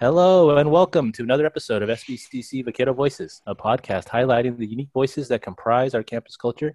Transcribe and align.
Hello 0.00 0.56
and 0.56 0.72
welcome 0.72 1.12
to 1.12 1.22
another 1.22 1.46
episode 1.46 1.80
of 1.80 1.88
SBCC 1.88 2.64
Vaquero 2.64 2.92
Voices, 2.92 3.40
a 3.46 3.54
podcast 3.54 4.08
highlighting 4.08 4.58
the 4.58 4.66
unique 4.66 4.88
voices 4.92 5.28
that 5.28 5.40
comprise 5.40 5.94
our 5.94 6.02
campus 6.02 6.36
culture 6.36 6.74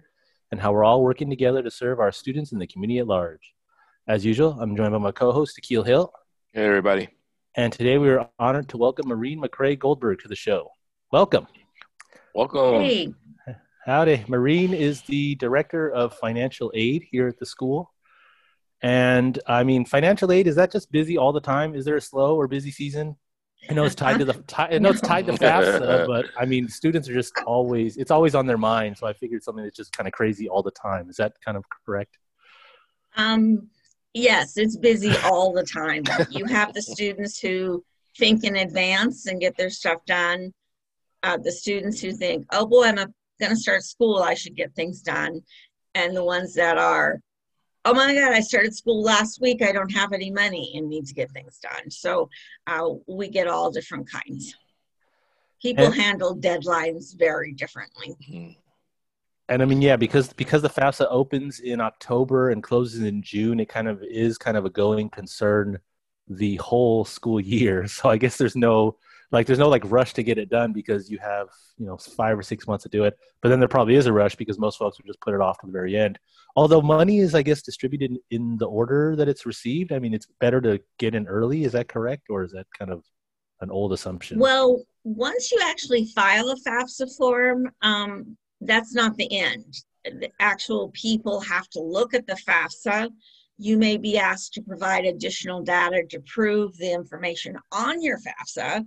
and 0.50 0.58
how 0.58 0.72
we're 0.72 0.84
all 0.84 1.02
working 1.02 1.28
together 1.28 1.62
to 1.62 1.70
serve 1.70 2.00
our 2.00 2.12
students 2.12 2.52
and 2.52 2.60
the 2.62 2.66
community 2.66 2.98
at 2.98 3.06
large. 3.06 3.52
As 4.08 4.24
usual, 4.24 4.58
I'm 4.58 4.74
joined 4.74 4.92
by 4.92 4.98
my 4.98 5.12
co-host 5.12 5.58
Akil 5.58 5.82
Hill. 5.82 6.10
Hey 6.54 6.64
everybody. 6.64 7.10
And 7.56 7.70
today 7.70 7.98
we 7.98 8.08
are 8.08 8.26
honored 8.38 8.70
to 8.70 8.78
welcome 8.78 9.08
Maureen 9.08 9.42
McCray 9.42 9.78
Goldberg 9.78 10.20
to 10.20 10.28
the 10.28 10.34
show. 10.34 10.70
Welcome. 11.12 11.46
Welcome. 12.34 12.80
Hey. 12.80 13.14
Howdy. 13.84 14.24
Maureen 14.28 14.72
is 14.72 15.02
the 15.02 15.34
Director 15.34 15.90
of 15.90 16.14
Financial 16.14 16.72
Aid 16.74 17.04
here 17.10 17.28
at 17.28 17.38
the 17.38 17.44
school. 17.44 17.92
And 18.82 19.38
I 19.46 19.64
mean, 19.64 19.84
financial 19.84 20.32
aid, 20.32 20.46
is 20.46 20.56
that 20.56 20.72
just 20.72 20.90
busy 20.90 21.18
all 21.18 21.32
the 21.32 21.40
time? 21.40 21.74
Is 21.74 21.84
there 21.84 21.96
a 21.96 22.00
slow 22.00 22.36
or 22.36 22.48
busy 22.48 22.70
season? 22.70 23.16
I 23.68 23.74
know 23.74 23.84
it's 23.84 23.94
tied 23.94 24.18
to 24.18 24.24
the 24.24 24.42
I 24.56 24.78
know 24.78 24.90
it's 24.90 25.00
tied 25.00 25.26
to 25.26 25.32
FAFSA, 25.32 26.06
but 26.06 26.26
I 26.38 26.46
mean, 26.46 26.68
students 26.68 27.08
are 27.08 27.14
just 27.14 27.34
always 27.46 27.96
it's 27.96 28.10
always 28.10 28.34
on 28.34 28.46
their 28.46 28.58
mind. 28.58 28.96
So 28.96 29.06
I 29.06 29.12
figured 29.12 29.42
something 29.42 29.64
that's 29.64 29.76
just 29.76 29.92
kind 29.92 30.06
of 30.06 30.12
crazy 30.12 30.48
all 30.48 30.62
the 30.62 30.70
time. 30.70 31.10
Is 31.10 31.16
that 31.16 31.34
kind 31.44 31.56
of 31.56 31.64
correct? 31.84 32.18
Um, 33.16 33.68
yes, 34.14 34.56
it's 34.56 34.76
busy 34.76 35.14
all 35.24 35.52
the 35.52 35.64
time. 35.64 36.04
You 36.30 36.44
have 36.46 36.72
the 36.72 36.82
students 36.82 37.38
who 37.38 37.84
think 38.16 38.44
in 38.44 38.56
advance 38.56 39.26
and 39.26 39.40
get 39.40 39.56
their 39.56 39.70
stuff 39.70 40.04
done. 40.06 40.52
Uh, 41.22 41.36
the 41.36 41.52
students 41.52 42.00
who 42.00 42.12
think, 42.12 42.46
"Oh 42.50 42.66
boy, 42.66 42.84
I'm 42.84 42.96
going 42.96 43.12
to 43.40 43.56
start 43.56 43.82
school. 43.82 44.18
I 44.18 44.34
should 44.34 44.56
get 44.56 44.74
things 44.74 45.02
done," 45.02 45.42
and 45.94 46.16
the 46.16 46.24
ones 46.24 46.54
that 46.54 46.78
are, 46.78 47.20
"Oh 47.84 47.94
my 47.94 48.14
God, 48.14 48.32
I 48.32 48.40
started 48.40 48.74
school 48.74 49.02
last 49.02 49.40
week. 49.40 49.62
I 49.62 49.72
don't 49.72 49.92
have 49.92 50.12
any 50.12 50.30
money 50.30 50.72
and 50.76 50.88
need 50.88 51.06
to 51.06 51.14
get 51.14 51.30
things 51.30 51.58
done." 51.58 51.90
So 51.90 52.28
uh, 52.66 52.88
we 53.06 53.28
get 53.28 53.46
all 53.46 53.70
different 53.70 54.08
kinds. 54.10 54.54
People 55.62 55.86
And- 55.86 55.94
handle 55.94 56.36
deadlines 56.36 57.16
very 57.18 57.52
differently. 57.52 58.16
Mhm. 58.30 58.56
And 59.48 59.62
I 59.62 59.64
mean, 59.64 59.82
yeah, 59.82 59.96
because 59.96 60.32
because 60.32 60.62
the 60.62 60.70
FAFSA 60.70 61.06
opens 61.10 61.58
in 61.60 61.80
October 61.80 62.50
and 62.50 62.62
closes 62.62 63.02
in 63.02 63.20
June, 63.20 63.58
it 63.58 63.68
kind 63.68 63.88
of 63.88 64.02
is 64.02 64.38
kind 64.38 64.56
of 64.56 64.64
a 64.64 64.70
going 64.70 65.10
concern 65.10 65.80
the 66.28 66.56
whole 66.56 67.04
school 67.04 67.40
year. 67.40 67.84
So 67.88 68.08
I 68.08 68.16
guess 68.16 68.36
there's 68.36 68.54
no 68.56 68.96
like 69.32 69.46
there's 69.46 69.58
no 69.58 69.68
like 69.68 69.82
rush 69.86 70.12
to 70.14 70.22
get 70.22 70.38
it 70.38 70.50
done 70.50 70.72
because 70.72 71.10
you 71.10 71.18
have 71.18 71.48
you 71.78 71.86
know 71.86 71.96
five 71.96 72.38
or 72.38 72.42
six 72.42 72.66
months 72.66 72.82
to 72.82 72.88
do 72.88 73.04
it. 73.04 73.16
But 73.42 73.48
then 73.48 73.60
there 73.60 73.68
probably 73.68 73.94
is 73.94 74.06
a 74.06 74.12
rush 74.12 74.34
because 74.34 74.58
most 74.58 74.78
folks 74.78 74.98
would 74.98 75.06
just 75.06 75.20
put 75.20 75.34
it 75.34 75.40
off 75.40 75.58
to 75.60 75.66
the 75.66 75.72
very 75.72 75.96
end. 75.96 76.18
Although 76.56 76.82
money 76.82 77.18
is, 77.18 77.34
I 77.34 77.42
guess, 77.42 77.62
distributed 77.62 78.18
in 78.30 78.56
the 78.58 78.66
order 78.66 79.14
that 79.16 79.28
it's 79.28 79.46
received. 79.46 79.92
I 79.92 79.98
mean, 79.98 80.14
it's 80.14 80.26
better 80.40 80.60
to 80.62 80.80
get 80.98 81.14
in 81.14 81.26
early. 81.26 81.64
Is 81.64 81.72
that 81.72 81.88
correct, 81.88 82.24
or 82.28 82.42
is 82.42 82.52
that 82.52 82.66
kind 82.76 82.90
of 82.90 83.04
an 83.60 83.70
old 83.70 83.92
assumption? 83.92 84.38
Well, 84.38 84.82
once 85.04 85.52
you 85.52 85.60
actually 85.62 86.06
file 86.06 86.50
a 86.50 86.56
FAFSA 86.56 87.16
form, 87.16 87.70
um, 87.82 88.36
that's 88.60 88.94
not 88.94 89.16
the 89.16 89.32
end. 89.38 89.76
The 90.04 90.30
actual 90.40 90.90
people 90.94 91.40
have 91.40 91.68
to 91.70 91.80
look 91.80 92.14
at 92.14 92.26
the 92.26 92.38
FAFSA. 92.46 93.10
You 93.58 93.76
may 93.76 93.98
be 93.98 94.18
asked 94.18 94.54
to 94.54 94.62
provide 94.62 95.04
additional 95.04 95.62
data 95.62 96.02
to 96.08 96.20
prove 96.20 96.76
the 96.78 96.92
information 96.92 97.56
on 97.72 98.02
your 98.02 98.18
FAFSA, 98.18 98.86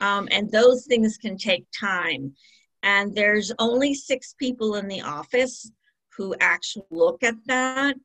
um, 0.00 0.28
and 0.30 0.50
those 0.50 0.86
things 0.86 1.16
can 1.16 1.36
take 1.36 1.66
time. 1.78 2.34
And 2.82 3.14
there's 3.14 3.52
only 3.58 3.94
six 3.94 4.34
people 4.38 4.76
in 4.76 4.88
the 4.88 5.02
office 5.02 5.70
who 6.16 6.34
actually 6.40 6.86
look 6.90 7.22
at 7.22 7.34
that, 7.46 7.96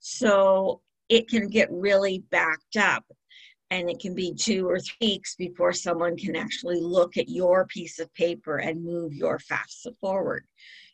so 0.00 0.80
it 1.08 1.28
can 1.28 1.48
get 1.48 1.70
really 1.70 2.22
backed 2.30 2.76
up 2.76 3.04
and 3.70 3.90
it 3.90 4.00
can 4.00 4.14
be 4.14 4.32
two 4.34 4.68
or 4.68 4.80
three 4.80 5.08
weeks 5.08 5.34
before 5.36 5.72
someone 5.72 6.16
can 6.16 6.36
actually 6.36 6.80
look 6.80 7.16
at 7.16 7.28
your 7.28 7.66
piece 7.66 7.98
of 7.98 8.12
paper 8.14 8.58
and 8.58 8.84
move 8.84 9.12
your 9.12 9.38
FAFSA 9.38 9.94
forward. 10.00 10.44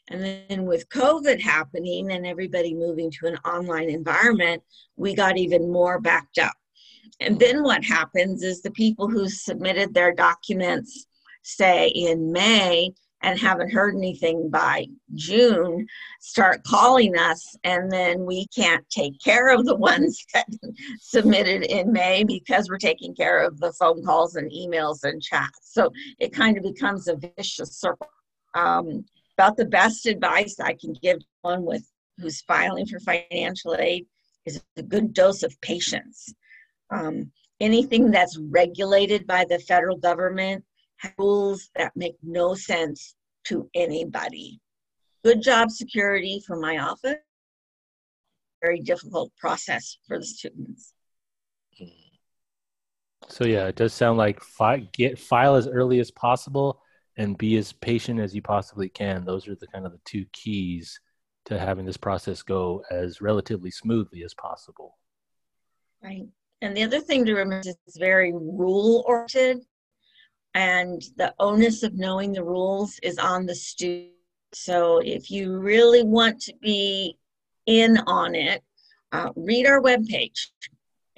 And 0.08 0.22
then 0.22 0.64
with 0.64 0.88
COVID 0.88 1.40
happening 1.40 2.12
and 2.12 2.26
everybody 2.26 2.74
moving 2.74 3.10
to 3.12 3.26
an 3.26 3.36
online 3.44 3.88
environment, 3.88 4.62
we 4.96 5.14
got 5.14 5.38
even 5.38 5.70
more 5.70 6.00
backed 6.00 6.38
up. 6.38 6.52
And 7.20 7.38
then 7.38 7.62
what 7.62 7.84
happens 7.84 8.42
is 8.42 8.60
the 8.60 8.70
people 8.70 9.08
who 9.08 9.28
submitted 9.28 9.94
their 9.94 10.12
documents, 10.12 11.06
say 11.42 11.88
in 11.88 12.32
May, 12.32 12.92
and 13.24 13.38
haven't 13.38 13.72
heard 13.72 13.94
anything 13.94 14.50
by 14.50 14.86
June, 15.14 15.86
start 16.20 16.62
calling 16.64 17.16
us, 17.16 17.56
and 17.64 17.90
then 17.90 18.26
we 18.26 18.46
can't 18.48 18.88
take 18.90 19.18
care 19.20 19.48
of 19.48 19.64
the 19.64 19.76
ones 19.90 20.22
that 20.34 20.46
submitted 21.00 21.62
in 21.64 21.90
May 21.90 22.24
because 22.24 22.68
we're 22.68 22.76
taking 22.76 23.14
care 23.14 23.42
of 23.42 23.58
the 23.60 23.72
phone 23.72 24.04
calls 24.04 24.36
and 24.36 24.50
emails 24.52 25.04
and 25.04 25.22
chats. 25.22 25.72
So 25.72 25.90
it 26.18 26.34
kind 26.34 26.58
of 26.58 26.62
becomes 26.62 27.08
a 27.08 27.16
vicious 27.16 27.78
circle. 27.78 28.08
Um, 28.54 29.04
about 29.36 29.56
the 29.56 29.64
best 29.64 30.06
advice 30.06 30.60
I 30.60 30.74
can 30.74 30.94
give 31.02 31.18
one 31.42 31.64
with 31.64 31.84
who's 32.18 32.42
filing 32.42 32.86
for 32.86 33.00
financial 33.00 33.74
aid 33.76 34.06
is 34.44 34.62
a 34.76 34.82
good 34.82 35.14
dose 35.14 35.42
of 35.42 35.58
patience. 35.60 36.32
Um, 36.90 37.30
anything 37.60 38.10
that's 38.10 38.38
regulated 38.38 39.26
by 39.26 39.44
the 39.48 39.58
federal 39.58 39.96
government 39.96 40.64
has 40.98 41.12
rules 41.18 41.70
that 41.76 41.92
make 41.96 42.16
no 42.22 42.54
sense 42.54 43.14
to 43.44 43.68
anybody. 43.74 44.60
Good 45.24 45.42
job 45.42 45.70
security 45.70 46.42
for 46.46 46.56
my 46.56 46.78
office. 46.78 47.16
Very 48.62 48.80
difficult 48.80 49.32
process 49.36 49.98
for 50.06 50.18
the 50.18 50.24
students. 50.24 50.94
So 53.28 53.44
yeah, 53.44 53.66
it 53.66 53.76
does 53.76 53.94
sound 53.94 54.18
like 54.18 54.42
fi- 54.42 54.88
get 54.92 55.18
file 55.18 55.54
as 55.54 55.66
early 55.66 55.98
as 55.98 56.10
possible 56.10 56.80
and 57.16 57.38
be 57.38 57.56
as 57.56 57.72
patient 57.72 58.20
as 58.20 58.34
you 58.34 58.42
possibly 58.42 58.88
can. 58.88 59.24
Those 59.24 59.48
are 59.48 59.54
the 59.54 59.66
kind 59.66 59.86
of 59.86 59.92
the 59.92 60.00
two 60.04 60.26
keys 60.32 61.00
to 61.46 61.58
having 61.58 61.84
this 61.84 61.96
process 61.96 62.42
go 62.42 62.82
as 62.90 63.20
relatively 63.20 63.70
smoothly 63.70 64.24
as 64.24 64.34
possible. 64.34 64.98
Right. 66.02 66.26
And 66.64 66.74
the 66.74 66.82
other 66.82 67.00
thing 67.00 67.26
to 67.26 67.34
remember 67.34 67.68
is 67.68 67.76
it's 67.86 67.98
very 67.98 68.32
rule 68.32 69.04
oriented, 69.06 69.66
and 70.54 71.02
the 71.18 71.34
onus 71.38 71.82
of 71.82 71.92
knowing 71.92 72.32
the 72.32 72.42
rules 72.42 72.98
is 73.02 73.18
on 73.18 73.44
the 73.44 73.54
student. 73.54 74.12
So 74.54 74.96
if 75.04 75.30
you 75.30 75.58
really 75.58 76.02
want 76.02 76.40
to 76.44 76.54
be 76.62 77.18
in 77.66 77.98
on 78.06 78.34
it, 78.34 78.62
uh, 79.12 79.28
read 79.36 79.66
our 79.66 79.82
webpage. 79.82 80.52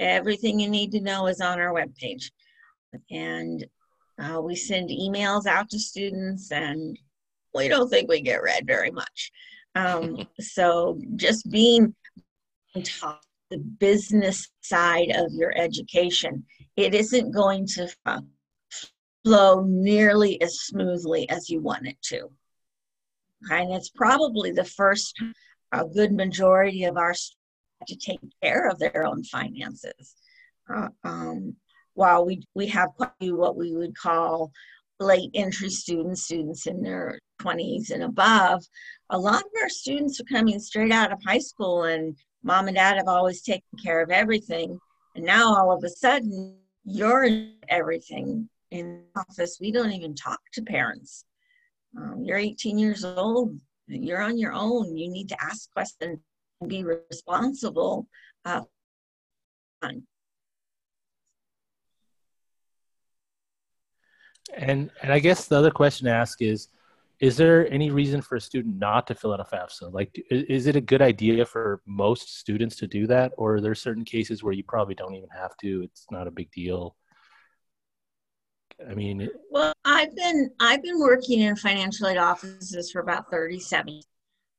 Everything 0.01 0.59
you 0.59 0.69
need 0.69 0.91
to 0.91 1.01
know 1.01 1.29
is 1.29 1.41
on 1.41 1.61
our 1.61 1.73
webpage. 1.73 2.33
And 3.13 3.65
uh, 4.21 4.41
we 4.41 4.57
send 4.57 4.91
emails 4.91 5.47
out 5.47 5.71
to 5.71 5.79
students, 5.79 6.51
and 6.51 6.99
we 7.55 7.69
don't 7.69 7.89
think 7.89 8.09
we 8.09 8.21
get 8.21 8.43
read 8.43 8.67
very 8.67 8.91
much. 8.91 9.31
Um, 9.77 10.27
so 10.41 11.01
just 11.15 11.49
being 11.49 11.95
on 12.75 12.83
top 12.83 13.23
the 13.51 13.59
business 13.59 14.49
side 14.61 15.11
of 15.15 15.33
your 15.33 15.57
education, 15.57 16.45
it 16.77 16.95
isn't 16.95 17.31
going 17.33 17.67
to 17.67 17.89
flow 19.25 19.65
nearly 19.67 20.41
as 20.43 20.61
smoothly 20.61 21.29
as 21.31 21.49
you 21.49 21.61
want 21.61 21.87
it 21.87 22.01
to. 22.03 22.31
And 23.51 23.73
it's 23.73 23.91
probably 23.91 24.53
the 24.53 24.65
first 24.65 25.21
a 25.73 25.85
good 25.85 26.13
majority 26.13 26.85
of 26.85 26.97
our 26.97 27.15
students 27.15 27.37
to 27.89 27.97
take 27.97 28.21
care 28.43 28.69
of 28.69 28.79
their 28.79 29.07
own 29.07 29.23
finances. 29.25 30.15
Uh, 30.73 30.89
um, 31.05 31.55
while 31.95 32.25
we, 32.25 32.43
we 32.55 32.67
have 32.69 32.91
quite 32.97 33.11
a 33.21 33.25
few 33.25 33.37
what 33.37 33.57
we 33.57 33.75
would 33.75 33.97
call 33.97 34.51
late 34.99 35.31
entry 35.35 35.69
students, 35.69 36.25
students 36.25 36.67
in 36.67 36.83
their 36.83 37.19
20s 37.43 37.91
and 37.91 38.03
above, 38.03 38.65
a 39.11 39.19
lot 39.19 39.43
of 39.43 39.51
our 39.63 39.69
students 39.69 40.21
are 40.21 40.25
coming 40.25 40.59
straight 40.59 40.93
out 40.93 41.13
of 41.13 41.19
high 41.25 41.39
school 41.39 41.85
and 41.85 42.17
mom 42.47 42.69
and 42.69 42.77
dad 42.77 42.97
have 42.97 43.09
always 43.09 43.43
taken 43.43 43.77
care 43.83 44.01
of 44.01 44.11
everything. 44.11 44.79
And 45.17 45.25
now 45.25 45.55
all 45.57 45.77
of 45.77 45.83
a 45.83 45.89
sudden, 45.89 46.57
you're 46.85 47.25
in 47.25 47.55
everything 47.69 48.49
in 48.71 49.03
office. 49.17 49.59
We 49.61 49.73
don't 49.73 49.91
even 49.91 50.15
talk 50.15 50.39
to 50.53 50.63
parents. 50.63 51.25
Um, 51.99 52.23
you're 52.23 52.39
18 52.39 52.79
years 52.79 53.05
old. 53.05 53.59
You're 53.89 54.23
on 54.23 54.39
your 54.39 54.53
own. 54.53 54.97
You 54.97 55.11
need 55.11 55.29
to 55.31 55.43
ask 55.43 55.73
questions 55.73 56.21
and 56.61 56.71
be 56.71 56.85
responsible. 56.85 58.07
Uh, 58.45 58.63
And 64.57 64.91
and 65.03 65.13
I 65.13 65.19
guess 65.19 65.49
the 65.49 65.57
other 65.57 65.73
question 65.73 66.07
to 66.07 66.13
ask 66.13 66.41
is, 66.41 66.69
is 67.19 67.37
there 67.37 67.71
any 67.73 67.91
reason 67.91 68.21
for 68.21 68.37
a 68.37 68.41
student 68.41 68.79
not 68.79 69.07
to 69.07 69.15
fill 69.15 69.33
out 69.33 69.41
a 69.41 69.45
FAFSA? 69.45 69.93
Like, 69.93 70.23
is 70.31 70.67
it 70.67 70.77
a 70.77 70.81
good 70.81 71.01
idea 71.01 71.47
for 71.47 71.81
most 71.87 72.39
students 72.39 72.77
to 72.77 72.87
do 72.87 73.07
that, 73.07 73.33
or 73.39 73.55
are 73.55 73.61
there 73.61 73.75
certain 73.75 74.05
cases 74.05 74.43
where 74.43 74.53
you 74.53 74.63
probably 74.65 74.95
don't 74.95 75.15
even 75.15 75.31
have 75.31 75.57
to? 75.59 75.83
It's 75.85 76.07
not 76.11 76.27
a 76.27 76.31
big 76.31 76.51
deal. 76.51 76.95
I 78.87 78.95
mean, 78.95 79.29
Well, 79.51 79.73
I've 79.87 80.15
been 80.15 80.51
I've 80.61 80.83
been 80.83 80.99
working 80.99 81.41
in 81.41 81.57
financial 81.57 82.09
aid 82.09 82.19
offices 82.19 82.91
for 82.91 83.01
about 83.01 83.31
37. 83.31 84.03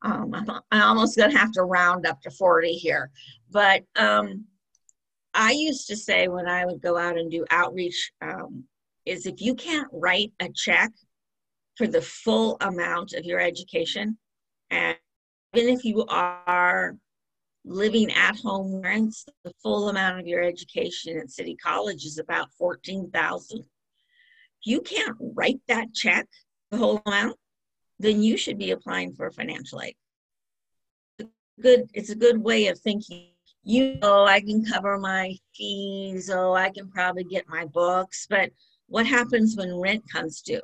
Um, 0.02 0.34
I'm, 0.34 0.50
I'm 0.72 0.82
almost 0.82 1.18
gonna 1.18 1.38
have 1.38 1.52
to 1.54 1.64
round 1.64 2.08
up 2.08 2.22
to 2.24 2.32
40 2.32 2.72
here, 2.74 3.12
but 3.52 3.84
um, 3.96 4.46
I 5.36 5.52
used 5.52 5.88
to 5.90 5.96
say 5.96 6.28
when 6.28 6.48
I 6.48 6.66
would 6.66 6.82
go 6.82 6.98
out 6.98 7.18
and 7.18 7.30
do 7.30 7.46
outreach 7.52 8.12
um, 8.22 8.64
is 9.06 9.28
if 9.28 9.40
you 9.42 9.54
can't 9.54 9.88
write 9.94 10.34
a 10.40 10.50
check 10.56 10.92
for 11.78 11.88
the 11.88 12.02
full 12.02 12.58
amount 12.62 13.14
of 13.14 13.24
your 13.24 13.40
education, 13.40 14.18
and 14.72 14.98
even 15.54 15.74
if 15.74 15.86
you 15.86 16.06
are 16.10 16.98
living 17.64 18.12
at 18.12 18.36
home 18.38 18.82
rents, 18.82 19.26
the 19.44 19.52
full 19.62 19.90
amount 19.90 20.20
of 20.20 20.26
your 20.26 20.42
education 20.42 21.18
at 21.18 21.30
City 21.30 21.56
College 21.56 22.04
is 22.06 22.18
about 22.18 22.52
fourteen 22.58 23.10
thousand. 23.12 23.60
If 23.60 24.66
you 24.66 24.82
can't 24.82 25.16
write 25.20 25.60
that 25.68 25.94
check, 25.94 26.28
the 26.72 26.78
whole 26.78 27.02
amount, 27.06 27.38
then 28.00 28.24
you 28.24 28.38
should 28.38 28.58
be 28.58 28.72
applying 28.72 29.14
for 29.14 29.30
financial 29.32 29.82
aid. 29.82 29.96
Good, 31.62 31.90
it's 31.94 32.10
a 32.10 32.16
good 32.16 32.38
way 32.42 32.68
of 32.68 32.80
thinking. 32.80 33.30
You 33.64 33.96
know, 33.96 34.26
I 34.26 34.40
can 34.40 34.64
cover 34.66 34.98
my 34.98 35.36
fees. 35.56 36.30
Oh, 36.30 36.54
I 36.54 36.70
can 36.70 36.90
probably 36.90 37.24
get 37.24 37.50
my 37.50 37.66
books, 37.66 38.26
but 38.30 38.50
what 38.88 39.06
happens 39.06 39.58
when 39.58 39.76
rent 39.76 40.04
comes 40.12 40.42
due? 40.42 40.62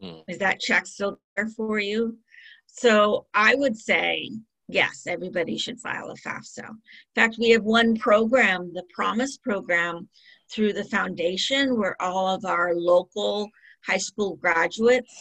Hmm. 0.00 0.20
Is 0.28 0.38
that 0.38 0.60
check 0.60 0.86
still 0.86 1.20
there 1.36 1.48
for 1.48 1.78
you? 1.78 2.18
So 2.66 3.26
I 3.34 3.54
would 3.54 3.76
say, 3.76 4.30
yes, 4.68 5.04
everybody 5.06 5.56
should 5.56 5.80
file 5.80 6.10
a 6.10 6.14
FAFSA. 6.14 6.68
In 6.68 6.76
fact, 7.14 7.36
we 7.38 7.50
have 7.50 7.62
one 7.62 7.96
program, 7.96 8.72
the 8.74 8.84
Promise 8.94 9.38
program, 9.38 10.08
through 10.50 10.72
the 10.72 10.84
foundation 10.84 11.78
where 11.78 12.00
all 12.00 12.34
of 12.34 12.44
our 12.44 12.74
local 12.74 13.48
high 13.86 13.98
school 13.98 14.36
graduates 14.36 15.14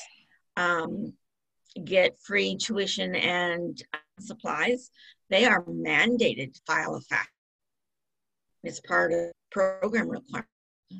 um, 0.57 1.13
get 1.83 2.19
free 2.19 2.55
tuition 2.55 3.15
and 3.15 3.81
supplies. 4.19 4.91
They 5.29 5.45
are 5.45 5.63
mandated 5.63 6.53
to 6.53 6.61
file 6.65 6.95
a 6.95 6.99
FAFSA. 6.99 7.25
It's 8.63 8.79
part 8.79 9.11
of 9.11 9.31
program 9.51 10.09
requirement. 10.09 10.47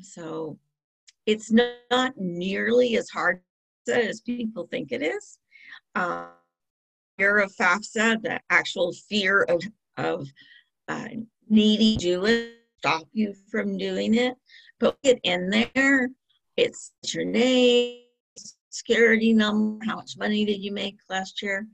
So 0.02 0.58
it's 1.26 1.50
not 1.50 2.12
nearly 2.16 2.96
as 2.96 3.08
hard 3.08 3.40
as 3.88 4.20
people 4.20 4.66
think 4.70 4.92
it 4.92 5.02
is. 5.02 5.38
Um, 5.94 6.26
fear 7.18 7.38
of 7.38 7.54
FAFSA, 7.54 8.22
the 8.22 8.40
actual 8.50 8.92
fear 9.08 9.42
of, 9.42 9.62
of 9.96 10.26
uh, 10.88 11.08
needing 11.48 11.98
to 11.98 12.04
do 12.04 12.24
it, 12.26 12.54
stop 12.78 13.06
you 13.12 13.34
from 13.50 13.78
doing 13.78 14.14
it. 14.14 14.34
Put 14.80 14.96
it 15.02 15.20
in 15.22 15.50
there. 15.50 16.10
It's 16.56 16.92
your 17.06 17.24
name, 17.24 18.00
security 18.70 19.32
number, 19.32 19.84
how 19.84 19.96
much 19.96 20.16
money 20.18 20.44
did 20.44 20.62
you 20.62 20.72
make 20.72 20.96
last 21.08 21.42
year? 21.42 21.66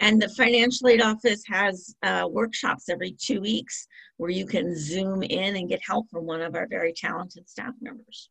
And 0.00 0.20
the 0.20 0.28
financial 0.30 0.88
aid 0.88 1.00
office 1.00 1.42
has 1.46 1.94
uh, 2.02 2.26
workshops 2.28 2.88
every 2.88 3.12
two 3.12 3.40
weeks 3.40 3.86
where 4.16 4.30
you 4.30 4.46
can 4.46 4.76
zoom 4.76 5.22
in 5.22 5.56
and 5.56 5.68
get 5.68 5.80
help 5.84 6.10
from 6.10 6.26
one 6.26 6.42
of 6.42 6.54
our 6.54 6.66
very 6.66 6.92
talented 6.92 7.48
staff 7.48 7.74
members. 7.80 8.30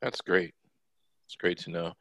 That's 0.00 0.20
great. 0.20 0.54
It's 1.26 1.36
great 1.36 1.58
to 1.58 1.70
know. 1.70 1.94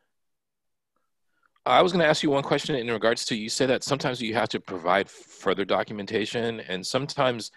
I 1.65 1.81
was 1.81 1.93
going 1.93 2.01
to 2.01 2.07
ask 2.07 2.23
you 2.23 2.29
one 2.29 2.43
question 2.43 2.75
in 2.75 2.91
regards 2.91 3.23
to 3.25 3.35
you 3.35 3.47
said 3.47 3.69
that 3.69 3.83
sometimes 3.83 4.21
you 4.21 4.33
have 4.33 4.49
to 4.49 4.59
provide 4.59 5.09
further 5.09 5.63
documentation, 5.63 6.59
and 6.61 6.85
sometimes, 6.85 7.51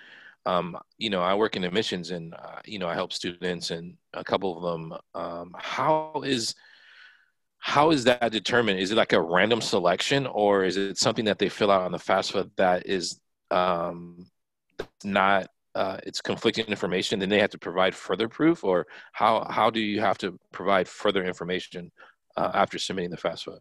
um, 0.44 0.78
you 0.96 1.10
know, 1.10 1.22
I 1.22 1.34
work 1.34 1.56
in 1.56 1.64
admissions 1.64 2.10
and 2.10 2.34
uh, 2.34 2.60
you 2.64 2.78
know 2.78 2.86
I 2.86 2.94
help 2.94 3.12
students, 3.12 3.72
and 3.72 3.96
a 4.14 4.22
couple 4.22 4.56
of 4.56 4.62
them. 4.62 4.98
Um, 5.14 5.56
how 5.58 6.22
is 6.24 6.54
how 7.58 7.90
is 7.90 8.04
that 8.04 8.30
determined? 8.30 8.78
Is 8.78 8.92
it 8.92 8.96
like 8.96 9.12
a 9.12 9.20
random 9.20 9.60
selection, 9.60 10.26
or 10.26 10.64
is 10.64 10.76
it 10.76 10.98
something 10.98 11.24
that 11.24 11.40
they 11.40 11.48
fill 11.48 11.72
out 11.72 11.82
on 11.82 11.90
the 11.90 11.98
FAFSA 11.98 12.50
that 12.56 12.86
is 12.86 13.20
um, 13.50 14.26
not 15.02 15.48
uh, 15.76 15.98
it's 16.04 16.22
conflicting 16.22 16.64
information, 16.66 17.20
then 17.20 17.28
they 17.28 17.38
have 17.38 17.50
to 17.50 17.58
provide 17.58 17.94
further 17.94 18.28
proof, 18.28 18.64
or 18.64 18.86
how 19.12 19.46
how 19.50 19.68
do 19.70 19.80
you 19.80 20.00
have 20.00 20.16
to 20.18 20.38
provide 20.50 20.88
further 20.88 21.22
information 21.22 21.92
uh, 22.36 22.50
after 22.54 22.78
submitting 22.78 23.10
the 23.10 23.16
FAFSA? 23.16 23.58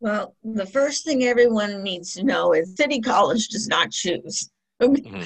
Well, 0.00 0.36
the 0.44 0.66
first 0.66 1.04
thing 1.04 1.24
everyone 1.24 1.82
needs 1.82 2.12
to 2.14 2.24
know 2.24 2.52
is 2.52 2.76
City 2.76 3.00
College 3.00 3.48
does 3.48 3.68
not 3.68 3.90
choose. 3.90 4.50
Mm-hmm. 4.82 5.22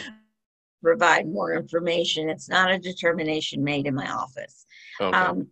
provide 0.83 1.27
more 1.27 1.55
information. 1.55 2.29
It's 2.29 2.51
not 2.51 2.71
a 2.71 2.79
determination 2.79 3.65
made 3.65 3.87
in 3.87 3.95
my 3.95 4.07
office. 4.11 4.67
Okay. 5.01 5.17
Um, 5.17 5.49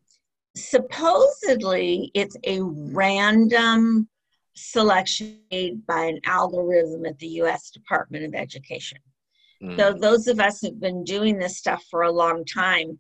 supposedly, 0.55 2.11
it's 2.13 2.37
a 2.45 2.61
random 2.61 4.07
selection 4.57 5.39
made 5.51 5.87
by 5.87 6.05
an 6.05 6.21
algorithm 6.27 7.07
at 7.07 7.19
the 7.19 7.29
U.S. 7.41 7.71
Department 7.71 8.27
of 8.27 8.35
Education. 8.35 8.99
Mm. 9.63 9.77
So 9.77 9.93
those 9.93 10.27
of 10.27 10.41
us 10.41 10.61
who've 10.61 10.81
been 10.81 11.05
doing 11.05 11.39
this 11.39 11.59
stuff 11.59 11.85
for 11.91 12.03
a 12.03 12.13
long 12.13 12.45
time 12.45 12.99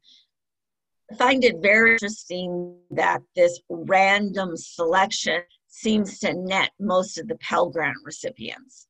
find 1.19 1.45
it 1.45 1.57
very 1.61 1.93
interesting 1.93 2.77
that 2.91 3.21
this 3.37 3.61
random 3.69 4.57
selection 4.57 5.43
seems 5.69 6.19
to 6.21 6.33
net 6.33 6.71
most 6.81 7.19
of 7.19 7.29
the 7.29 7.37
Pell 7.37 7.69
Grant 7.69 7.97
recipients. 8.05 8.87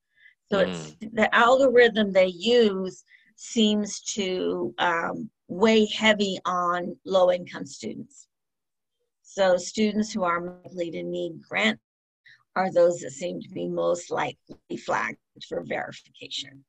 So 0.52 0.64
mm. 0.64 0.68
it's 0.68 0.96
the 1.12 1.34
algorithm 1.34 2.12
they 2.12 2.26
use 2.26 3.02
seems 3.36 4.00
to 4.00 4.74
um, 4.78 5.30
weigh 5.48 5.86
heavy 5.86 6.38
on 6.44 6.96
low 7.04 7.32
income 7.32 7.66
students. 7.66 8.28
So 9.22 9.56
students 9.56 10.12
who 10.12 10.22
are 10.22 10.60
likely 10.64 10.90
to 10.92 11.02
need 11.02 11.42
grant 11.48 11.80
are 12.54 12.72
those 12.72 13.00
that 13.00 13.10
seem 13.10 13.40
to 13.40 13.48
be 13.48 13.66
most 13.66 14.10
likely 14.10 14.76
flagged 14.76 15.18
for 15.48 15.64
verification. 15.64 16.64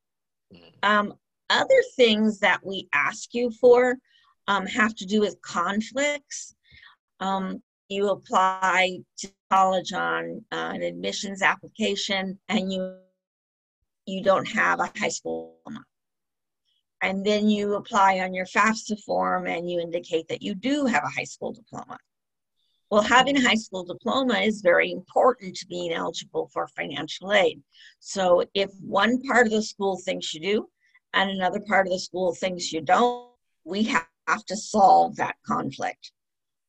Um, 0.84 1.14
other 1.50 1.84
things 1.96 2.40
that 2.40 2.66
we 2.66 2.88
ask 2.94 3.34
you 3.34 3.52
for 3.52 3.98
um, 4.48 4.66
have 4.66 4.96
to 4.96 5.06
do 5.06 5.20
with 5.20 5.42
conflicts. 5.42 6.56
Um, 7.20 7.62
you 7.90 8.10
apply 8.10 9.00
to 9.20 9.32
college 9.52 9.94
on 9.94 10.44
uh, 10.52 10.72
an 10.74 10.82
admissions 10.82 11.42
application 11.42 12.40
and 12.50 12.72
you 12.72 12.98
you 14.08 14.22
don't 14.22 14.48
have 14.48 14.80
a 14.80 14.92
high 14.98 15.10
school 15.10 15.56
diploma. 15.64 15.84
And 17.02 17.26
then 17.26 17.50
you 17.50 17.76
apply 17.76 18.20
on 18.20 18.34
your 18.34 18.46
FAFSA 18.46 19.02
form 19.04 19.48
and 19.48 19.70
you 19.70 19.80
indicate 19.80 20.28
that 20.28 20.44
you 20.44 20.54
do 20.54 20.86
have 20.86 21.04
a 21.04 21.10
high 21.10 21.24
school 21.24 21.52
diploma. 21.52 21.98
Well, 22.96 23.04
having 23.04 23.36
a 23.36 23.42
high 23.42 23.56
school 23.56 23.84
diploma 23.84 24.36
is 24.36 24.62
very 24.62 24.90
important 24.90 25.54
to 25.58 25.68
being 25.68 25.92
eligible 25.92 26.50
for 26.54 26.66
financial 26.66 27.34
aid. 27.34 27.62
So 28.00 28.46
if 28.54 28.72
one 28.80 29.22
part 29.24 29.48
of 29.48 29.52
the 29.52 29.64
school 29.64 30.00
thinks 30.06 30.34
you 30.34 30.40
do 30.40 30.70
and 31.14 31.30
another 31.30 31.60
part 31.60 31.88
of 31.88 31.92
the 31.92 32.00
school 32.00 32.34
thinks 32.34 32.72
you 32.72 32.80
don't, 32.80 33.32
we 33.66 33.84
have 33.84 34.46
to 34.48 34.56
solve 34.56 35.18
that 35.18 35.36
conflict. 35.46 36.14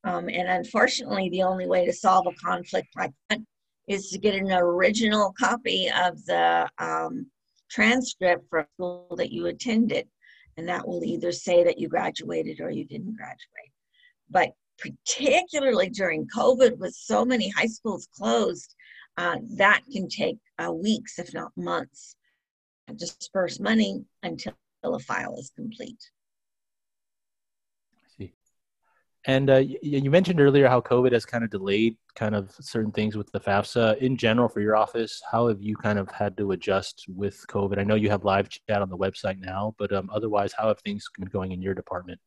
Um, 0.03 0.29
and 0.29 0.49
unfortunately, 0.49 1.29
the 1.29 1.45
only 1.45 1.69
way 1.69 1.87
to 1.87 1.93
solve 1.93 2.27
a 2.27 2.35
conflict 2.45 2.89
like 2.97 3.13
that 3.31 3.39
is 3.87 4.11
to 4.11 4.19
get 4.19 4.35
an 4.35 4.51
original 4.51 5.33
copy 5.39 5.89
of 5.97 6.27
the 6.27 6.69
um, 6.81 7.31
transcript 7.71 8.51
from 8.51 8.67
school 8.75 9.15
that 9.17 9.31
you 9.31 9.47
attended. 9.47 10.09
And 10.57 10.69
that 10.69 10.89
will 10.89 11.05
either 11.05 11.31
say 11.31 11.63
that 11.63 11.79
you 11.79 11.87
graduated 11.87 12.61
or 12.61 12.71
you 12.71 12.85
didn't 12.85 13.17
graduate. 13.17 13.71
But 14.29 14.55
particularly 14.79 15.89
during 15.89 16.27
COVID, 16.27 16.79
with 16.79 16.95
so 16.95 17.25
many 17.25 17.49
high 17.51 17.67
schools 17.67 18.09
closed, 18.17 18.75
uh, 19.17 19.37
that 19.57 19.83
can 19.93 20.09
take 20.09 20.39
uh, 20.59 20.73
weeks, 20.73 21.19
if 21.19 21.33
not 21.33 21.51
months, 21.57 22.17
to 22.87 22.95
disperse 22.95 23.59
money 23.59 24.05
until 24.23 24.53
a 24.83 24.99
file 24.99 25.37
is 25.39 25.51
complete. 25.57 26.11
I 27.97 28.09
see. 28.17 28.33
And 29.25 29.51
uh, 29.51 29.57
you, 29.57 29.79
you 29.83 30.11
mentioned 30.11 30.41
earlier 30.41 30.69
how 30.69 30.81
COVID 30.81 31.13
has 31.13 31.25
kind 31.25 31.43
of 31.43 31.51
delayed 31.51 31.97
kind 32.15 32.35
of 32.35 32.55
certain 32.61 32.93
things 32.93 33.17
with 33.17 33.31
the 33.33 33.41
FAFSA. 33.41 33.99
In 33.99 34.17
general, 34.17 34.49
for 34.49 34.61
your 34.61 34.77
office, 34.77 35.21
how 35.31 35.49
have 35.49 35.63
you 35.63 35.77
kind 35.77 35.99
of 35.99 36.11
had 36.11 36.37
to 36.37 36.53
adjust 36.53 37.07
with 37.09 37.45
COVID? 37.49 37.79
I 37.79 37.85
know 37.85 37.95
you 37.95 38.11
have 38.11 38.25
live 38.25 38.49
chat 38.49 38.83
on 38.83 38.91
the 38.91 38.97
website 38.97 39.41
now, 39.41 39.75
but 39.79 39.93
um, 39.93 40.11
otherwise, 40.13 40.53
how 40.57 40.69
have 40.69 40.81
things 40.81 41.09
been 41.19 41.29
going 41.29 41.53
in 41.53 41.63
your 41.63 41.75
department? 41.75 42.21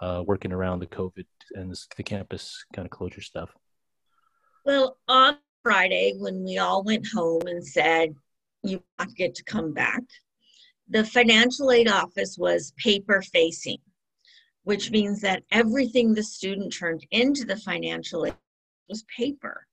Uh, 0.00 0.22
working 0.26 0.52
around 0.52 0.80
the 0.80 0.86
COVID 0.86 1.26
and 1.54 1.74
the 1.96 2.02
campus 2.02 2.64
kind 2.74 2.86
of 2.86 2.90
closure 2.90 3.22
stuff? 3.22 3.50
Well, 4.64 4.98
on 5.08 5.38
Friday, 5.62 6.14
when 6.18 6.44
we 6.44 6.58
all 6.58 6.82
went 6.82 7.06
home 7.12 7.42
and 7.46 7.64
said, 7.64 8.14
you 8.62 8.82
not 8.98 9.14
get 9.14 9.34
to 9.36 9.44
come 9.44 9.72
back, 9.72 10.02
the 10.88 11.04
financial 11.04 11.70
aid 11.70 11.88
office 11.88 12.36
was 12.38 12.72
paper 12.76 13.22
facing, 13.22 13.78
which 14.64 14.90
means 14.90 15.20
that 15.20 15.42
everything 15.50 16.14
the 16.14 16.22
student 16.22 16.72
turned 16.72 17.06
into 17.10 17.44
the 17.44 17.56
financial 17.56 18.26
aid 18.26 18.34
was 18.88 19.04
paper 19.16 19.66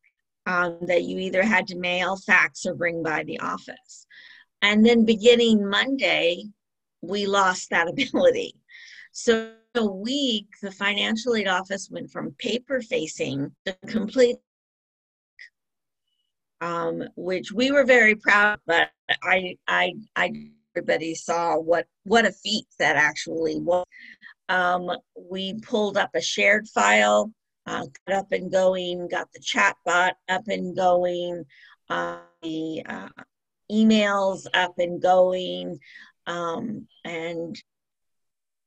um, 0.46 0.78
that 0.82 1.04
you 1.04 1.20
either 1.20 1.44
had 1.44 1.68
to 1.68 1.78
mail, 1.78 2.18
fax, 2.18 2.66
or 2.66 2.74
bring 2.74 3.04
by 3.04 3.24
the 3.24 3.40
office. 3.40 4.08
And 4.62 4.86
then 4.86 5.06
beginning 5.06 5.70
Monday, 5.70 6.46
we 7.02 7.26
lost 7.26 7.70
that 7.70 7.88
ability. 7.90 8.56
So 9.12 9.52
a 9.76 9.86
week, 9.86 10.48
the 10.62 10.72
financial 10.72 11.36
aid 11.36 11.48
office 11.48 11.90
went 11.90 12.12
from 12.12 12.36
paper 12.38 12.82
facing 12.82 13.52
to 13.66 13.76
complete, 13.88 14.38
um, 16.62 17.04
which 17.16 17.52
we 17.52 17.72
were 17.72 17.86
very 17.86 18.16
proud. 18.16 18.56
Of, 18.56 18.60
But 18.68 18.90
I, 19.24 19.58
I, 19.68 19.94
I 20.16 20.32
everybody 20.76 21.16
saw 21.16 21.58
what 21.58 21.86
what 22.04 22.26
a 22.26 22.32
feat 22.32 22.66
that 22.80 22.96
actually 22.96 23.60
was. 23.60 23.86
Um, 24.50 24.92
we 25.30 25.60
pulled 25.62 25.98
up 25.98 26.12
a 26.16 26.22
shared 26.22 26.68
file, 26.68 27.32
uh, 27.66 27.86
got 28.08 28.18
up 28.18 28.32
and 28.32 28.52
going, 28.52 29.08
got 29.08 29.32
the 29.34 29.40
chat 29.40 29.76
bot 29.86 30.16
up 30.30 30.48
and 30.48 30.76
going, 30.76 31.46
uh, 31.90 32.18
the 32.42 32.84
uh, 32.88 33.10
emails 33.72 34.46
up 34.54 34.74
and 34.78 35.02
going, 35.02 35.80
um, 36.28 36.88
and 37.06 37.56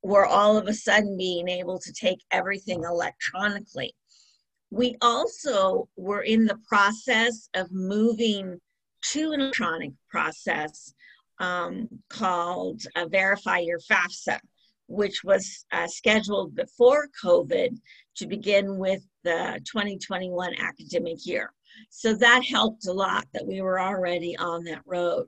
we're 0.06 0.24
all 0.24 0.56
of 0.56 0.68
a 0.68 0.72
sudden 0.72 1.16
being 1.16 1.48
able 1.48 1.80
to 1.80 1.92
take 1.92 2.20
everything 2.30 2.84
electronically. 2.84 3.92
We 4.70 4.96
also 5.02 5.88
were 5.96 6.22
in 6.22 6.44
the 6.44 6.58
process 6.68 7.48
of 7.54 7.72
moving 7.72 8.60
to 9.10 9.32
an 9.32 9.40
electronic 9.40 9.90
process 10.08 10.94
um, 11.40 11.88
called 12.08 12.82
uh, 12.94 13.06
Verify 13.06 13.58
Your 13.58 13.80
FAFSA, 13.80 14.38
which 14.86 15.24
was 15.24 15.64
uh, 15.72 15.88
scheduled 15.88 16.54
before 16.54 17.08
COVID 17.24 17.76
to 18.18 18.26
begin 18.28 18.78
with 18.78 19.02
the 19.24 19.60
2021 19.64 20.54
academic 20.60 21.26
year. 21.26 21.52
So 21.90 22.14
that 22.14 22.44
helped 22.44 22.86
a 22.86 22.92
lot 22.92 23.26
that 23.34 23.44
we 23.44 23.60
were 23.60 23.80
already 23.80 24.36
on 24.36 24.62
that 24.64 24.82
road. 24.86 25.26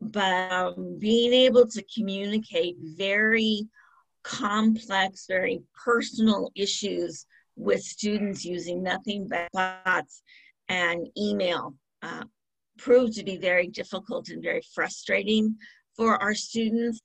But 0.00 0.52
um, 0.52 0.98
being 1.00 1.32
able 1.32 1.66
to 1.66 1.84
communicate 1.92 2.76
very 2.80 3.66
complex, 4.24 5.26
very 5.28 5.62
personal 5.84 6.50
issues 6.56 7.26
with 7.56 7.82
students 7.82 8.44
using 8.44 8.82
nothing 8.82 9.28
but 9.28 9.48
bots 9.52 10.22
and 10.68 11.06
email 11.16 11.74
uh, 12.02 12.24
proved 12.78 13.14
to 13.14 13.24
be 13.24 13.36
very 13.36 13.68
difficult 13.68 14.28
and 14.28 14.42
very 14.42 14.62
frustrating 14.74 15.56
for 15.96 16.20
our 16.20 16.34
students. 16.34 17.00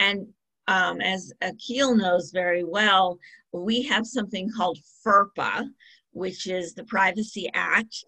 And 0.00 0.26
um, 0.66 1.00
as 1.00 1.32
Akil 1.40 1.94
knows 1.94 2.32
very 2.32 2.64
well, 2.64 3.18
we 3.52 3.82
have 3.82 4.06
something 4.06 4.50
called 4.54 4.78
FERPA, 5.06 5.68
which 6.12 6.48
is 6.48 6.74
the 6.74 6.84
Privacy 6.84 7.48
Act. 7.54 8.04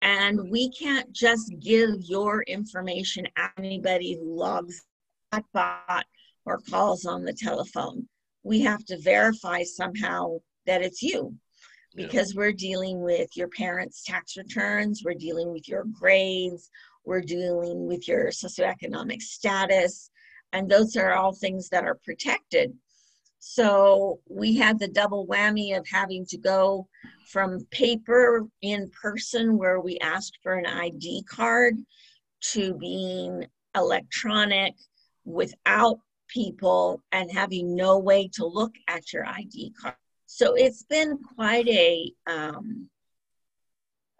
And 0.00 0.48
we 0.50 0.70
can't 0.70 1.12
just 1.12 1.52
give 1.60 1.90
your 2.00 2.42
information 2.42 3.24
to 3.24 3.50
anybody 3.58 4.14
who 4.14 4.38
logs 4.38 4.82
that 5.32 5.44
bot 5.52 6.06
or 6.48 6.58
calls 6.70 7.04
on 7.04 7.24
the 7.24 7.32
telephone. 7.32 8.08
We 8.42 8.60
have 8.62 8.84
to 8.86 8.98
verify 8.98 9.62
somehow 9.62 10.38
that 10.66 10.82
it's 10.82 11.02
you 11.02 11.34
because 11.94 12.32
yeah. 12.32 12.38
we're 12.38 12.52
dealing 12.52 13.02
with 13.02 13.36
your 13.36 13.48
parents' 13.48 14.02
tax 14.02 14.36
returns, 14.36 15.02
we're 15.04 15.14
dealing 15.14 15.52
with 15.52 15.68
your 15.68 15.84
grades, 15.84 16.70
we're 17.04 17.20
dealing 17.20 17.86
with 17.86 18.08
your 18.08 18.28
socioeconomic 18.28 19.20
status, 19.20 20.10
and 20.52 20.70
those 20.70 20.96
are 20.96 21.12
all 21.12 21.34
things 21.34 21.68
that 21.68 21.84
are 21.84 21.98
protected. 22.02 22.72
So 23.40 24.20
we 24.28 24.56
had 24.56 24.78
the 24.78 24.88
double 24.88 25.26
whammy 25.26 25.76
of 25.76 25.86
having 25.86 26.24
to 26.26 26.38
go 26.38 26.88
from 27.30 27.66
paper 27.70 28.46
in 28.62 28.90
person, 28.90 29.58
where 29.58 29.80
we 29.80 29.98
asked 29.98 30.38
for 30.42 30.54
an 30.54 30.66
ID 30.66 31.24
card, 31.28 31.76
to 32.40 32.74
being 32.74 33.44
electronic 33.74 34.74
without 35.24 35.98
people 36.28 37.02
and 37.12 37.30
having 37.30 37.74
no 37.74 37.98
way 37.98 38.28
to 38.34 38.46
look 38.46 38.74
at 38.86 39.12
your 39.12 39.26
ID 39.26 39.72
card. 39.80 39.94
So 40.26 40.54
it's 40.54 40.82
been 40.84 41.18
quite 41.36 41.66
a, 41.68 42.12
um, 42.26 42.88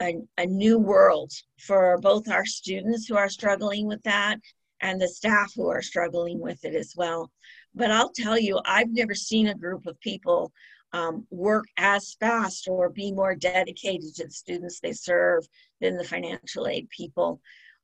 a, 0.00 0.16
a 0.38 0.46
new 0.46 0.78
world 0.78 1.32
for 1.58 1.98
both 1.98 2.30
our 2.30 2.46
students 2.46 3.06
who 3.06 3.16
are 3.16 3.28
struggling 3.28 3.86
with 3.86 4.02
that 4.04 4.38
and 4.80 5.00
the 5.00 5.08
staff 5.08 5.52
who 5.54 5.68
are 5.68 5.82
struggling 5.82 6.40
with 6.40 6.64
it 6.64 6.74
as 6.74 6.94
well. 6.96 7.30
But 7.74 7.90
I'll 7.90 8.10
tell 8.10 8.38
you, 8.38 8.60
I've 8.64 8.90
never 8.90 9.14
seen 9.14 9.48
a 9.48 9.54
group 9.54 9.86
of 9.86 10.00
people 10.00 10.52
um, 10.92 11.26
work 11.30 11.66
as 11.76 12.16
fast 12.18 12.68
or 12.68 12.88
be 12.88 13.12
more 13.12 13.34
dedicated 13.34 14.14
to 14.16 14.24
the 14.24 14.30
students 14.30 14.80
they 14.80 14.92
serve 14.92 15.46
than 15.80 15.96
the 15.96 16.04
financial 16.04 16.66
aid 16.66 16.88
people. 16.88 17.40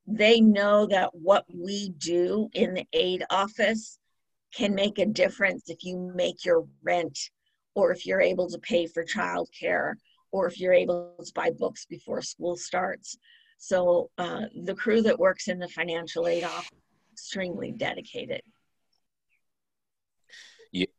They 0.07 0.39
know 0.39 0.85
that 0.87 1.13
what 1.13 1.45
we 1.53 1.89
do 1.89 2.49
in 2.53 2.73
the 2.73 2.87
aid 2.93 3.23
office 3.29 3.99
can 4.55 4.73
make 4.73 4.99
a 4.99 5.05
difference 5.05 5.69
if 5.69 5.83
you 5.83 6.11
make 6.15 6.45
your 6.45 6.65
rent 6.83 7.17
or 7.75 7.91
if 7.91 8.05
you're 8.05 8.21
able 8.21 8.49
to 8.49 8.57
pay 8.59 8.87
for 8.87 9.03
childcare, 9.03 9.95
or 10.31 10.47
if 10.47 10.59
you're 10.59 10.73
able 10.73 11.13
to 11.23 11.31
buy 11.33 11.51
books 11.51 11.85
before 11.85 12.21
school 12.21 12.55
starts. 12.55 13.17
So 13.57 14.09
uh, 14.17 14.43
the 14.63 14.75
crew 14.75 15.01
that 15.03 15.19
works 15.19 15.47
in 15.47 15.59
the 15.59 15.67
financial 15.67 16.27
aid 16.27 16.43
office 16.43 16.71
extremely 17.11 17.71
dedicated. 17.71 18.41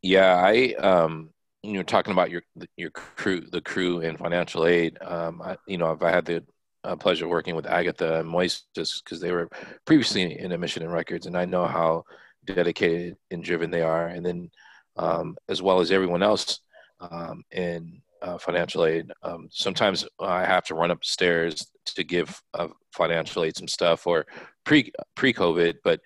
Yeah, 0.00 0.36
I 0.36 0.74
um, 0.78 1.30
you 1.62 1.74
know 1.74 1.82
talking 1.82 2.12
about 2.12 2.30
your 2.30 2.42
your 2.76 2.90
crew, 2.90 3.42
the 3.42 3.60
crew 3.60 4.00
in 4.00 4.16
financial 4.16 4.66
aid. 4.66 4.96
Um, 5.02 5.42
I, 5.42 5.58
you 5.66 5.76
know, 5.76 5.92
I've 5.92 6.00
had 6.00 6.24
the 6.24 6.42
uh, 6.82 6.96
pleasure 6.96 7.26
of 7.26 7.30
working 7.30 7.54
with 7.54 7.66
Agatha 7.66 8.20
and 8.20 8.28
Moises 8.28 9.02
because 9.04 9.20
they 9.20 9.32
were 9.32 9.50
previously 9.84 10.38
in 10.38 10.52
admission 10.52 10.82
and 10.82 10.92
records, 10.92 11.26
and 11.26 11.36
I 11.36 11.44
know 11.44 11.66
how 11.66 12.04
dedicated 12.46 13.16
and 13.30 13.42
driven 13.42 13.70
they 13.70 13.82
are. 13.82 14.08
And 14.08 14.24
then, 14.24 14.50
um, 14.96 15.36
as 15.48 15.60
well 15.60 15.80
as 15.80 15.90
everyone 15.90 16.22
else 16.22 16.60
um, 17.00 17.42
in 17.50 18.00
uh, 18.22 18.38
financial 18.38 18.84
aid. 18.84 19.10
Um, 19.22 19.48
sometimes 19.50 20.06
I 20.20 20.44
have 20.44 20.64
to 20.64 20.74
run 20.74 20.90
upstairs 20.90 21.66
to 21.86 22.04
give 22.04 22.40
uh, 22.54 22.68
financial 22.92 23.44
aid 23.44 23.56
some 23.56 23.68
stuff 23.68 24.06
or 24.06 24.26
pre 24.64 24.90
pre 25.14 25.32
COVID, 25.32 25.76
but 25.84 26.00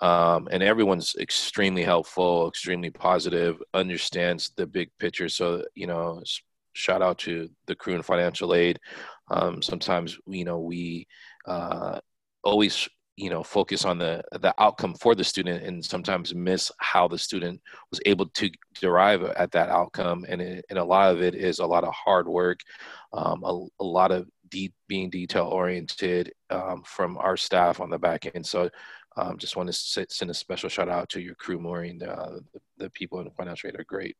um, 0.00 0.48
and 0.50 0.62
everyone's 0.62 1.16
extremely 1.18 1.82
helpful, 1.82 2.48
extremely 2.48 2.90
positive, 2.90 3.60
understands 3.74 4.52
the 4.56 4.66
big 4.66 4.90
picture. 4.98 5.28
So 5.28 5.64
you 5.74 5.86
know, 5.86 6.22
shout 6.72 7.02
out 7.02 7.18
to 7.18 7.50
the 7.66 7.74
crew 7.74 7.94
in 7.94 8.02
financial 8.02 8.54
aid. 8.54 8.78
Um, 9.30 9.60
sometimes 9.60 10.16
you 10.26 10.44
know 10.44 10.60
we 10.60 11.06
uh, 11.46 11.98
always 12.44 12.88
you 13.18 13.30
know 13.30 13.42
focus 13.42 13.84
on 13.84 13.98
the 13.98 14.22
the 14.40 14.54
outcome 14.58 14.94
for 14.94 15.14
the 15.14 15.24
student 15.24 15.64
and 15.64 15.84
sometimes 15.84 16.34
miss 16.34 16.70
how 16.78 17.08
the 17.08 17.18
student 17.18 17.60
was 17.90 18.00
able 18.06 18.26
to 18.26 18.48
derive 18.80 19.24
at 19.24 19.50
that 19.50 19.68
outcome 19.68 20.24
and, 20.28 20.40
it, 20.40 20.64
and 20.70 20.78
a 20.78 20.84
lot 20.84 21.12
of 21.12 21.20
it 21.20 21.34
is 21.34 21.58
a 21.58 21.66
lot 21.66 21.82
of 21.82 21.92
hard 21.92 22.28
work 22.28 22.60
um, 23.12 23.42
a, 23.42 23.66
a, 23.80 23.84
lot 23.84 24.12
of 24.12 24.28
de- 24.50 24.72
being 24.86 25.10
detail 25.10 25.46
oriented 25.46 26.32
um, 26.50 26.82
from 26.86 27.18
our 27.18 27.36
staff 27.36 27.80
on 27.80 27.90
the 27.90 27.98
back 27.98 28.30
end 28.34 28.46
so 28.46 28.70
um, 29.16 29.36
just 29.36 29.56
want 29.56 29.68
to 29.68 30.06
send 30.08 30.30
a 30.30 30.34
special 30.34 30.68
shout 30.68 30.88
out 30.88 31.08
to 31.08 31.20
your 31.20 31.34
crew 31.34 31.58
maureen 31.58 32.00
uh, 32.02 32.38
the, 32.52 32.60
the, 32.84 32.90
people 32.90 33.18
in 33.18 33.24
the 33.24 33.32
financial 33.32 33.68
aid 33.68 33.80
are 33.80 33.84
great 33.84 34.16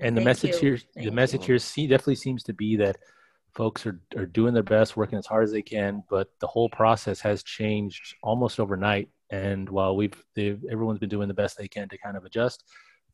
and 0.00 0.16
the 0.16 0.20
Thank 0.20 0.24
message 0.24 0.54
you. 0.54 0.58
here 0.58 0.78
Thank 0.94 1.04
the 1.04 1.12
message 1.12 1.42
you. 1.42 1.48
here 1.48 1.58
see, 1.58 1.86
definitely 1.86 2.14
seems 2.14 2.42
to 2.44 2.54
be 2.54 2.76
that 2.76 2.96
folks 3.54 3.86
are, 3.86 4.00
are 4.16 4.26
doing 4.26 4.54
their 4.54 4.62
best, 4.62 4.96
working 4.96 5.18
as 5.18 5.26
hard 5.26 5.44
as 5.44 5.52
they 5.52 5.62
can, 5.62 6.02
but 6.08 6.28
the 6.40 6.46
whole 6.46 6.68
process 6.70 7.20
has 7.20 7.42
changed 7.42 8.14
almost 8.22 8.58
overnight. 8.58 9.08
And 9.30 9.68
while 9.68 9.96
we've 9.96 10.22
everyone's 10.36 10.98
been 10.98 11.08
doing 11.08 11.28
the 11.28 11.34
best 11.34 11.56
they 11.56 11.68
can 11.68 11.88
to 11.88 11.98
kind 11.98 12.16
of 12.16 12.24
adjust, 12.24 12.64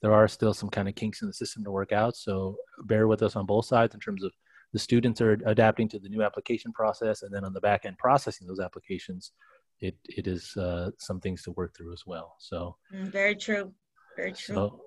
there 0.00 0.12
are 0.12 0.28
still 0.28 0.54
some 0.54 0.68
kind 0.68 0.88
of 0.88 0.94
kinks 0.94 1.22
in 1.22 1.28
the 1.28 1.34
system 1.34 1.64
to 1.64 1.70
work 1.70 1.92
out. 1.92 2.16
So 2.16 2.56
bear 2.84 3.08
with 3.08 3.22
us 3.22 3.36
on 3.36 3.46
both 3.46 3.66
sides 3.66 3.94
in 3.94 4.00
terms 4.00 4.22
of 4.22 4.32
the 4.72 4.78
students 4.78 5.20
are 5.20 5.32
adapting 5.46 5.88
to 5.88 5.98
the 5.98 6.08
new 6.08 6.22
application 6.22 6.72
process, 6.72 7.22
and 7.22 7.34
then 7.34 7.44
on 7.44 7.52
the 7.52 7.60
back 7.60 7.84
end 7.84 7.96
processing 7.98 8.46
those 8.46 8.60
applications, 8.60 9.32
it 9.80 9.96
it 10.04 10.26
is 10.26 10.56
uh, 10.56 10.90
some 10.98 11.20
things 11.20 11.42
to 11.42 11.52
work 11.52 11.74
through 11.76 11.92
as 11.92 12.04
well. 12.06 12.36
So 12.38 12.76
mm, 12.94 13.10
very 13.10 13.34
true, 13.34 13.72
very 14.16 14.32
true. 14.32 14.54
So, 14.54 14.80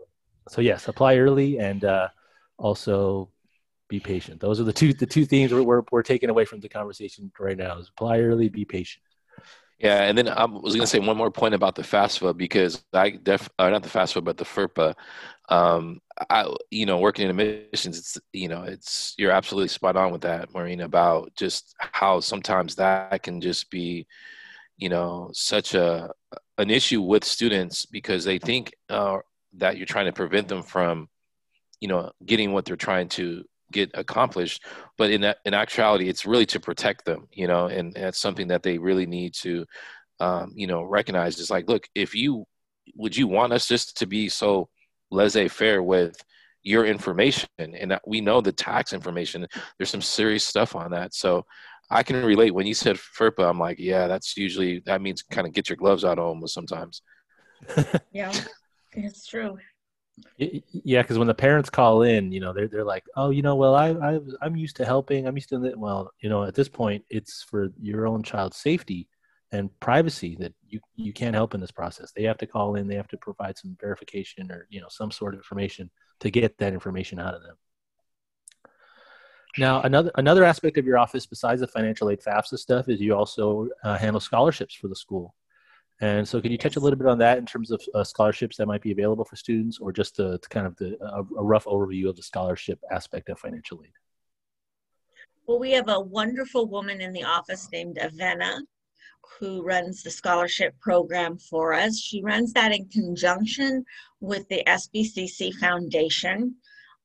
so 0.49 0.61
yes, 0.61 0.87
apply 0.87 1.17
early 1.17 1.57
and 1.57 1.83
uh, 1.83 2.09
also 2.57 3.29
be 3.91 3.99
patient. 3.99 4.39
Those 4.39 4.59
are 4.59 4.63
the 4.63 4.73
two 4.73 4.93
the 4.93 5.05
two 5.05 5.25
themes 5.25 5.53
we're, 5.53 5.83
we're, 5.91 6.01
taking 6.01 6.29
away 6.29 6.45
from 6.45 6.61
the 6.61 6.69
conversation 6.69 7.29
right 7.37 7.57
now: 7.57 7.77
is 7.77 7.89
apply 7.89 8.21
early, 8.21 8.47
be 8.47 8.63
patient. 8.63 9.03
Yeah, 9.79 10.03
and 10.03 10.17
then 10.17 10.29
I 10.29 10.45
was 10.45 10.73
going 10.75 10.81
to 10.81 10.87
say 10.87 10.99
one 10.99 11.17
more 11.17 11.31
point 11.31 11.55
about 11.55 11.75
the 11.75 11.81
FAFSA 11.81 12.37
because 12.37 12.83
I 12.93 13.09
def 13.09 13.49
uh, 13.59 13.69
not 13.69 13.83
the 13.83 13.89
FAFSA 13.89 14.23
but 14.23 14.37
the 14.37 14.45
FERPA. 14.45 14.95
Um, 15.49 15.99
I 16.29 16.51
you 16.69 16.85
know 16.85 16.99
working 16.99 17.25
in 17.25 17.31
admissions, 17.31 17.99
it's 17.99 18.17
you 18.31 18.47
know 18.47 18.63
it's 18.63 19.13
you're 19.17 19.31
absolutely 19.31 19.67
spot 19.67 19.97
on 19.97 20.13
with 20.13 20.21
that, 20.21 20.53
Maureen, 20.53 20.81
about 20.81 21.35
just 21.35 21.75
how 21.77 22.21
sometimes 22.21 22.75
that 22.75 23.21
can 23.23 23.41
just 23.41 23.69
be, 23.69 24.07
you 24.77 24.87
know, 24.87 25.31
such 25.33 25.75
a 25.75 26.11
an 26.57 26.69
issue 26.69 27.01
with 27.01 27.25
students 27.25 27.85
because 27.85 28.23
they 28.23 28.39
think 28.39 28.73
uh, 28.89 29.17
that 29.57 29.75
you're 29.75 29.85
trying 29.85 30.05
to 30.05 30.13
prevent 30.13 30.47
them 30.47 30.63
from, 30.63 31.09
you 31.81 31.89
know, 31.89 32.09
getting 32.25 32.53
what 32.53 32.63
they're 32.63 32.77
trying 32.77 33.09
to 33.09 33.43
get 33.71 33.89
accomplished 33.93 34.65
but 34.97 35.11
in 35.11 35.21
that 35.21 35.37
in 35.45 35.53
actuality 35.53 36.09
it's 36.09 36.25
really 36.25 36.45
to 36.45 36.59
protect 36.59 37.05
them 37.05 37.27
you 37.31 37.47
know 37.47 37.67
and 37.67 37.93
that's 37.93 38.19
something 38.19 38.47
that 38.47 38.63
they 38.63 38.77
really 38.77 39.05
need 39.05 39.33
to 39.33 39.65
um, 40.19 40.51
you 40.55 40.67
know 40.67 40.83
recognize 40.83 41.39
is 41.39 41.49
like 41.49 41.67
look 41.67 41.87
if 41.95 42.13
you 42.13 42.45
would 42.95 43.15
you 43.15 43.27
want 43.27 43.53
us 43.53 43.67
just 43.67 43.97
to 43.97 44.05
be 44.05 44.29
so 44.29 44.69
laissez-faire 45.11 45.81
with 45.81 46.15
your 46.63 46.85
information 46.85 47.49
and 47.57 47.99
we 48.05 48.21
know 48.21 48.39
the 48.39 48.51
tax 48.51 48.93
information 48.93 49.47
there's 49.77 49.89
some 49.89 50.01
serious 50.01 50.43
stuff 50.43 50.75
on 50.75 50.91
that 50.91 51.13
so 51.13 51.43
I 51.91 52.03
can 52.03 52.23
relate 52.23 52.53
when 52.53 52.65
you 52.65 52.73
said 52.73 52.95
FERPA. 52.95 53.49
I'm 53.49 53.59
like, 53.59 53.77
yeah, 53.77 54.07
that's 54.07 54.37
usually 54.37 54.79
that 54.85 55.01
means 55.01 55.21
kind 55.23 55.45
of 55.45 55.51
get 55.51 55.67
your 55.67 55.75
gloves 55.75 56.05
out 56.05 56.19
almost 56.19 56.53
sometimes. 56.53 57.01
yeah, 58.13 58.31
it's 58.93 59.27
true. 59.27 59.57
Yeah, 60.37 61.01
because 61.01 61.17
when 61.17 61.27
the 61.27 61.33
parents 61.33 61.69
call 61.69 62.03
in, 62.03 62.31
you 62.31 62.39
know, 62.39 62.53
they're 62.53 62.67
they're 62.67 62.83
like, 62.83 63.03
oh, 63.15 63.29
you 63.29 63.41
know, 63.41 63.55
well, 63.55 63.75
I 63.75 63.89
I 63.91 64.19
I'm 64.41 64.55
used 64.55 64.75
to 64.77 64.85
helping. 64.85 65.27
I'm 65.27 65.35
used 65.35 65.49
to 65.49 65.63
it. 65.65 65.77
Well, 65.77 66.11
you 66.19 66.29
know, 66.29 66.43
at 66.43 66.55
this 66.55 66.69
point, 66.69 67.03
it's 67.09 67.43
for 67.43 67.69
your 67.81 68.07
own 68.07 68.23
child's 68.23 68.57
safety 68.57 69.07
and 69.51 69.69
privacy 69.79 70.37
that 70.39 70.53
you 70.67 70.79
you 70.95 71.13
can't 71.13 71.35
help 71.35 71.53
in 71.53 71.61
this 71.61 71.71
process. 71.71 72.11
They 72.11 72.23
have 72.23 72.37
to 72.39 72.47
call 72.47 72.75
in. 72.75 72.87
They 72.87 72.95
have 72.95 73.09
to 73.09 73.17
provide 73.17 73.57
some 73.57 73.77
verification 73.79 74.51
or 74.51 74.67
you 74.69 74.81
know 74.81 74.87
some 74.89 75.11
sort 75.11 75.33
of 75.33 75.39
information 75.39 75.89
to 76.21 76.31
get 76.31 76.57
that 76.59 76.73
information 76.73 77.19
out 77.19 77.35
of 77.35 77.43
them. 77.43 77.55
Now, 79.57 79.81
another 79.81 80.11
another 80.15 80.43
aspect 80.43 80.77
of 80.77 80.85
your 80.85 80.97
office 80.97 81.25
besides 81.25 81.61
the 81.61 81.67
financial 81.67 82.09
aid 82.09 82.21
FAFSA 82.21 82.57
stuff 82.57 82.87
is 82.87 83.01
you 83.01 83.13
also 83.13 83.67
uh, 83.83 83.97
handle 83.97 84.21
scholarships 84.21 84.75
for 84.75 84.87
the 84.87 84.95
school. 84.95 85.35
And 86.01 86.27
so, 86.27 86.41
can 86.41 86.51
you 86.51 86.57
touch 86.57 86.77
a 86.77 86.79
little 86.79 86.97
bit 86.97 87.07
on 87.07 87.19
that 87.19 87.37
in 87.37 87.45
terms 87.45 87.69
of 87.69 87.81
uh, 87.93 88.03
scholarships 88.03 88.57
that 88.57 88.65
might 88.65 88.81
be 88.81 88.91
available 88.91 89.23
for 89.23 89.35
students, 89.35 89.77
or 89.77 89.91
just 89.91 90.15
to, 90.15 90.39
to 90.39 90.49
kind 90.49 90.65
of 90.65 90.75
the, 90.77 90.97
a, 90.99 91.19
a, 91.19 91.43
rough 91.43 91.65
overview 91.65 92.09
of 92.09 92.15
the 92.15 92.23
scholarship 92.23 92.79
aspect 92.89 93.29
of 93.29 93.37
financial 93.37 93.81
aid? 93.83 93.91
Well, 95.45 95.59
we 95.59 95.71
have 95.71 95.89
a 95.89 95.99
wonderful 95.99 96.65
woman 96.67 97.01
in 97.01 97.13
the 97.13 97.23
office 97.23 97.69
named 97.71 97.97
Avena 97.97 98.61
who 99.39 99.61
runs 99.63 100.01
the 100.01 100.11
scholarship 100.11 100.73
program 100.79 101.37
for 101.37 101.73
us. 101.73 101.99
She 101.99 102.21
runs 102.21 102.51
that 102.53 102.71
in 102.71 102.87
conjunction 102.89 103.85
with 104.19 104.47
the 104.49 104.63
SBCC 104.67 105.53
Foundation. 105.55 106.55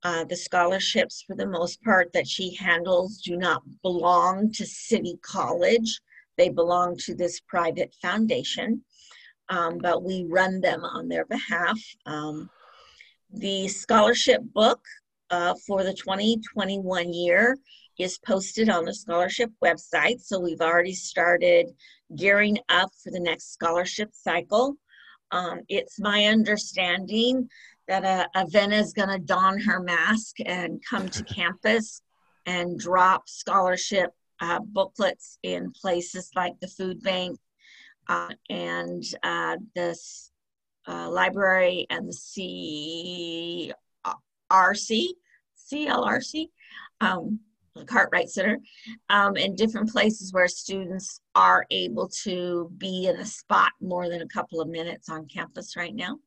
Uh, 0.03 0.25
the 0.25 0.37
scholarships, 0.37 1.23
for 1.27 1.35
the 1.35 1.47
most 1.47 1.83
part, 1.83 2.13
that 2.13 2.29
she 2.29 2.55
handles 2.55 3.19
do 3.19 3.37
not 3.37 3.63
belong 3.83 4.53
to 4.53 4.67
City 4.67 5.19
College. 5.23 6.01
They 6.37 6.49
belong 6.49 6.97
to 6.99 7.15
this 7.15 7.41
private 7.41 7.95
foundation, 8.01 8.83
um, 9.49 9.79
but 9.79 10.03
we 10.03 10.27
run 10.29 10.61
them 10.61 10.85
on 10.85 11.09
their 11.09 11.25
behalf. 11.25 11.79
Um, 12.05 12.51
the 13.33 13.69
scholarship 13.69 14.43
book 14.55 14.81
uh, 15.31 15.55
for 15.67 15.83
the 15.83 15.95
2021 15.95 17.13
year 17.13 17.57
is 17.99 18.19
posted 18.19 18.69
on 18.69 18.85
the 18.85 18.95
scholarship 18.95 19.51
website. 19.65 20.21
So 20.21 20.39
we've 20.39 20.61
already 20.61 20.95
started 20.95 21.69
gearing 22.15 22.59
up 22.69 22.91
for 23.03 23.11
the 23.11 23.21
next 23.21 23.53
scholarship 23.53 24.11
cycle. 24.13 24.77
Um, 25.31 25.61
it's 25.69 25.99
my 25.99 26.27
understanding 26.27 27.49
that 27.89 28.05
uh, 28.05 28.27
Avena 28.37 28.81
is 28.81 28.93
going 28.93 29.09
to 29.09 29.19
don 29.19 29.59
her 29.61 29.81
mask 29.81 30.37
and 30.45 30.83
come 30.89 31.09
to 31.09 31.25
campus 31.35 32.03
and 32.45 32.79
drop 32.79 33.29
scholarship 33.29 34.13
uh, 34.41 34.61
booklets 34.61 35.39
in 35.43 35.71
places 35.73 36.31
like 36.35 36.59
the 36.61 36.69
food 36.69 37.03
bank 37.03 37.39
uh, 38.09 38.31
and 38.49 39.03
uh, 39.23 39.57
the 39.75 39.97
uh, 40.89 41.11
library 41.11 41.87
and 41.91 42.09
the 42.09 43.73
CRC, 44.51 45.09
CLRC, 45.73 46.49
um, 47.01 47.41
the 47.75 47.85
Cartwright 47.85 48.31
Center, 48.31 48.59
um, 49.11 49.37
and 49.37 49.57
different 49.57 49.91
places 49.91 50.33
where 50.33 50.49
students 50.49 51.21
are 51.35 51.67
able 51.71 52.09
to 52.23 52.71
be 52.79 53.07
in 53.07 53.17
a 53.17 53.27
spot 53.27 53.73
more 53.81 54.09
than 54.09 54.23
a 54.23 54.29
couple 54.29 54.61
of 54.61 54.69
minutes 54.69 55.09
on 55.09 55.27
campus 55.27 55.77
right 55.77 55.95
now. 55.95 56.19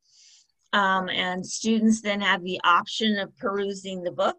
Um, 0.72 1.10
and 1.10 1.44
students 1.44 2.01
then 2.01 2.22
have 2.22 2.44
the 2.44 2.60
option 2.63 3.18
of 3.18 3.36
perusing 3.38 4.04
the 4.04 4.12
book 4.12 4.38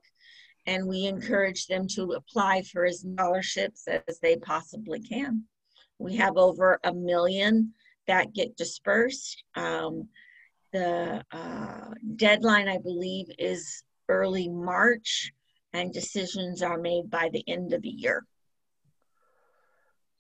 and 0.67 0.87
we 0.87 1.07
encourage 1.07 1.67
them 1.67 1.87
to 1.89 2.13
apply 2.13 2.63
for 2.63 2.85
as 2.85 3.01
scholarships 3.01 3.87
as 3.89 4.19
they 4.21 4.37
possibly 4.37 5.01
can. 5.01 5.45
We 5.99 6.17
have 6.17 6.37
over 6.37 6.79
a 6.85 6.93
million 6.93 7.73
that 8.07 8.33
get 8.35 8.57
dispersed. 8.57 9.45
Um, 9.55 10.09
the 10.73 11.23
uh, 11.33 11.91
deadline, 12.17 12.69
I 12.69 12.79
believe, 12.79 13.27
is 13.39 13.83
early 14.09 14.49
March, 14.49 15.33
and 15.73 15.93
decisions 15.93 16.63
are 16.63 16.79
made 16.79 17.11
by 17.11 17.31
the 17.33 17.45
end 17.49 17.73
of 17.73 17.83
the 17.83 17.89
year. 17.89 18.25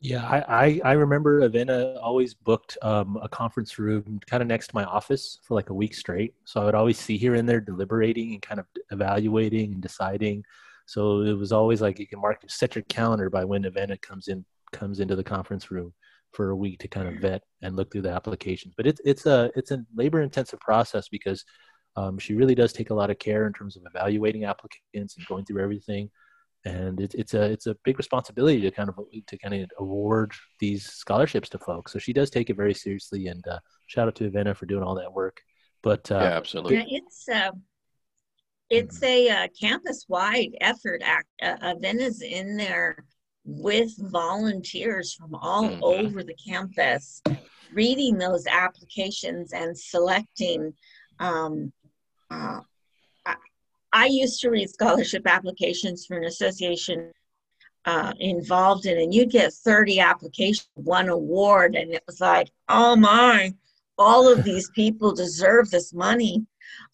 Yeah, 0.02 0.26
I, 0.26 0.64
I, 0.66 0.80
I 0.82 0.92
remember 0.92 1.46
Avena 1.46 1.98
always 2.02 2.32
booked 2.32 2.78
um, 2.80 3.18
a 3.22 3.28
conference 3.28 3.78
room 3.78 4.18
kind 4.26 4.42
of 4.42 4.46
next 4.46 4.68
to 4.68 4.74
my 4.74 4.84
office 4.84 5.40
for 5.42 5.54
like 5.54 5.68
a 5.68 5.74
week 5.74 5.94
straight. 5.94 6.34
So 6.46 6.62
I 6.62 6.64
would 6.64 6.74
always 6.74 6.98
see 6.98 7.18
her 7.18 7.34
in 7.34 7.44
there 7.44 7.60
deliberating 7.60 8.32
and 8.32 8.40
kind 8.40 8.60
of 8.60 8.66
evaluating 8.90 9.74
and 9.74 9.82
deciding. 9.82 10.42
So 10.86 11.20
it 11.20 11.34
was 11.34 11.52
always 11.52 11.82
like 11.82 11.98
you 11.98 12.06
can 12.06 12.20
mark 12.20 12.40
set 12.48 12.74
your 12.76 12.84
calendar 12.84 13.28
by 13.28 13.44
when 13.44 13.64
Avena 13.64 14.00
comes 14.00 14.28
in 14.28 14.44
comes 14.72 15.00
into 15.00 15.16
the 15.16 15.24
conference 15.24 15.70
room 15.70 15.92
for 16.32 16.50
a 16.50 16.56
week 16.56 16.78
to 16.78 16.88
kind 16.88 17.08
of 17.08 17.20
vet 17.20 17.42
and 17.60 17.76
look 17.76 17.92
through 17.92 18.02
the 18.02 18.10
applications. 18.10 18.72
But 18.76 18.86
it's 18.86 19.02
it's 19.04 19.26
a 19.26 19.50
it's 19.54 19.70
a 19.70 19.84
labor 19.94 20.22
intensive 20.22 20.60
process 20.60 21.08
because 21.08 21.44
um, 21.96 22.18
she 22.18 22.34
really 22.34 22.54
does 22.54 22.72
take 22.72 22.88
a 22.88 22.94
lot 22.94 23.10
of 23.10 23.18
care 23.18 23.46
in 23.46 23.52
terms 23.52 23.76
of 23.76 23.82
evaluating 23.84 24.44
applicants 24.44 25.16
and 25.18 25.26
going 25.26 25.44
through 25.44 25.62
everything 25.62 26.10
and 26.64 27.00
it, 27.00 27.14
it's 27.14 27.34
a 27.34 27.42
it's 27.42 27.66
a 27.66 27.76
big 27.84 27.98
responsibility 27.98 28.60
to 28.60 28.70
kind 28.70 28.88
of 28.88 28.98
to 29.26 29.38
kind 29.38 29.54
of 29.54 29.70
award 29.78 30.32
these 30.58 30.86
scholarships 30.86 31.48
to 31.50 31.58
folks. 31.58 31.92
So 31.92 31.98
she 31.98 32.12
does 32.12 32.30
take 32.30 32.50
it 32.50 32.56
very 32.56 32.74
seriously, 32.74 33.28
and 33.28 33.46
uh, 33.46 33.58
shout 33.86 34.08
out 34.08 34.14
to 34.16 34.30
Avena 34.30 34.56
for 34.56 34.66
doing 34.66 34.82
all 34.82 34.94
that 34.96 35.12
work. 35.12 35.40
But 35.82 36.10
uh, 36.10 36.16
yeah, 36.16 36.36
absolutely, 36.36 36.76
yeah, 36.76 36.84
it's 36.88 37.28
uh, 37.28 37.50
it's 38.68 39.00
mm-hmm. 39.00 39.30
a 39.32 39.44
uh, 39.44 39.48
campus 39.58 40.04
wide 40.08 40.56
effort. 40.60 41.02
Act 41.04 41.28
uh, 41.42 41.56
Avena's 41.62 42.20
in 42.20 42.56
there 42.56 43.04
with 43.44 43.92
volunteers 44.10 45.14
from 45.14 45.34
all 45.34 45.64
mm-hmm. 45.64 45.82
over 45.82 46.22
the 46.22 46.36
campus, 46.46 47.22
reading 47.72 48.18
those 48.18 48.46
applications 48.46 49.52
and 49.52 49.76
selecting. 49.76 50.74
Um, 51.18 51.72
uh, 52.30 52.60
I 53.92 54.06
used 54.06 54.40
to 54.40 54.50
read 54.50 54.70
scholarship 54.70 55.26
applications 55.26 56.06
for 56.06 56.16
an 56.16 56.24
association 56.24 57.12
uh, 57.84 58.12
involved 58.20 58.86
in, 58.86 58.98
and 58.98 59.12
you'd 59.12 59.30
get 59.30 59.52
30 59.52 60.00
applications, 60.00 60.68
one 60.74 61.08
award, 61.08 61.74
and 61.74 61.92
it 61.92 62.02
was 62.06 62.20
like, 62.20 62.50
oh 62.68 62.94
my, 62.96 63.54
all 63.98 64.30
of 64.30 64.44
these 64.44 64.70
people 64.70 65.14
deserve 65.14 65.70
this 65.70 65.92
money. 65.92 66.46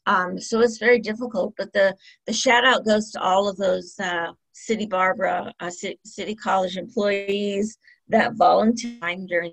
Um, 0.06 0.40
so 0.40 0.60
it's 0.60 0.78
very 0.78 1.00
difficult, 1.00 1.54
but 1.58 1.72
the, 1.72 1.94
the 2.26 2.32
shout 2.32 2.64
out 2.64 2.86
goes 2.86 3.10
to 3.10 3.20
all 3.20 3.48
of 3.48 3.56
those 3.56 3.98
uh, 4.00 4.32
City 4.52 4.86
Barbara, 4.86 5.52
uh, 5.60 5.70
City, 5.70 5.98
City, 6.04 6.34
College 6.34 6.76
employees 6.76 7.78
that 8.08 8.34
volunteered 8.34 9.26
during 9.26 9.52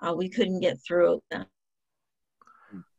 uh, 0.00 0.12
we 0.16 0.28
couldn't 0.28 0.58
get 0.58 0.78
through 0.84 1.22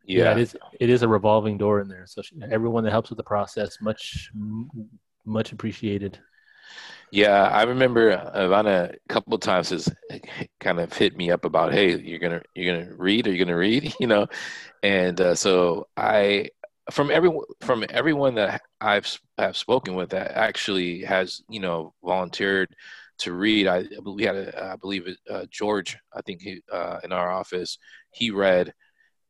yeah. 0.10 0.24
yeah. 0.24 0.32
it 0.32 0.38
is 0.39 0.58
it 0.80 0.89
is 0.89 1.04
a 1.04 1.08
revolving 1.08 1.58
door 1.58 1.80
in 1.82 1.88
there 1.88 2.06
so 2.08 2.22
everyone 2.52 2.84
that 2.84 2.91
helps 2.91 3.10
with 3.10 3.17
the 3.17 3.24
process 3.24 3.78
much 3.82 4.32
much 5.26 5.52
appreciated 5.52 6.19
yeah 7.12 7.43
i 7.43 7.63
remember 7.63 8.17
ivana 8.36 8.93
a 8.93 8.98
couple 9.08 9.34
of 9.34 9.41
times 9.41 9.69
has 9.69 9.88
kind 10.60 10.80
of 10.80 10.91
hit 10.91 11.15
me 11.15 11.32
up 11.32 11.45
about 11.45 11.74
hey 11.74 11.98
you're 12.00 12.19
gonna 12.19 12.41
you're 12.56 12.74
gonna 12.74 12.95
read 12.95 13.28
or 13.28 13.32
you're 13.32 13.45
gonna 13.45 13.58
read 13.58 13.93
you 14.00 14.08
know 14.08 14.26
and 14.84 15.22
uh, 15.22 15.36
so 15.36 15.88
i 15.95 16.48
from 16.91 17.12
everyone 17.12 17.45
from 17.62 17.86
everyone 17.89 18.36
that 18.36 18.62
i've 18.82 19.19
have 19.38 19.56
spoken 19.56 19.93
with 19.93 20.10
that 20.10 20.32
actually 20.32 21.04
has 21.04 21.41
you 21.50 21.60
know 21.60 21.93
volunteered 22.04 22.76
to 23.19 23.34
read 23.34 23.67
i 23.67 23.84
we 24.06 24.24
had 24.24 24.36
a, 24.36 24.72
I 24.72 24.76
believe 24.76 25.08
uh, 25.30 25.45
george 25.52 25.98
i 26.15 26.22
think 26.22 26.41
he 26.41 26.62
uh, 26.72 27.00
in 27.04 27.12
our 27.12 27.32
office 27.32 27.78
he 28.12 28.32
read 28.32 28.74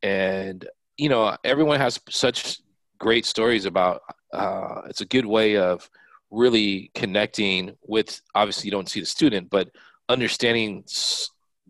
and 0.04 0.68
you 0.98 1.10
know 1.10 1.36
everyone 1.44 1.80
has 1.80 2.00
such 2.10 2.60
great 3.00 3.26
stories 3.26 3.66
about 3.66 4.02
uh, 4.34 4.82
it's 4.88 5.02
a 5.02 5.06
good 5.06 5.26
way 5.26 5.58
of 5.58 5.90
really 6.32 6.92
connecting 6.94 7.76
with 7.88 8.22
obviously 8.36 8.68
you 8.68 8.72
don't 8.72 8.90
see 8.90 9.00
the 9.00 9.06
student 9.06 9.50
but 9.50 9.70
understanding 10.10 10.84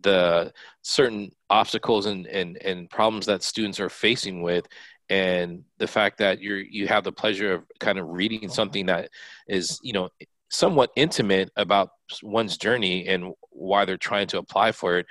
the 0.02 0.52
certain 0.82 1.30
obstacles 1.50 2.06
and, 2.06 2.26
and, 2.26 2.56
and 2.58 2.88
problems 2.90 3.26
that 3.26 3.42
students 3.42 3.80
are 3.80 3.88
facing 3.88 4.42
with 4.42 4.66
and 5.08 5.64
the 5.78 5.86
fact 5.86 6.18
that 6.18 6.40
you're 6.40 6.60
you 6.60 6.86
have 6.86 7.04
the 7.04 7.12
pleasure 7.12 7.52
of 7.52 7.64
kind 7.80 7.98
of 7.98 8.08
reading 8.08 8.48
something 8.48 8.86
that 8.86 9.10
is 9.48 9.78
you 9.82 9.92
know 9.92 10.08
somewhat 10.50 10.90
intimate 10.96 11.50
about 11.56 11.90
one's 12.22 12.56
journey 12.56 13.06
and 13.08 13.32
why 13.50 13.84
they're 13.84 13.96
trying 13.96 14.26
to 14.26 14.38
apply 14.38 14.72
for 14.72 14.98
it 14.98 15.06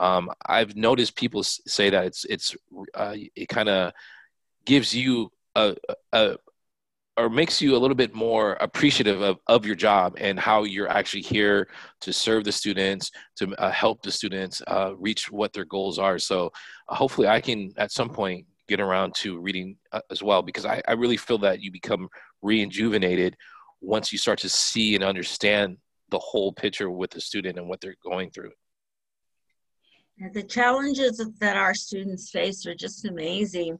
um, 0.00 0.30
I've 0.46 0.76
noticed 0.76 1.16
people 1.16 1.42
say 1.42 1.90
that 1.90 2.04
it's 2.04 2.24
it's 2.24 2.56
uh, 2.94 3.14
it 3.36 3.48
kind 3.48 3.68
of 3.68 3.92
gives 4.64 4.94
you 4.94 5.30
a, 5.54 5.76
a 6.12 6.36
or 7.16 7.30
makes 7.30 7.62
you 7.62 7.76
a 7.76 7.78
little 7.78 7.94
bit 7.94 8.12
more 8.12 8.54
appreciative 8.54 9.22
of, 9.22 9.38
of 9.46 9.64
your 9.64 9.76
job 9.76 10.16
and 10.18 10.38
how 10.38 10.64
you're 10.64 10.88
actually 10.88 11.22
here 11.22 11.68
to 12.00 12.12
serve 12.12 12.42
the 12.42 12.50
students 12.50 13.12
to 13.36 13.54
uh, 13.56 13.70
help 13.70 14.02
the 14.02 14.10
students 14.10 14.60
uh, 14.66 14.92
reach 14.98 15.30
what 15.30 15.52
their 15.52 15.64
goals 15.64 15.98
are 15.98 16.18
so 16.18 16.50
uh, 16.88 16.94
hopefully 16.96 17.28
i 17.28 17.40
can 17.40 17.72
at 17.76 17.92
some 17.92 18.10
point 18.10 18.44
get 18.68 18.80
around 18.80 19.14
to 19.14 19.38
reading 19.40 19.76
uh, 19.92 20.00
as 20.10 20.22
well 20.22 20.42
because 20.42 20.64
I, 20.64 20.82
I 20.88 20.92
really 20.92 21.16
feel 21.16 21.38
that 21.38 21.60
you 21.60 21.70
become 21.70 22.08
rejuvenated 22.42 23.36
once 23.80 24.12
you 24.12 24.18
start 24.18 24.38
to 24.40 24.48
see 24.48 24.94
and 24.94 25.04
understand 25.04 25.76
the 26.10 26.18
whole 26.18 26.52
picture 26.52 26.90
with 26.90 27.10
the 27.10 27.20
student 27.20 27.58
and 27.58 27.68
what 27.68 27.80
they're 27.80 27.96
going 28.04 28.30
through. 28.30 28.52
The 30.32 30.42
challenges 30.42 31.18
that 31.40 31.56
our 31.56 31.74
students 31.74 32.30
face 32.30 32.66
are 32.66 32.74
just 32.74 33.04
amazing. 33.04 33.78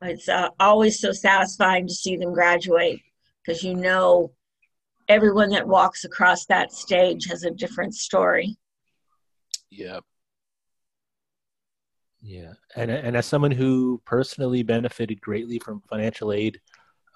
It's 0.00 0.28
uh, 0.28 0.48
always 0.58 1.00
so 1.00 1.12
satisfying 1.12 1.86
to 1.86 1.94
see 1.94 2.16
them 2.16 2.32
graduate 2.32 3.00
because 3.44 3.62
you 3.62 3.74
know 3.74 4.32
everyone 5.08 5.50
that 5.50 5.66
walks 5.66 6.04
across 6.04 6.46
that 6.46 6.72
stage 6.72 7.26
has 7.26 7.44
a 7.44 7.50
different 7.50 7.94
story. 7.94 8.56
Yep. 9.70 10.04
Yeah, 12.20 12.52
and 12.76 12.88
and 12.90 13.16
as 13.16 13.26
someone 13.26 13.50
who 13.50 14.00
personally 14.04 14.62
benefited 14.62 15.20
greatly 15.20 15.58
from 15.58 15.82
financial 15.90 16.32
aid, 16.32 16.60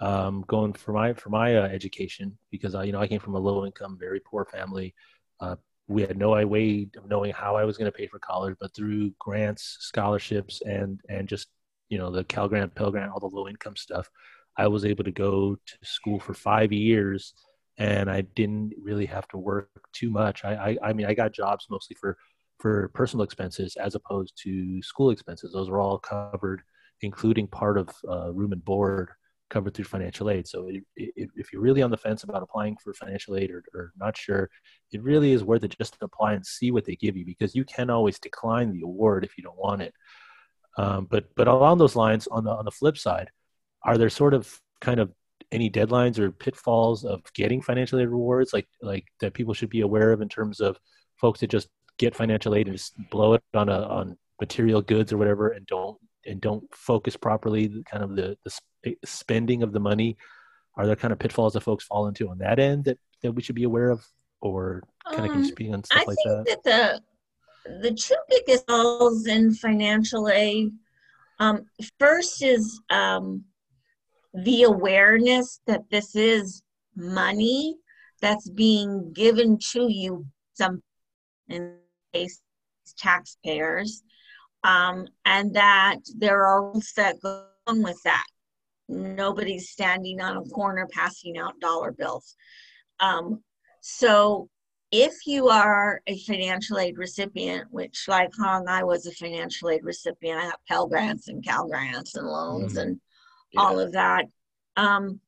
um, 0.01 0.45
going 0.49 0.73
for 0.73 0.93
my 0.93 1.13
for 1.13 1.31
my 1.31 1.57
uh, 1.57 1.69
education 1.69 2.37
because 2.51 2.75
I 2.75 2.83
you 2.83 2.93
know 2.93 3.01
I 3.01 3.07
came 3.07 3.21
from 3.21 3.37
a 3.37 3.39
low 3.39 3.65
income, 3.65 3.97
very 4.01 4.19
poor 4.19 4.45
family. 4.45 4.95
Uh, 5.39 5.57
we 5.89 6.03
had 6.03 6.17
no 6.17 6.31
way 6.47 6.89
of 6.97 7.09
knowing 7.09 7.33
how 7.33 7.57
I 7.57 7.65
was 7.65 7.77
going 7.77 7.91
to 7.91 7.97
pay 7.97 8.07
for 8.07 8.19
college, 8.19 8.57
but 8.61 8.75
through 8.75 9.13
grants, 9.19 9.77
scholarships, 9.81 10.63
and 10.63 11.01
and 11.09 11.29
just 11.29 11.49
you 11.89 11.99
know 11.99 12.11
the 12.11 12.25
Cal 12.25 12.49
Grant, 12.49 12.75
Pell 12.75 12.91
Grant, 12.91 13.13
all 13.13 13.21
the 13.21 13.35
low 13.35 13.49
income 13.49 13.77
stuff, 13.77 14.09
I 14.57 14.69
was 14.69 14.85
able 14.85 15.05
to 15.05 15.13
go 15.13 15.55
to 15.55 15.79
school 15.83 16.19
for 16.19 16.35
five 16.35 16.73
years, 16.73 17.35
and 17.79 18.11
I 18.11 18.23
didn't 18.23 18.73
really 18.83 19.07
have 19.07 19.29
to 19.29 19.39
work 19.39 19.71
too 19.93 20.11
much. 20.11 20.45
I 20.45 20.55
I, 20.55 20.89
I 20.89 20.93
mean 20.93 21.07
I 21.07 21.15
got 21.15 21.33
jobs 21.33 21.67
mostly 21.71 21.97
for 22.01 22.17
for 22.59 22.89
personal 22.95 23.23
expenses 23.25 23.77
as 23.77 23.95
opposed 23.95 24.33
to 24.43 24.83
school 24.83 25.11
expenses. 25.11 25.53
Those 25.53 25.71
were 25.71 25.81
all 25.81 25.99
covered, 25.99 26.63
including 27.03 27.47
part 27.47 27.79
of 27.79 27.91
uh, 28.09 28.33
room 28.33 28.53
and 28.53 28.65
board 28.65 29.11
covered 29.49 29.75
through 29.75 29.85
financial 29.85 30.31
aid. 30.31 30.47
So 30.47 30.69
it, 30.69 30.83
it, 30.97 31.31
if 31.37 31.53
you're 31.53 31.63
really 31.63 31.83
on 31.83 31.91
the 31.91 31.97
fence 31.97 32.25
about 32.25 32.43
applying 32.43 32.77
for 32.83 32.93
financial 32.93 33.37
aid 33.37 33.51
or, 33.51 33.63
or, 33.75 33.93
not 33.97 34.17
sure, 34.17 34.51
it 34.93 35.03
really 35.03 35.33
is 35.33 35.45
worth 35.45 35.65
it 35.65 35.77
just 35.79 35.95
to 35.95 36.05
apply 36.05 36.33
and 36.35 36.45
see 36.45 36.71
what 36.71 36.85
they 36.85 36.97
give 36.97 37.17
you 37.17 37.25
because 37.25 37.55
you 37.55 37.65
can 37.65 37.91
always 37.91 38.19
decline 38.19 38.73
the 38.73 38.83
award 38.83 39.25
if 39.25 39.37
you 39.37 39.45
don't 39.45 39.59
want 39.59 39.83
it. 39.83 39.95
Um, 40.79 41.07
but 41.11 41.35
but 41.37 41.49
along 41.49 41.79
those 41.79 41.97
lines, 41.97 42.27
on 42.27 42.45
the 42.45 42.51
on 42.51 42.65
the 42.65 42.71
flip 42.71 42.99
side, 42.99 43.31
are 43.83 43.97
there 43.97 44.11
sort 44.11 44.35
of 44.35 44.61
kind 44.81 45.01
of 45.01 45.11
any 45.53 45.71
deadlines 45.71 46.19
or 46.19 46.31
pitfalls 46.31 47.05
of 47.05 47.23
getting 47.33 47.63
financial 47.63 48.01
aid 48.01 48.09
rewards 48.09 48.53
like 48.53 48.67
like 48.83 49.05
that 49.21 49.33
people 49.33 49.55
should 49.55 49.71
be 49.71 49.81
aware 49.81 50.11
of 50.11 50.21
in 50.21 50.29
terms 50.29 50.61
of 50.61 50.77
folks 51.21 51.41
that 51.41 51.49
just 51.49 51.69
get 51.99 52.15
financial 52.15 52.55
aid 52.55 52.67
and 52.67 52.77
just 52.77 52.95
blow 53.11 53.35
it 53.35 53.43
on 53.55 53.69
a 53.69 53.81
on 53.83 54.19
material 54.41 54.83
goods 54.83 55.13
or 55.13 55.19
whatever 55.19 55.49
and 55.49 55.67
don't 55.67 55.97
and 56.27 56.41
don't 56.41 56.65
focus 56.75 57.17
properly 57.17 57.83
kind 57.91 58.03
of 58.03 58.17
the, 58.17 58.37
the 58.83 58.97
spending 59.05 59.63
of 59.63 59.73
the 59.73 59.81
money 59.81 60.17
are 60.77 60.87
there 60.87 60.97
kind 60.97 61.13
of 61.13 61.19
pitfalls 61.19 61.55
that 61.55 61.63
folks 61.63 61.85
fall 61.85 62.07
into 62.07 62.29
on 62.29 62.39
that 62.39 62.59
end 62.59 62.85
that, 62.85 62.99
that 63.23 63.33
we 63.33 63.43
should 63.43 63.55
be 63.55 63.65
aware 63.65 63.91
of 63.91 64.05
or 64.41 64.83
kind 65.13 65.25
of 65.25 65.31
can 65.31 65.41
you 65.41 65.47
um, 65.47 65.51
speak 65.51 65.73
on 65.73 65.85
stuff 65.85 66.03
I 66.03 66.05
like 66.07 66.19
think 66.25 66.47
that? 66.47 66.63
that 66.65 66.65
the 66.65 67.03
the 67.81 67.93
two 67.93 68.17
biggest 68.29 68.67
falls 68.67 69.27
in 69.27 69.53
financial 69.55 70.29
aid 70.29 70.73
um, 71.39 71.67
first 71.99 72.43
is 72.43 72.81
um, 72.91 73.45
the 74.33 74.65
awareness 74.65 75.61
that 75.67 75.83
this 75.91 76.15
is 76.15 76.63
money 76.95 77.77
that's 78.21 78.49
being 78.49 79.13
given 79.13 79.59
to 79.73 79.91
you 79.91 80.27
some 80.55 80.83
in 81.49 81.75
case 82.13 82.41
taxpayers 82.99 84.03
um, 84.65 85.07
and 85.25 85.55
that 85.55 85.99
there 86.17 86.45
are 86.45 86.71
rules 86.71 86.93
that 86.97 87.21
go 87.23 87.45
on 87.67 87.83
with 87.83 88.01
that. 88.05 88.27
Nobody's 88.89 89.71
standing 89.71 90.21
on 90.21 90.37
a 90.37 90.45
corner 90.51 90.87
passing 90.93 91.39
out 91.39 91.59
dollar 91.61 91.93
bills. 91.93 92.37
Um, 93.01 93.43
so 93.81 94.49
if 94.93 95.27
you 95.27 95.49
are 95.49 96.01
a 96.07 96.19
financial 96.19 96.79
aid 96.79 96.97
recipient, 96.97 97.67
which 97.71 98.07
like 98.09 98.31
Hong, 98.39 98.69
I 98.69 98.85
was 98.85 99.07
a 99.07 99.13
financial 99.13 99.71
aid 99.71 99.85
recipient, 99.85 100.41
I 100.41 100.47
got 100.47 100.61
Pell 100.69 100.87
Grants 100.87 101.29
and 101.29 101.45
Cal 101.45 101.67
Grants 101.69 102.17
and 102.17 102.27
loans 102.27 102.73
mm-hmm. 102.73 102.89
and 102.89 103.01
yeah. 103.53 103.61
all 103.61 103.81
of 103.81 103.93
that. 103.93 104.27
Um, 104.77 105.21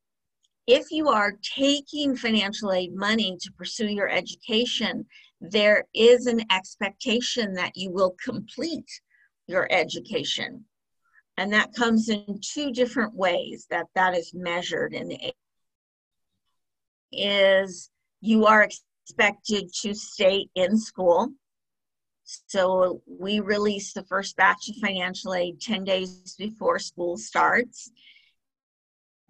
if 0.66 0.90
you 0.90 1.08
are 1.08 1.32
taking 1.42 2.14
financial 2.14 2.72
aid 2.72 2.94
money 2.94 3.36
to 3.40 3.52
pursue 3.52 3.86
your 3.86 4.08
education, 4.08 5.06
there 5.40 5.84
is 5.94 6.26
an 6.26 6.42
expectation 6.50 7.54
that 7.54 7.72
you 7.74 7.90
will 7.90 8.14
complete 8.22 9.00
your 9.48 9.66
education. 9.70 10.64
And 11.36 11.52
that 11.52 11.74
comes 11.74 12.08
in 12.08 12.40
two 12.42 12.72
different 12.72 13.14
ways 13.14 13.66
that 13.70 13.86
that 13.94 14.16
is 14.16 14.32
measured 14.34 14.92
in 14.94 15.08
the 15.08 15.32
is 17.10 17.90
you 18.20 18.46
are 18.46 18.68
expected 19.08 19.72
to 19.82 19.94
stay 19.94 20.46
in 20.54 20.76
school. 20.78 21.30
So 22.24 23.00
we 23.06 23.40
release 23.40 23.92
the 23.92 24.04
first 24.04 24.36
batch 24.36 24.68
of 24.68 24.76
financial 24.76 25.34
aid 25.34 25.60
10 25.60 25.84
days 25.84 26.34
before 26.38 26.78
school 26.78 27.16
starts 27.16 27.90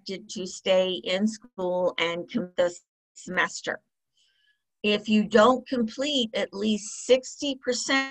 Expected 0.08 0.30
to 0.40 0.46
stay 0.46 1.00
in 1.04 1.28
school 1.28 1.92
and 1.98 2.26
complete 2.30 2.56
the 2.56 2.74
semester. 3.12 3.80
If 4.82 5.06
you 5.06 5.24
don't 5.24 5.68
complete 5.68 6.30
at 6.34 6.54
least 6.54 7.06
60%, 7.06 8.10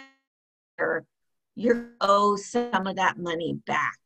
you 1.58 1.90
owe 2.02 2.36
some 2.36 2.86
of 2.86 2.98
that 2.98 3.18
money 3.18 3.60
back. 3.66 3.98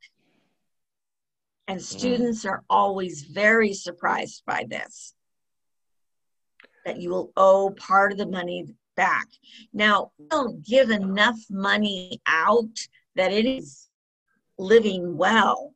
And 1.67 1.79
mm. 1.79 1.83
students 1.83 2.45
are 2.45 2.63
always 2.69 3.23
very 3.23 3.73
surprised 3.73 4.43
by 4.47 4.65
this 4.69 5.13
that 6.85 6.99
you 6.99 7.11
will 7.11 7.31
owe 7.37 7.69
part 7.71 8.11
of 8.11 8.17
the 8.17 8.25
money 8.25 8.65
back. 8.95 9.27
Now, 9.71 10.11
don't 10.31 10.65
give 10.65 10.89
enough 10.89 11.37
money 11.49 12.19
out 12.25 12.79
that 13.15 13.31
it 13.31 13.45
is 13.45 13.89
living 14.57 15.15
well. 15.15 15.75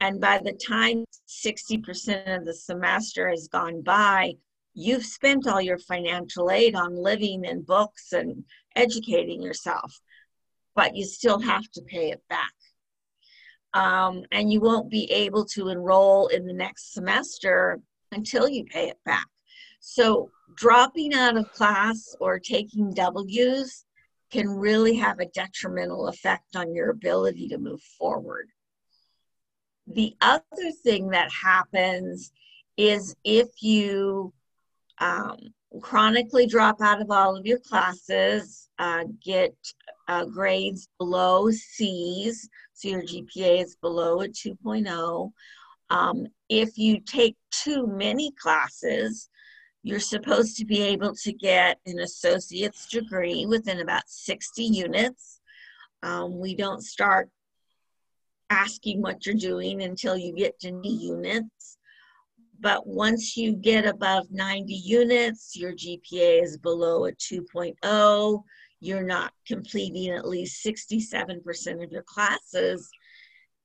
And 0.00 0.18
by 0.20 0.38
the 0.38 0.52
time 0.52 1.04
60% 1.28 2.38
of 2.38 2.46
the 2.46 2.54
semester 2.54 3.28
has 3.28 3.48
gone 3.48 3.82
by, 3.82 4.34
you've 4.72 5.04
spent 5.04 5.46
all 5.46 5.60
your 5.60 5.78
financial 5.78 6.50
aid 6.50 6.74
on 6.74 6.94
living 6.94 7.44
and 7.44 7.66
books 7.66 8.12
and 8.12 8.44
educating 8.76 9.42
yourself 9.42 10.00
but 10.76 10.94
you 10.94 11.04
still 11.04 11.40
have 11.40 11.68
to 11.72 11.82
pay 11.82 12.10
it 12.10 12.22
back. 12.28 12.52
Um, 13.74 14.22
and 14.30 14.52
you 14.52 14.60
won't 14.60 14.90
be 14.90 15.10
able 15.10 15.44
to 15.46 15.68
enroll 15.68 16.28
in 16.28 16.46
the 16.46 16.52
next 16.52 16.92
semester 16.92 17.80
until 18.12 18.48
you 18.48 18.64
pay 18.64 18.88
it 18.88 18.98
back. 19.04 19.26
So, 19.80 20.30
dropping 20.54 21.12
out 21.14 21.36
of 21.36 21.52
class 21.52 22.14
or 22.20 22.38
taking 22.38 22.94
W's 22.94 23.84
can 24.30 24.48
really 24.48 24.96
have 24.96 25.18
a 25.18 25.26
detrimental 25.26 26.08
effect 26.08 26.56
on 26.56 26.74
your 26.74 26.90
ability 26.90 27.48
to 27.48 27.58
move 27.58 27.82
forward. 27.98 28.48
The 29.86 30.16
other 30.20 30.72
thing 30.82 31.10
that 31.10 31.30
happens 31.30 32.32
is 32.76 33.14
if 33.24 33.48
you 33.62 34.32
um, 34.98 35.36
chronically 35.80 36.46
drop 36.46 36.80
out 36.80 37.00
of 37.00 37.10
all 37.10 37.36
of 37.36 37.46
your 37.46 37.58
classes, 37.58 38.68
uh, 38.78 39.04
get 39.24 39.54
uh, 40.08 40.24
grades 40.24 40.88
below 40.98 41.50
C's, 41.50 42.48
so 42.72 42.88
your 42.88 43.02
GPA 43.02 43.62
is 43.62 43.76
below 43.76 44.20
a 44.20 44.28
2.0. 44.28 45.30
Um, 45.88 46.26
if 46.48 46.76
you 46.76 47.00
take 47.00 47.36
too 47.50 47.86
many 47.86 48.32
classes, 48.32 49.28
you're 49.82 50.00
supposed 50.00 50.56
to 50.56 50.64
be 50.64 50.82
able 50.82 51.14
to 51.14 51.32
get 51.32 51.78
an 51.86 52.00
associate's 52.00 52.88
degree 52.88 53.46
within 53.46 53.80
about 53.80 54.02
60 54.08 54.64
units. 54.64 55.40
Um, 56.02 56.38
we 56.38 56.56
don't 56.56 56.82
start 56.82 57.30
asking 58.50 59.00
what 59.00 59.24
you're 59.24 59.34
doing 59.34 59.82
until 59.82 60.16
you 60.16 60.34
get 60.34 60.58
to 60.60 60.72
90 60.72 60.88
units. 60.88 61.75
But 62.60 62.86
once 62.86 63.36
you 63.36 63.54
get 63.54 63.86
above 63.86 64.30
90 64.30 64.72
units, 64.72 65.56
your 65.56 65.72
GPA 65.72 66.42
is 66.42 66.56
below 66.56 67.06
a 67.06 67.12
2.0 67.12 68.42
you're 68.80 69.02
not 69.02 69.32
completing 69.46 70.10
at 70.10 70.28
least 70.28 70.64
67% 70.64 71.82
of 71.82 71.90
your 71.90 72.02
classes, 72.02 72.88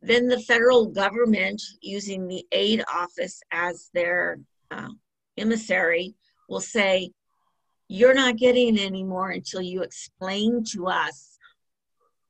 then 0.01 0.27
the 0.27 0.39
federal 0.39 0.87
government, 0.87 1.61
using 1.81 2.27
the 2.27 2.45
aid 2.51 2.83
office 2.91 3.41
as 3.51 3.89
their 3.93 4.39
uh, 4.71 4.89
emissary, 5.37 6.15
will 6.49 6.61
say, 6.61 7.11
You're 7.87 8.13
not 8.13 8.37
getting 8.37 8.79
any 8.79 9.03
more 9.03 9.29
until 9.29 9.61
you 9.61 9.83
explain 9.83 10.63
to 10.71 10.87
us 10.87 11.37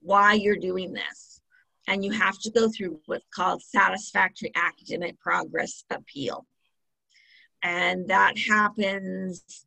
why 0.01 0.33
you're 0.33 0.57
doing 0.57 0.91
this. 0.91 1.41
And 1.87 2.03
you 2.03 2.11
have 2.11 2.37
to 2.39 2.51
go 2.51 2.69
through 2.69 2.99
what's 3.05 3.25
called 3.33 3.61
satisfactory 3.61 4.51
academic 4.55 5.19
progress 5.19 5.83
appeal. 5.89 6.45
And 7.63 8.07
that 8.07 8.37
happens 8.37 9.65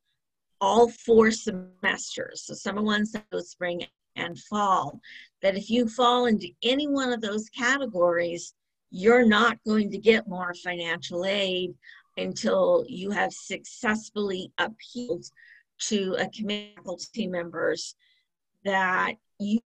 all 0.61 0.89
four 0.89 1.31
semesters, 1.31 2.45
so 2.47 2.55
summer 2.55 2.83
one, 2.83 3.07
summer 3.07 3.25
spring, 3.41 3.87
and 4.17 4.39
fall, 4.39 5.01
that 5.43 5.57
if 5.57 5.71
you 5.71 5.89
fall 5.89 6.27
into 6.27 6.49
any 6.63 6.87
one 6.89 7.13
of 7.13 7.21
those 7.21 7.49
categories, 7.51 8.55
you're 8.91 9.27
not 9.27 9.59
going 9.67 9.91
to 9.91 9.99
get 9.99 10.29
more 10.29 10.55
financial 10.55 11.25
aid 11.25 11.75
until 12.17 12.85
you 12.89 13.11
have 13.11 13.33
successfully 13.33 14.53
appealed 14.59 15.25
to 15.79 16.15
a 16.19 16.29
committee 16.29 16.75
faculty 16.77 17.27
members 17.27 17.97
that 18.65 19.15
you 19.41 19.59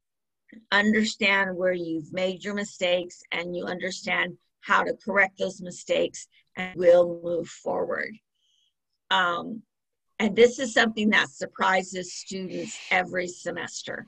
understand 0.71 1.57
where 1.57 1.73
you've 1.73 2.13
made 2.13 2.45
your 2.45 2.55
mistakes 2.55 3.21
and 3.33 3.57
you 3.57 3.67
understand 3.67 4.37
how 4.61 4.83
to 4.83 4.95
correct 5.05 5.39
those 5.39 5.61
mistakes 5.61 6.29
and 6.57 6.75
will 6.77 7.21
move 7.23 7.49
forward. 7.49 8.13
Um, 9.11 9.63
and 10.19 10.35
this 10.35 10.59
is 10.59 10.73
something 10.73 11.11
that 11.11 11.29
surprises 11.29 12.15
students 12.15 12.77
every 12.91 13.29
semester. 13.29 14.07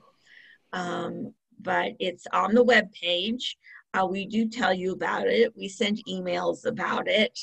Um, 0.73 1.33
but 1.61 1.91
it's 1.99 2.25
on 2.33 2.53
the 2.53 2.63
web 2.63 2.91
page. 2.93 3.57
Uh, 3.93 4.05
we 4.05 4.25
do 4.25 4.47
tell 4.47 4.73
you 4.73 4.91
about 4.91 5.27
it. 5.27 5.53
We 5.55 5.67
send 5.67 6.01
emails 6.07 6.65
about 6.65 7.07
it, 7.07 7.37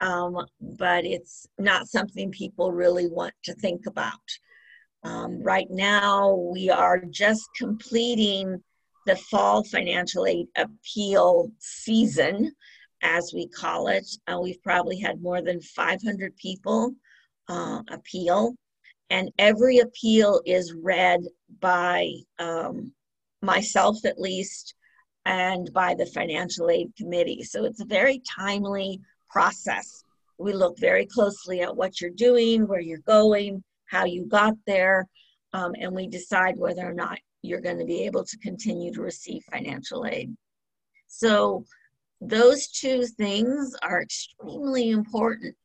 um, 0.00 0.46
but 0.60 1.04
it's 1.04 1.46
not 1.58 1.88
something 1.88 2.30
people 2.30 2.72
really 2.72 3.06
want 3.08 3.34
to 3.44 3.54
think 3.54 3.86
about. 3.86 4.14
Um, 5.02 5.42
right 5.42 5.70
now, 5.70 6.34
we 6.34 6.68
are 6.70 6.98
just 6.98 7.48
completing 7.56 8.62
the 9.06 9.16
fall 9.16 9.64
financial 9.64 10.26
aid 10.26 10.46
appeal 10.56 11.50
season, 11.58 12.52
as 13.02 13.32
we 13.34 13.48
call 13.48 13.88
it. 13.88 14.06
Uh, 14.26 14.38
we've 14.42 14.62
probably 14.62 14.98
had 14.98 15.22
more 15.22 15.42
than 15.42 15.60
500 15.60 16.36
people 16.36 16.92
uh, 17.48 17.82
appeal, 17.90 18.54
and 19.10 19.30
every 19.38 19.78
appeal 19.78 20.40
is 20.46 20.74
read 20.74 21.20
by 21.60 22.10
um, 22.38 22.92
myself 23.42 24.04
at 24.04 24.20
least 24.20 24.74
and 25.24 25.72
by 25.72 25.94
the 25.94 26.06
financial 26.06 26.70
aid 26.70 26.92
committee. 26.96 27.42
So 27.42 27.64
it's 27.64 27.80
a 27.80 27.86
very 27.86 28.22
timely 28.38 29.00
process. 29.28 30.04
We 30.38 30.52
look 30.52 30.78
very 30.78 31.06
closely 31.06 31.60
at 31.60 31.76
what 31.76 32.00
you're 32.00 32.10
doing, 32.10 32.66
where 32.66 32.80
you're 32.80 32.98
going, 32.98 33.62
how 33.86 34.04
you 34.04 34.26
got 34.26 34.54
there, 34.66 35.06
um, 35.52 35.72
and 35.78 35.94
we 35.94 36.06
decide 36.06 36.54
whether 36.56 36.88
or 36.88 36.94
not 36.94 37.18
you're 37.42 37.60
going 37.60 37.78
to 37.78 37.84
be 37.84 38.04
able 38.04 38.24
to 38.24 38.38
continue 38.38 38.92
to 38.92 39.02
receive 39.02 39.42
financial 39.50 40.06
aid. 40.06 40.34
So 41.08 41.64
those 42.20 42.68
two 42.68 43.06
things 43.06 43.74
are 43.82 44.02
extremely 44.02 44.90
important. 44.90 45.56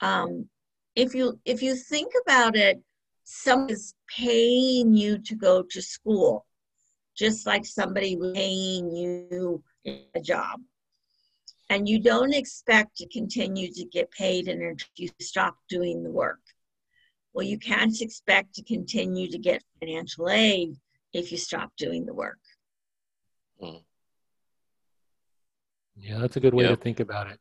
Um, 0.00 0.48
if 0.96 1.14
you 1.14 1.38
if 1.44 1.62
you 1.62 1.74
think 1.74 2.12
about 2.24 2.56
it, 2.56 2.80
someone 3.24 3.70
is 3.70 3.94
paying 4.08 4.94
you 4.94 5.18
to 5.18 5.34
go 5.36 5.62
to 5.62 5.80
school, 5.80 6.46
just 7.16 7.46
like 7.46 7.64
somebody 7.64 8.16
paying 8.34 8.90
you 8.90 9.62
a 9.86 10.20
job. 10.20 10.60
And 11.68 11.88
you 11.88 12.00
don't 12.00 12.34
expect 12.34 12.96
to 12.96 13.08
continue 13.08 13.72
to 13.72 13.84
get 13.84 14.10
paid 14.10 14.48
and 14.48 14.82
you 14.96 15.08
stop 15.20 15.54
doing 15.68 16.02
the 16.02 16.10
work. 16.10 16.40
Well, 17.32 17.46
you 17.46 17.58
can't 17.58 18.00
expect 18.00 18.54
to 18.56 18.64
continue 18.64 19.30
to 19.30 19.38
get 19.38 19.62
financial 19.78 20.28
aid 20.28 20.74
if 21.12 21.30
you 21.30 21.38
stop 21.38 21.70
doing 21.76 22.04
the 22.04 22.14
work. 22.14 22.40
Hmm. 23.60 23.76
Yeah, 26.02 26.18
that's 26.18 26.36
a 26.36 26.40
good 26.40 26.54
way 26.54 26.66
to 26.66 26.76
think 26.76 27.00
about 27.00 27.30
it. 27.30 27.38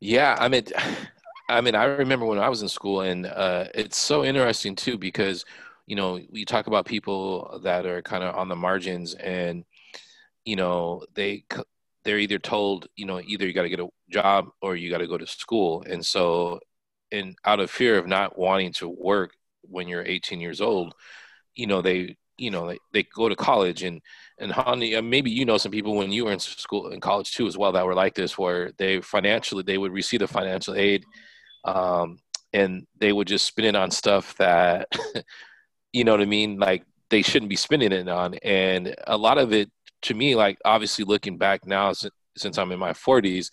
Yeah, 0.00 0.36
I 0.38 0.48
mean, 0.48 0.64
I 1.48 1.60
mean, 1.60 1.74
I 1.74 1.84
remember 1.84 2.24
when 2.26 2.38
I 2.38 2.48
was 2.48 2.62
in 2.62 2.68
school, 2.68 3.02
and 3.02 3.26
uh, 3.26 3.66
it's 3.74 3.98
so 3.98 4.24
interesting 4.24 4.76
too 4.76 4.96
because 4.96 5.44
you 5.86 5.94
know 5.96 6.18
we 6.30 6.44
talk 6.44 6.66
about 6.66 6.86
people 6.86 7.60
that 7.64 7.84
are 7.86 8.00
kind 8.02 8.24
of 8.24 8.34
on 8.34 8.48
the 8.48 8.56
margins, 8.56 9.14
and 9.14 9.64
you 10.44 10.56
know 10.56 11.04
they 11.14 11.44
they're 12.04 12.18
either 12.18 12.38
told 12.38 12.88
you 12.96 13.06
know 13.06 13.20
either 13.20 13.46
you 13.46 13.52
got 13.54 13.62
to 13.62 13.70
get 13.70 13.80
a 13.80 13.88
job 14.10 14.48
or 14.62 14.76
you 14.76 14.90
got 14.90 14.98
to 14.98 15.08
go 15.08 15.18
to 15.18 15.26
school, 15.26 15.84
and 15.88 16.04
so 16.04 16.60
and 17.12 17.36
out 17.44 17.60
of 17.60 17.70
fear 17.70 17.98
of 17.98 18.06
not 18.06 18.38
wanting 18.38 18.72
to 18.74 18.88
work 18.88 19.32
when 19.62 19.88
you're 19.88 20.04
18 20.04 20.40
years 20.40 20.60
old, 20.60 20.94
you 21.54 21.66
know 21.66 21.82
they 21.82 22.16
you 22.38 22.50
know 22.50 22.68
they, 22.68 22.78
they 22.92 23.02
go 23.14 23.28
to 23.28 23.36
college 23.36 23.82
and 23.82 24.00
and 24.38 24.50
Hani, 24.52 24.98
uh, 24.98 25.02
maybe 25.02 25.30
you 25.30 25.44
know 25.44 25.58
some 25.58 25.72
people 25.72 25.96
when 25.96 26.12
you 26.12 26.24
were 26.24 26.32
in 26.32 26.40
school 26.40 26.88
in 26.88 27.00
college 27.00 27.34
too 27.34 27.46
as 27.46 27.56
well 27.56 27.72
that 27.72 27.86
were 27.86 27.94
like 27.94 28.14
this 28.14 28.36
where 28.36 28.72
they 28.78 29.00
financially 29.00 29.62
they 29.62 29.78
would 29.78 29.92
receive 29.92 30.20
the 30.20 30.28
financial 30.28 30.74
aid 30.74 31.04
um, 31.64 32.18
and 32.52 32.86
they 32.98 33.12
would 33.12 33.28
just 33.28 33.46
spend 33.46 33.68
it 33.68 33.76
on 33.76 33.90
stuff 33.90 34.36
that 34.36 34.88
you 35.92 36.04
know 36.04 36.12
what 36.12 36.20
I 36.20 36.26
mean? 36.26 36.58
Like 36.58 36.84
they 37.10 37.22
shouldn't 37.22 37.48
be 37.48 37.56
spending 37.56 37.92
it 37.92 38.08
on. 38.08 38.34
And 38.42 38.94
a 39.06 39.16
lot 39.16 39.38
of 39.38 39.52
it 39.52 39.70
to 40.02 40.14
me 40.14 40.34
like 40.34 40.58
obviously 40.64 41.04
looking 41.04 41.38
back 41.38 41.66
now 41.66 41.92
since, 41.92 42.58
I'm 42.58 42.72
in 42.72 42.80
my 42.80 42.92
40s 42.92 43.48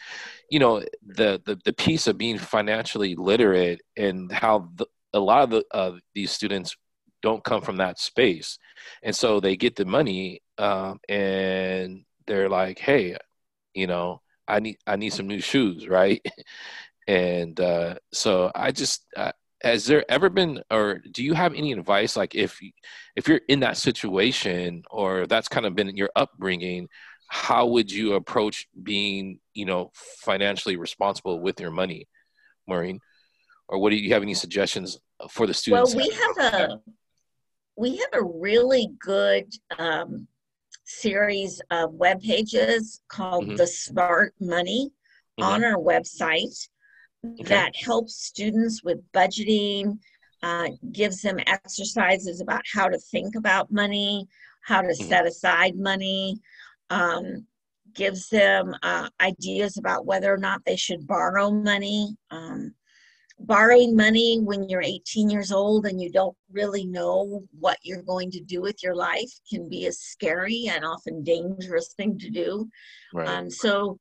you 0.49 0.57
know 0.57 0.79
the, 1.05 1.39
the 1.45 1.55
the 1.65 1.71
piece 1.71 2.07
of 2.07 2.17
being 2.17 2.39
financially 2.39 3.15
literate 3.15 3.79
and 3.95 4.31
how 4.31 4.69
the, 4.73 4.87
a 5.13 5.19
lot 5.19 5.43
of 5.43 5.51
the, 5.51 5.63
uh, 5.71 5.91
these 6.15 6.31
students 6.31 6.75
don't 7.21 7.43
come 7.43 7.61
from 7.61 7.77
that 7.77 7.99
space. 7.99 8.57
And 9.03 9.15
so 9.15 9.39
they 9.39 9.55
get 9.55 9.75
the 9.75 9.85
money 9.85 10.41
um, 10.57 10.99
and 11.09 12.05
they're 12.27 12.49
like 12.49 12.77
hey 12.77 13.17
you 13.73 13.87
know 13.87 14.21
i 14.47 14.59
need 14.59 14.77
i 14.85 14.95
need 14.95 15.11
some 15.11 15.27
new 15.27 15.41
shoes 15.41 15.87
right? 15.99 16.25
And 17.07 17.59
uh, 17.59 17.95
so 18.13 18.51
i 18.53 18.71
just 18.71 19.05
uh, 19.17 19.31
has 19.63 19.85
there 19.85 20.05
ever 20.09 20.29
been 20.29 20.61
or 20.71 21.01
do 21.11 21.23
you 21.23 21.33
have 21.33 21.53
any 21.53 21.71
advice 21.71 22.15
like 22.15 22.35
if 22.35 22.59
if 23.15 23.27
you're 23.27 23.41
in 23.47 23.59
that 23.61 23.77
situation 23.77 24.83
or 24.89 25.27
that's 25.27 25.47
kind 25.47 25.65
of 25.65 25.75
been 25.75 25.95
your 25.95 26.09
upbringing 26.15 26.87
how 27.27 27.65
would 27.65 27.91
you 27.91 28.13
approach 28.13 28.67
being 28.83 29.39
you 29.53 29.65
know 29.65 29.91
financially 29.95 30.77
responsible 30.77 31.39
with 31.39 31.59
your 31.59 31.71
money 31.71 32.07
maureen? 32.67 32.99
Or 33.67 33.79
what 33.79 33.91
do 33.91 33.95
you 33.95 34.13
have 34.13 34.21
any 34.21 34.33
suggestions 34.33 34.99
for 35.29 35.47
the 35.47 35.53
students? 35.53 35.95
well 35.95 36.05
we 36.05 36.13
have 36.13 36.53
a 36.53 36.81
we 37.75 37.97
have 37.97 38.09
a 38.13 38.23
really 38.23 38.89
good 38.99 39.51
um, 39.79 40.27
series 40.85 41.61
of 41.71 41.93
web 41.93 42.21
pages 42.21 43.01
called 43.07 43.45
mm-hmm. 43.45 43.55
the 43.55 43.67
Smart 43.67 44.33
Money 44.39 44.91
mm-hmm. 45.39 45.49
on 45.49 45.63
our 45.63 45.77
website 45.77 46.67
okay. 47.25 47.43
that 47.43 47.75
helps 47.75 48.15
students 48.15 48.83
with 48.83 48.99
budgeting, 49.13 49.97
uh, 50.43 50.69
gives 50.91 51.21
them 51.21 51.39
exercises 51.47 52.41
about 52.41 52.61
how 52.73 52.87
to 52.87 52.97
think 52.97 53.35
about 53.35 53.71
money, 53.71 54.27
how 54.63 54.81
to 54.81 54.89
mm-hmm. 54.89 55.07
set 55.07 55.25
aside 55.25 55.75
money, 55.75 56.39
um, 56.89 57.45
gives 57.93 58.29
them 58.29 58.73
uh, 58.83 59.09
ideas 59.19 59.77
about 59.77 60.05
whether 60.05 60.33
or 60.33 60.37
not 60.37 60.61
they 60.65 60.75
should 60.75 61.07
borrow 61.07 61.51
money. 61.51 62.15
Um, 62.29 62.73
borrowing 63.45 63.95
money 63.95 64.39
when 64.39 64.67
you're 64.69 64.81
18 64.81 65.29
years 65.29 65.51
old 65.51 65.85
and 65.85 66.01
you 66.01 66.11
don't 66.11 66.35
really 66.51 66.85
know 66.85 67.43
what 67.59 67.77
you're 67.83 68.03
going 68.03 68.31
to 68.31 68.41
do 68.41 68.61
with 68.61 68.81
your 68.83 68.95
life 68.95 69.31
can 69.49 69.69
be 69.69 69.87
a 69.87 69.91
scary 69.91 70.67
and 70.69 70.85
often 70.85 71.23
dangerous 71.23 71.93
thing 71.93 72.17
to 72.19 72.29
do. 72.29 72.69
Right. 73.13 73.27
Um, 73.27 73.49
so, 73.49 73.99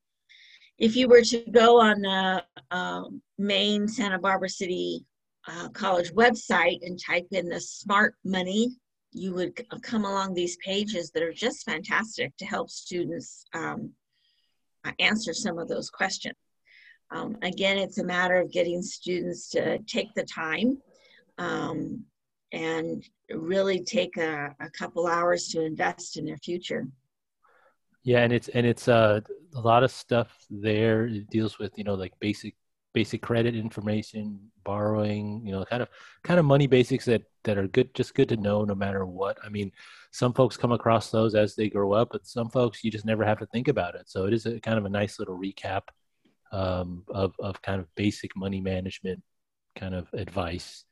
if 0.79 0.97
you 0.97 1.09
were 1.09 1.23
to 1.23 1.45
go 1.51 1.79
on 1.79 2.01
the 2.01 2.43
uh, 2.71 3.03
main 3.39 3.87
Santa 3.87 4.19
Barbara 4.19 4.49
City 4.49 5.05
uh, 5.47 5.69
College 5.71 6.11
website 6.15 6.79
and 6.83 6.99
type 6.99 7.27
in 7.33 7.51
the 7.51 7.61
smart 7.61 8.15
money, 8.25 8.71
you 9.13 9.35
would 9.35 9.61
come 9.83 10.05
along 10.05 10.33
these 10.33 10.57
pages 10.65 11.11
that 11.11 11.23
are 11.23 11.33
just 11.33 11.67
fantastic 11.67 12.35
to 12.39 12.47
help 12.47 12.71
students 12.71 13.45
um, 13.53 13.93
answer 14.99 15.35
some 15.35 15.59
of 15.59 15.69
those 15.69 15.91
questions. 15.91 16.37
Um, 17.13 17.37
again, 17.43 17.79
it's 17.79 17.99
a 17.99 18.05
matter 18.05 18.37
of 18.41 18.53
getting 18.53 18.83
students 18.83 19.49
to 19.51 19.79
take 19.81 20.15
the 20.15 20.23
time 20.23 20.79
um, 21.39 22.05
and 22.53 23.05
really 23.31 23.83
take 23.83 24.17
a, 24.17 24.55
a, 24.61 24.71
couple 24.71 25.07
hours 25.07 25.49
to 25.49 25.65
invest 25.65 26.17
in 26.17 26.25
their 26.25 26.37
future. 26.37 26.87
Yeah, 28.05 28.21
and 28.21 28.33
it's 28.33 28.49
and 28.49 28.67
it's 28.67 28.89
uh, 28.89 29.21
a 29.55 29.61
lot 29.61 29.83
of 29.83 29.91
stuff 29.91 30.29
there. 30.49 31.07
It 31.07 31.29
deals 31.31 31.59
with 31.59 31.73
you 31.77 31.85
know 31.85 31.95
like 31.95 32.13
basic 32.21 32.55
basic 32.93 33.23
credit 33.23 33.55
information, 33.55 34.51
borrowing, 34.65 35.43
you 35.45 35.53
know, 35.53 35.65
kind 35.65 35.83
of 35.83 35.89
kind 36.25 36.41
of 36.41 36.47
money 36.47 36.67
basics 36.67 37.05
that 37.07 37.23
that 37.45 37.59
are 37.59 37.69
good, 37.69 37.95
just 37.95 38.15
good 38.15 38.29
to 38.29 38.37
know 38.37 38.65
no 38.65 38.75
matter 38.75 39.05
what. 39.07 39.39
I 39.45 39.49
mean, 39.49 39.73
some 40.13 40.33
folks 40.33 40.57
come 40.57 40.73
across 40.73 41.11
those 41.11 41.35
as 41.35 41.55
they 41.55 41.69
grow 41.69 41.93
up, 41.93 42.09
but 42.13 42.27
some 42.27 42.51
folks 42.51 42.85
you 42.85 42.91
just 42.91 43.05
never 43.05 43.25
have 43.25 43.39
to 43.39 43.47
think 43.47 43.69
about 43.69 43.95
it. 43.95 44.09
So 44.09 44.27
it 44.27 44.35
is 44.35 44.47
a 44.47 44.61
kind 44.61 44.79
of 44.79 44.85
a 44.85 44.91
nice 44.91 45.19
little 45.19 45.39
recap 45.39 45.83
um, 46.53 47.05
of, 47.09 47.35
of 47.39 47.61
kind 47.63 47.81
of 47.81 47.87
basic 47.95 48.37
money 48.37 48.61
management 48.61 49.23
kind 49.77 49.95
of 49.95 50.09
advice. 50.13 50.85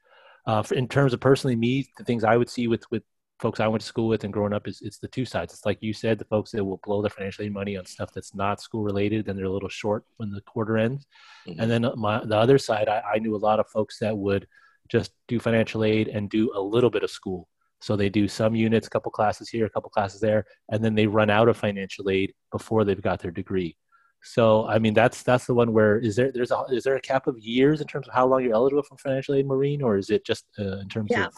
Uh, 0.47 0.63
for, 0.63 0.75
in 0.75 0.89
terms 0.89 1.13
of 1.13 1.21
personally 1.21 1.57
me, 1.57 1.87
the 1.99 2.05
things 2.05 2.25
I 2.25 2.37
would 2.37 2.49
see 2.49 2.69
with, 2.69 2.91
with 2.91 3.03
folks 3.41 3.61
I 3.61 3.69
went 3.69 3.83
to 3.83 3.87
school 3.87 4.09
with 4.09 4.25
and 4.25 4.33
growing 4.33 4.53
up 4.53 4.67
is 4.67 4.81
it's 4.83 4.99
the 4.99 5.09
two 5.09 5.25
sides. 5.25 5.53
It's 5.53 5.67
like 5.67 5.79
you 5.81 5.93
said, 5.93 6.19
the 6.19 6.25
folks 6.25 6.51
that 6.53 6.65
will 6.65 6.81
blow 6.83 7.03
their 7.03 7.11
financial 7.11 7.45
aid 7.45 7.53
money 7.53 7.77
on 7.77 7.85
stuff 7.87 8.11
that's 8.15 8.35
not 8.35 8.61
school 8.61 8.83
related, 8.83 9.27
then 9.27 9.37
they're 9.37 9.45
a 9.45 9.51
little 9.51 9.69
short 9.69 10.05
when 10.17 10.31
the 10.31 10.41
quarter 10.43 10.79
ends. 10.79 11.07
Mm-hmm. 11.47 11.61
And 11.61 11.71
then 11.71 11.93
my, 11.97 12.25
the 12.25 12.37
other 12.37 12.59
side, 12.59 12.89
I, 12.89 13.03
I 13.15 13.19
knew 13.19 13.37
a 13.37 13.39
lot 13.39 13.61
of 13.61 13.69
folks 13.69 13.99
that 14.01 14.17
would 14.17 14.47
just 14.89 15.13
do 15.29 15.39
financial 15.39 15.85
aid 15.85 16.09
and 16.09 16.31
do 16.31 16.51
a 16.55 16.61
little 16.61 16.91
bit 16.91 17.03
of 17.03 17.11
school. 17.11 17.49
So 17.81 17.95
they 17.95 18.09
do 18.09 18.27
some 18.27 18.57
units, 18.57 18.89
a 18.89 18.91
couple 18.91 19.13
classes 19.13 19.49
here, 19.49 19.67
a 19.67 19.71
couple 19.71 19.91
classes 19.91 20.21
there, 20.21 20.47
and 20.71 20.85
then 20.85 20.95
they 20.95 21.07
run 21.07 21.31
out 21.31 21.49
of 21.49 21.57
financial 21.57 22.11
aid 22.11 22.35
before 22.51 22.85
they've 22.85 23.01
got 23.01 23.21
their 23.21 23.31
degree. 23.31 23.77
So 24.23 24.67
I 24.67 24.79
mean, 24.79 24.95
that's 24.95 25.23
that's 25.23 25.47
the 25.47 25.55
one 25.55 25.73
where 25.73 25.99
is 25.99 26.17
there 26.17 26.33
there's 26.33 26.51
a 26.51 26.65
is 26.71 26.85
there 26.85 26.97
a 26.97 27.01
cap 27.01 27.27
of 27.27 27.39
years 27.39 27.81
in 27.81 27.87
terms 27.87 28.09
of 28.09 28.15
how 28.15 28.27
long 28.27 28.43
you're 28.43 28.55
eligible 28.55 28.83
for 28.83 28.97
financial 28.97 29.35
aid, 29.35 29.47
Maureen, 29.47 29.83
or 29.83 29.97
is 29.97 30.11
it 30.11 30.25
just 30.25 30.45
uh, 30.59 30.79
in 30.79 30.89
terms 30.89 31.11
Yeah. 31.11 31.27
of 31.27 31.35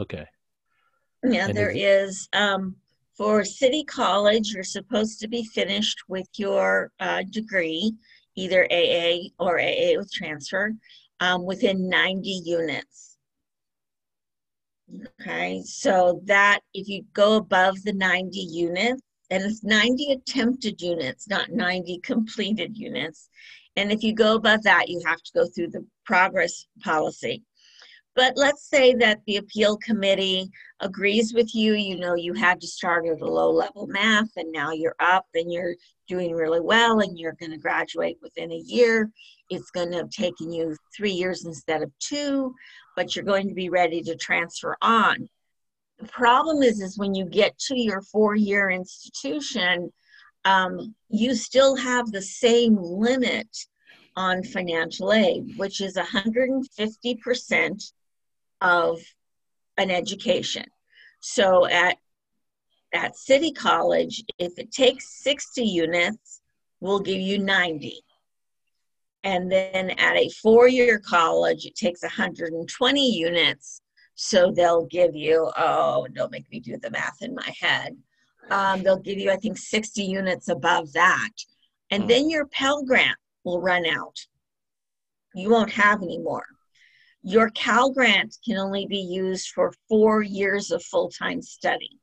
okay? 0.00 0.26
Yeah, 1.24 1.46
And 1.48 1.56
there 1.56 1.70
is 1.70 2.10
is. 2.10 2.28
Um, 2.32 2.76
for 3.16 3.44
City 3.44 3.82
College, 3.84 4.52
you're 4.52 4.62
supposed 4.62 5.20
to 5.20 5.28
be 5.28 5.42
finished 5.44 5.98
with 6.06 6.28
your 6.36 6.92
uh, 7.00 7.22
degree, 7.30 7.94
either 8.34 8.66
AA 8.70 9.30
or 9.38 9.58
AA 9.58 9.96
with 9.96 10.12
transfer, 10.12 10.74
um, 11.20 11.46
within 11.46 11.88
90 11.88 12.42
units. 12.44 13.16
Okay, 15.20 15.62
so 15.64 16.20
that 16.26 16.60
if 16.74 16.88
you 16.88 17.04
go 17.14 17.36
above 17.36 17.82
the 17.84 17.92
90 17.94 18.38
units, 18.38 19.02
and 19.30 19.42
it's 19.42 19.64
90 19.64 20.12
attempted 20.12 20.80
units, 20.80 21.28
not 21.28 21.50
90 21.50 21.98
completed 21.98 22.76
units. 22.76 23.28
And 23.76 23.92
if 23.92 24.02
you 24.02 24.14
go 24.14 24.36
above 24.36 24.62
that, 24.62 24.88
you 24.88 25.02
have 25.04 25.22
to 25.22 25.32
go 25.34 25.46
through 25.46 25.68
the 25.68 25.84
progress 26.04 26.66
policy. 26.82 27.42
But 28.16 28.32
let's 28.36 28.66
say 28.66 28.94
that 28.94 29.20
the 29.26 29.36
appeal 29.36 29.76
committee 29.76 30.48
agrees 30.80 31.34
with 31.34 31.54
you, 31.54 31.74
you 31.74 31.98
know, 31.98 32.14
you 32.14 32.32
had 32.32 32.62
to 32.62 32.66
start 32.66 33.06
at 33.06 33.20
a 33.20 33.26
low 33.26 33.50
level 33.50 33.86
math 33.86 34.30
and 34.38 34.50
now 34.50 34.72
you're 34.72 34.96
up 35.00 35.26
and 35.34 35.52
you're 35.52 35.74
doing 36.08 36.32
really 36.32 36.60
well 36.60 37.00
and 37.00 37.18
you're 37.18 37.36
going 37.38 37.50
to 37.50 37.58
graduate 37.58 38.16
within 38.22 38.50
a 38.50 38.62
year. 38.64 39.10
It's 39.50 39.70
going 39.70 39.90
to 39.90 39.98
have 39.98 40.10
taken 40.10 40.50
you 40.50 40.74
three 40.96 41.12
years 41.12 41.44
instead 41.44 41.82
of 41.82 41.92
two, 41.98 42.54
but 42.96 43.14
you're 43.14 43.24
going 43.24 43.48
to 43.48 43.54
be 43.54 43.68
ready 43.68 44.00
to 44.04 44.16
transfer 44.16 44.78
on. 44.80 45.28
The 45.98 46.08
problem 46.08 46.62
is, 46.62 46.80
is 46.80 46.98
when 46.98 47.14
you 47.14 47.24
get 47.24 47.58
to 47.60 47.78
your 47.78 48.02
four 48.02 48.34
year 48.34 48.70
institution, 48.70 49.92
um, 50.44 50.94
you 51.08 51.34
still 51.34 51.74
have 51.76 52.12
the 52.12 52.22
same 52.22 52.76
limit 52.76 53.48
on 54.14 54.42
financial 54.42 55.12
aid, 55.12 55.54
which 55.56 55.80
is 55.80 55.96
150% 55.96 57.92
of 58.60 59.00
an 59.76 59.90
education. 59.90 60.64
So 61.20 61.66
at 61.66 61.96
at 62.92 63.16
City 63.16 63.52
College, 63.52 64.24
if 64.38 64.58
it 64.58 64.72
takes 64.72 65.22
60 65.22 65.62
units, 65.64 66.40
we'll 66.80 67.00
give 67.00 67.20
you 67.20 67.38
90. 67.38 68.00
And 69.24 69.50
then 69.50 69.90
at 69.90 70.16
a 70.16 70.30
four-year 70.40 71.00
college, 71.00 71.66
it 71.66 71.74
takes 71.74 72.02
120 72.02 73.12
units. 73.12 73.82
So 74.16 74.50
they'll 74.50 74.86
give 74.86 75.14
you, 75.14 75.52
oh, 75.56 76.06
don't 76.12 76.32
make 76.32 76.50
me 76.50 76.58
do 76.58 76.78
the 76.78 76.90
math 76.90 77.20
in 77.20 77.34
my 77.34 77.54
head. 77.60 77.96
Um, 78.50 78.82
they'll 78.82 78.98
give 78.98 79.18
you, 79.18 79.30
I 79.30 79.36
think, 79.36 79.58
60 79.58 80.02
units 80.02 80.48
above 80.48 80.92
that. 80.94 81.30
And 81.90 82.04
Hmm. 82.04 82.08
then 82.08 82.30
your 82.30 82.46
Pell 82.46 82.82
Grant 82.82 83.18
will 83.44 83.60
run 83.60 83.86
out. 83.86 84.16
You 85.34 85.50
won't 85.50 85.72
have 85.72 86.02
any 86.02 86.18
more. 86.18 86.46
Your 87.22 87.50
Cal 87.50 87.90
Grant 87.90 88.36
can 88.44 88.56
only 88.56 88.86
be 88.86 88.98
used 89.00 89.48
for 89.48 89.74
four 89.88 90.22
years 90.22 90.70
of 90.70 90.82
full-time 90.82 91.42
study. 91.42 91.98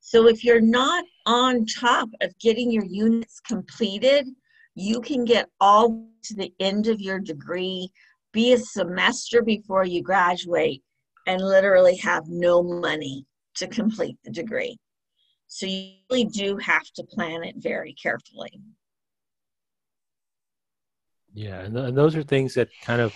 So 0.00 0.26
if 0.26 0.42
you're 0.42 0.60
not 0.60 1.04
on 1.26 1.64
top 1.66 2.08
of 2.20 2.38
getting 2.38 2.70
your 2.70 2.84
units 2.84 3.40
completed, 3.40 4.28
you 4.74 5.00
can 5.00 5.24
get 5.24 5.48
all 5.60 6.08
to 6.24 6.34
the 6.34 6.52
end 6.58 6.88
of 6.88 7.00
your 7.00 7.20
degree, 7.20 7.90
be 8.32 8.52
a 8.52 8.58
semester 8.58 9.42
before 9.42 9.84
you 9.84 10.02
graduate, 10.02 10.82
and 11.26 11.40
literally 11.42 11.96
have 11.96 12.28
no 12.28 12.62
money 12.62 13.26
to 13.56 13.66
complete 13.68 14.18
the 14.24 14.30
degree. 14.30 14.78
So 15.46 15.66
you 15.66 15.94
really 16.10 16.24
do 16.24 16.56
have 16.58 16.84
to 16.96 17.04
plan 17.04 17.44
it 17.44 17.56
very 17.58 17.94
carefully. 17.94 18.60
Yeah, 21.32 21.60
and, 21.60 21.74
th- 21.74 21.88
and 21.88 21.96
those 21.98 22.16
are 22.16 22.22
things 22.22 22.54
that 22.54 22.68
kind 22.80 23.00
of 23.00 23.14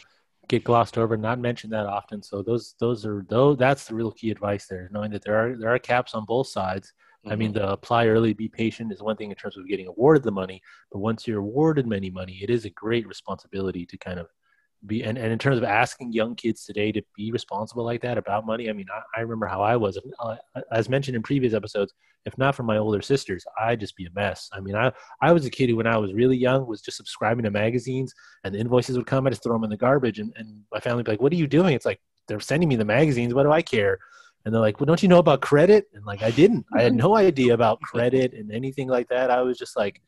get 0.49 0.65
glossed 0.65 0.99
over, 0.99 1.17
not 1.17 1.39
mentioned 1.39 1.73
that 1.73 1.87
often. 1.87 2.23
So 2.23 2.43
those 2.43 2.75
those 2.81 3.07
are 3.07 3.25
those 3.29 3.59
that's 3.59 3.87
the 3.87 3.95
real 3.95 4.13
key 4.13 4.31
advice 4.31 4.67
there, 4.67 4.89
knowing 4.93 5.11
that 5.13 5.23
there 5.25 5.37
are 5.37 5.57
there 5.57 5.73
are 5.75 5.79
caps 5.79 6.15
on 6.15 6.25
both 6.25 6.49
sides. 6.49 6.93
I 7.29 7.37
mean, 7.37 7.53
Mm-hmm. 7.53 7.53
the 7.53 7.71
apply 7.71 8.07
early, 8.07 8.33
be 8.33 8.49
patient 8.49 8.93
is 8.93 9.03
one 9.03 9.17
thing 9.17 9.31
in 9.31 9.37
terms 9.37 9.57
of 9.59 9.69
getting 9.69 9.87
awarded 9.87 10.23
the 10.23 10.31
money, 10.33 10.63
but 10.91 11.01
once 11.01 11.27
you're 11.27 11.41
awarded 11.41 11.87
many 11.87 12.11
money, 12.11 12.39
it 12.43 12.49
is 12.51 12.65
a 12.65 12.71
great 12.71 13.07
responsibility 13.07 13.85
to 13.87 13.99
kind 13.99 14.19
of 14.19 14.29
be 14.87 15.03
and, 15.03 15.19
and 15.19 15.33
in 15.33 15.39
terms 15.39 15.59
of 15.59 15.65
asking 15.65 16.13
young 16.13 16.35
kids 16.35 16.65
today 16.65 16.93
to 16.93 17.03
be 17.17 17.33
responsible 17.33 17.85
like 17.85 18.01
that 18.03 18.19
about 18.19 18.47
money. 18.47 18.71
I 18.71 18.73
mean, 18.73 18.87
I, 18.93 19.19
I 19.19 19.23
remember 19.23 19.47
how 19.47 19.61
I 19.61 19.77
was, 19.77 19.99
uh, 20.21 20.37
as 20.73 20.89
mentioned 20.89 21.17
in 21.17 21.23
previous 21.23 21.55
episodes. 21.55 21.93
If 22.25 22.37
not 22.37 22.55
for 22.55 22.63
my 22.63 22.77
older 22.77 23.01
sisters, 23.01 23.45
I'd 23.59 23.81
just 23.81 23.97
be 23.97 24.07
a 24.07 24.11
mess. 24.15 24.51
I 24.53 24.61
mean, 24.61 24.75
I 24.75 24.93
I 25.23 25.33
was 25.33 25.47
a 25.47 25.51
kid 25.51 25.71
who, 25.71 25.77
when 25.77 25.87
I 25.87 25.97
was 25.97 26.13
really 26.13 26.37
young, 26.37 26.67
was 26.67 26.83
just 26.83 26.97
subscribing 26.97 27.45
to 27.45 27.51
magazines, 27.51 28.15
and 28.45 28.55
the 28.55 28.59
invoices 28.59 28.97
would 28.97 29.07
come. 29.07 29.27
I 29.27 29.31
just 29.31 29.43
throw 29.43 29.55
them 29.55 29.65
in 29.65 29.71
the 29.71 29.77
garbage, 29.77 30.19
and, 30.19 30.33
and 30.37 30.63
my 30.73 30.81
family 30.81 30.99
would 30.99 31.07
be 31.07 31.13
like, 31.13 31.23
"What 31.23 31.33
are 31.33 31.37
you 31.37 31.47
doing?" 31.47 31.75
It's 31.75 31.87
like 31.87 32.01
they're 32.27 32.41
sending 32.41 32.69
me 32.69 32.77
the 32.77 32.85
magazines. 32.85 33.35
What 33.35 33.45
do 33.45 33.53
I 33.53 33.63
care? 33.63 33.99
And 34.45 34.53
they're 34.53 34.61
like, 34.61 34.79
"Well, 34.79 34.87
don't 34.87 35.03
you 35.03 35.09
know 35.09 35.19
about 35.19 35.41
credit?" 35.41 35.87
And 35.95 36.05
like, 36.05 36.23
I 36.23 36.31
didn't. 36.31 36.67
I 36.77 36.83
had 36.83 36.95
no 37.07 37.17
idea 37.17 37.55
about 37.55 37.81
credit 37.81 38.35
and 38.35 38.53
anything 38.53 38.89
like 38.89 39.09
that. 39.09 39.31
I 39.31 39.41
was 39.43 39.57
just 39.57 39.77
like, 39.77 40.03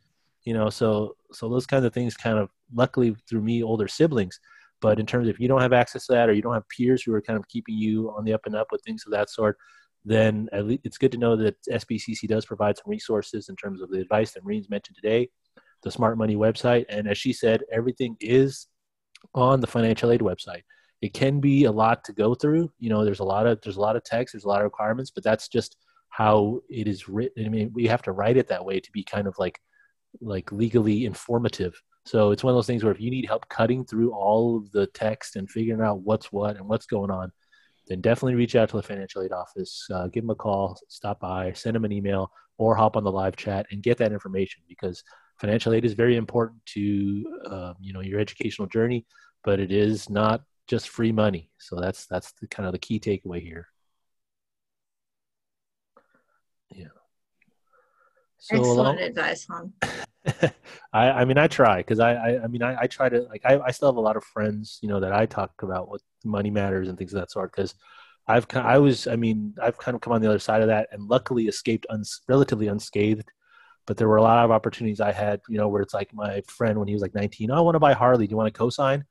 you 0.45 0.53
know, 0.53 0.69
so 0.69 1.17
so 1.33 1.49
those 1.49 1.67
kinds 1.67 1.85
of 1.85 1.95
things 1.95 2.17
kind 2.17 2.39
of 2.39 2.51
luckily 2.75 3.17
through 3.29 3.43
me 3.43 3.63
older 3.63 3.89
siblings. 3.89 4.41
But 4.81 4.99
in 4.99 5.07
terms 5.07 5.29
of 5.29 5.35
if 5.35 5.41
you 5.41 5.49
don't 5.49 5.61
have 5.61 5.73
access 5.73 6.07
to 6.07 6.13
that, 6.15 6.29
or 6.29 6.33
you 6.33 6.43
don't 6.43 6.55
have 6.55 6.69
peers 6.69 7.03
who 7.03 7.13
are 7.15 7.23
kind 7.23 7.39
of 7.39 7.49
keeping 7.49 7.77
you 7.77 8.11
on 8.17 8.25
the 8.25 8.33
up 8.33 8.47
and 8.47 8.55
up 8.55 8.69
with 8.71 8.83
things 8.83 9.05
of 9.07 9.13
that 9.13 9.31
sort, 9.31 9.57
then 10.05 10.49
it's 10.53 10.99
good 10.99 11.13
to 11.13 11.19
know 11.19 11.37
that 11.37 11.57
SBCC 11.71 12.27
does 12.27 12.47
provide 12.47 12.77
some 12.77 12.91
resources 12.91 13.49
in 13.49 13.57
terms 13.57 13.83
of 13.83 13.91
the 13.91 14.01
advice 14.01 14.33
that 14.33 14.43
Maureen's 14.43 14.71
mentioned 14.71 14.97
today, 14.97 15.29
the 15.83 15.91
Smart 15.91 16.17
Money 16.17 16.37
website, 16.37 16.87
and 16.89 17.07
as 17.07 17.19
she 17.19 17.33
said, 17.33 17.63
everything 17.71 18.17
is 18.21 18.67
on 19.35 19.61
the 19.61 19.67
financial 19.67 20.11
aid 20.11 20.21
website. 20.21 20.63
It 21.03 21.15
can 21.15 21.41
be 21.41 21.65
a 21.65 21.73
lot 21.73 22.05
to 22.05 22.13
go 22.13 22.35
through. 22.35 22.71
You 22.79 22.91
know, 22.91 23.05
there's 23.05 23.21
a 23.21 23.25
lot 23.25 23.47
of 23.47 23.61
there's 23.63 23.77
a 23.77 23.81
lot 23.81 23.97
of 23.97 24.05
text, 24.05 24.33
there's 24.33 24.45
a 24.45 24.49
lot 24.49 24.61
of 24.61 24.65
requirements, 24.65 25.11
but 25.11 25.25
that's 25.25 25.49
just 25.49 25.77
how 26.11 26.61
it 26.69 26.89
is 26.89 27.09
written. 27.09 27.47
I 27.47 27.49
mean, 27.49 27.71
we 27.75 27.87
have 27.87 28.03
to 28.03 28.13
write 28.13 28.37
it 28.37 28.49
that 28.49 28.65
way 28.65 28.81
to 28.81 28.93
be 28.93 29.05
kind 29.05 29.27
of 29.27 29.35
like 29.39 29.59
like 30.21 30.51
legally 30.51 31.05
informative. 31.05 31.81
So 32.07 32.31
it's 32.31 32.43
one 32.43 32.53
of 32.53 32.57
those 32.57 32.67
things 32.67 32.83
where 32.83 32.93
if 32.93 33.01
you 33.01 33.11
need 33.11 33.27
help 33.27 33.49
cutting 33.49 33.85
through 33.85 34.13
all 34.13 34.57
of 34.57 34.71
the 34.73 34.87
text 34.89 35.37
and 35.37 35.51
figuring 35.51 35.83
out 35.83 36.01
what's 36.01 36.33
what 36.33 36.57
and 36.57 36.67
what's 36.67 36.87
going 36.87 37.11
on, 37.11 37.31
then 37.89 38.01
definitely 38.01 38.35
reach 38.35 38.57
out 38.57 38.69
to 38.71 38.77
the 38.77 38.83
financial 38.83 39.23
aid 39.23 39.33
office. 39.33 39.87
Uh, 39.93 40.07
give 40.07 40.23
them 40.23 40.31
a 40.31 40.35
call, 40.35 40.79
stop 40.89 41.21
by, 41.21 41.53
send 41.53 41.77
them 41.77 41.85
an 41.85 41.93
email, 41.93 42.31
or 42.59 42.75
hop 42.75 42.97
on 42.97 43.05
the 43.05 43.13
live 43.13 43.37
chat 43.37 43.67
and 43.71 43.83
get 43.83 43.99
that 43.99 44.13
information 44.13 44.63
because 44.69 45.03
financial 45.39 45.73
aid 45.73 45.85
is 45.85 45.95
very 45.95 46.17
important 46.17 46.65
to 46.67 47.25
um, 47.51 47.75
you 47.81 47.93
know 47.93 48.01
your 48.01 48.21
educational 48.21 48.69
journey, 48.69 49.05
but 49.45 49.61
it 49.61 49.73
is 49.73 50.09
not 50.11 50.43
just 50.69 50.89
free 50.89 51.13
money. 51.13 51.51
So 51.59 51.81
that's 51.81 52.07
that's 52.07 52.33
the 52.41 52.47
kind 52.47 52.67
of 52.67 52.73
the 52.73 52.79
key 52.79 53.01
takeaway 53.01 53.43
here. 53.43 53.67
Yeah. 56.71 57.00
So 58.41 58.57
Excellent 58.57 59.01
advice, 59.01 59.47
hon. 59.49 59.73
I, 60.93 61.11
I 61.11 61.25
mean, 61.27 61.37
I 61.37 61.47
try 61.47 61.79
because 61.79 62.01
I, 62.01 62.15
I, 62.15 62.45
I 62.45 62.47
mean, 62.47 62.63
I, 62.63 62.81
I 62.81 62.87
try 62.87 63.11
to 63.11 63.21
like, 63.23 63.43
I, 63.45 63.61
I 63.61 63.71
still 63.71 63.89
have 63.89 63.97
a 63.97 64.01
lot 64.01 64.17
of 64.17 64.25
friends, 64.25 64.79
you 64.81 64.89
know, 64.89 64.99
that 64.99 65.13
I 65.13 65.27
talk 65.27 65.53
about 65.63 65.89
what 65.89 66.01
money 66.25 66.51
matters 66.51 66.89
and 66.89 66.97
things 66.97 67.13
of 67.13 67.21
that 67.21 67.31
sort. 67.31 67.53
Because 67.53 67.75
I've, 68.27 68.47
I 68.55 68.79
was, 68.79 69.07
I 69.07 69.17
mean, 69.17 69.55
I've 69.63 69.77
kind 69.77 69.95
of 69.95 70.01
come 70.01 70.15
on 70.15 70.23
the 70.23 70.29
other 70.29 70.39
side 70.39 70.63
of 70.63 70.69
that 70.69 70.89
and 70.91 71.07
luckily 71.07 71.49
escaped 71.49 71.87
uns, 71.91 72.23
relatively 72.29 72.69
unscathed. 72.69 73.31
But 73.87 73.99
there 73.99 74.09
were 74.09 74.17
a 74.17 74.23
lot 74.23 74.43
of 74.45 74.51
opportunities 74.51 75.01
I 75.01 75.13
had, 75.13 75.43
you 75.49 75.59
know, 75.59 75.69
where 75.69 75.83
it's 75.83 75.95
like 75.95 76.13
my 76.15 76.43
friend 76.47 76.79
when 76.79 76.89
he 76.89 76.95
was 76.95 77.03
like 77.03 77.15
19, 77.15 77.51
oh, 77.51 77.57
I 77.57 77.61
want 77.61 77.75
to 77.75 77.81
buy 77.81 77.93
Harley. 77.93 78.27
Do 78.27 78.31
you 78.31 78.37
want 78.39 78.53
to 78.53 78.59
co-sign? 78.59 79.05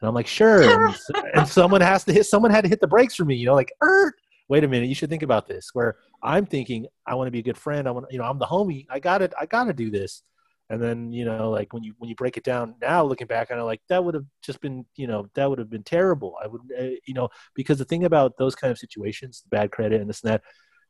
And 0.00 0.08
I'm 0.08 0.14
like, 0.14 0.26
sure. 0.28 0.86
And, 0.86 0.96
and 1.34 1.48
someone 1.48 1.80
has 1.80 2.04
to 2.04 2.12
hit, 2.12 2.26
someone 2.26 2.52
had 2.52 2.62
to 2.62 2.68
hit 2.68 2.80
the 2.80 2.86
brakes 2.86 3.16
for 3.16 3.24
me, 3.24 3.34
you 3.34 3.46
know, 3.46 3.54
like, 3.54 3.72
er, 3.82 4.12
wait 4.48 4.64
a 4.64 4.68
minute, 4.68 4.88
you 4.88 4.94
should 4.94 5.10
think 5.10 5.22
about 5.22 5.46
this. 5.46 5.70
Where 5.72 5.96
I'm 6.22 6.46
thinking, 6.46 6.86
I 7.06 7.14
want 7.14 7.28
to 7.28 7.32
be 7.32 7.40
a 7.40 7.42
good 7.42 7.58
friend. 7.58 7.88
I 7.88 7.90
want, 7.90 8.06
you 8.10 8.18
know, 8.18 8.24
I'm 8.24 8.38
the 8.38 8.46
homie. 8.46 8.86
I 8.90 9.00
got 9.00 9.22
it. 9.22 9.32
I 9.40 9.46
got 9.46 9.64
to 9.64 9.72
do 9.72 9.90
this 9.90 10.22
and 10.70 10.82
then 10.82 11.12
you 11.12 11.24
know 11.24 11.50
like 11.50 11.72
when 11.72 11.82
you 11.82 11.94
when 11.98 12.08
you 12.08 12.16
break 12.16 12.36
it 12.36 12.44
down 12.44 12.74
now 12.80 13.02
looking 13.04 13.26
back 13.26 13.50
on 13.50 13.58
it 13.58 13.62
like 13.62 13.80
that 13.88 14.04
would 14.04 14.14
have 14.14 14.24
just 14.42 14.60
been 14.60 14.84
you 14.96 15.06
know 15.06 15.28
that 15.34 15.48
would 15.48 15.58
have 15.58 15.70
been 15.70 15.82
terrible 15.82 16.34
i 16.42 16.46
would 16.46 16.60
uh, 16.78 16.84
you 17.06 17.14
know 17.14 17.28
because 17.54 17.78
the 17.78 17.84
thing 17.84 18.04
about 18.04 18.36
those 18.38 18.54
kind 18.54 18.70
of 18.70 18.78
situations 18.78 19.42
the 19.42 19.56
bad 19.56 19.70
credit 19.70 20.00
and 20.00 20.10
this 20.10 20.22
and 20.22 20.32
that 20.32 20.42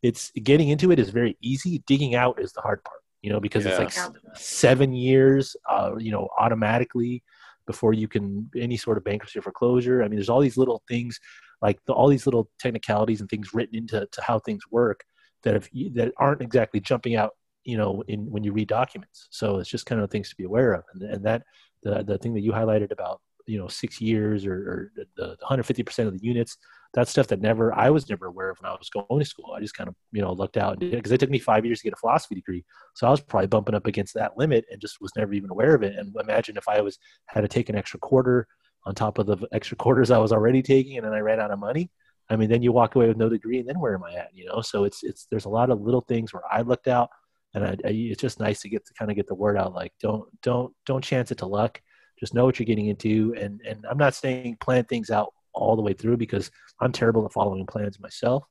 it's 0.02 0.30
getting 0.42 0.68
into 0.68 0.90
it 0.90 0.98
is 0.98 1.10
very 1.10 1.36
easy 1.40 1.82
digging 1.86 2.14
out 2.14 2.40
is 2.40 2.52
the 2.52 2.60
hard 2.60 2.82
part 2.84 3.00
you 3.22 3.30
know 3.30 3.40
because 3.40 3.66
it's 3.66 3.78
like 3.78 3.92
seven 4.34 4.92
years 4.92 5.56
uh, 5.68 5.92
you 5.98 6.10
know 6.10 6.28
automatically 6.38 7.22
before 7.66 7.92
you 7.92 8.06
can 8.06 8.48
any 8.56 8.76
sort 8.76 8.96
of 8.96 9.04
bankruptcy 9.04 9.38
or 9.38 9.42
foreclosure 9.42 10.02
i 10.02 10.08
mean 10.08 10.16
there's 10.16 10.28
all 10.28 10.40
these 10.40 10.56
little 10.56 10.82
things 10.88 11.18
like 11.62 11.78
the, 11.86 11.92
all 11.92 12.08
these 12.08 12.26
little 12.26 12.50
technicalities 12.58 13.20
and 13.20 13.30
things 13.30 13.54
written 13.54 13.76
into 13.76 14.06
to 14.10 14.22
how 14.22 14.38
things 14.38 14.62
work 14.70 15.04
that 15.42 15.68
that 15.94 16.12
aren't 16.18 16.42
exactly 16.42 16.80
jumping 16.80 17.16
out 17.16 17.32
you 17.64 17.76
know 17.76 18.02
in 18.08 18.30
when 18.30 18.44
you 18.44 18.52
read 18.52 18.68
documents 18.68 19.28
so 19.30 19.58
it's 19.58 19.70
just 19.70 19.86
kind 19.86 20.00
of 20.00 20.10
things 20.10 20.28
to 20.28 20.36
be 20.36 20.44
aware 20.44 20.72
of 20.72 20.84
and, 20.94 21.02
and 21.02 21.24
that 21.24 21.42
the 21.82 22.02
the 22.04 22.18
thing 22.18 22.34
that 22.34 22.42
you 22.42 22.52
highlighted 22.52 22.90
about 22.90 23.20
you 23.46 23.58
know 23.58 23.68
six 23.68 24.00
years 24.00 24.44
or, 24.44 24.54
or 24.54 24.92
the, 24.96 25.06
the 25.16 25.36
150% 25.44 26.06
of 26.06 26.18
the 26.18 26.24
units 26.24 26.58
that's 26.96 27.10
stuff 27.10 27.26
that 27.28 27.40
never 27.40 27.74
I 27.74 27.90
was 27.90 28.08
never 28.08 28.26
aware 28.26 28.50
of 28.50 28.58
when 28.58 28.70
I 28.70 28.74
was 28.74 28.88
going 28.88 29.20
to 29.20 29.24
school. 29.24 29.52
I 29.54 29.60
just 29.60 29.76
kind 29.76 29.88
of 29.88 29.94
you 30.12 30.22
know 30.22 30.32
looked 30.32 30.56
out 30.56 30.78
because 30.78 31.12
it 31.12 31.20
took 31.20 31.30
me 31.30 31.38
five 31.38 31.64
years 31.64 31.80
to 31.80 31.84
get 31.84 31.92
a 31.92 31.96
philosophy 31.96 32.34
degree, 32.34 32.64
so 32.94 33.06
I 33.06 33.10
was 33.10 33.20
probably 33.20 33.48
bumping 33.48 33.74
up 33.74 33.86
against 33.86 34.14
that 34.14 34.38
limit 34.38 34.64
and 34.70 34.80
just 34.80 34.96
was 35.00 35.12
never 35.14 35.34
even 35.34 35.50
aware 35.50 35.74
of 35.74 35.82
it. 35.82 35.94
And 35.94 36.14
imagine 36.18 36.56
if 36.56 36.68
I 36.68 36.80
was 36.80 36.98
had 37.26 37.42
to 37.42 37.48
take 37.48 37.68
an 37.68 37.76
extra 37.76 38.00
quarter 38.00 38.48
on 38.86 38.94
top 38.94 39.18
of 39.18 39.26
the 39.26 39.36
extra 39.52 39.76
quarters 39.76 40.10
I 40.10 40.18
was 40.18 40.32
already 40.32 40.62
taking, 40.62 40.96
and 40.96 41.06
then 41.06 41.12
I 41.12 41.18
ran 41.18 41.40
out 41.40 41.50
of 41.50 41.58
money. 41.58 41.90
I 42.30 42.36
mean, 42.36 42.48
then 42.48 42.62
you 42.62 42.72
walk 42.72 42.94
away 42.94 43.08
with 43.08 43.16
no 43.16 43.28
degree, 43.28 43.58
and 43.58 43.68
then 43.68 43.78
where 43.78 43.94
am 43.94 44.04
I 44.04 44.14
at? 44.14 44.30
You 44.32 44.46
know, 44.46 44.62
so 44.62 44.84
it's 44.84 45.02
it's 45.02 45.26
there's 45.30 45.44
a 45.44 45.50
lot 45.50 45.70
of 45.70 45.80
little 45.80 46.00
things 46.02 46.32
where 46.32 46.42
I 46.50 46.62
looked 46.62 46.88
out, 46.88 47.10
and 47.54 47.64
I, 47.64 47.76
I, 47.84 47.90
it's 47.90 48.20
just 48.20 48.40
nice 48.40 48.60
to 48.62 48.68
get 48.68 48.86
to 48.86 48.94
kind 48.94 49.10
of 49.10 49.16
get 49.16 49.26
the 49.26 49.34
word 49.34 49.58
out. 49.58 49.74
Like, 49.74 49.92
don't 50.00 50.24
don't 50.42 50.72
don't 50.86 51.04
chance 51.04 51.30
it 51.30 51.38
to 51.38 51.46
luck. 51.46 51.80
Just 52.18 52.34
know 52.34 52.44
what 52.44 52.58
you're 52.58 52.66
getting 52.66 52.86
into, 52.86 53.34
and 53.38 53.60
and 53.66 53.84
I'm 53.90 53.98
not 53.98 54.14
saying 54.14 54.56
plan 54.60 54.84
things 54.84 55.10
out 55.10 55.32
all 55.52 55.74
the 55.74 55.82
way 55.82 55.92
through 55.94 56.16
because 56.18 56.50
I'm 56.80 56.92
terrible 56.92 57.24
at 57.24 57.32
following 57.32 57.66
plans 57.66 57.98
myself, 57.98 58.44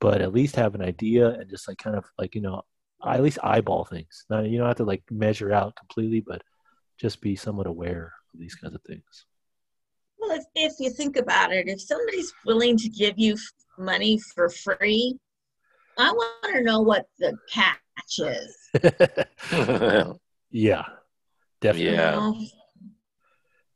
but 0.00 0.20
at 0.20 0.32
least 0.32 0.56
have 0.56 0.74
an 0.74 0.82
idea 0.82 1.30
and 1.30 1.50
just 1.50 1.66
like 1.66 1.78
kind 1.78 1.96
of 1.96 2.04
like, 2.18 2.34
you 2.34 2.42
know, 2.42 2.62
I 3.02 3.14
at 3.14 3.22
least 3.22 3.38
eyeball 3.42 3.84
things. 3.84 4.24
Now, 4.30 4.40
you 4.40 4.58
don't 4.58 4.68
have 4.68 4.76
to 4.76 4.84
like 4.84 5.02
measure 5.10 5.52
out 5.52 5.74
completely, 5.76 6.20
but 6.20 6.42
just 6.98 7.20
be 7.20 7.34
somewhat 7.34 7.66
aware 7.66 8.12
of 8.32 8.38
these 8.38 8.54
kinds 8.54 8.74
of 8.74 8.82
things. 8.82 9.26
Well, 10.32 10.40
if, 10.40 10.46
if 10.54 10.80
you 10.80 10.90
think 10.90 11.16
about 11.16 11.52
it, 11.52 11.68
if 11.68 11.80
somebody's 11.80 12.32
willing 12.46 12.78
to 12.78 12.88
give 12.88 13.18
you 13.18 13.36
money 13.78 14.18
for 14.34 14.48
free, 14.48 15.18
I 15.98 16.10
want 16.10 16.54
to 16.54 16.62
know 16.62 16.80
what 16.80 17.06
the 17.18 17.36
catch 17.52 18.18
is. 18.18 18.56
yeah, 20.50 20.84
definitely. 21.60 21.92
Yeah 21.92 22.32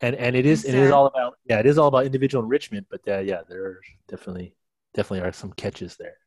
and 0.03 0.15
and 0.17 0.37
it 0.37 0.45
is 0.45 0.67
it 0.67 0.75
is 0.75 0.91
all 0.91 1.07
about 1.07 1.39
yeah 1.49 1.59
it 1.59 1.65
is 1.65 1.79
all 1.79 1.89
about 1.89 2.05
individual 2.05 2.45
enrichment 2.45 2.87
but 2.91 3.01
uh, 3.09 3.17
yeah 3.17 3.41
there 3.49 3.65
are 3.65 3.81
definitely 4.09 4.55
definitely 4.93 5.27
are 5.27 5.33
some 5.33 5.51
catches 5.55 5.97
there 5.97 6.19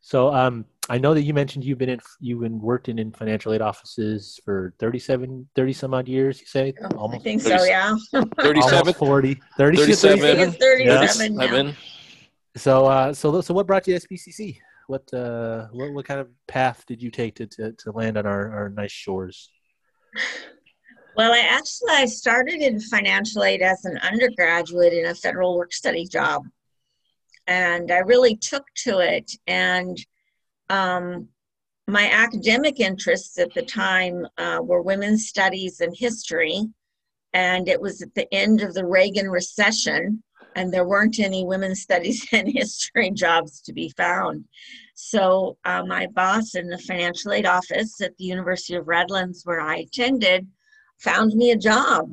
so 0.00 0.34
um 0.34 0.64
i 0.88 0.98
know 0.98 1.14
that 1.14 1.22
you 1.22 1.34
mentioned 1.34 1.64
you've 1.64 1.78
been 1.78 1.88
in 1.88 2.00
you've 2.20 2.40
been 2.40 2.60
worked 2.60 2.88
in, 2.88 2.98
in 2.98 3.12
financial 3.12 3.52
aid 3.52 3.60
offices 3.60 4.40
for 4.44 4.74
37 4.78 5.48
30 5.54 5.72
some 5.72 5.94
odd 5.94 6.08
years 6.08 6.40
you 6.40 6.46
say? 6.46 6.72
Oh, 6.82 6.96
almost 6.96 7.20
i 7.20 7.24
think 7.24 7.42
30, 7.42 7.58
so 7.58 7.64
yeah. 7.64 7.94
37 8.40 8.94
40 8.94 9.40
37 9.56 10.18
37, 10.18 10.52
37 10.54 11.66
yeah. 11.66 11.72
so 12.56 12.86
uh 12.86 13.12
so 13.12 13.40
so 13.40 13.54
what 13.54 13.66
brought 13.66 13.86
you 13.86 13.98
to 13.98 14.06
sbcc 14.06 14.58
what 14.88 15.12
uh 15.12 15.66
what, 15.70 15.92
what 15.92 16.04
kind 16.06 16.18
of 16.18 16.28
path 16.46 16.84
did 16.86 17.02
you 17.02 17.10
take 17.10 17.36
to 17.36 17.46
to, 17.46 17.72
to 17.72 17.92
land 17.92 18.16
on 18.16 18.26
our, 18.26 18.50
our 18.50 18.68
nice 18.70 18.90
shores? 18.90 19.50
Well, 21.14 21.32
I 21.32 21.40
actually 21.40 21.92
I 21.92 22.06
started 22.06 22.60
in 22.62 22.80
financial 22.80 23.44
aid 23.44 23.60
as 23.60 23.84
an 23.84 23.98
undergraduate 23.98 24.92
in 24.92 25.06
a 25.06 25.14
federal 25.14 25.56
work 25.56 25.72
study 25.72 26.06
job, 26.06 26.42
and 27.46 27.90
I 27.92 27.98
really 27.98 28.36
took 28.36 28.64
to 28.84 29.00
it. 29.00 29.30
And 29.46 29.98
um, 30.70 31.28
my 31.86 32.10
academic 32.10 32.80
interests 32.80 33.38
at 33.38 33.52
the 33.54 33.62
time 33.62 34.26
uh, 34.36 34.60
were 34.62 34.82
women's 34.82 35.26
studies 35.26 35.80
and 35.80 35.96
history, 35.96 36.66
and 37.32 37.68
it 37.68 37.80
was 37.80 38.02
at 38.02 38.14
the 38.14 38.32
end 38.32 38.60
of 38.60 38.74
the 38.74 38.84
Reagan 38.84 39.30
recession, 39.30 40.22
and 40.54 40.72
there 40.72 40.86
weren't 40.86 41.18
any 41.18 41.44
women's 41.44 41.80
studies 41.88 42.26
and 42.32 42.48
history 42.48 43.10
jobs 43.10 43.60
to 43.62 43.72
be 43.72 43.88
found. 43.96 44.44
So 44.94 45.56
uh, 45.64 45.84
my 45.84 46.08
boss 46.08 46.54
in 46.54 46.68
the 46.68 46.78
financial 46.78 47.32
aid 47.32 47.46
office 47.46 48.00
at 48.00 48.16
the 48.16 48.24
University 48.24 48.74
of 48.74 48.88
Redlands, 48.88 49.42
where 49.44 49.60
I 49.60 49.76
attended 49.78 50.46
found 50.98 51.32
me 51.34 51.52
a 51.52 51.56
job. 51.56 52.12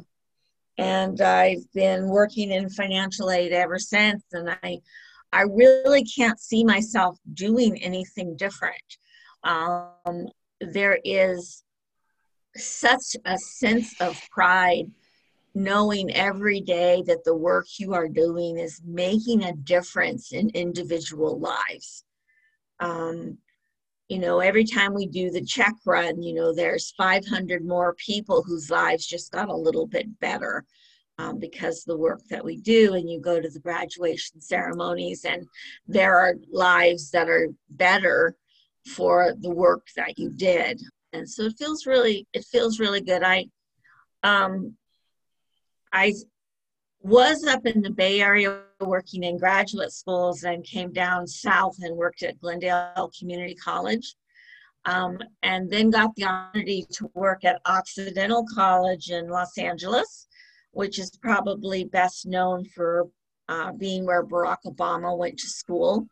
And 0.77 1.19
I've 1.21 1.71
been 1.73 2.07
working 2.09 2.51
in 2.51 2.69
financial 2.69 3.31
aid 3.31 3.53
ever 3.53 3.79
since. 3.79 4.23
And 4.33 4.49
I, 4.61 4.81
I 5.31 5.41
really 5.41 6.03
can't 6.03 6.39
see 6.39 6.63
myself 6.63 7.17
doing 7.33 7.81
anything 7.81 8.35
different. 8.37 8.97
Um, 9.43 10.27
there 10.61 10.99
is 11.03 11.63
such 12.55 13.15
a 13.25 13.37
sense 13.37 13.93
of 13.99 14.19
pride 14.31 14.91
knowing 15.53 16.13
every 16.13 16.61
day 16.61 17.03
that 17.07 17.23
the 17.23 17.35
work 17.35 17.65
you 17.79 17.93
are 17.93 18.07
doing 18.07 18.57
is 18.57 18.81
making 18.85 19.43
a 19.43 19.53
difference 19.53 20.31
in 20.33 20.49
individual 20.49 21.39
lives. 21.39 22.03
Um, 22.79 23.37
you 24.07 24.19
know 24.19 24.39
every 24.39 24.63
time 24.63 24.93
we 24.93 25.07
do 25.07 25.31
the 25.31 25.43
check 25.43 25.73
run 25.85 26.21
you 26.21 26.33
know 26.33 26.53
there's 26.53 26.91
500 26.91 27.65
more 27.65 27.95
people 27.95 28.43
whose 28.43 28.69
lives 28.69 29.05
just 29.05 29.31
got 29.31 29.49
a 29.49 29.55
little 29.55 29.87
bit 29.87 30.19
better 30.19 30.65
um, 31.17 31.39
because 31.39 31.83
the 31.83 31.97
work 31.97 32.21
that 32.29 32.43
we 32.43 32.57
do 32.57 32.93
and 32.93 33.09
you 33.09 33.19
go 33.19 33.39
to 33.39 33.49
the 33.49 33.59
graduation 33.59 34.41
ceremonies 34.41 35.25
and 35.25 35.47
there 35.87 36.17
are 36.17 36.35
lives 36.51 37.11
that 37.11 37.29
are 37.29 37.49
better 37.69 38.35
for 38.85 39.33
the 39.39 39.49
work 39.49 39.87
that 39.95 40.17
you 40.19 40.29
did 40.29 40.81
and 41.13 41.29
so 41.29 41.43
it 41.43 41.53
feels 41.57 41.85
really 41.85 42.27
it 42.33 42.45
feels 42.45 42.79
really 42.79 43.01
good 43.01 43.23
i 43.23 43.45
um 44.23 44.75
i 45.91 46.13
was 47.05 47.45
up 47.45 47.67
in 47.67 47.83
the 47.83 47.91
Bay 47.91 48.19
Area 48.19 48.61
working 48.81 49.23
in 49.23 49.37
graduate 49.37 49.91
schools 49.91 50.43
and 50.43 50.63
came 50.63 50.91
down 50.91 51.27
south 51.27 51.77
and 51.83 51.95
worked 51.95 52.23
at 52.23 52.39
Glendale 52.41 53.11
Community 53.17 53.53
College. 53.53 54.15
Um, 54.85 55.19
and 55.43 55.69
then 55.69 55.91
got 55.91 56.15
the 56.15 56.25
opportunity 56.25 56.85
to 56.93 57.09
work 57.13 57.43
at 57.45 57.61
Occidental 57.65 58.45
College 58.53 59.09
in 59.09 59.29
Los 59.29 59.57
Angeles, 59.57 60.24
which 60.75 60.99
is 60.99 61.17
probably 61.21 61.85
best 61.85 62.25
known 62.25 62.65
for 62.65 63.07
uh, 63.47 63.71
being 63.71 64.05
where 64.05 64.25
Barack 64.25 64.57
Obama 64.65 65.17
went 65.17 65.39
to 65.39 65.47
school 65.47 66.05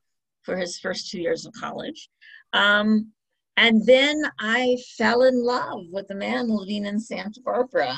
for 0.43 0.55
his 0.55 0.79
first 0.79 1.09
two 1.09 1.19
years 1.19 1.45
of 1.45 1.53
college. 1.53 2.09
Um, 2.53 3.11
and 3.57 3.85
then 3.85 4.23
I 4.39 4.77
fell 4.97 5.23
in 5.23 5.43
love 5.43 5.81
with 5.91 6.09
a 6.11 6.15
man 6.15 6.47
living 6.47 6.85
in 6.85 6.99
Santa 6.99 7.41
Barbara 7.41 7.97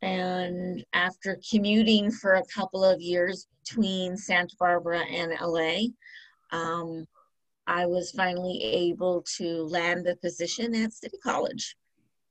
and 0.00 0.84
after 0.92 1.40
commuting 1.50 2.12
for 2.12 2.34
a 2.34 2.46
couple 2.46 2.84
of 2.84 3.00
years 3.00 3.48
between 3.64 4.16
Santa 4.16 4.54
Barbara 4.58 5.00
and 5.00 5.32
LA, 5.40 5.88
um, 6.52 7.04
I 7.66 7.86
was 7.86 8.12
finally 8.12 8.62
able 8.62 9.24
to 9.38 9.64
land 9.64 10.06
the 10.06 10.16
position 10.16 10.74
at 10.74 10.92
City 10.92 11.18
College. 11.22 11.76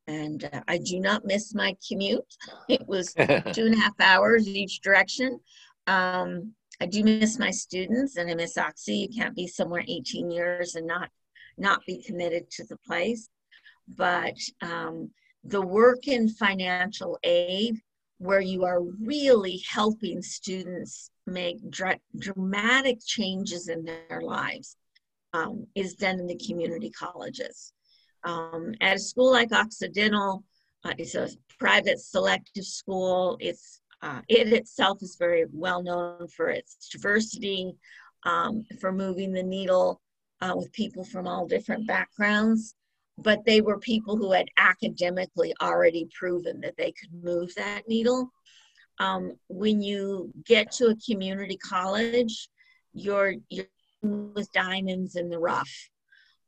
And 0.09 0.49
uh, 0.51 0.61
I 0.67 0.79
do 0.79 0.99
not 0.99 1.23
miss 1.23 1.53
my 1.53 1.75
commute. 1.87 2.35
It 2.67 2.87
was 2.87 3.13
two 3.53 3.65
and 3.67 3.75
a 3.75 3.77
half 3.77 3.99
hours 3.99 4.47
each 4.47 4.81
direction. 4.81 5.39
Um, 5.85 6.53
I 6.81 6.87
do 6.87 7.03
miss 7.03 7.37
my 7.37 7.51
students 7.51 8.17
and 8.17 8.29
I 8.29 8.33
miss 8.33 8.57
Oxy. 8.57 8.97
You 8.97 9.09
can't 9.09 9.35
be 9.35 9.47
somewhere 9.47 9.83
18 9.87 10.31
years 10.31 10.75
and 10.75 10.87
not 10.87 11.09
not 11.57 11.85
be 11.85 12.01
committed 12.01 12.49
to 12.51 12.63
the 12.65 12.77
place. 12.77 13.29
But 13.87 14.37
um, 14.61 15.11
the 15.43 15.61
work 15.61 16.07
in 16.07 16.29
financial 16.29 17.19
aid 17.23 17.75
where 18.17 18.41
you 18.41 18.65
are 18.65 18.81
really 18.81 19.61
helping 19.69 20.21
students 20.21 21.11
make 21.27 21.57
dr- 21.69 22.01
dramatic 22.17 22.99
changes 23.05 23.67
in 23.67 23.83
their 23.83 24.21
lives 24.21 24.75
um, 25.33 25.67
is 25.75 25.93
done 25.93 26.19
in 26.19 26.27
the 26.27 26.41
community 26.47 26.89
colleges. 26.89 27.73
Um, 28.23 28.73
at 28.81 28.97
a 28.97 28.99
school 28.99 29.31
like 29.31 29.51
Occidental, 29.51 30.43
uh, 30.83 30.93
it's 30.97 31.15
a 31.15 31.29
private 31.59 31.99
selective 31.99 32.65
school. 32.65 33.37
It's 33.39 33.81
uh, 34.01 34.21
it 34.29 34.53
itself 34.53 35.01
is 35.01 35.17
very 35.17 35.45
well 35.51 35.83
known 35.83 36.27
for 36.29 36.49
its 36.49 36.87
diversity, 36.89 37.73
um, 38.25 38.65
for 38.79 38.91
moving 38.93 39.33
the 39.33 39.43
needle 39.43 40.01
uh, 40.41 40.53
with 40.55 40.71
people 40.71 41.03
from 41.03 41.27
all 41.27 41.45
different 41.45 41.85
backgrounds 41.85 42.75
but 43.23 43.45
they 43.45 43.61
were 43.61 43.77
people 43.79 44.15
who 44.15 44.31
had 44.31 44.47
academically 44.57 45.53
already 45.61 46.07
proven 46.17 46.61
that 46.61 46.77
they 46.77 46.91
could 46.91 47.11
move 47.23 47.53
that 47.55 47.87
needle. 47.87 48.31
Um, 48.99 49.33
when 49.47 49.81
you 49.81 50.31
get 50.45 50.71
to 50.73 50.87
a 50.87 50.95
community 50.95 51.57
college, 51.57 52.49
you're, 52.93 53.35
you're 53.49 53.65
with 54.01 54.51
diamonds 54.53 55.15
in 55.15 55.29
the 55.29 55.39
rough, 55.39 55.71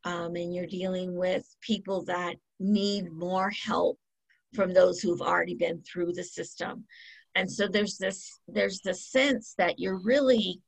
um, 0.03 0.35
and 0.35 0.53
you're 0.53 0.67
dealing 0.67 1.15
with 1.15 1.45
people 1.61 2.03
that 2.05 2.35
need 2.59 3.11
more 3.11 3.49
help 3.49 3.99
from 4.53 4.73
those 4.73 4.99
who've 4.99 5.21
already 5.21 5.55
been 5.55 5.81
through 5.81 6.13
the 6.13 6.23
system. 6.23 6.85
And 7.35 7.49
so 7.49 7.67
there's 7.67 7.97
this 7.97 8.39
there's 8.47 8.81
the 8.81 8.93
sense 8.93 9.53
that 9.57 9.79
you're 9.79 10.01
really 10.03 10.61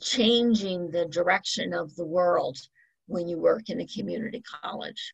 changing 0.00 0.90
the 0.90 1.06
direction 1.06 1.72
of 1.74 1.94
the 1.96 2.06
world 2.06 2.58
when 3.06 3.28
you 3.28 3.38
work 3.38 3.68
in 3.68 3.80
a 3.80 3.86
community 3.86 4.42
college. 4.62 5.12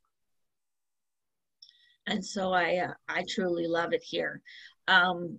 And 2.07 2.25
so 2.25 2.53
I, 2.53 2.77
uh, 2.79 2.95
I 3.09 3.25
truly 3.29 3.67
love 3.67 3.93
it 3.93 4.03
here. 4.03 4.41
Um, 4.87 5.39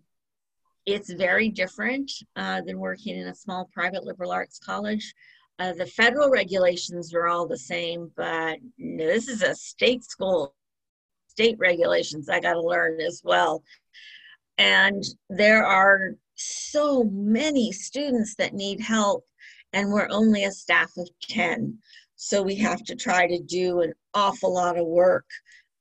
it's 0.85 1.11
very 1.11 1.49
different 1.49 2.11
uh, 2.35 2.61
than 2.61 2.79
working 2.79 3.17
in 3.17 3.27
a 3.27 3.35
small 3.35 3.69
private 3.73 4.03
liberal 4.03 4.31
arts 4.31 4.59
college. 4.59 5.13
Uh, 5.59 5.73
the 5.73 5.85
federal 5.85 6.29
regulations 6.29 7.13
are 7.13 7.27
all 7.27 7.45
the 7.45 7.57
same, 7.57 8.09
but 8.15 8.59
this 8.77 9.27
is 9.27 9.41
a 9.41 9.53
state 9.53 10.05
school. 10.05 10.55
State 11.27 11.57
regulations 11.59 12.29
I 12.29 12.39
got 12.39 12.53
to 12.53 12.61
learn 12.61 13.01
as 13.01 13.21
well. 13.25 13.63
And 14.57 15.03
there 15.29 15.65
are 15.65 16.15
so 16.35 17.03
many 17.11 17.73
students 17.73 18.35
that 18.35 18.53
need 18.53 18.79
help, 18.79 19.25
and 19.73 19.91
we're 19.91 20.07
only 20.09 20.45
a 20.45 20.51
staff 20.51 20.91
of 20.97 21.09
10. 21.23 21.77
So 22.15 22.41
we 22.41 22.55
have 22.55 22.83
to 22.85 22.95
try 22.95 23.27
to 23.27 23.39
do 23.39 23.81
an 23.81 23.93
awful 24.13 24.53
lot 24.53 24.77
of 24.77 24.87
work 24.87 25.25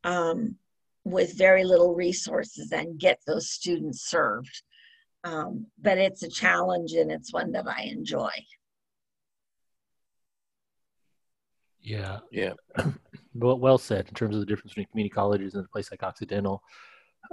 um, 0.03 0.57
with 1.05 1.39
very 1.39 1.65
little 1.65 1.95
resources 1.95 2.73
and 2.73 2.99
get 2.99 3.21
those 3.27 3.51
students 3.51 4.09
served. 4.09 4.63
Um, 5.23 5.67
but 5.81 5.99
it's 5.99 6.23
a 6.25 6.29
challenge 6.29 6.93
and 6.93 7.11
it's 7.13 7.33
one 7.33 7.53
that 7.53 7.67
I 7.69 7.83
enjoy. 7.85 8.31
Yeah. 11.89 12.19
Yeah. 12.31 12.53
well, 13.35 13.59
well 13.59 13.79
said 13.79 14.07
in 14.09 14.15
terms 14.15 14.35
of 14.37 14.41
the 14.41 14.47
difference 14.47 14.73
between 14.73 14.87
community 14.87 15.13
colleges 15.13 15.55
and 15.55 15.65
a 15.65 15.69
place 15.69 15.91
like 15.91 16.03
Occidental. 16.03 16.63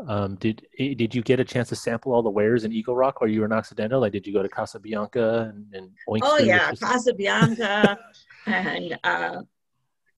Um, 0.08 0.36
did 0.36 0.66
eh, 0.80 0.94
did 0.94 1.16
you 1.16 1.22
get 1.22 1.40
a 1.40 1.46
chance 1.46 1.70
to 1.70 1.76
sample 1.76 2.14
all 2.14 2.22
the 2.22 2.30
wares 2.30 2.64
in 2.66 2.74
Eagle 2.74 2.96
Rock 2.96 3.22
while 3.22 3.30
you 3.30 3.42
were 3.42 3.46
in 3.46 3.54
Occidental? 3.54 4.02
Like, 4.02 4.12
did 4.12 4.28
you 4.28 4.34
go 4.34 4.44
to 4.44 4.50
Casa 4.50 4.80
Bianca 4.80 5.54
and, 5.54 5.74
and 5.74 5.92
Oyster? 6.10 6.28
Oh 6.28 6.38
yeah, 6.38 6.72
Casa 6.74 7.14
Bianca 7.14 7.98
and 8.46 9.00
uh, 9.04 9.42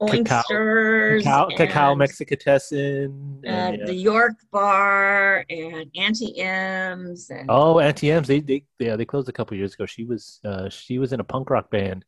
oysters, 0.01 1.23
cacao, 1.23 1.47
and, 1.47 1.57
cacao 1.57 1.95
Mexicatessen, 1.95 3.41
and, 3.43 3.77
yeah. 3.77 3.85
the 3.85 3.93
York 3.93 4.35
Bar 4.51 5.45
and 5.49 5.91
Auntie 5.95 6.39
Em's. 6.39 7.29
And, 7.29 7.45
oh, 7.49 7.79
Auntie 7.79 8.11
Em's. 8.11 8.27
They 8.27 8.39
they 8.39 8.63
yeah 8.79 8.95
they 8.95 9.05
closed 9.05 9.29
a 9.29 9.33
couple 9.33 9.57
years 9.57 9.75
ago. 9.75 9.85
She 9.85 10.05
was 10.05 10.39
uh, 10.43 10.69
she 10.69 10.97
was 10.97 11.13
in 11.13 11.19
a 11.19 11.23
punk 11.23 11.51
rock 11.51 11.69
band, 11.69 12.03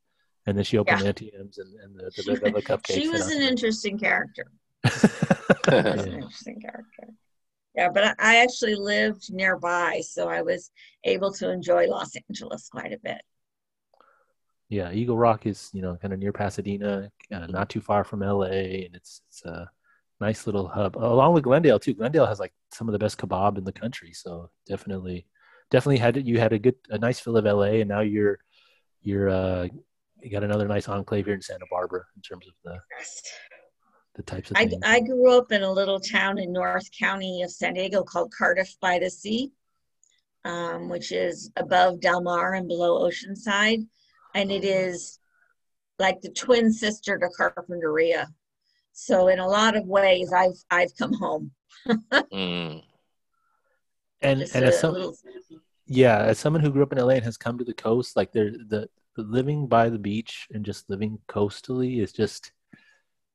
and 0.50 0.58
then 0.58 0.66
she 0.66 0.78
opened 0.78 1.02
yeah. 1.02 1.08
Auntie 1.08 1.32
Em's 1.38 1.58
and, 1.58 1.74
and 1.80 1.96
the, 1.96 2.12
the, 2.16 2.24
the, 2.24 2.52
the 2.56 2.62
cupcakes. 2.62 2.94
she 2.94 3.08
was 3.08 3.28
an 3.32 3.42
interesting 3.42 3.98
character. 3.98 4.52
was 4.84 6.06
an 6.06 6.14
interesting 6.14 6.60
character. 6.62 7.14
Yeah, 7.76 7.90
but 7.94 8.16
I 8.20 8.38
actually 8.38 8.76
lived 8.76 9.32
nearby, 9.32 10.02
so 10.06 10.28
I 10.28 10.42
was 10.42 10.72
able 11.04 11.32
to 11.34 11.50
enjoy 11.50 11.88
Los 11.88 12.12
Angeles 12.28 12.68
quite 12.68 12.94
a 12.94 13.00
bit. 13.00 13.22
Yeah, 14.70 14.92
Eagle 14.92 15.18
Rock 15.18 15.46
is 15.46 15.70
you 15.74 15.82
know 15.82 15.96
kind 15.96 16.14
of 16.14 16.20
near 16.20 16.34
Pasadena, 16.34 17.12
uh, 17.32 17.48
not 17.48 17.70
too 17.70 17.82
far 17.82 18.04
from 18.04 18.20
LA, 18.22 18.48
and 18.48 18.96
it's 18.96 19.22
it's 19.30 19.46
a 19.46 19.70
nice 20.20 20.46
little 20.46 20.68
hub. 20.68 20.98
Along 20.98 21.34
with 21.34 21.44
Glendale 21.44 21.80
too. 21.80 21.94
Glendale 21.94 22.26
has 22.26 22.40
like 22.40 22.54
some 22.74 22.88
of 22.88 22.92
the 22.94 23.00
best 23.00 23.18
kebab 23.18 23.58
in 23.58 23.64
the 23.64 23.72
country, 23.72 24.14
so 24.14 24.50
definitely, 24.68 25.26
definitely 25.72 25.98
had 25.98 26.28
you 26.28 26.40
had 26.40 26.54
a 26.54 26.60
good 26.60 26.76
a 26.90 26.98
nice 26.98 27.20
fill 27.20 27.38
of 27.38 27.46
LA, 27.46 27.80
and 27.82 27.90
now 27.90 28.02
you're 28.02 28.40
you're 29.02 29.30
uh, 29.30 29.68
you 30.22 30.30
got 30.30 30.44
another 30.44 30.68
nice 30.68 30.88
enclave 30.88 31.26
here 31.26 31.36
in 31.36 31.42
Santa 31.42 31.66
Barbara 31.70 32.04
in 32.16 32.22
terms 32.22 32.48
of 32.48 32.54
the 32.64 32.80
the 34.16 34.24
types 34.24 34.52
of 34.52 34.58
I, 34.58 34.66
things. 34.66 34.82
I 34.86 35.00
grew 35.00 35.38
up 35.38 35.52
in 35.52 35.64
a 35.64 35.72
little 35.72 36.00
town 36.00 36.40
in 36.40 36.52
North 36.52 36.90
County 36.98 37.42
of 37.42 37.52
San 37.52 37.76
Diego 37.76 38.04
called 38.04 38.34
Cardiff 38.38 38.76
by 38.82 39.00
the 39.00 39.10
Sea, 39.10 39.52
um, 40.46 40.90
which 40.90 41.12
is 41.12 41.52
above 41.56 42.02
Del 42.02 42.22
Mar 42.22 42.56
and 42.56 42.68
below 42.68 43.08
Oceanside. 43.08 43.86
And 44.36 44.52
it 44.52 44.64
is 44.64 45.20
like 46.00 46.22
the 46.22 46.32
twin 46.32 46.72
sister 46.72 47.18
to 47.18 47.30
Carpinteria. 47.40 48.28
So 48.92 49.28
in 49.30 49.40
a 49.40 49.48
lot 49.48 49.78
of 49.78 49.86
ways, 49.86 50.34
I've 50.34 50.62
I've 50.70 50.96
come 50.98 51.14
home. 51.14 51.52
mm. 51.88 52.84
And 54.22 54.40
Just 54.42 54.56
and 54.56 54.66
as 54.66 54.80
some, 54.80 55.14
yeah, 55.86 56.18
as 56.20 56.38
someone 56.40 56.62
who 56.62 56.72
grew 56.72 56.84
up 56.84 56.92
in 56.92 56.98
LA 56.98 57.14
and 57.14 57.24
has 57.24 57.38
come 57.38 57.58
to 57.58 57.64
the 57.64 57.74
coast, 57.74 58.18
like 58.18 58.34
there 58.34 58.52
the, 58.52 58.66
the 58.68 58.90
living 59.24 59.68
by 59.68 59.90
the 59.90 60.00
beach 60.00 60.48
and 60.52 60.66
just 60.66 60.90
living 60.90 61.20
coastally 61.28 62.02
is 62.02 62.12
just 62.12 62.52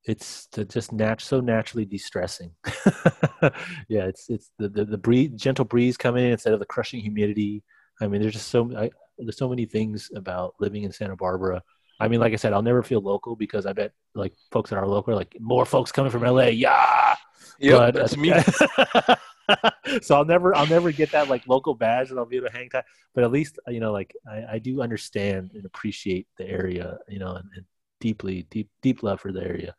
it's 0.06 0.48
just 0.68 0.92
nat- 0.92 1.20
so 1.20 1.40
naturally 1.40 1.86
distressing. 1.86 2.52
yeah, 3.88 4.04
it's 4.04 4.28
it's 4.28 4.50
the 4.58 4.68
the, 4.68 4.84
the 4.84 4.98
breeze, 4.98 5.30
gentle 5.34 5.64
breeze 5.64 5.96
coming 5.96 6.26
in 6.26 6.32
instead 6.32 6.52
of 6.52 6.60
the 6.60 6.66
crushing 6.66 7.00
humidity. 7.00 7.62
I 8.00 8.08
mean, 8.08 8.20
there's 8.20 8.34
just 8.34 8.48
so 8.48 8.70
I, 8.76 8.90
there's 9.18 9.38
so 9.38 9.48
many 9.48 9.64
things 9.64 10.10
about 10.14 10.54
living 10.60 10.82
in 10.82 10.92
Santa 10.92 11.16
Barbara. 11.16 11.62
I 12.00 12.08
mean, 12.08 12.20
like 12.20 12.32
I 12.32 12.36
said, 12.36 12.52
I'll 12.52 12.62
never 12.62 12.82
feel 12.82 13.00
local 13.00 13.36
because 13.36 13.66
I 13.66 13.72
bet 13.72 13.92
like 14.14 14.34
folks 14.50 14.70
that 14.70 14.76
are 14.76 14.86
local 14.86 15.14
are 15.14 15.16
like 15.16 15.36
more 15.40 15.64
folks 15.64 15.92
coming 15.92 16.10
from 16.10 16.22
LA. 16.22 16.48
Yeah, 16.48 17.14
yeah, 17.58 17.72
but, 17.72 17.94
that's 17.94 18.14
uh, 18.14 18.20
me. 18.20 18.32
so 20.02 20.16
I'll 20.16 20.24
never 20.24 20.54
I'll 20.54 20.66
never 20.66 20.92
get 20.92 21.12
that 21.12 21.28
like 21.28 21.46
local 21.46 21.74
badge 21.74 22.10
and 22.10 22.18
I'll 22.18 22.26
be 22.26 22.36
able 22.36 22.48
to 22.48 22.52
hang 22.52 22.68
tight. 22.68 22.84
But 23.14 23.24
at 23.24 23.32
least 23.32 23.58
you 23.68 23.80
know, 23.80 23.92
like 23.92 24.14
I, 24.28 24.44
I 24.52 24.58
do 24.58 24.82
understand 24.82 25.52
and 25.54 25.64
appreciate 25.64 26.26
the 26.38 26.48
area, 26.48 26.98
you 27.08 27.18
know, 27.18 27.34
and, 27.34 27.48
and 27.56 27.64
deeply 28.00 28.46
deep 28.50 28.68
deep 28.82 29.02
love 29.02 29.20
for 29.20 29.32
the 29.32 29.42
area 29.42 29.74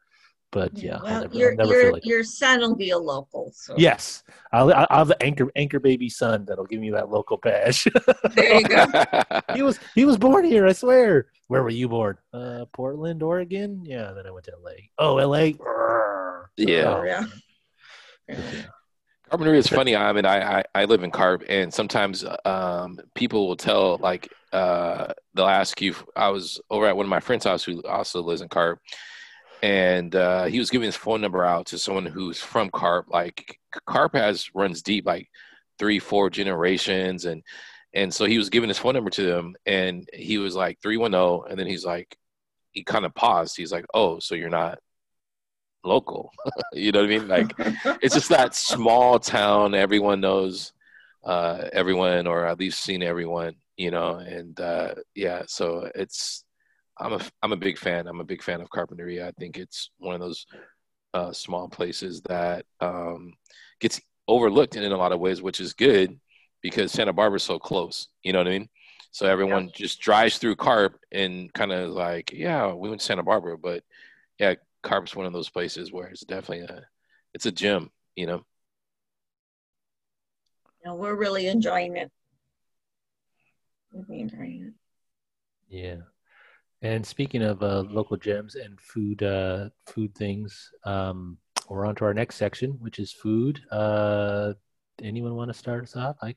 but 0.55 0.77
yeah, 0.77 0.99
well, 1.03 1.21
never, 1.21 1.35
your 1.35 1.53
your, 1.65 1.91
like 1.91 2.05
your 2.05 2.23
son 2.23 2.61
will 2.61 2.77
be 2.77 2.91
a 2.91 2.97
local. 2.97 3.51
So. 3.53 3.75
Yes, 3.77 4.23
I'll, 4.53 4.73
I'll 4.73 4.87
have 4.89 5.09
the 5.09 5.21
anchor 5.21 5.51
anchor 5.57 5.81
baby 5.81 6.07
son 6.07 6.45
that'll 6.45 6.65
give 6.65 6.79
me 6.79 6.91
that 6.91 7.11
local 7.11 7.35
badge. 7.35 7.85
there 8.35 8.61
you 8.61 8.63
go. 8.63 8.85
he 9.53 9.63
was 9.63 9.77
he 9.95 10.05
was 10.05 10.17
born 10.17 10.45
here. 10.45 10.65
I 10.65 10.71
swear. 10.71 11.27
Where 11.47 11.61
were 11.61 11.69
you 11.69 11.89
born? 11.89 12.17
Uh, 12.33 12.63
Portland, 12.71 13.21
Oregon. 13.21 13.83
Yeah. 13.83 14.13
Then 14.13 14.25
I 14.25 14.31
went 14.31 14.45
to 14.45 14.53
L.A. 14.53 14.89
Oh, 14.97 15.17
L.A. 15.17 15.57
Yeah. 16.55 16.95
Oh, 16.95 17.03
yeah. 17.03 17.25
yeah. 18.29 18.65
Carpinteria 19.35 19.57
is 19.57 19.67
funny. 19.67 19.95
I 19.95 20.13
mean, 20.13 20.25
I, 20.25 20.59
I, 20.59 20.63
I 20.73 20.85
live 20.85 21.03
in 21.03 21.11
Carp, 21.11 21.43
and 21.49 21.73
sometimes 21.73 22.23
um, 22.45 22.99
people 23.15 23.47
will 23.47 23.57
tell 23.57 23.97
like 23.97 24.31
uh, 24.53 25.13
they'll 25.33 25.45
ask 25.45 25.81
you. 25.81 25.93
I 26.15 26.29
was 26.29 26.61
over 26.69 26.85
at 26.85 26.95
one 26.95 27.05
of 27.05 27.09
my 27.09 27.19
friends' 27.19 27.43
house 27.43 27.63
who 27.63 27.83
also 27.83 28.21
lives 28.21 28.41
in 28.41 28.47
Carp, 28.47 28.79
and 29.61 30.15
uh, 30.15 30.45
he 30.45 30.59
was 30.59 30.69
giving 30.69 30.85
his 30.85 30.95
phone 30.95 31.19
number 31.19 31.43
out 31.43 31.65
to 31.67 31.77
someone 31.77 32.05
who's 32.05 32.39
from 32.39 32.69
Carp. 32.69 33.07
Like 33.09 33.59
Carp 33.85 34.15
has 34.15 34.49
runs 34.55 34.81
deep, 34.81 35.05
like 35.05 35.27
three, 35.79 35.99
four 35.99 36.29
generations, 36.29 37.25
and 37.25 37.43
and 37.93 38.13
so 38.13 38.25
he 38.25 38.37
was 38.37 38.49
giving 38.49 38.69
his 38.69 38.79
phone 38.79 38.93
number 38.93 39.11
to 39.11 39.23
them, 39.23 39.55
and 39.65 40.09
he 40.13 40.37
was 40.37 40.55
like 40.55 40.79
three 40.81 40.97
one 40.97 41.11
zero, 41.11 41.43
and 41.43 41.59
then 41.59 41.67
he's 41.67 41.85
like, 41.85 42.17
he 42.71 42.83
kind 42.83 43.05
of 43.05 43.13
paused. 43.13 43.57
He's 43.57 43.71
like, 43.71 43.85
oh, 43.93 44.19
so 44.19 44.35
you're 44.35 44.49
not 44.49 44.79
local, 45.85 46.31
you 46.73 46.91
know 46.91 47.01
what 47.01 47.11
I 47.11 47.17
mean? 47.17 47.27
Like 47.27 47.53
it's 48.01 48.15
just 48.15 48.29
that 48.29 48.55
small 48.55 49.19
town. 49.19 49.73
Everyone 49.73 50.21
knows 50.21 50.73
uh, 51.23 51.69
everyone, 51.73 52.27
or 52.27 52.45
at 52.45 52.59
least 52.59 52.83
seen 52.83 53.03
everyone, 53.03 53.55
you 53.77 53.91
know, 53.91 54.15
and 54.15 54.59
uh, 54.59 54.95
yeah, 55.15 55.43
so 55.47 55.89
it's 55.95 56.43
I'm 56.97 57.13
a 57.13 57.21
I'm 57.41 57.51
a 57.51 57.57
big 57.57 57.77
fan. 57.77 58.07
I'm 58.07 58.21
a 58.21 58.25
big 58.25 58.43
fan 58.43 58.61
of 58.61 58.69
Carpinteria. 58.69 59.27
I 59.27 59.31
think 59.39 59.57
it's 59.57 59.89
one 59.97 60.15
of 60.15 60.21
those 60.21 60.45
uh, 61.13 61.31
small 61.31 61.67
places 61.67 62.21
that 62.21 62.65
um, 62.81 63.33
gets 63.79 64.01
overlooked 64.27 64.75
in, 64.75 64.83
in 64.83 64.91
a 64.91 64.97
lot 64.97 65.11
of 65.11 65.19
ways, 65.19 65.41
which 65.41 65.59
is 65.59 65.73
good 65.73 66.19
because 66.61 66.91
Santa 66.91 67.13
Barbara's 67.13 67.43
so 67.43 67.59
close. 67.59 68.07
You 68.23 68.33
know 68.33 68.39
what 68.39 68.47
I 68.47 68.51
mean? 68.51 68.69
So 69.11 69.25
everyone 69.25 69.65
yeah. 69.65 69.71
just 69.75 70.01
drives 70.01 70.37
through 70.37 70.57
Carp 70.57 70.99
and 71.11 71.51
kind 71.53 71.71
of 71.71 71.91
like, 71.91 72.33
yeah, 72.33 72.73
we 72.73 72.89
went 72.89 72.99
to 72.99 73.05
Santa 73.05 73.23
Barbara, 73.23 73.57
but 73.57 73.83
yeah, 74.39 74.55
Carp's 74.85 75.15
one 75.15 75.25
of 75.25 75.33
those 75.33 75.49
places 75.49 75.91
where 75.91 76.07
it's 76.07 76.21
definitely 76.21 76.63
a 76.65 76.83
it's 77.33 77.47
a 77.47 77.51
gym. 77.51 77.89
You 78.15 78.27
know. 78.27 78.45
Yeah, 80.85 80.93
we're 80.93 81.15
really 81.15 81.47
enjoying 81.47 81.97
it. 81.97 82.11
We're 83.91 84.15
enjoying 84.15 84.67
it. 84.67 84.73
Yeah. 85.67 85.97
And 86.81 87.03
speaking 87.03 87.41
of 87.41 87.63
uh, 87.63 87.81
local 87.89 88.15
gems 88.15 88.53
and 88.55 88.79
food, 88.79 89.23
uh, 89.23 89.69
food 89.87 90.13
things, 90.13 90.69
um, 90.85 91.37
we're 91.67 91.85
on 91.85 91.95
to 91.95 92.05
our 92.05 92.13
next 92.13 92.35
section, 92.35 92.71
which 92.79 92.99
is 92.99 93.11
food. 93.11 93.59
Uh, 93.71 94.53
anyone 95.01 95.35
want 95.35 95.49
to 95.49 95.57
start 95.57 95.83
us 95.83 95.95
off? 95.95 96.17
I, 96.21 96.35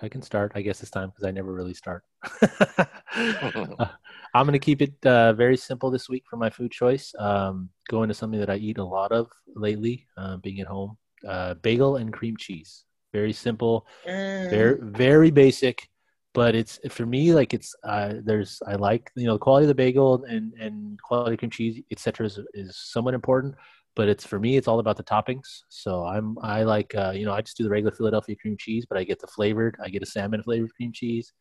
I 0.00 0.08
can 0.08 0.22
start, 0.22 0.52
I 0.54 0.62
guess 0.62 0.80
this 0.80 0.90
time 0.90 1.10
because 1.10 1.24
I 1.24 1.32
never 1.32 1.52
really 1.52 1.74
start. 1.74 2.04
I'm 4.38 4.46
going 4.46 4.52
to 4.52 4.58
keep 4.58 4.82
it 4.82 4.94
uh, 5.04 5.32
very 5.32 5.56
simple 5.56 5.90
this 5.90 6.08
week 6.08 6.24
for 6.30 6.36
my 6.36 6.48
food 6.48 6.70
choice. 6.70 7.12
Um, 7.18 7.70
going 7.88 8.08
to 8.08 8.14
something 8.14 8.38
that 8.38 8.50
I 8.50 8.56
eat 8.56 8.78
a 8.78 8.84
lot 8.84 9.10
of 9.10 9.28
lately, 9.56 10.06
uh, 10.16 10.36
being 10.36 10.60
at 10.60 10.66
home. 10.66 10.96
Uh, 11.26 11.54
bagel 11.54 11.96
and 11.96 12.12
cream 12.12 12.36
cheese. 12.36 12.84
Very 13.12 13.32
simple, 13.32 13.86
mm. 14.06 14.48
very 14.50 14.78
very 14.80 15.30
basic 15.32 15.88
but 16.34 16.54
it's 16.54 16.78
for 16.90 17.06
me 17.06 17.34
like 17.34 17.52
it's 17.52 17.74
uh, 17.82 18.14
there's 18.22 18.62
I 18.66 18.74
like 18.74 19.10
you 19.16 19.26
know 19.26 19.32
the 19.32 19.38
quality 19.40 19.64
of 19.64 19.68
the 19.68 19.74
bagel 19.74 20.24
and 20.28 20.52
and 20.60 21.00
quality 21.02 21.36
cream 21.36 21.50
cheese 21.50 21.82
etc 21.90 22.26
is, 22.26 22.38
is 22.54 22.76
somewhat 22.76 23.14
important 23.14 23.56
but 23.96 24.08
it's 24.08 24.24
for 24.24 24.38
me 24.38 24.56
it's 24.56 24.68
all 24.68 24.78
about 24.78 24.96
the 24.96 25.02
toppings 25.02 25.62
so 25.68 26.04
I'm 26.04 26.36
I 26.42 26.62
like 26.62 26.94
uh, 26.94 27.12
you 27.12 27.24
know 27.24 27.32
I 27.32 27.40
just 27.40 27.56
do 27.56 27.64
the 27.64 27.70
regular 27.70 27.96
Philadelphia 27.96 28.36
cream 28.36 28.56
cheese 28.56 28.86
but 28.88 28.98
I 28.98 29.02
get 29.04 29.18
the 29.18 29.26
flavored 29.26 29.76
I 29.82 29.88
get 29.88 30.02
a 30.02 30.06
salmon 30.06 30.42
flavored 30.44 30.74
cream 30.76 30.92
cheese 30.92 31.32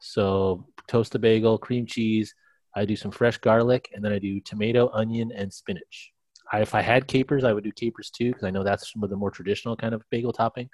so 0.00 0.66
toast 0.88 1.14
a 1.14 1.18
bagel 1.18 1.58
cream 1.58 1.86
cheese 1.86 2.34
I 2.74 2.84
do 2.84 2.96
some 2.96 3.10
fresh 3.10 3.38
garlic 3.38 3.90
and 3.94 4.04
then 4.04 4.12
I 4.12 4.18
do 4.18 4.40
tomato 4.40 4.90
onion 4.92 5.30
and 5.34 5.52
spinach 5.52 6.12
I, 6.52 6.60
if 6.60 6.74
I 6.74 6.80
had 6.80 7.06
capers 7.06 7.44
I 7.44 7.52
would 7.52 7.64
do 7.64 7.72
capers 7.72 8.10
too 8.10 8.30
because 8.30 8.44
I 8.44 8.50
know 8.50 8.64
that's 8.64 8.92
some 8.92 9.02
of 9.04 9.10
the 9.10 9.16
more 9.16 9.30
traditional 9.30 9.76
kind 9.76 9.94
of 9.94 10.02
bagel 10.10 10.32
topping 10.32 10.68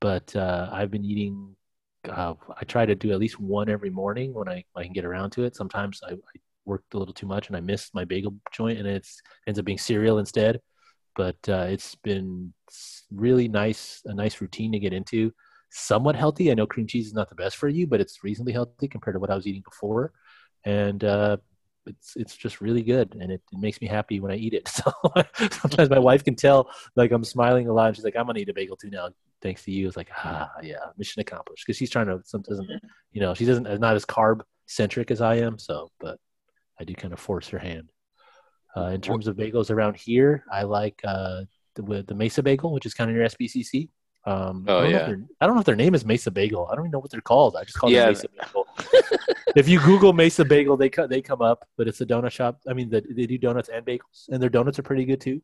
but 0.00 0.34
uh, 0.36 0.68
I've 0.72 0.90
been 0.90 1.04
eating 1.04 1.56
uh, 2.08 2.34
I 2.56 2.64
try 2.64 2.86
to 2.86 2.94
do 2.94 3.12
at 3.12 3.18
least 3.18 3.40
one 3.40 3.68
every 3.68 3.90
morning 3.90 4.34
when 4.34 4.48
I, 4.48 4.64
I 4.74 4.84
can 4.84 4.92
get 4.92 5.04
around 5.04 5.30
to 5.30 5.44
it. 5.44 5.56
Sometimes 5.56 6.00
I, 6.06 6.12
I 6.12 6.38
worked 6.64 6.94
a 6.94 6.98
little 6.98 7.14
too 7.14 7.26
much 7.26 7.48
and 7.48 7.56
I 7.56 7.60
missed 7.60 7.94
my 7.94 8.04
bagel 8.04 8.34
joint 8.52 8.78
and 8.78 8.86
it 8.86 9.06
ends 9.46 9.58
up 9.58 9.64
being 9.64 9.78
cereal 9.78 10.18
instead. 10.18 10.60
But 11.14 11.36
uh, 11.48 11.66
it's 11.68 11.94
been 11.94 12.52
really 13.10 13.48
nice, 13.48 14.02
a 14.04 14.14
nice 14.14 14.40
routine 14.40 14.72
to 14.72 14.78
get 14.78 14.92
into. 14.92 15.32
Somewhat 15.76 16.16
healthy. 16.16 16.50
I 16.50 16.54
know 16.54 16.66
cream 16.66 16.86
cheese 16.86 17.06
is 17.06 17.14
not 17.14 17.28
the 17.28 17.34
best 17.34 17.56
for 17.56 17.68
you, 17.68 17.86
but 17.86 18.00
it's 18.00 18.24
reasonably 18.24 18.52
healthy 18.52 18.88
compared 18.88 19.14
to 19.14 19.20
what 19.20 19.30
I 19.30 19.34
was 19.34 19.46
eating 19.46 19.62
before, 19.62 20.12
and 20.64 21.02
uh, 21.04 21.36
it's 21.86 22.16
it's 22.16 22.36
just 22.36 22.60
really 22.60 22.82
good, 22.82 23.16
and 23.20 23.30
it, 23.30 23.42
it, 23.52 23.58
makes 23.58 23.80
me 23.80 23.86
happy 23.86 24.20
when 24.20 24.32
I 24.32 24.36
eat 24.36 24.54
it. 24.54 24.68
So 25.38 25.48
sometimes 25.50 25.90
my 25.90 25.98
wife 25.98 26.24
can 26.24 26.34
tell 26.34 26.70
like 26.96 27.12
I'm 27.12 27.24
smiling 27.24 27.68
a 27.68 27.72
lot. 27.72 27.88
And 27.88 27.96
she's 27.96 28.04
like, 28.04 28.16
"I'm 28.16 28.26
gonna 28.26 28.38
eat 28.38 28.48
a 28.48 28.54
bagel 28.54 28.76
too 28.76 28.90
now, 28.90 29.10
thanks 29.42 29.64
to 29.64 29.70
you." 29.70 29.86
It's 29.86 29.96
like, 29.96 30.10
ah, 30.16 30.50
yeah, 30.62 30.76
mission 30.96 31.20
accomplished. 31.20 31.64
Because 31.66 31.76
she's 31.76 31.90
trying 31.90 32.06
to 32.06 32.20
some 32.24 32.42
doesn't, 32.42 32.68
you 33.12 33.20
know, 33.20 33.34
she 33.34 33.44
doesn't 33.44 33.80
not 33.80 33.94
as 33.94 34.04
carb 34.04 34.40
centric 34.66 35.10
as 35.10 35.20
I 35.20 35.36
am. 35.36 35.58
So, 35.58 35.90
but 36.00 36.18
I 36.80 36.84
do 36.84 36.94
kind 36.94 37.12
of 37.12 37.20
force 37.20 37.48
her 37.48 37.58
hand. 37.58 37.90
Uh, 38.76 38.88
in 38.88 39.00
terms 39.00 39.26
of 39.26 39.36
bagels 39.36 39.70
around 39.70 39.96
here, 39.96 40.44
I 40.52 40.64
like 40.64 41.00
uh, 41.02 41.42
the, 41.76 42.04
the 42.06 42.14
Mesa 42.14 42.42
Bagel, 42.42 42.72
which 42.72 42.84
is 42.84 42.92
kind 42.92 43.08
of 43.08 43.16
near 43.16 43.26
SBCC. 43.26 43.88
Um, 44.26 44.64
oh 44.66 44.80
I 44.80 44.88
yeah. 44.88 45.14
I 45.40 45.46
don't 45.46 45.54
know 45.54 45.60
if 45.60 45.66
their 45.66 45.76
name 45.76 45.94
is 45.94 46.04
Mesa 46.04 46.32
Bagel. 46.32 46.66
I 46.66 46.74
don't 46.74 46.86
even 46.86 46.90
know 46.90 46.98
what 46.98 47.12
they're 47.12 47.20
called. 47.20 47.54
I 47.54 47.62
just 47.62 47.78
call 47.78 47.90
yeah. 47.90 48.06
them 48.06 48.10
Mesa 48.10 48.28
Bagel. 48.28 48.66
if 49.56 49.68
you 49.68 49.78
Google 49.80 50.12
Mesa 50.12 50.44
Bagel, 50.44 50.76
they 50.76 50.90
they 51.08 51.22
come 51.22 51.40
up. 51.40 51.64
But 51.76 51.86
it's 51.86 52.00
a 52.00 52.06
donut 52.06 52.32
shop. 52.32 52.60
I 52.68 52.72
mean, 52.72 52.90
the, 52.90 53.02
they 53.08 53.26
do 53.26 53.38
donuts 53.38 53.68
and 53.68 53.86
bagels, 53.86 54.28
and 54.28 54.42
their 54.42 54.50
donuts 54.50 54.80
are 54.80 54.82
pretty 54.82 55.04
good 55.04 55.20
too. 55.20 55.40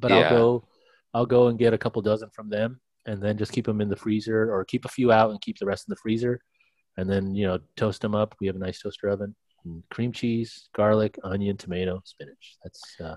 But 0.00 0.10
yeah. 0.10 0.16
I'll 0.16 0.30
go, 0.30 0.64
I'll 1.12 1.26
go 1.26 1.48
and 1.48 1.58
get 1.58 1.74
a 1.74 1.78
couple 1.78 2.00
dozen 2.00 2.30
from 2.30 2.48
them, 2.48 2.80
and 3.04 3.22
then 3.22 3.36
just 3.36 3.52
keep 3.52 3.66
them 3.66 3.82
in 3.82 3.90
the 3.90 3.96
freezer, 3.96 4.54
or 4.54 4.64
keep 4.64 4.86
a 4.86 4.88
few 4.88 5.12
out 5.12 5.30
and 5.30 5.40
keep 5.42 5.58
the 5.58 5.66
rest 5.66 5.86
in 5.86 5.92
the 5.92 5.96
freezer, 5.96 6.40
and 6.96 7.10
then 7.10 7.34
you 7.34 7.46
know 7.46 7.58
toast 7.76 8.00
them 8.00 8.14
up. 8.14 8.34
We 8.40 8.46
have 8.46 8.56
a 8.56 8.60
nice 8.60 8.80
toaster 8.80 9.08
oven. 9.08 9.36
Cream 9.90 10.12
cheese, 10.12 10.70
garlic, 10.74 11.18
onion, 11.24 11.58
tomato, 11.58 12.00
spinach. 12.06 12.56
That's 12.62 12.82
uh, 13.04 13.16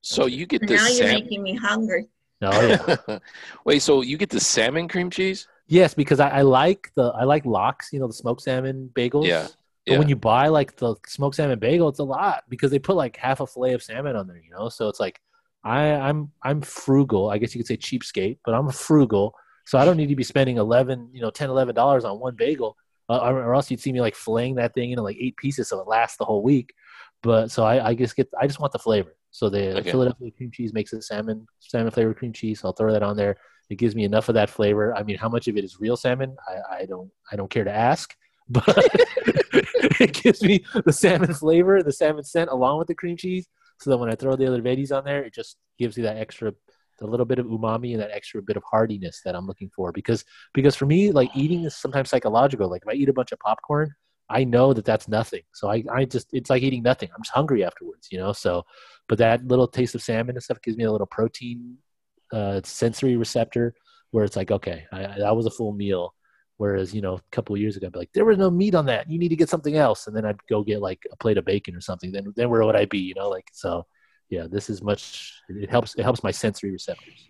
so 0.00 0.26
you 0.26 0.46
get 0.46 0.66
this. 0.66 0.80
Now 0.80 0.88
you're 0.88 1.08
sam- 1.08 1.20
making 1.20 1.42
me 1.44 1.54
hungry. 1.54 2.08
Oh 2.42 2.66
yeah. 2.66 3.18
Wait, 3.64 3.80
so 3.80 4.02
you 4.02 4.16
get 4.16 4.30
the 4.30 4.40
salmon 4.40 4.88
cream 4.88 5.10
cheese? 5.10 5.48
Yes, 5.68 5.94
because 5.94 6.20
I, 6.20 6.28
I 6.28 6.42
like 6.42 6.90
the 6.94 7.06
I 7.08 7.24
like 7.24 7.44
lox, 7.46 7.92
you 7.92 7.98
know, 7.98 8.06
the 8.06 8.12
smoked 8.12 8.42
salmon 8.42 8.90
bagels. 8.94 9.26
Yeah. 9.26 9.48
But 9.86 9.92
yeah. 9.92 9.98
when 9.98 10.08
you 10.08 10.16
buy 10.16 10.48
like 10.48 10.76
the 10.76 10.96
smoked 11.06 11.36
salmon 11.36 11.58
bagel, 11.58 11.88
it's 11.88 11.98
a 11.98 12.04
lot 12.04 12.44
because 12.48 12.70
they 12.70 12.78
put 12.78 12.96
like 12.96 13.16
half 13.16 13.40
a 13.40 13.46
fillet 13.46 13.74
of 13.74 13.82
salmon 13.82 14.16
on 14.16 14.26
there, 14.26 14.38
you 14.38 14.50
know. 14.50 14.68
So 14.68 14.88
it's 14.88 15.00
like 15.00 15.20
I, 15.64 15.92
I'm 15.92 16.30
I'm 16.42 16.60
frugal. 16.60 17.30
I 17.30 17.38
guess 17.38 17.54
you 17.54 17.60
could 17.60 17.66
say 17.66 17.76
cheapskate, 17.76 18.38
but 18.44 18.54
I'm 18.54 18.70
frugal. 18.70 19.34
So 19.64 19.78
I 19.78 19.84
don't 19.84 19.96
need 19.96 20.08
to 20.08 20.16
be 20.16 20.24
spending 20.24 20.58
eleven, 20.58 21.08
you 21.12 21.20
know, 21.20 21.30
10 21.30 21.50
11 21.50 21.74
dollars 21.74 22.04
on 22.04 22.20
one 22.20 22.36
bagel, 22.36 22.76
uh, 23.08 23.18
or 23.18 23.54
else 23.54 23.70
you'd 23.70 23.80
see 23.80 23.92
me 23.92 24.00
like 24.00 24.14
filleting 24.14 24.56
that 24.56 24.74
thing 24.74 24.90
into 24.90 25.02
like 25.02 25.16
eight 25.18 25.36
pieces 25.36 25.68
so 25.68 25.80
it 25.80 25.88
lasts 25.88 26.18
the 26.18 26.24
whole 26.24 26.42
week. 26.42 26.74
But 27.22 27.50
so 27.50 27.64
I, 27.64 27.88
I 27.88 27.94
just 27.94 28.14
get 28.14 28.28
I 28.40 28.46
just 28.46 28.60
want 28.60 28.72
the 28.72 28.78
flavor. 28.78 29.16
So 29.36 29.50
the 29.50 29.76
okay. 29.76 29.90
Philadelphia 29.90 30.30
cream 30.30 30.50
cheese 30.50 30.72
makes 30.72 30.94
it 30.94 31.04
salmon 31.04 31.46
salmon 31.60 31.90
flavored 31.90 32.16
cream 32.16 32.32
cheese. 32.32 32.60
So 32.60 32.68
I'll 32.68 32.72
throw 32.72 32.90
that 32.90 33.02
on 33.02 33.18
there. 33.18 33.36
It 33.68 33.76
gives 33.76 33.94
me 33.94 34.04
enough 34.04 34.30
of 34.30 34.34
that 34.34 34.48
flavor. 34.48 34.96
I 34.96 35.02
mean, 35.02 35.18
how 35.18 35.28
much 35.28 35.46
of 35.46 35.58
it 35.58 35.64
is 35.64 35.78
real 35.78 35.94
salmon? 35.94 36.34
I, 36.48 36.76
I 36.78 36.86
don't 36.86 37.10
I 37.30 37.36
don't 37.36 37.50
care 37.50 37.64
to 37.64 37.70
ask, 37.70 38.16
but 38.48 38.64
it 40.00 40.14
gives 40.14 40.42
me 40.42 40.64
the 40.86 40.92
salmon 40.92 41.34
flavor, 41.34 41.82
the 41.82 41.92
salmon 41.92 42.24
scent, 42.24 42.48
along 42.48 42.78
with 42.78 42.88
the 42.88 42.94
cream 42.94 43.18
cheese. 43.18 43.46
So 43.78 43.90
that 43.90 43.98
when 43.98 44.08
I 44.08 44.14
throw 44.14 44.36
the 44.36 44.46
other 44.46 44.62
veggies 44.62 44.96
on 44.96 45.04
there, 45.04 45.22
it 45.22 45.34
just 45.34 45.58
gives 45.78 45.98
you 45.98 46.04
that 46.04 46.16
extra, 46.16 46.54
a 47.02 47.06
little 47.06 47.26
bit 47.26 47.38
of 47.38 47.44
umami 47.44 47.92
and 47.92 48.00
that 48.00 48.12
extra 48.12 48.40
bit 48.40 48.56
of 48.56 48.62
hardiness 48.64 49.20
that 49.26 49.34
I'm 49.34 49.46
looking 49.46 49.70
for. 49.76 49.92
Because 49.92 50.24
because 50.54 50.76
for 50.76 50.86
me, 50.86 51.12
like 51.12 51.28
eating 51.36 51.64
is 51.64 51.76
sometimes 51.76 52.08
psychological. 52.08 52.70
Like 52.70 52.84
if 52.86 52.88
I 52.88 52.94
eat 52.94 53.10
a 53.10 53.12
bunch 53.12 53.32
of 53.32 53.38
popcorn, 53.40 53.94
I 54.28 54.44
know 54.44 54.72
that 54.72 54.84
that's 54.84 55.08
nothing. 55.08 55.42
So 55.54 55.70
I, 55.70 55.84
I 55.92 56.04
just, 56.04 56.28
it's 56.32 56.50
like 56.50 56.62
eating 56.62 56.82
nothing. 56.82 57.08
I'm 57.14 57.22
just 57.22 57.34
hungry 57.34 57.64
afterwards, 57.64 58.08
you 58.10 58.18
know? 58.18 58.32
So, 58.32 58.64
but 59.08 59.18
that 59.18 59.46
little 59.46 59.68
taste 59.68 59.94
of 59.94 60.02
salmon 60.02 60.34
and 60.34 60.42
stuff 60.42 60.60
gives 60.62 60.76
me 60.76 60.84
a 60.84 60.90
little 60.90 61.06
protein 61.06 61.76
uh, 62.32 62.60
sensory 62.64 63.16
receptor 63.16 63.74
where 64.10 64.24
it's 64.24 64.36
like, 64.36 64.50
okay, 64.50 64.84
I, 64.92 65.18
that 65.18 65.36
was 65.36 65.46
a 65.46 65.50
full 65.50 65.72
meal. 65.72 66.12
Whereas, 66.56 66.94
you 66.94 67.02
know, 67.02 67.14
a 67.14 67.22
couple 67.30 67.54
of 67.54 67.60
years 67.60 67.76
ago, 67.76 67.86
I'd 67.86 67.92
be 67.92 67.98
like, 67.98 68.12
there 68.14 68.24
was 68.24 68.38
no 68.38 68.50
meat 68.50 68.74
on 68.74 68.86
that. 68.86 69.08
You 69.10 69.18
need 69.18 69.28
to 69.28 69.36
get 69.36 69.48
something 69.48 69.76
else. 69.76 70.06
And 70.06 70.16
then 70.16 70.24
I'd 70.24 70.44
go 70.48 70.64
get 70.64 70.80
like 70.80 71.00
a 71.12 71.16
plate 71.16 71.38
of 71.38 71.44
bacon 71.44 71.76
or 71.76 71.80
something. 71.80 72.10
Then, 72.10 72.32
then 72.34 72.50
where 72.50 72.64
would 72.64 72.74
I 72.74 72.86
be? 72.86 72.98
You 72.98 73.14
know, 73.14 73.28
like, 73.28 73.48
so 73.52 73.86
yeah, 74.30 74.46
this 74.50 74.70
is 74.70 74.82
much, 74.82 75.34
it 75.48 75.70
helps, 75.70 75.94
it 75.94 76.02
helps 76.02 76.24
my 76.24 76.30
sensory 76.32 76.72
receptors. 76.72 77.28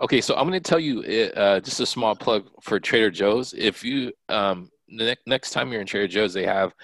Okay. 0.00 0.20
So 0.20 0.34
I'm 0.36 0.48
going 0.48 0.62
to 0.62 0.70
tell 0.70 0.78
you 0.78 1.02
uh, 1.34 1.60
just 1.60 1.80
a 1.80 1.86
small 1.86 2.14
plug 2.14 2.48
for 2.62 2.78
Trader 2.80 3.10
Joe's. 3.10 3.52
If 3.52 3.84
you, 3.84 4.12
um, 4.28 4.70
the 4.88 5.16
next 5.26 5.50
time 5.50 5.70
you're 5.70 5.80
in 5.80 5.86
Trader 5.86 6.08
Joe's, 6.08 6.34
they 6.34 6.46
have 6.46 6.74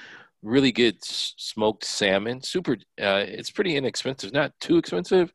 really 0.42 0.72
good 0.72 0.96
smoked 1.02 1.84
salmon. 1.84 2.42
Super, 2.42 2.74
uh, 3.00 3.24
it's 3.26 3.50
pretty 3.50 3.76
inexpensive, 3.76 4.32
not 4.32 4.52
too 4.60 4.76
expensive 4.76 5.32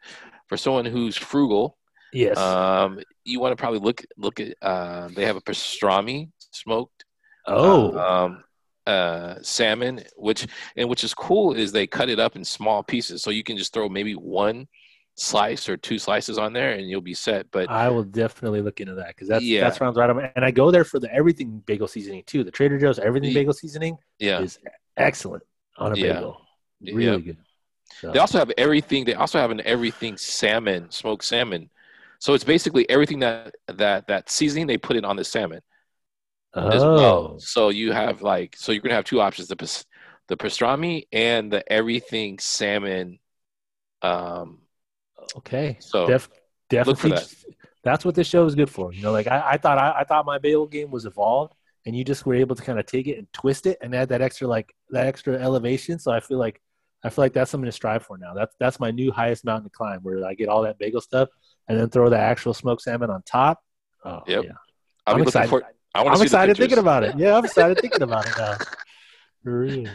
for 0.47 0.57
someone 0.57 0.85
who's 0.85 1.17
frugal. 1.17 1.77
Yes. 2.13 2.37
Um, 2.37 2.99
you 3.23 3.39
want 3.39 3.51
to 3.51 3.61
probably 3.61 3.79
look 3.79 4.03
look 4.17 4.39
at. 4.39 4.55
Uh, 4.61 5.09
they 5.15 5.25
have 5.25 5.35
a 5.35 5.41
pastrami 5.41 6.31
smoked. 6.51 7.05
Oh. 7.45 7.97
Um, 7.97 8.43
uh, 8.87 9.35
salmon, 9.43 10.01
which 10.17 10.47
and 10.75 10.89
which 10.89 11.03
is 11.03 11.13
cool 11.13 11.53
is 11.53 11.71
they 11.71 11.85
cut 11.85 12.09
it 12.09 12.19
up 12.19 12.35
in 12.35 12.43
small 12.43 12.81
pieces, 12.81 13.21
so 13.21 13.29
you 13.29 13.43
can 13.43 13.57
just 13.57 13.73
throw 13.73 13.87
maybe 13.87 14.13
one 14.13 14.67
slice 15.19 15.67
or 15.67 15.77
two 15.77 15.99
slices 15.99 16.37
on 16.37 16.53
there 16.53 16.71
and 16.71 16.89
you'll 16.89 17.01
be 17.01 17.13
set. 17.13 17.49
But 17.51 17.69
I 17.69 17.89
will 17.89 18.03
definitely 18.03 18.61
look 18.61 18.79
into 18.79 18.95
that 18.95 19.09
because 19.09 19.27
that's 19.27 19.43
yeah. 19.43 19.61
that 19.61 19.75
sounds 19.75 19.97
right. 19.97 20.09
On, 20.09 20.31
and 20.35 20.45
I 20.45 20.51
go 20.51 20.71
there 20.71 20.83
for 20.83 20.99
the 20.99 21.13
everything 21.13 21.61
bagel 21.65 21.87
seasoning 21.87 22.23
too. 22.25 22.43
The 22.43 22.51
Trader 22.51 22.79
Joe's 22.79 22.99
everything 22.99 23.33
bagel 23.33 23.53
seasoning 23.53 23.97
yeah. 24.17 24.41
is 24.41 24.59
excellent 24.97 25.43
on 25.77 25.93
a 25.93 25.95
yeah. 25.95 26.13
bagel. 26.13 26.41
Really 26.81 27.05
yeah. 27.05 27.17
good. 27.17 27.37
So. 28.01 28.11
They 28.11 28.19
also 28.19 28.37
have 28.37 28.51
everything. 28.57 29.05
They 29.05 29.15
also 29.15 29.39
have 29.39 29.51
an 29.51 29.61
everything 29.65 30.15
salmon, 30.15 30.91
smoked 30.91 31.25
salmon. 31.25 31.69
So 32.19 32.33
it's 32.33 32.43
basically 32.43 32.89
everything 32.89 33.19
that 33.19 33.55
that 33.67 34.07
that 34.07 34.29
seasoning 34.29 34.67
they 34.67 34.77
put 34.77 34.95
it 34.95 35.05
on 35.05 35.15
the 35.15 35.23
salmon 35.23 35.61
oh. 36.53 36.67
as 36.67 36.81
well. 36.81 37.39
So 37.39 37.69
you 37.69 37.91
have 37.91 38.21
like 38.21 38.55
so 38.57 38.71
you're 38.71 38.81
gonna 38.81 38.95
have 38.95 39.05
two 39.05 39.21
options: 39.21 39.47
the 39.49 39.85
the 40.27 40.37
pastrami 40.37 41.07
and 41.11 41.51
the 41.51 41.69
everything 41.71 42.39
salmon 42.39 43.19
um, 44.01 44.59
Okay. 45.37 45.77
So 45.79 46.07
Def, 46.07 46.29
definitely. 46.69 47.11
That. 47.11 47.33
That's 47.83 48.03
what 48.03 48.15
this 48.15 48.27
show 48.27 48.45
is 48.45 48.55
good 48.55 48.69
for. 48.69 48.93
You 48.93 49.01
know, 49.01 49.11
like 49.11 49.27
I, 49.27 49.51
I 49.51 49.57
thought 49.57 49.77
I, 49.77 49.99
I 49.99 50.03
thought 50.03 50.25
my 50.25 50.37
bagel 50.37 50.67
game 50.67 50.91
was 50.91 51.05
evolved, 51.05 51.53
and 51.85 51.95
you 51.95 52.03
just 52.03 52.25
were 52.25 52.35
able 52.35 52.55
to 52.55 52.63
kind 52.63 52.79
of 52.79 52.85
take 52.85 53.07
it 53.07 53.17
and 53.17 53.31
twist 53.33 53.65
it 53.65 53.77
and 53.81 53.95
add 53.95 54.09
that 54.09 54.21
extra 54.21 54.47
like 54.47 54.73
that 54.89 55.07
extra 55.07 55.35
elevation. 55.35 55.99
So 55.99 56.11
I 56.11 56.19
feel 56.19 56.37
like 56.37 56.61
I 57.03 57.09
feel 57.09 57.23
like 57.23 57.33
that's 57.33 57.51
something 57.51 57.67
to 57.67 57.71
strive 57.71 58.03
for 58.03 58.17
now. 58.17 58.33
That's 58.33 58.55
that's 58.59 58.79
my 58.79 58.91
new 58.91 59.11
highest 59.11 59.45
mountain 59.45 59.63
to 59.63 59.69
climb, 59.69 60.01
where 60.01 60.25
I 60.25 60.33
get 60.33 60.49
all 60.49 60.63
that 60.63 60.77
bagel 60.77 61.01
stuff 61.01 61.29
and 61.67 61.79
then 61.79 61.89
throw 61.89 62.09
the 62.09 62.17
actual 62.17 62.53
smoked 62.53 62.81
salmon 62.81 63.09
on 63.09 63.21
top. 63.23 63.63
Oh, 64.03 64.21
yep. 64.27 64.43
yeah. 64.43 64.51
I'm 65.07 65.21
excited. 65.21 65.49
For, 65.49 65.63
I 65.95 66.03
am 66.03 66.21
excited 66.21 66.57
thinking 66.57 66.77
about 66.79 67.03
it. 67.03 67.17
Yeah, 67.17 67.37
I'm 67.37 67.45
excited 67.45 67.79
thinking 67.79 68.01
about 68.01 68.27
it 68.27 68.33
now. 68.37 68.57
For 69.43 69.59
real. 69.59 69.89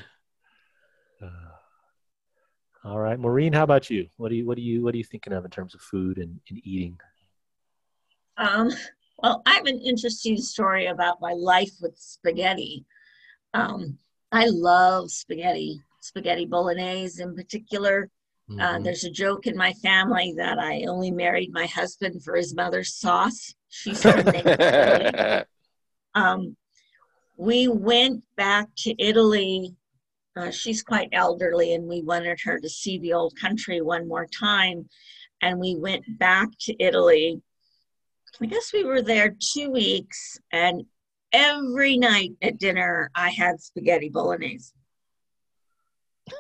All 2.84 2.98
right, 2.98 3.18
Maureen, 3.18 3.54
how 3.54 3.62
about 3.62 3.88
you? 3.88 4.08
What 4.18 4.28
do 4.28 4.34
you 4.34 4.46
what 4.46 4.58
do 4.58 4.62
you 4.62 4.82
what 4.82 4.94
are 4.94 4.98
you 4.98 5.04
thinking 5.04 5.32
of 5.32 5.46
in 5.46 5.50
terms 5.50 5.74
of 5.74 5.80
food 5.80 6.18
and, 6.18 6.38
and 6.50 6.60
eating? 6.64 6.98
Um, 8.36 8.70
well, 9.18 9.42
I 9.46 9.54
have 9.54 9.64
an 9.64 9.80
interesting 9.80 10.36
story 10.36 10.86
about 10.86 11.20
my 11.20 11.32
life 11.32 11.70
with 11.80 11.96
spaghetti. 11.96 12.84
Um, 13.54 13.96
I 14.32 14.48
love 14.48 15.10
spaghetti, 15.10 15.80
spaghetti 16.00 16.44
bolognese 16.44 17.22
in 17.22 17.34
particular. 17.34 18.10
Uh, 18.50 18.52
mm-hmm. 18.52 18.60
Uh, 18.60 18.78
there's 18.80 19.04
a 19.04 19.10
joke 19.10 19.46
in 19.46 19.56
my 19.56 19.72
family 19.74 20.34
that 20.36 20.58
I 20.58 20.84
only 20.86 21.10
married 21.10 21.54
my 21.54 21.64
husband 21.64 22.22
for 22.22 22.36
his 22.36 22.54
mother's 22.54 22.92
sauce. 22.92 23.54
She's 23.70 24.04
um, 26.14 26.54
we 27.38 27.68
went 27.68 28.22
back 28.36 28.68
to 28.78 28.94
Italy 29.02 29.74
uh, 30.36 30.50
she's 30.50 30.82
quite 30.82 31.08
elderly, 31.12 31.74
and 31.74 31.86
we 31.86 32.02
wanted 32.02 32.40
her 32.44 32.58
to 32.58 32.68
see 32.68 32.98
the 32.98 33.12
old 33.12 33.36
country 33.36 33.80
one 33.80 34.08
more 34.08 34.26
time. 34.26 34.88
And 35.42 35.60
we 35.60 35.76
went 35.76 36.04
back 36.18 36.48
to 36.62 36.82
Italy. 36.82 37.40
I 38.40 38.46
guess 38.46 38.72
we 38.72 38.84
were 38.84 39.02
there 39.02 39.36
two 39.52 39.70
weeks, 39.70 40.38
and 40.50 40.84
every 41.32 41.96
night 41.96 42.32
at 42.42 42.58
dinner, 42.58 43.10
I 43.14 43.30
had 43.30 43.60
spaghetti 43.60 44.08
bolognese. 44.08 44.72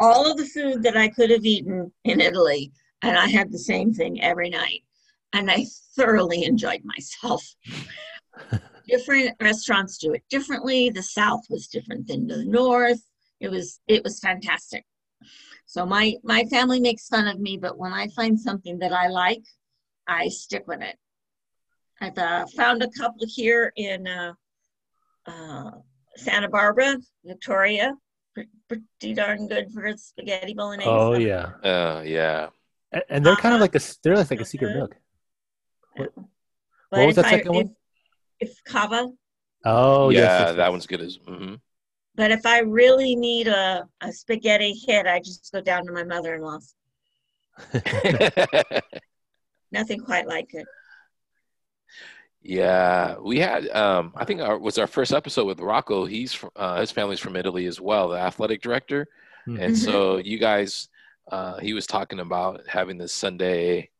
All 0.00 0.30
of 0.30 0.38
the 0.38 0.46
food 0.46 0.82
that 0.84 0.96
I 0.96 1.08
could 1.08 1.30
have 1.30 1.44
eaten 1.44 1.92
in 2.04 2.20
Italy, 2.20 2.72
and 3.02 3.18
I 3.18 3.28
had 3.28 3.52
the 3.52 3.58
same 3.58 3.92
thing 3.92 4.22
every 4.22 4.48
night. 4.48 4.82
And 5.34 5.50
I 5.50 5.66
thoroughly 5.96 6.44
enjoyed 6.44 6.82
myself. 6.84 7.44
different 8.88 9.36
restaurants 9.40 9.98
do 9.98 10.12
it 10.12 10.22
differently. 10.30 10.90
The 10.90 11.02
South 11.02 11.42
was 11.50 11.66
different 11.66 12.06
than 12.06 12.26
the 12.26 12.44
North 12.44 13.02
it 13.44 13.50
was 13.50 13.80
it 13.86 14.02
was 14.02 14.18
fantastic. 14.20 14.84
So 15.66 15.84
my 15.84 16.14
my 16.22 16.44
family 16.44 16.80
makes 16.80 17.08
fun 17.08 17.26
of 17.28 17.38
me 17.38 17.56
but 17.56 17.78
when 17.78 17.92
i 17.92 18.06
find 18.08 18.38
something 18.38 18.78
that 18.78 18.92
i 18.92 19.08
like 19.08 19.44
i 20.06 20.28
stick 20.28 20.64
with 20.66 20.80
it. 20.80 20.96
I've 22.00 22.18
uh, 22.18 22.46
found 22.56 22.82
a 22.82 22.90
couple 22.90 23.26
here 23.26 23.72
in 23.76 24.06
uh, 24.06 24.32
uh, 25.26 25.70
santa 26.16 26.48
barbara 26.48 26.96
victoria. 27.24 27.94
Pretty 28.68 29.14
darn 29.14 29.46
good 29.46 29.70
for 29.72 29.96
spaghetti 29.96 30.54
bolognese 30.54 30.88
oh 30.90 31.14
yeah. 31.14 31.46
Uh, 31.62 32.02
yeah. 32.04 32.48
And, 32.92 33.02
and 33.10 33.26
they're 33.26 33.36
kind 33.36 33.54
of 33.54 33.60
uh-huh. 33.60 33.70
like 33.72 33.76
a 33.76 33.80
they're 34.02 34.16
like 34.16 34.40
a 34.40 34.44
secret 34.44 34.74
milk. 34.74 34.96
What, 35.96 36.12
what 36.90 37.06
was 37.06 37.16
that 37.16 37.26
second 37.26 37.52
I, 37.52 37.56
one? 37.58 37.76
if 38.40 38.64
Kava. 38.64 39.10
Oh 39.64 40.10
yeah, 40.10 40.20
yes, 40.20 40.40
yes, 40.40 40.48
that 40.50 40.58
yes. 40.58 40.70
one's 40.70 40.86
good 40.86 41.00
as. 41.00 41.18
Mm 41.18 41.38
hmm 41.38 41.54
But 42.16 42.30
if 42.30 42.46
I 42.46 42.60
really 42.60 43.16
need 43.16 43.48
a, 43.48 43.88
a 44.00 44.12
spaghetti 44.12 44.72
hit, 44.72 45.06
I 45.06 45.18
just 45.18 45.50
go 45.52 45.60
down 45.60 45.84
to 45.86 45.92
my 45.92 46.04
mother-in-law's. 46.04 46.74
Nothing 49.72 50.00
quite 50.00 50.26
like 50.28 50.54
it. 50.54 50.66
yeah, 52.42 53.16
we 53.18 53.38
had. 53.40 53.68
Um, 53.70 54.12
I 54.14 54.24
think 54.24 54.40
our, 54.40 54.58
was 54.58 54.78
our 54.78 54.86
first 54.86 55.12
episode 55.12 55.46
with 55.46 55.60
Rocco. 55.60 56.04
He's 56.04 56.32
fr- 56.34 56.46
uh, 56.56 56.80
his 56.80 56.90
family's 56.92 57.20
from 57.20 57.36
Italy 57.36 57.66
as 57.66 57.80
well, 57.80 58.10
the 58.10 58.18
athletic 58.18 58.62
director. 58.62 59.08
Hmm. 59.46 59.56
And 59.58 59.76
so 59.76 60.18
you 60.18 60.38
guys, 60.38 60.88
uh, 61.30 61.58
he 61.58 61.72
was 61.72 61.86
talking 61.86 62.20
about 62.20 62.60
having 62.68 62.98
this 62.98 63.12
Sunday. 63.12 63.90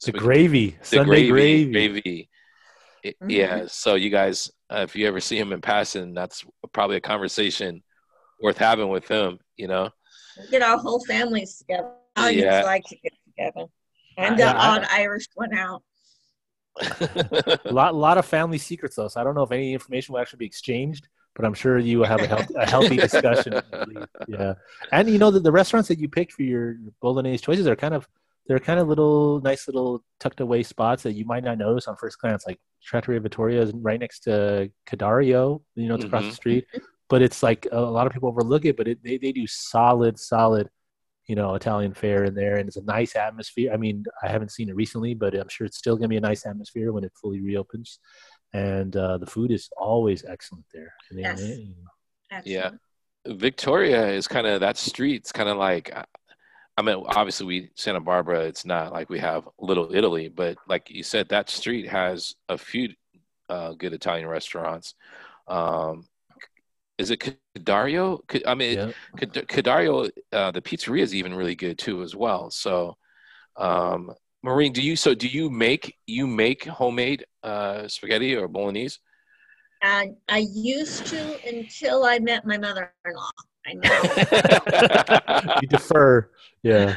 the 0.00 0.06
spaghetti- 0.06 0.24
gravy, 0.24 0.70
the 0.80 0.84
Sunday 0.84 1.28
gravy, 1.28 1.64
gravy. 1.66 1.72
gravy. 1.72 2.29
I- 3.04 3.14
Mhm. 3.22 3.30
Yeah. 3.30 3.66
So 3.68 3.94
you 3.94 4.10
guys, 4.10 4.50
uh, 4.70 4.80
if 4.88 4.94
you 4.96 5.06
ever 5.08 5.20
see 5.20 5.38
him 5.38 5.52
in 5.52 5.60
passing, 5.60 6.14
that's 6.14 6.44
probably 6.72 6.96
a 6.96 7.00
conversation 7.00 7.82
worth 8.42 8.58
having 8.58 8.88
with 8.88 9.08
him. 9.08 9.38
You 9.56 9.68
know. 9.68 9.90
Get 10.50 10.62
our 10.62 10.78
whole 10.78 11.04
families 11.04 11.56
together. 11.58 11.92
I 12.16 12.30
Yeah. 12.30 12.50
just 12.60 12.66
like 12.66 12.84
to 12.86 12.96
get 12.96 13.12
together. 13.26 13.66
I'm 14.18 14.38
Yeah, 14.38 14.52
the 14.52 14.58
I- 14.58 14.68
odd 14.76 14.86
Irish 14.90 15.26
one 15.34 15.54
out. 15.54 15.82
A 16.80 17.60
lot, 17.70 17.94
lot 17.94 18.16
of 18.18 18.24
family 18.26 18.58
secrets 18.58 18.96
though. 18.96 19.08
So 19.08 19.20
I 19.20 19.24
don't 19.24 19.34
know 19.34 19.42
if 19.42 19.52
any 19.52 19.72
information 19.72 20.12
will 20.12 20.20
actually 20.20 20.38
be 20.38 20.46
exchanged, 20.46 21.08
but 21.34 21.44
I'm 21.44 21.54
sure 21.54 21.78
you 21.78 21.98
will 21.98 22.06
have 22.06 22.20
a, 22.20 22.26
health, 22.26 22.50
a 22.56 22.68
healthy 22.68 22.96
discussion. 23.08 23.60
Yeah, 24.28 24.54
and 24.92 25.08
you 25.10 25.18
know 25.18 25.30
the, 25.30 25.40
the 25.40 25.52
restaurants 25.52 25.88
that 25.88 25.98
you 25.98 26.08
picked 26.08 26.32
for 26.32 26.42
your 26.42 26.76
bolognese 27.02 27.42
choices 27.44 27.66
are 27.66 27.76
kind 27.76 27.94
of 27.94 28.08
they're 28.50 28.58
kind 28.58 28.80
of 28.80 28.88
little 28.88 29.40
nice 29.42 29.68
little 29.68 30.02
tucked 30.18 30.40
away 30.40 30.64
spots 30.64 31.04
that 31.04 31.12
you 31.12 31.24
might 31.24 31.44
not 31.44 31.56
notice 31.56 31.86
on 31.86 31.94
first 31.94 32.18
glance. 32.20 32.44
Like 32.48 32.58
Trattoria 32.82 33.20
Vittoria 33.20 33.62
is 33.62 33.70
right 33.72 34.00
next 34.00 34.24
to 34.24 34.68
Ca' 34.86 34.96
Dario. 34.96 35.62
You 35.76 35.86
know, 35.86 35.94
it's 35.94 36.04
across 36.04 36.24
the 36.24 36.30
Mhm. 36.32 36.34
street, 36.34 36.64
but 37.08 37.22
it's 37.22 37.44
like 37.44 37.68
a 37.70 37.80
lot 37.80 38.08
of 38.08 38.12
people 38.12 38.28
overlook 38.28 38.64
it. 38.64 38.76
But 38.76 38.88
it, 38.88 38.98
they 39.04 39.18
they 39.18 39.30
do 39.30 39.46
solid, 39.46 40.18
solid. 40.18 40.68
You 41.28 41.36
know, 41.36 41.54
Italian 41.54 41.94
fare 41.94 42.24
in 42.24 42.34
there, 42.34 42.56
and 42.56 42.66
it's 42.66 42.76
a 42.76 42.82
nice 42.82 43.14
atmosphere. 43.14 43.70
I 43.72 43.76
mean, 43.76 44.02
I 44.20 44.28
haven't 44.28 44.50
seen 44.50 44.68
it 44.68 44.74
recently, 44.74 45.14
but 45.14 45.32
I'm 45.32 45.48
sure 45.48 45.64
it's 45.64 45.78
still 45.78 45.94
going 45.94 46.08
to 46.08 46.08
be 46.08 46.16
a 46.16 46.20
nice 46.20 46.44
atmosphere 46.44 46.92
when 46.92 47.04
it 47.04 47.12
fully 47.22 47.40
reopens. 47.40 48.00
And 48.52 48.96
uh, 48.96 49.18
the 49.18 49.26
food 49.26 49.52
is 49.52 49.70
always 49.76 50.24
excellent 50.24 50.64
there. 50.74 50.92
Yes. 51.12 51.40
Yeah. 52.44 52.70
Victoria 53.28 54.08
is 54.08 54.26
kind 54.26 54.48
of 54.48 54.58
that 54.60 54.76
street. 54.76 55.16
It's 55.20 55.30
kind 55.30 55.48
of 55.48 55.56
like, 55.56 55.94
I 56.80 56.82
mean, 56.82 57.04
obviously 57.08 57.44
we 57.44 57.70
Santa 57.74 58.00
Barbara. 58.00 58.40
It's 58.44 58.64
not 58.64 58.90
like 58.90 59.10
we 59.10 59.18
have 59.18 59.46
Little 59.58 59.94
Italy, 59.94 60.28
but 60.28 60.56
like 60.66 60.88
you 60.88 61.02
said, 61.02 61.28
that 61.28 61.50
street 61.50 61.86
has 61.86 62.34
a 62.48 62.56
few 62.56 62.88
uh, 63.50 63.74
good 63.74 63.92
Italian 63.92 64.26
restaurants. 64.26 64.94
Um, 65.46 66.06
is 66.96 67.10
it 67.10 67.20
Ca' 67.20 67.36
Dario? 67.62 68.20
I 68.46 68.54
mean, 68.54 68.78
yeah. 68.78 68.92
Ca' 69.46 69.60
Dario, 69.60 70.08
uh, 70.32 70.52
the 70.52 70.62
pizzeria 70.62 71.02
is 71.02 71.14
even 71.14 71.34
really 71.34 71.54
good 71.54 71.76
too 71.78 72.02
as 72.02 72.16
well. 72.16 72.50
So, 72.50 72.96
um, 73.58 74.14
Maureen, 74.42 74.72
do 74.72 74.80
you 74.80 74.96
so 74.96 75.14
do 75.14 75.28
you 75.28 75.50
make 75.50 75.98
you 76.06 76.26
make 76.26 76.64
homemade 76.64 77.26
uh, 77.42 77.88
spaghetti 77.88 78.34
or 78.36 78.48
bolognese? 78.48 78.96
And 79.82 80.16
I 80.28 80.38
used 80.52 81.06
to 81.06 81.48
until 81.48 82.04
I 82.04 82.18
met 82.18 82.46
my 82.46 82.58
mother-in-law. 82.58 83.30
I 83.66 83.72
know 83.74 85.52
you 85.62 85.68
defer. 85.68 86.30
Yeah. 86.62 86.96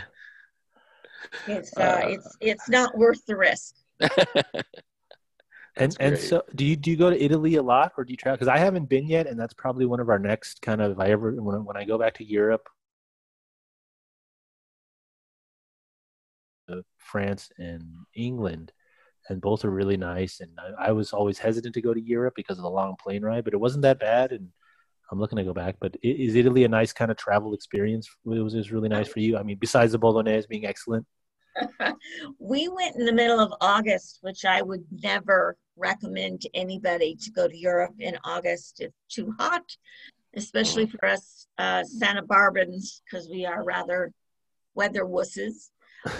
it's 1.48 1.76
uh, 1.78 1.82
Uh, 1.82 2.08
it's 2.08 2.38
it's 2.42 2.70
not 2.70 2.98
worth 2.98 3.26
the 3.26 3.36
risk. 3.38 3.76
And 5.76 5.98
and 6.00 6.16
so, 6.20 6.44
do 6.54 6.64
you 6.66 6.76
do 6.76 6.92
you 6.92 6.98
go 6.98 7.10
to 7.10 7.20
Italy 7.20 7.56
a 7.56 7.64
lot, 7.64 7.94
or 7.98 8.04
do 8.06 8.12
you 8.14 8.18
travel? 8.18 8.38
Because 8.38 8.48
I 8.48 8.60
haven't 8.60 8.90
been 8.90 9.08
yet, 9.08 9.26
and 9.26 9.40
that's 9.40 9.56
probably 9.56 9.88
one 9.88 10.00
of 10.00 10.08
our 10.08 10.20
next 10.20 10.62
kind 10.62 10.80
of. 10.82 10.92
If 10.92 11.00
I 11.00 11.08
ever 11.10 11.32
when 11.32 11.56
I- 11.56 11.60
when 11.60 11.76
I 11.78 11.84
go 11.84 11.98
back 11.98 12.14
to 12.16 12.24
Europe, 12.24 12.70
uh, 16.70 16.82
France 16.98 17.50
and 17.58 17.84
England, 18.16 18.72
and 19.30 19.42
both 19.42 19.64
are 19.66 19.72
really 19.72 19.98
nice. 19.98 20.40
And 20.40 20.52
I, 20.60 20.90
I 20.90 20.92
was 20.92 21.14
always 21.14 21.38
hesitant 21.38 21.74
to 21.76 21.82
go 21.82 21.94
to 21.94 22.02
Europe 22.02 22.34
because 22.36 22.58
of 22.58 22.64
the 22.64 22.70
long 22.70 22.96
plane 23.02 23.24
ride, 23.24 23.44
but 23.44 23.54
it 23.54 23.60
wasn't 23.60 23.84
that 23.84 24.00
bad, 24.00 24.32
and 24.32 24.50
I'm 25.12 25.20
looking 25.20 25.38
to 25.38 25.44
go 25.44 25.54
back. 25.54 25.76
But 25.80 25.96
is 26.02 26.36
Italy 26.36 26.64
a 26.64 26.70
nice 26.70 26.94
kind 26.94 27.12
of 27.12 27.18
travel 27.18 27.54
experience? 27.54 28.10
It 28.26 28.30
was, 28.30 28.54
it 28.54 28.58
was 28.58 28.72
really 28.72 28.90
nice 28.90 29.08
for 29.08 29.20
you. 29.20 29.38
I 29.38 29.44
mean, 29.44 29.58
besides 29.60 29.92
the 29.92 30.00
bolognese 30.00 30.48
being 30.50 30.66
excellent. 30.66 31.06
we 32.40 32.68
went 32.68 32.96
in 32.96 33.06
the 33.06 33.14
middle 33.14 33.40
of 33.40 33.54
August, 33.62 34.20
which 34.22 34.44
I 34.44 34.62
would 34.62 34.84
never 35.04 35.56
recommend 35.76 36.42
to 36.42 36.50
anybody 36.54 37.16
to 37.16 37.32
go 37.32 37.48
to 37.48 37.58
Europe 37.58 37.94
in 38.00 38.18
August. 38.24 38.82
It's 38.82 38.96
too 39.10 39.34
hot, 39.40 39.64
especially 40.36 40.88
for 40.88 41.06
us 41.06 41.48
uh, 41.58 41.84
Santa 41.84 42.24
Barbans, 42.24 43.02
because 43.06 43.30
we 43.30 43.46
are 43.46 43.64
rather 43.64 44.12
weather 44.74 45.06
wusses. 45.06 45.70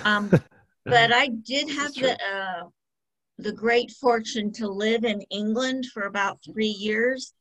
Um, 0.04 0.30
but 0.86 1.12
I 1.12 1.28
did 1.30 1.70
have 1.70 1.94
the 1.94 2.14
uh, 2.14 2.64
the 3.38 3.52
great 3.52 3.92
fortune 3.92 4.52
to 4.54 4.68
live 4.68 5.04
in 5.04 5.22
England 5.30 5.86
for 5.88 6.04
about 6.04 6.40
three 6.44 6.68
years, 6.68 7.34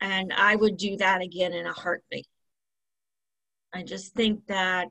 and 0.00 0.32
I 0.32 0.56
would 0.56 0.76
do 0.76 0.96
that 0.98 1.22
again 1.22 1.52
in 1.52 1.66
a 1.66 1.72
heartbeat. 1.72 2.26
I 3.74 3.82
just 3.82 4.14
think 4.14 4.46
that 4.46 4.88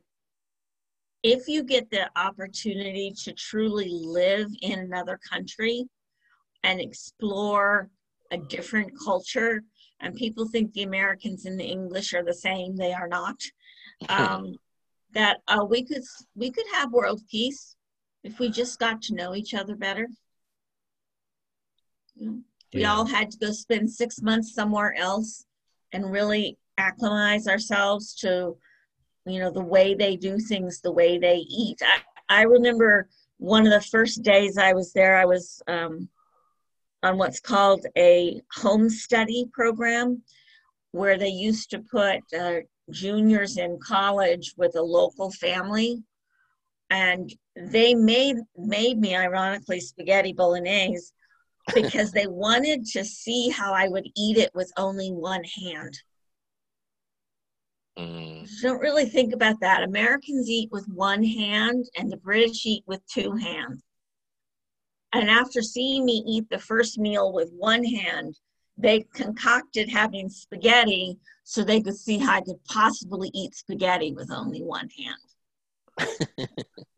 if 1.23 1.47
you 1.47 1.63
get 1.63 1.89
the 1.89 2.09
opportunity 2.15 3.11
to 3.23 3.33
truly 3.33 3.89
live 3.89 4.47
in 4.61 4.79
another 4.79 5.19
country 5.27 5.85
and 6.63 6.79
explore 6.79 7.89
a 8.31 8.37
different 8.37 8.91
culture, 9.03 9.63
and 10.01 10.15
people 10.15 10.47
think 10.47 10.73
the 10.73 10.83
Americans 10.83 11.45
and 11.45 11.59
the 11.59 11.65
English 11.65 12.13
are 12.13 12.23
the 12.23 12.33
same, 12.33 12.75
they 12.75 12.93
are 12.93 13.07
not. 13.07 13.37
Um, 14.09 14.55
that 15.13 15.37
uh, 15.47 15.65
we 15.67 15.83
could 15.83 16.03
we 16.35 16.51
could 16.51 16.65
have 16.73 16.91
world 16.91 17.21
peace 17.31 17.75
if 18.23 18.37
we 18.37 18.49
just 18.49 18.77
got 18.79 19.01
to 19.03 19.15
know 19.15 19.33
each 19.33 19.53
other 19.53 19.75
better. 19.75 20.07
We 22.17 22.43
Yeah. 22.81 22.93
all 22.93 23.05
had 23.05 23.31
to 23.31 23.37
go 23.37 23.51
spend 23.51 23.89
six 23.89 24.21
months 24.21 24.53
somewhere 24.53 24.93
else 24.95 25.45
and 25.91 26.11
really 26.11 26.57
acclimatize 26.77 27.47
ourselves 27.47 28.15
to, 28.15 28.57
you 29.25 29.39
know, 29.39 29.51
the 29.51 29.63
way 29.63 29.93
they 29.93 30.15
do 30.17 30.37
things, 30.39 30.81
the 30.81 30.91
way 30.91 31.17
they 31.17 31.37
eat. 31.37 31.81
I, 31.81 32.39
I 32.41 32.41
remember 32.43 33.09
one 33.37 33.65
of 33.65 33.71
the 33.71 33.87
first 33.89 34.23
days 34.23 34.57
I 34.57 34.73
was 34.73 34.91
there, 34.93 35.17
I 35.17 35.25
was 35.25 35.61
um, 35.67 36.09
on 37.03 37.17
what's 37.17 37.39
called 37.39 37.85
a 37.97 38.41
home 38.51 38.89
study 38.89 39.45
program 39.53 40.23
where 40.91 41.17
they 41.17 41.29
used 41.29 41.69
to 41.71 41.79
put 41.79 42.21
uh, 42.37 42.59
juniors 42.89 43.57
in 43.57 43.79
college 43.79 44.53
with 44.57 44.75
a 44.75 44.81
local 44.81 45.31
family 45.31 46.03
and 46.89 47.33
they 47.55 47.95
made 47.95 48.37
made 48.57 48.99
me 48.99 49.15
ironically 49.15 49.79
spaghetti 49.79 50.33
bolognese 50.33 51.11
because 51.73 52.11
they 52.11 52.27
wanted 52.27 52.85
to 52.85 53.03
see 53.03 53.49
how 53.49 53.73
I 53.73 53.87
would 53.87 54.07
eat 54.15 54.37
it 54.37 54.51
with 54.53 54.71
only 54.77 55.11
one 55.11 55.43
hand. 55.43 55.99
Mm, 57.97 58.47
don't 58.61 58.81
really 58.81 59.05
think 59.05 59.33
about 59.33 59.59
that. 59.61 59.83
Americans 59.83 60.49
eat 60.49 60.69
with 60.71 60.85
one 60.87 61.23
hand 61.23 61.85
and 61.97 62.11
the 62.11 62.17
British 62.17 62.65
eat 62.65 62.83
with 62.85 63.05
two 63.07 63.31
hands. 63.35 63.81
And 65.13 65.29
after 65.29 65.61
seeing 65.61 66.03
me 66.03 66.23
eat 66.27 66.49
the 66.49 66.59
first 66.59 66.97
meal 66.97 67.31
with 67.31 67.49
one 67.53 67.85
hand, 67.85 68.37
they 68.77 69.05
concocted 69.13 69.89
having 69.89 70.27
spaghetti 70.27 71.17
so 71.45 71.63
they 71.63 71.81
could 71.81 71.95
see 71.95 72.17
how 72.17 72.33
I 72.33 72.41
could 72.41 72.63
possibly 72.65 73.31
eat 73.33 73.55
spaghetti 73.55 74.11
with 74.11 74.29
only 74.29 74.61
one 74.61 74.89
hand. 74.89 75.15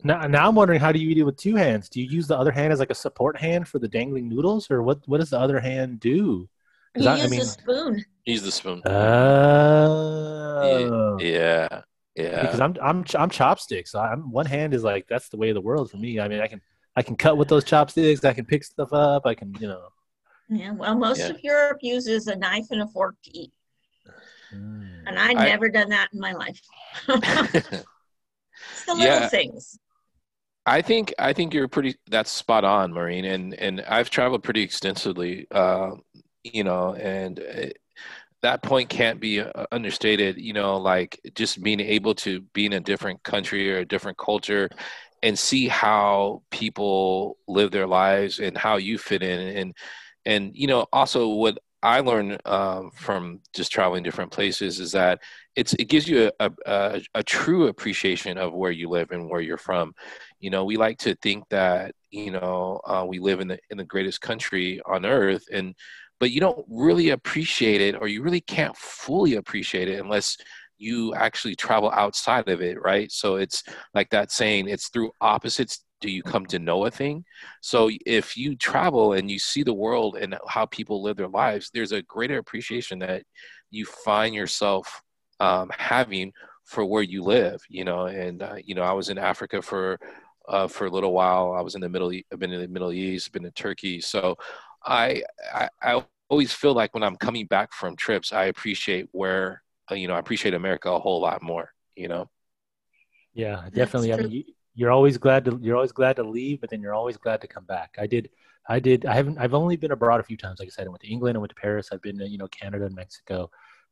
Now, 0.03 0.25
now 0.27 0.47
I'm 0.47 0.55
wondering 0.55 0.79
how 0.79 0.91
do 0.93 0.99
you 0.99 1.09
eat 1.09 1.17
it 1.17 1.23
with 1.23 1.35
two 1.37 1.55
hands? 1.55 1.89
Do 1.89 1.99
you 2.01 2.07
use 2.07 2.27
the 2.27 2.37
other 2.37 2.51
hand 2.51 2.71
as 2.71 2.79
like 2.79 2.91
a 2.91 2.95
support 2.95 3.35
hand 3.37 3.67
for 3.67 3.77
the 3.79 3.87
dangling 3.89 4.29
noodles, 4.29 4.71
or 4.71 4.81
what? 4.81 4.99
What 5.05 5.19
does 5.19 5.31
the 5.31 5.39
other 5.39 5.59
hand 5.59 5.99
do? 5.99 6.47
You 6.95 7.07
I- 7.07 7.23
I 7.23 7.27
mean- 7.27 7.41
a 7.41 7.45
spoon. 7.45 8.05
use 8.25 8.41
the 8.43 8.51
spoon. 8.51 8.81
Oh, 8.85 11.17
yeah, 11.19 11.81
yeah. 12.15 12.41
because 12.41 12.59
I'm 12.61 12.75
I'm 12.81 13.03
I'm 13.15 13.29
chopsticks. 13.29 13.95
I'm 13.95 14.31
one 14.31 14.45
hand 14.45 14.73
is 14.73 14.83
like 14.83 15.07
that's 15.09 15.27
the 15.29 15.37
way 15.37 15.49
of 15.49 15.55
the 15.55 15.61
world 15.61 15.91
for 15.91 15.97
me. 15.97 16.19
I 16.19 16.27
mean, 16.29 16.39
I 16.39 16.47
can 16.47 16.61
I 16.95 17.01
can 17.01 17.15
cut 17.17 17.37
with 17.37 17.49
those 17.49 17.65
chopsticks. 17.65 18.23
I 18.23 18.33
can 18.33 18.45
pick 18.45 18.63
stuff 18.63 18.93
up. 18.93 19.25
I 19.25 19.33
can 19.35 19.53
you 19.59 19.67
know. 19.67 19.89
Yeah, 20.49 20.71
well, 20.71 20.95
most 20.95 21.19
Yeah. 21.19 21.29
of 21.29 21.43
Europe 21.43 21.79
uses 21.81 22.27
a 22.27 22.35
knife 22.37 22.67
and 22.71 22.81
a 22.81 22.87
fork 22.87 23.15
to 23.25 23.37
eat. 23.37 23.51
Mm. 24.55 25.03
And 25.07 25.19
I'd 25.19 25.35
I- 25.37 25.45
never 25.45 25.67
done 25.69 25.89
that 25.89 26.07
in 26.13 26.19
my 26.21 26.31
life. 26.33 26.61
it's 28.71 28.85
the 28.85 28.93
little 28.93 29.07
Yeah. 29.07 29.29
things. 29.29 29.79
I 30.65 30.81
think 30.81 31.13
I 31.17 31.33
think 31.33 31.53
you're 31.53 31.67
pretty. 31.69 31.95
That's 32.09 32.29
spot 32.31 32.65
on, 32.65 32.93
Maureen. 32.93 33.25
And 33.25 33.53
and 33.53 33.81
I've 33.81 34.09
traveled 34.09 34.43
pretty 34.43 34.61
extensively, 34.61 35.47
uh, 35.49 35.91
you 36.43 36.63
know, 36.63 36.93
and 36.93 37.39
uh, 37.39 37.67
that 38.41 38.61
point 38.63 38.89
can't 38.89 39.19
be 39.19 39.39
uh, 39.39 39.65
understated. 39.71 40.37
You 40.37 40.53
know, 40.53 40.77
like 40.77 41.19
just 41.35 41.63
being 41.63 41.79
able 41.79 42.15
to 42.15 42.41
be 42.53 42.65
in 42.65 42.73
a 42.73 42.79
different 42.81 43.23
country 43.23 43.71
or 43.73 43.79
a 43.79 43.85
different 43.85 44.17
culture, 44.17 44.69
and 45.23 45.39
see 45.39 45.67
how 45.69 46.43
people 46.51 47.37
live 47.47 47.71
their 47.71 47.87
lives 47.87 48.39
and 48.39 48.57
how 48.57 48.75
you 48.77 48.97
fit 48.97 49.23
in, 49.23 49.39
and 49.57 49.73
and 50.25 50.51
you 50.53 50.67
know 50.67 50.85
also 50.91 51.29
what 51.29 51.57
I 51.81 52.01
learned 52.01 52.41
um, 52.45 52.91
from 52.95 53.39
just 53.53 53.71
traveling 53.71 54.03
different 54.03 54.31
places 54.31 54.79
is 54.79 54.91
that 54.91 55.19
it's 55.57 55.73
it 55.73 55.85
gives 55.85 56.07
you 56.07 56.31
a, 56.39 56.51
a, 56.67 57.01
a, 57.15 57.23
true 57.23 57.67
appreciation 57.67 58.37
of 58.37 58.53
where 58.53 58.71
you 58.71 58.89
live 58.89 59.09
and 59.09 59.27
where 59.27 59.41
you're 59.41 59.57
from. 59.57 59.91
You 60.39 60.51
know, 60.51 60.63
we 60.63 60.77
like 60.77 60.99
to 60.99 61.15
think 61.15 61.45
that 61.49 61.93
you 62.11 62.31
know 62.31 62.79
uh, 62.85 63.03
we 63.07 63.17
live 63.17 63.39
in 63.41 63.47
the 63.47 63.59
in 63.71 63.77
the 63.77 63.83
greatest 63.83 64.21
country 64.21 64.79
on 64.85 65.03
earth, 65.03 65.43
and 65.51 65.73
but 66.19 66.29
you 66.29 66.39
don't 66.39 66.63
really 66.69 67.09
appreciate 67.09 67.81
it, 67.81 67.95
or 67.99 68.07
you 68.07 68.21
really 68.21 68.41
can't 68.41 68.77
fully 68.77 69.35
appreciate 69.35 69.89
it 69.89 69.99
unless 69.99 70.37
you 70.77 71.15
actually 71.15 71.55
travel 71.55 71.89
outside 71.89 72.47
of 72.47 72.61
it, 72.61 72.79
right? 72.79 73.11
So 73.11 73.37
it's 73.37 73.63
like 73.95 74.11
that 74.11 74.31
saying, 74.31 74.69
it's 74.69 74.89
through 74.89 75.11
opposites 75.21 75.83
do 75.99 76.11
you 76.11 76.21
come 76.21 76.45
to 76.45 76.59
know 76.59 76.85
a 76.85 76.91
thing 76.91 77.25
so 77.59 77.89
if 78.05 78.37
you 78.37 78.55
travel 78.55 79.13
and 79.13 79.31
you 79.31 79.39
see 79.39 79.63
the 79.63 79.73
world 79.73 80.15
and 80.15 80.37
how 80.47 80.63
people 80.67 81.01
live 81.01 81.17
their 81.17 81.27
lives 81.27 81.71
there's 81.73 81.91
a 81.91 82.03
greater 82.03 82.37
appreciation 82.37 82.99
that 82.99 83.23
you 83.71 83.83
find 83.83 84.35
yourself 84.35 85.01
um, 85.39 85.69
having 85.77 86.33
for 86.63 86.85
where 86.85 87.03
you 87.03 87.23
live 87.23 87.61
you 87.69 87.85
know 87.85 88.07
and 88.07 88.41
uh, 88.43 88.55
you 88.63 88.75
know 88.75 88.83
i 88.83 88.91
was 88.91 89.09
in 89.09 89.17
africa 89.17 89.61
for 89.61 89.99
uh, 90.47 90.67
for 90.67 90.85
a 90.85 90.89
little 90.89 91.11
while. 91.11 91.51
I 91.51 91.61
was 91.61 91.75
in 91.75 91.81
the 91.81 91.89
middle 91.89 92.09
i've 92.09 92.39
been 92.39 92.53
in 92.53 92.61
the 92.61 92.67
middle 92.69 92.93
east 92.93 93.31
been 93.33 93.43
in 93.45 93.51
turkey. 93.51 93.99
So 93.99 94.37
I, 94.85 95.23
I 95.53 95.69
i 95.81 96.05
always 96.29 96.53
feel 96.53 96.73
like 96.73 96.93
when 96.93 97.03
i'm 97.03 97.15
coming 97.15 97.45
back 97.45 97.71
from 97.71 97.95
trips 97.95 98.33
i 98.33 98.45
appreciate 98.45 99.07
where 99.13 99.63
uh, 99.89 99.95
you 99.95 100.09
know 100.09 100.13
i 100.13 100.19
appreciate 100.19 100.53
america 100.53 100.89
a 100.91 100.99
whole 100.99 101.21
lot 101.21 101.41
more 101.41 101.73
you 101.95 102.07
know? 102.07 102.29
Yeah 103.33 103.63
definitely. 103.73 104.13
I 104.13 104.17
mean 104.17 104.31
you, 104.31 104.43
you're 104.75 104.91
always 104.91 105.17
glad 105.17 105.45
to 105.45 105.59
you're 105.61 105.75
always 105.75 105.91
glad 105.91 106.15
to 106.17 106.23
leave, 106.23 106.61
but 106.61 106.69
then 106.69 106.81
you're 106.81 106.93
always 106.93 107.17
glad 107.17 107.41
to 107.41 107.47
come 107.47 107.65
back. 107.65 107.95
I 107.97 108.07
did 108.07 108.29
I 108.69 108.79
did 108.79 109.05
I 109.05 109.15
haven't 109.15 109.37
I've 109.39 109.53
only 109.53 109.75
been 109.75 109.91
abroad 109.91 110.19
a 110.19 110.23
few 110.23 110.37
times. 110.37 110.59
Like 110.59 110.67
I 110.67 110.71
said, 110.71 110.85
I 110.85 110.89
went 110.89 111.01
to 111.01 111.11
England, 111.11 111.35
I 111.35 111.39
went 111.39 111.49
to 111.49 111.55
Paris, 111.55 111.89
I've 111.91 112.01
been 112.01 112.19
to, 112.19 112.27
you 112.27 112.37
know 112.37 112.47
Canada 112.47 112.85
and 112.85 112.95
Mexico, 112.95 113.49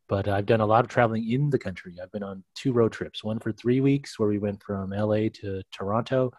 but 0.08 0.28
I've 0.28 0.46
done 0.46 0.62
a 0.62 0.66
lot 0.66 0.86
of 0.86 0.90
traveling 0.90 1.30
in 1.30 1.50
the 1.50 1.60
country. 1.60 1.96
I've 2.02 2.12
been 2.12 2.24
on 2.24 2.44
two 2.56 2.74
road 2.74 2.92
trips, 2.92 3.24
one 3.24 3.40
for 3.40 3.52
three 3.52 3.82
weeks 3.82 4.20
where 4.20 4.30
we 4.30 4.38
went 4.38 4.62
from 4.62 4.92
LA 4.92 5.30
to 5.42 5.62
Toronto, 5.72 6.32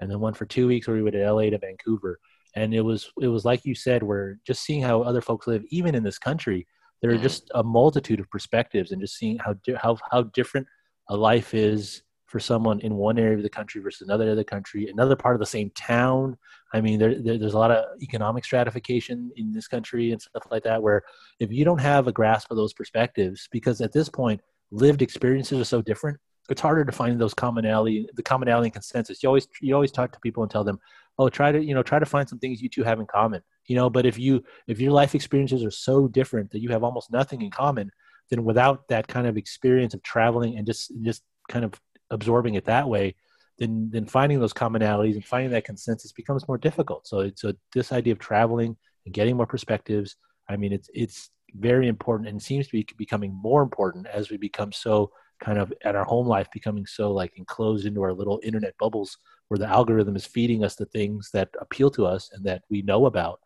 and 0.00 0.10
then 0.10 0.20
one 0.20 0.34
for 0.34 0.46
two 0.46 0.66
weeks 0.66 0.88
where 0.88 0.96
we 0.96 1.02
went 1.02 1.14
to 1.14 1.32
LA 1.32 1.50
to 1.50 1.58
Vancouver. 1.58 2.18
And 2.56 2.74
it 2.74 2.80
was 2.80 3.10
it 3.20 3.28
was 3.28 3.44
like 3.44 3.64
you 3.64 3.74
said, 3.74 4.02
where 4.02 4.38
just 4.46 4.64
seeing 4.64 4.82
how 4.82 5.02
other 5.02 5.20
folks 5.20 5.46
live, 5.46 5.62
even 5.70 5.94
in 5.94 6.02
this 6.02 6.18
country, 6.18 6.66
there 7.00 7.10
are 7.10 7.14
mm-hmm. 7.14 7.22
just 7.22 7.50
a 7.54 7.62
multitude 7.62 8.20
of 8.20 8.28
perspectives, 8.30 8.90
and 8.90 9.00
just 9.00 9.16
seeing 9.16 9.38
how 9.38 9.54
how 9.76 9.96
how 10.10 10.22
different 10.22 10.66
a 11.08 11.16
life 11.16 11.54
is 11.54 12.02
for 12.32 12.40
someone 12.40 12.80
in 12.80 12.94
one 12.94 13.18
area 13.18 13.36
of 13.36 13.42
the 13.42 13.48
country 13.50 13.82
versus 13.82 14.08
another 14.08 14.24
area 14.24 14.32
of 14.32 14.38
the 14.38 14.44
country, 14.44 14.88
another 14.88 15.14
part 15.14 15.36
of 15.36 15.38
the 15.38 15.44
same 15.44 15.70
town. 15.74 16.34
I 16.72 16.80
mean, 16.80 16.98
there, 16.98 17.22
there, 17.22 17.36
there's 17.36 17.52
a 17.52 17.58
lot 17.58 17.70
of 17.70 17.84
economic 18.00 18.42
stratification 18.46 19.30
in 19.36 19.52
this 19.52 19.68
country 19.68 20.12
and 20.12 20.20
stuff 20.20 20.44
like 20.50 20.62
that, 20.64 20.82
where 20.82 21.02
if 21.40 21.52
you 21.52 21.66
don't 21.66 21.80
have 21.80 22.08
a 22.08 22.12
grasp 22.12 22.50
of 22.50 22.56
those 22.56 22.72
perspectives, 22.72 23.48
because 23.52 23.82
at 23.82 23.92
this 23.92 24.08
point, 24.08 24.40
lived 24.70 25.02
experiences 25.02 25.60
are 25.60 25.64
so 25.64 25.82
different, 25.82 26.18
it's 26.48 26.62
harder 26.62 26.86
to 26.86 26.90
find 26.90 27.20
those 27.20 27.34
commonality, 27.34 28.08
the 28.14 28.22
commonality 28.22 28.68
and 28.68 28.72
consensus. 28.72 29.22
You 29.22 29.28
always, 29.28 29.46
you 29.60 29.74
always 29.74 29.92
talk 29.92 30.10
to 30.12 30.20
people 30.20 30.42
and 30.42 30.50
tell 30.50 30.64
them, 30.64 30.78
oh, 31.18 31.28
try 31.28 31.52
to, 31.52 31.62
you 31.62 31.74
know, 31.74 31.82
try 31.82 31.98
to 31.98 32.06
find 32.06 32.26
some 32.26 32.38
things 32.38 32.62
you 32.62 32.70
two 32.70 32.82
have 32.82 32.98
in 32.98 33.06
common, 33.06 33.42
you 33.66 33.76
know, 33.76 33.90
but 33.90 34.06
if 34.06 34.18
you, 34.18 34.42
if 34.66 34.80
your 34.80 34.92
life 34.92 35.14
experiences 35.14 35.62
are 35.62 35.70
so 35.70 36.08
different 36.08 36.50
that 36.52 36.60
you 36.60 36.70
have 36.70 36.82
almost 36.82 37.12
nothing 37.12 37.42
in 37.42 37.50
common, 37.50 37.90
then 38.30 38.42
without 38.42 38.88
that 38.88 39.06
kind 39.06 39.26
of 39.26 39.36
experience 39.36 39.92
of 39.92 40.02
traveling 40.02 40.56
and 40.56 40.66
just, 40.66 40.90
just 41.02 41.22
kind 41.50 41.66
of 41.66 41.78
absorbing 42.12 42.54
it 42.54 42.64
that 42.66 42.88
way, 42.88 43.16
then 43.58 43.90
then 43.90 44.06
finding 44.06 44.38
those 44.38 44.52
commonalities 44.52 45.14
and 45.14 45.24
finding 45.24 45.50
that 45.50 45.64
consensus 45.64 46.12
becomes 46.12 46.46
more 46.46 46.58
difficult. 46.58 47.06
So 47.06 47.20
it's 47.20 47.42
so 47.42 47.52
this 47.74 47.92
idea 47.92 48.12
of 48.12 48.18
traveling 48.18 48.76
and 49.04 49.14
getting 49.14 49.36
more 49.36 49.46
perspectives, 49.46 50.16
I 50.48 50.56
mean, 50.56 50.72
it's 50.72 50.88
it's 50.94 51.30
very 51.54 51.88
important 51.88 52.28
and 52.28 52.40
seems 52.40 52.66
to 52.66 52.72
be 52.72 52.86
becoming 52.96 53.36
more 53.42 53.62
important 53.62 54.06
as 54.06 54.30
we 54.30 54.36
become 54.36 54.72
so 54.72 55.10
kind 55.40 55.58
of 55.58 55.72
at 55.84 55.96
our 55.96 56.04
home 56.04 56.26
life 56.26 56.48
becoming 56.52 56.86
so 56.86 57.12
like 57.12 57.32
enclosed 57.36 57.84
into 57.84 58.00
our 58.00 58.14
little 58.14 58.40
internet 58.44 58.74
bubbles 58.78 59.18
where 59.48 59.58
the 59.58 59.66
algorithm 59.66 60.16
is 60.16 60.24
feeding 60.24 60.64
us 60.64 60.76
the 60.76 60.86
things 60.86 61.30
that 61.32 61.48
appeal 61.60 61.90
to 61.90 62.06
us 62.06 62.30
and 62.32 62.44
that 62.44 62.62
we 62.70 62.80
know 62.82 63.06
about. 63.06 63.40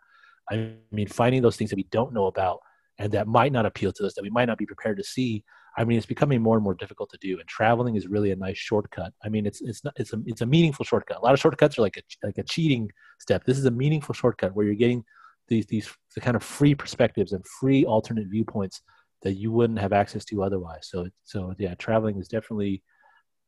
I 0.50 0.74
mean, 0.92 1.08
finding 1.08 1.42
those 1.42 1.56
things 1.56 1.70
that 1.70 1.76
we 1.76 1.88
don't 1.90 2.12
know 2.12 2.26
about 2.26 2.60
and 2.98 3.10
that 3.12 3.26
might 3.26 3.50
not 3.50 3.66
appeal 3.66 3.92
to 3.92 4.06
us, 4.06 4.14
that 4.14 4.22
we 4.22 4.30
might 4.30 4.44
not 4.44 4.58
be 4.58 4.66
prepared 4.66 4.98
to 4.98 5.04
see, 5.04 5.42
I 5.78 5.84
mean, 5.84 5.98
it's 5.98 6.06
becoming 6.06 6.40
more 6.40 6.56
and 6.56 6.64
more 6.64 6.74
difficult 6.74 7.10
to 7.10 7.18
do, 7.18 7.38
and 7.38 7.48
traveling 7.48 7.96
is 7.96 8.06
really 8.06 8.30
a 8.30 8.36
nice 8.36 8.56
shortcut. 8.56 9.12
I 9.22 9.28
mean, 9.28 9.44
it's 9.46 9.60
it's 9.60 9.84
not 9.84 9.94
it's 9.96 10.12
a 10.12 10.22
it's 10.26 10.40
a 10.40 10.46
meaningful 10.46 10.84
shortcut. 10.84 11.18
A 11.18 11.20
lot 11.20 11.34
of 11.34 11.40
shortcuts 11.40 11.78
are 11.78 11.82
like 11.82 11.98
a 11.98 12.26
like 12.26 12.38
a 12.38 12.42
cheating 12.42 12.90
step. 13.20 13.44
This 13.44 13.58
is 13.58 13.66
a 13.66 13.70
meaningful 13.70 14.14
shortcut 14.14 14.54
where 14.54 14.64
you're 14.64 14.74
getting 14.74 15.04
these 15.48 15.66
these 15.66 15.92
the 16.14 16.20
kind 16.20 16.36
of 16.36 16.42
free 16.42 16.74
perspectives 16.74 17.32
and 17.32 17.44
free 17.46 17.84
alternate 17.84 18.28
viewpoints 18.28 18.80
that 19.22 19.34
you 19.34 19.52
wouldn't 19.52 19.78
have 19.78 19.92
access 19.92 20.24
to 20.26 20.42
otherwise. 20.42 20.88
So 20.90 21.08
so 21.24 21.54
yeah, 21.58 21.74
traveling 21.74 22.18
is 22.18 22.28
definitely 22.28 22.82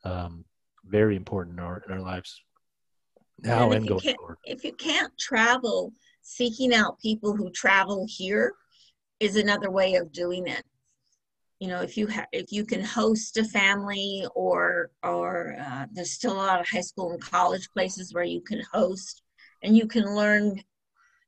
um, 0.05 0.45
very 0.85 1.16
important 1.16 1.59
in 1.59 1.64
our 1.64 1.83
in 1.87 1.93
our 1.93 2.01
lives 2.01 2.43
now 3.43 3.66
and, 3.70 3.74
and 3.74 3.89
going 3.89 4.16
forward. 4.16 4.39
If 4.45 4.64
you 4.64 4.72
can't 4.72 5.12
travel, 5.18 5.93
seeking 6.22 6.74
out 6.74 7.01
people 7.01 7.35
who 7.35 7.51
travel 7.51 8.07
here 8.09 8.53
is 9.20 9.37
another 9.37 9.70
way 9.70 9.95
of 9.95 10.12
doing 10.12 10.47
it 10.47 10.62
you 11.61 11.68
know 11.68 11.80
if 11.82 11.96
you 11.96 12.06
have 12.06 12.26
if 12.32 12.52
you 12.52 12.64
can 12.64 12.82
host 12.82 13.36
a 13.36 13.44
family 13.44 14.26
or 14.34 14.90
or 15.02 15.56
uh, 15.61 15.86
there's 15.92 16.12
still 16.12 16.32
a 16.32 16.34
lot 16.34 16.61
of 16.61 16.68
high 16.68 16.80
school 16.80 17.12
and 17.12 17.20
college 17.20 17.68
places 17.70 18.14
where 18.14 18.24
you 18.24 18.40
can 18.40 18.62
host 18.72 19.22
and 19.62 19.76
you 19.76 19.86
can 19.86 20.14
learn 20.14 20.62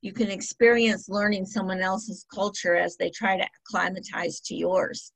you 0.02 0.12
can 0.12 0.30
experience 0.30 1.08
learning 1.08 1.44
someone 1.44 1.80
else's 1.80 2.24
culture 2.32 2.74
as 2.74 2.96
they 2.96 3.10
try 3.10 3.36
to 3.36 3.46
acclimatize 3.60 4.40
to 4.40 4.54
yours. 4.54 5.12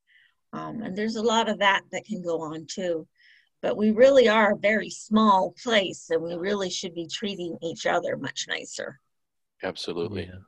Um, 0.52 0.82
and 0.82 0.96
there's 0.96 1.16
a 1.16 1.22
lot 1.22 1.48
of 1.48 1.58
that 1.60 1.82
that 1.92 2.04
can 2.04 2.22
go 2.22 2.40
on 2.42 2.66
too. 2.66 3.06
But 3.62 3.78
we 3.78 3.92
really 3.92 4.28
are 4.28 4.52
a 4.52 4.58
very 4.58 4.90
small 4.90 5.54
place 5.62 6.10
and 6.10 6.22
we 6.22 6.34
really 6.34 6.68
should 6.68 6.94
be 6.94 7.08
treating 7.10 7.56
each 7.62 7.86
other 7.86 8.16
much 8.16 8.46
nicer. 8.46 9.00
Absolutely. 9.62 10.24
Yeah. 10.24 10.40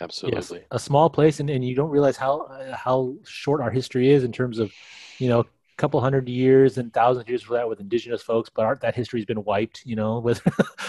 Absolutely. 0.00 0.58
Yes, 0.58 0.66
a 0.70 0.78
small 0.78 1.08
place, 1.08 1.40
and, 1.40 1.48
and 1.48 1.64
you 1.64 1.74
don't 1.74 1.90
realize 1.90 2.16
how 2.16 2.48
how 2.74 3.14
short 3.24 3.60
our 3.60 3.70
history 3.70 4.10
is 4.10 4.24
in 4.24 4.32
terms 4.32 4.58
of, 4.58 4.72
you 5.18 5.28
know, 5.28 5.40
a 5.40 5.46
couple 5.78 6.00
hundred 6.00 6.28
years 6.28 6.78
and 6.78 6.92
thousands 6.92 7.22
of 7.22 7.28
years 7.28 7.42
for 7.42 7.54
that 7.54 7.68
with 7.68 7.80
indigenous 7.80 8.22
folks, 8.22 8.50
but 8.54 8.64
our, 8.64 8.76
that 8.76 8.94
history's 8.94 9.24
been 9.24 9.42
wiped, 9.44 9.82
you 9.86 9.96
know. 9.96 10.18
With 10.18 10.42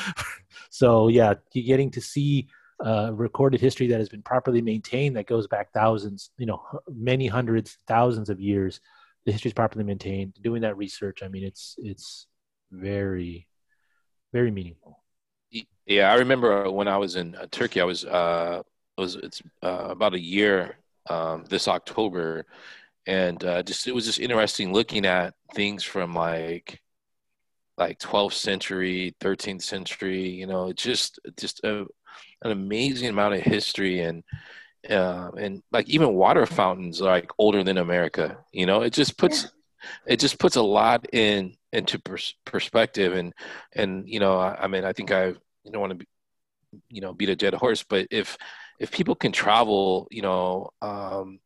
so 0.69 1.07
yeah, 1.07 1.35
getting 1.53 1.89
to 1.91 2.01
see 2.01 2.47
uh, 2.85 3.11
recorded 3.13 3.59
history 3.61 3.87
that 3.87 3.99
has 3.99 4.09
been 4.09 4.21
properly 4.21 4.61
maintained 4.61 5.15
that 5.15 5.25
goes 5.25 5.47
back 5.47 5.71
thousands, 5.73 6.31
you 6.37 6.45
know, 6.45 6.61
many 6.93 7.27
hundreds, 7.27 7.77
thousands 7.87 8.29
of 8.29 8.39
years. 8.39 8.79
The 9.25 9.31
history 9.31 9.49
is 9.49 9.53
properly 9.53 9.83
maintained. 9.83 10.37
Doing 10.41 10.61
that 10.61 10.77
research, 10.77 11.23
I 11.23 11.27
mean, 11.27 11.43
it's 11.43 11.75
it's 11.77 12.27
very, 12.71 13.47
very 14.33 14.51
meaningful. 14.51 15.03
Yeah, 15.85 16.11
I 16.11 16.15
remember 16.15 16.69
when 16.69 16.87
I 16.87 16.97
was 16.97 17.15
in 17.15 17.35
uh, 17.35 17.47
Turkey, 17.49 17.79
I 17.81 17.85
was 17.85 18.05
uh, 18.05 18.61
it 18.97 19.01
was 19.01 19.15
it's 19.15 19.41
uh, 19.63 19.87
about 19.89 20.13
a 20.13 20.19
year 20.19 20.77
um, 21.09 21.45
this 21.49 21.67
October, 21.67 22.45
and 23.05 23.43
uh, 23.43 23.63
just 23.63 23.87
it 23.87 23.95
was 23.95 24.05
just 24.05 24.19
interesting 24.19 24.73
looking 24.73 25.05
at 25.05 25.33
things 25.53 25.83
from 25.83 26.13
like 26.13 26.81
like 27.77 27.99
12th 27.99 28.33
century, 28.33 29.15
13th 29.21 29.61
century. 29.61 30.27
You 30.29 30.47
know, 30.47 30.73
just 30.73 31.19
just 31.37 31.63
a, 31.63 31.85
an 32.41 32.51
amazing 32.51 33.09
amount 33.09 33.35
of 33.35 33.41
history 33.41 34.01
and 34.01 34.23
uh, 34.89 35.31
and 35.37 35.61
like 35.71 35.87
even 35.89 36.13
water 36.13 36.45
fountains 36.45 37.01
like 37.01 37.31
older 37.37 37.63
than 37.63 37.77
America. 37.77 38.37
You 38.51 38.65
know, 38.65 38.81
it 38.81 38.93
just 38.93 39.17
puts 39.17 39.43
yeah. 39.43 40.13
it 40.13 40.19
just 40.19 40.39
puts 40.39 40.55
a 40.55 40.61
lot 40.61 41.05
in 41.13 41.55
into 41.73 41.99
pers- 41.99 42.35
perspective 42.45 43.13
and 43.13 43.33
and 43.73 44.07
you 44.07 44.19
know 44.19 44.37
I, 44.37 44.63
I 44.63 44.67
mean 44.67 44.85
I 44.85 44.93
think 44.93 45.11
I 45.11 45.27
you 45.27 45.71
don't 45.71 45.81
want 45.81 45.91
to 45.91 45.97
be 45.97 46.07
you 46.89 47.01
know 47.01 47.13
beat 47.13 47.29
a 47.29 47.35
dead 47.35 47.53
horse 47.53 47.83
but 47.83 48.07
if 48.11 48.37
if 48.79 48.91
people 48.91 49.15
can 49.15 49.31
travel, 49.31 50.07
you 50.11 50.21
know, 50.21 50.69
um, 50.81 51.39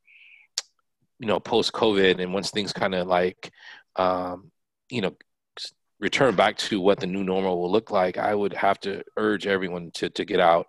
you 1.20 1.28
know, 1.28 1.40
post 1.40 1.72
COVID, 1.74 2.22
and 2.22 2.34
once 2.34 2.52
things 2.52 2.74
kind 2.74 2.96
of 2.96 3.08
like, 3.08 3.52
um, 3.96 4.52
you 4.90 5.02
know, 5.02 5.16
return 6.00 6.36
back 6.36 6.58
to 6.58 6.82
what 6.82 7.00
the 7.00 7.08
new 7.08 7.24
normal 7.24 7.62
will 7.62 7.72
look 7.72 7.92
like, 7.92 8.18
I 8.18 8.34
would 8.34 8.54
have 8.54 8.80
to 8.82 9.04
urge 9.18 9.48
everyone 9.48 9.92
to 9.96 10.10
to 10.10 10.26
get 10.26 10.40
out 10.40 10.68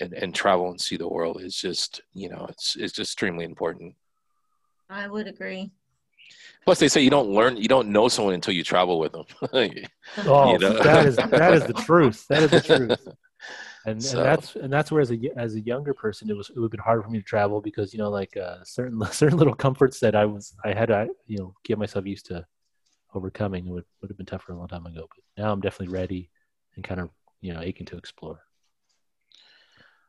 and, 0.00 0.12
and 0.14 0.34
travel 0.34 0.70
and 0.70 0.80
see 0.80 0.96
the 0.96 1.08
world. 1.08 1.40
It's 1.42 1.60
just, 1.60 2.00
you 2.14 2.28
know, 2.28 2.46
it's 2.48 2.76
it's 2.76 2.98
extremely 2.98 3.44
important. 3.44 3.94
I 4.88 5.08
would 5.08 5.26
agree. 5.26 5.70
Plus, 6.64 6.78
they 6.78 6.88
say 6.88 7.00
you 7.00 7.10
don't 7.10 7.30
learn, 7.30 7.56
you 7.56 7.68
don't 7.68 7.88
know 7.88 8.08
someone 8.08 8.34
until 8.34 8.54
you 8.54 8.62
travel 8.62 8.98
with 8.98 9.12
them. 9.12 9.24
oh, 10.26 10.52
you 10.52 10.58
know? 10.58 10.82
that 10.82 11.06
is 11.06 11.16
that 11.16 11.54
is 11.54 11.64
the 11.64 11.72
truth. 11.86 12.26
That 12.28 12.44
is 12.44 12.50
the 12.50 12.60
truth 12.60 13.08
and, 13.90 14.02
so. 14.02 14.18
and 14.18 14.26
that's 14.26 14.56
and 14.56 14.72
that's 14.72 14.90
where 14.90 15.00
as 15.00 15.10
a 15.10 15.18
as 15.36 15.54
a 15.54 15.60
younger 15.60 15.94
person 15.94 16.30
it 16.30 16.36
was 16.36 16.50
it 16.50 16.56
would 16.56 16.64
have 16.64 16.70
been 16.70 16.80
hard 16.80 17.02
for 17.02 17.10
me 17.10 17.18
to 17.18 17.24
travel 17.24 17.60
because 17.60 17.92
you 17.92 17.98
know 17.98 18.10
like 18.10 18.36
uh, 18.36 18.62
certain 18.64 19.02
certain 19.12 19.38
little 19.38 19.54
comforts 19.54 20.00
that 20.00 20.14
I 20.14 20.24
was 20.24 20.54
I 20.64 20.72
had 20.72 20.86
to 20.86 21.08
you 21.26 21.38
know 21.38 21.54
get 21.64 21.78
myself 21.78 22.06
used 22.06 22.26
to 22.26 22.46
overcoming 23.14 23.68
would 23.68 23.84
would 24.00 24.10
have 24.10 24.16
been 24.16 24.26
tougher 24.26 24.52
a 24.52 24.56
long 24.56 24.68
time 24.68 24.86
ago. 24.86 25.08
But 25.08 25.42
now 25.42 25.52
I'm 25.52 25.60
definitely 25.60 25.94
ready 25.94 26.30
and 26.76 26.84
kind 26.84 27.00
of 27.00 27.10
you 27.40 27.52
know 27.52 27.60
aching 27.60 27.86
to 27.86 27.96
explore. 27.96 28.40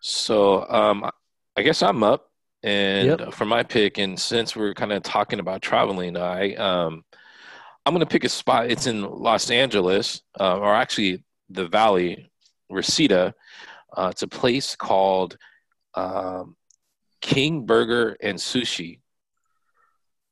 So 0.01 0.69
um, 0.69 1.09
I 1.57 1.61
guess 1.61 1.83
I'm 1.83 2.03
up, 2.03 2.31
and 2.63 3.19
yep. 3.19 3.33
for 3.33 3.45
my 3.45 3.63
pick, 3.63 3.97
and 3.97 4.19
since 4.19 4.55
we're 4.55 4.73
kind 4.73 4.93
of 4.93 5.03
talking 5.03 5.39
about 5.39 5.61
traveling, 5.61 6.15
I 6.17 6.55
um, 6.55 7.03
I'm 7.85 7.93
gonna 7.93 8.05
pick 8.05 8.23
a 8.23 8.29
spot. 8.29 8.71
It's 8.71 8.87
in 8.87 9.03
Los 9.03 9.51
Angeles, 9.51 10.21
uh, 10.39 10.57
or 10.57 10.73
actually 10.73 11.23
the 11.49 11.67
Valley, 11.67 12.31
Reseda. 12.69 13.33
Uh, 13.95 14.09
it's 14.11 14.21
a 14.21 14.27
place 14.27 14.75
called 14.75 15.37
um, 15.95 16.55
King 17.21 17.65
Burger 17.65 18.15
and 18.21 18.37
Sushi, 18.37 18.99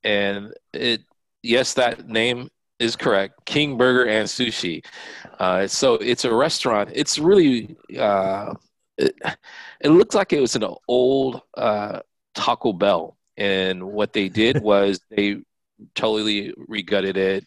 and 0.03 0.53
it 0.73 1.01
yes, 1.43 1.73
that 1.75 2.07
name 2.07 2.49
is 2.79 2.95
correct. 2.95 3.45
King 3.45 3.77
Burger 3.77 4.05
and 4.05 4.27
Sushi. 4.27 4.85
Uh, 5.39 5.67
so 5.67 5.95
it's 5.95 6.25
a 6.25 6.33
restaurant. 6.33 6.89
It's 6.93 7.17
really 7.17 7.75
uh, 7.97 8.53
it, 8.97 9.15
it 9.81 9.89
looks 9.89 10.15
like 10.15 10.33
it 10.33 10.41
was 10.41 10.55
an 10.55 10.65
old 10.87 11.41
uh, 11.55 11.99
Taco 12.35 12.73
Bell, 12.73 13.17
and 13.37 13.83
what 13.83 14.13
they 14.13 14.29
did 14.29 14.61
was 14.61 14.99
they 15.09 15.37
totally 15.95 16.53
regutted 16.57 17.17
it. 17.17 17.45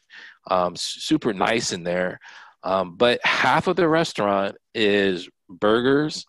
Um, 0.50 0.74
super 0.74 1.32
nice 1.32 1.72
in 1.72 1.82
there, 1.82 2.18
um, 2.62 2.96
but 2.96 3.20
half 3.24 3.66
of 3.66 3.76
the 3.76 3.88
restaurant 3.88 4.56
is 4.74 5.28
burgers, 5.50 6.26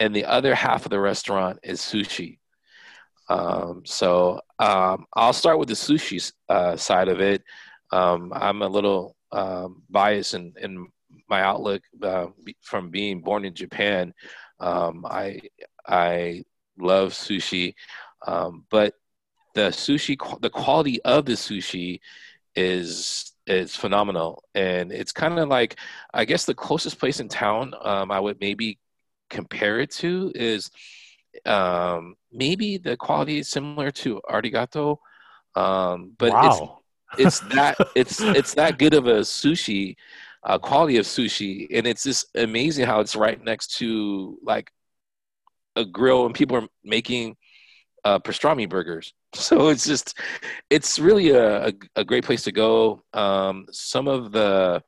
and 0.00 0.14
the 0.14 0.24
other 0.24 0.54
half 0.54 0.84
of 0.84 0.90
the 0.90 1.00
restaurant 1.00 1.60
is 1.62 1.80
sushi. 1.80 2.38
Um, 3.28 3.82
so 3.84 4.40
um, 4.58 5.06
I'll 5.14 5.32
start 5.32 5.58
with 5.58 5.68
the 5.68 5.74
sushi 5.74 6.32
uh, 6.48 6.76
side 6.76 7.08
of 7.08 7.20
it. 7.20 7.42
Um, 7.92 8.32
I'm 8.34 8.62
a 8.62 8.68
little 8.68 9.16
um, 9.30 9.82
biased 9.88 10.34
in, 10.34 10.54
in 10.60 10.88
my 11.28 11.42
outlook 11.42 11.82
uh, 12.02 12.26
from 12.60 12.90
being 12.90 13.20
born 13.20 13.44
in 13.44 13.54
Japan. 13.54 14.12
Um, 14.60 15.06
I 15.08 15.40
I 15.86 16.44
love 16.78 17.12
sushi, 17.12 17.74
um, 18.26 18.64
but 18.70 18.94
the 19.54 19.68
sushi, 19.70 20.16
the 20.40 20.50
quality 20.50 21.02
of 21.02 21.26
the 21.26 21.32
sushi 21.32 22.00
is 22.54 23.31
is 23.46 23.74
phenomenal, 23.76 24.44
and 24.54 24.92
it's 24.92 25.12
kind 25.12 25.38
of 25.38 25.48
like 25.48 25.78
I 26.12 26.24
guess 26.24 26.44
the 26.44 26.54
closest 26.54 26.98
place 26.98 27.20
in 27.20 27.28
town 27.28 27.74
um, 27.82 28.10
I 28.10 28.20
would 28.20 28.40
maybe 28.40 28.78
compare 29.30 29.80
it 29.80 29.90
to 29.92 30.32
is 30.34 30.70
um, 31.46 32.14
maybe 32.32 32.78
the 32.78 32.96
quality 32.96 33.38
is 33.38 33.48
similar 33.48 33.90
to 33.90 34.20
artigato 34.30 34.98
um, 35.54 36.12
but 36.18 36.32
wow. 36.32 36.80
it's 37.18 37.40
that 37.40 37.76
it's 37.94 38.20
it's 38.20 38.54
that 38.54 38.78
good 38.78 38.94
of 38.94 39.06
a 39.06 39.20
sushi 39.20 39.96
uh, 40.44 40.58
quality 40.58 40.96
of 40.96 41.06
sushi, 41.06 41.68
and 41.70 41.86
it's 41.86 42.02
just 42.02 42.26
amazing 42.34 42.86
how 42.86 43.00
it's 43.00 43.14
right 43.14 43.42
next 43.42 43.78
to 43.78 44.38
like 44.42 44.72
a 45.76 45.84
grill, 45.84 46.26
and 46.26 46.34
people 46.34 46.56
are 46.56 46.68
making 46.84 47.36
uh, 48.04 48.18
pastrami 48.18 48.68
burgers. 48.68 49.14
So 49.34 49.68
it's 49.68 49.86
just 49.86 50.18
it's 50.68 50.98
really 50.98 51.30
a, 51.30 51.68
a, 51.68 51.72
a 51.96 52.04
great 52.04 52.22
place 52.22 52.42
to 52.42 52.52
go. 52.52 53.02
Um, 53.14 53.64
some 53.72 54.06
of 54.06 54.30
the 54.30 54.82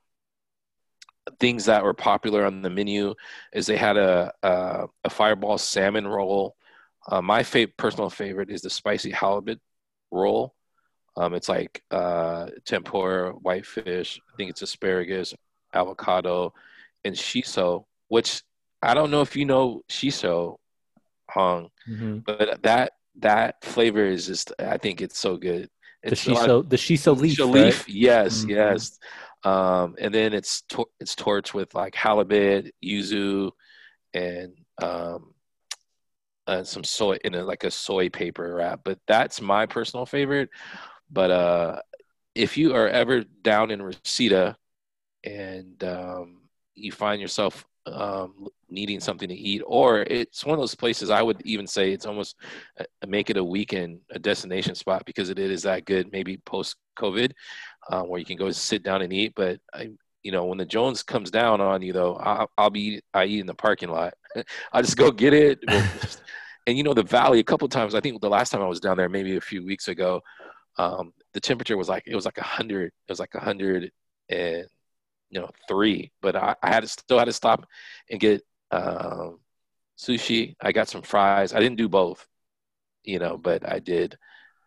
things 1.40 1.64
that 1.64 1.82
were 1.82 1.94
popular 1.94 2.44
on 2.44 2.60
the 2.60 2.68
menu 2.68 3.14
is 3.54 3.66
they 3.66 3.78
had 3.78 3.96
a 3.96 4.32
a, 4.42 4.86
a 5.04 5.08
fireball 5.08 5.56
salmon 5.56 6.06
roll. 6.06 6.56
Uh, 7.08 7.22
my 7.22 7.42
favorite 7.42 7.78
personal 7.78 8.10
favorite 8.10 8.50
is 8.50 8.60
the 8.60 8.68
spicy 8.68 9.10
halibut 9.10 9.60
roll. 10.10 10.54
Um, 11.16 11.32
it's 11.32 11.48
like 11.48 11.82
uh, 11.90 12.48
tempura, 12.66 13.32
whitefish. 13.32 14.20
I 14.32 14.36
think 14.36 14.50
it's 14.50 14.62
asparagus, 14.62 15.32
avocado, 15.72 16.52
and 17.04 17.14
shiso. 17.14 17.84
Which 18.08 18.42
I 18.82 18.92
don't 18.92 19.10
know 19.10 19.22
if 19.22 19.36
you 19.36 19.46
know 19.46 19.82
shiso, 19.88 20.56
Hong, 21.30 21.70
mm-hmm. 21.88 22.18
but 22.18 22.62
that 22.62 22.92
that 23.18 23.64
flavor 23.64 24.04
is 24.04 24.26
just. 24.26 24.52
I 24.58 24.78
think 24.78 25.00
it's 25.00 25.18
so 25.18 25.36
good. 25.36 25.70
It's 26.02 26.24
the 26.24 26.32
shiso, 26.32 26.68
the 26.68 26.76
shiso 26.76 27.18
leaf, 27.18 27.38
shiso 27.38 27.50
leaf. 27.50 27.80
Right? 27.80 27.88
Yes, 27.88 28.40
mm-hmm. 28.40 28.50
yes. 28.50 28.98
Um, 29.44 29.94
and 29.98 30.12
then 30.12 30.32
it's 30.32 30.62
to- 30.62 30.90
it's 31.00 31.14
torched 31.14 31.54
with 31.54 31.74
like 31.74 31.94
halibut, 31.94 32.74
yuzu, 32.82 33.50
and 34.12 34.52
um, 34.82 35.34
and 36.46 36.66
some 36.66 36.84
soy 36.84 37.16
in 37.24 37.34
a, 37.34 37.44
like 37.44 37.64
a 37.64 37.70
soy 37.70 38.08
paper 38.08 38.54
wrap. 38.54 38.80
But 38.84 38.98
that's 39.06 39.40
my 39.40 39.66
personal 39.66 40.06
favorite. 40.06 40.50
But 41.10 41.30
uh, 41.30 41.80
if 42.34 42.56
you 42.56 42.74
are 42.74 42.88
ever 42.88 43.24
down 43.42 43.70
in 43.70 43.82
Reseda 43.82 44.56
and 45.22 45.82
um, 45.84 46.42
you 46.74 46.92
find 46.92 47.20
yourself 47.20 47.64
um, 47.86 48.48
needing 48.74 49.00
something 49.00 49.28
to 49.28 49.34
eat, 49.34 49.62
or 49.64 50.00
it's 50.02 50.44
one 50.44 50.54
of 50.54 50.60
those 50.60 50.74
places 50.74 51.10
I 51.10 51.22
would 51.22 51.40
even 51.44 51.66
say 51.66 51.92
it's 51.92 52.06
almost 52.06 52.36
uh, 52.78 52.84
make 53.06 53.30
it 53.30 53.36
a 53.36 53.44
weekend, 53.44 54.00
a 54.10 54.18
destination 54.18 54.74
spot 54.74 55.04
because 55.06 55.30
it 55.30 55.38
is 55.38 55.62
that 55.62 55.84
good. 55.84 56.12
Maybe 56.12 56.36
post 56.38 56.76
COVID, 56.98 57.32
uh, 57.90 58.02
where 58.02 58.18
you 58.18 58.26
can 58.26 58.36
go 58.36 58.50
sit 58.50 58.82
down 58.82 59.02
and 59.02 59.12
eat. 59.12 59.32
But 59.34 59.60
I, 59.72 59.90
you 60.22 60.32
know, 60.32 60.46
when 60.46 60.58
the 60.58 60.66
Jones 60.66 61.02
comes 61.02 61.30
down 61.30 61.60
on 61.60 61.82
you, 61.82 61.92
though, 61.92 62.16
I'll, 62.16 62.50
I'll 62.58 62.70
be 62.70 63.00
I 63.12 63.24
eat 63.24 63.40
in 63.40 63.46
the 63.46 63.54
parking 63.54 63.90
lot. 63.90 64.14
I 64.72 64.82
just 64.82 64.96
go 64.96 65.10
get 65.10 65.32
it. 65.32 65.60
and 66.66 66.76
you 66.76 66.82
know, 66.82 66.94
the 66.94 67.02
valley. 67.02 67.38
A 67.38 67.44
couple 67.44 67.68
times, 67.68 67.94
I 67.94 68.00
think 68.00 68.20
the 68.20 68.28
last 68.28 68.50
time 68.50 68.62
I 68.62 68.68
was 68.68 68.80
down 68.80 68.96
there, 68.96 69.08
maybe 69.08 69.36
a 69.36 69.40
few 69.40 69.64
weeks 69.64 69.88
ago, 69.88 70.22
um, 70.78 71.12
the 71.32 71.40
temperature 71.40 71.76
was 71.76 71.88
like 71.88 72.04
it 72.06 72.14
was 72.14 72.24
like 72.24 72.38
a 72.38 72.44
hundred. 72.44 72.86
It 72.86 73.12
was 73.12 73.20
like 73.20 73.34
a 73.34 73.40
hundred 73.40 73.92
and 74.28 74.66
you 75.30 75.40
know 75.40 75.50
three. 75.68 76.10
But 76.22 76.36
I, 76.36 76.56
I, 76.62 76.68
had 76.68 76.80
to 76.80 76.88
still 76.88 77.18
had 77.18 77.26
to 77.26 77.32
stop 77.32 77.66
and 78.10 78.20
get 78.20 78.42
um, 78.74 79.38
sushi. 79.98 80.54
I 80.60 80.72
got 80.72 80.88
some 80.88 81.02
fries. 81.02 81.52
I 81.52 81.60
didn't 81.60 81.78
do 81.78 81.88
both, 81.88 82.26
you 83.04 83.18
know, 83.18 83.36
but 83.36 83.68
I 83.68 83.78
did 83.78 84.16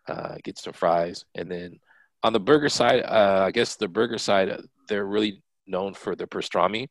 uh, 0.08 0.36
get 0.42 0.58
some 0.58 0.72
fries. 0.72 1.24
And 1.34 1.50
then 1.50 1.80
on 2.22 2.32
the 2.32 2.40
burger 2.40 2.68
side, 2.68 3.02
uh, 3.04 3.44
I 3.46 3.50
guess 3.50 3.76
the 3.76 3.88
burger 3.88 4.18
side, 4.18 4.60
they're 4.88 5.06
really 5.06 5.42
known 5.66 5.94
for 5.94 6.16
the 6.16 6.26
pastrami. 6.26 6.88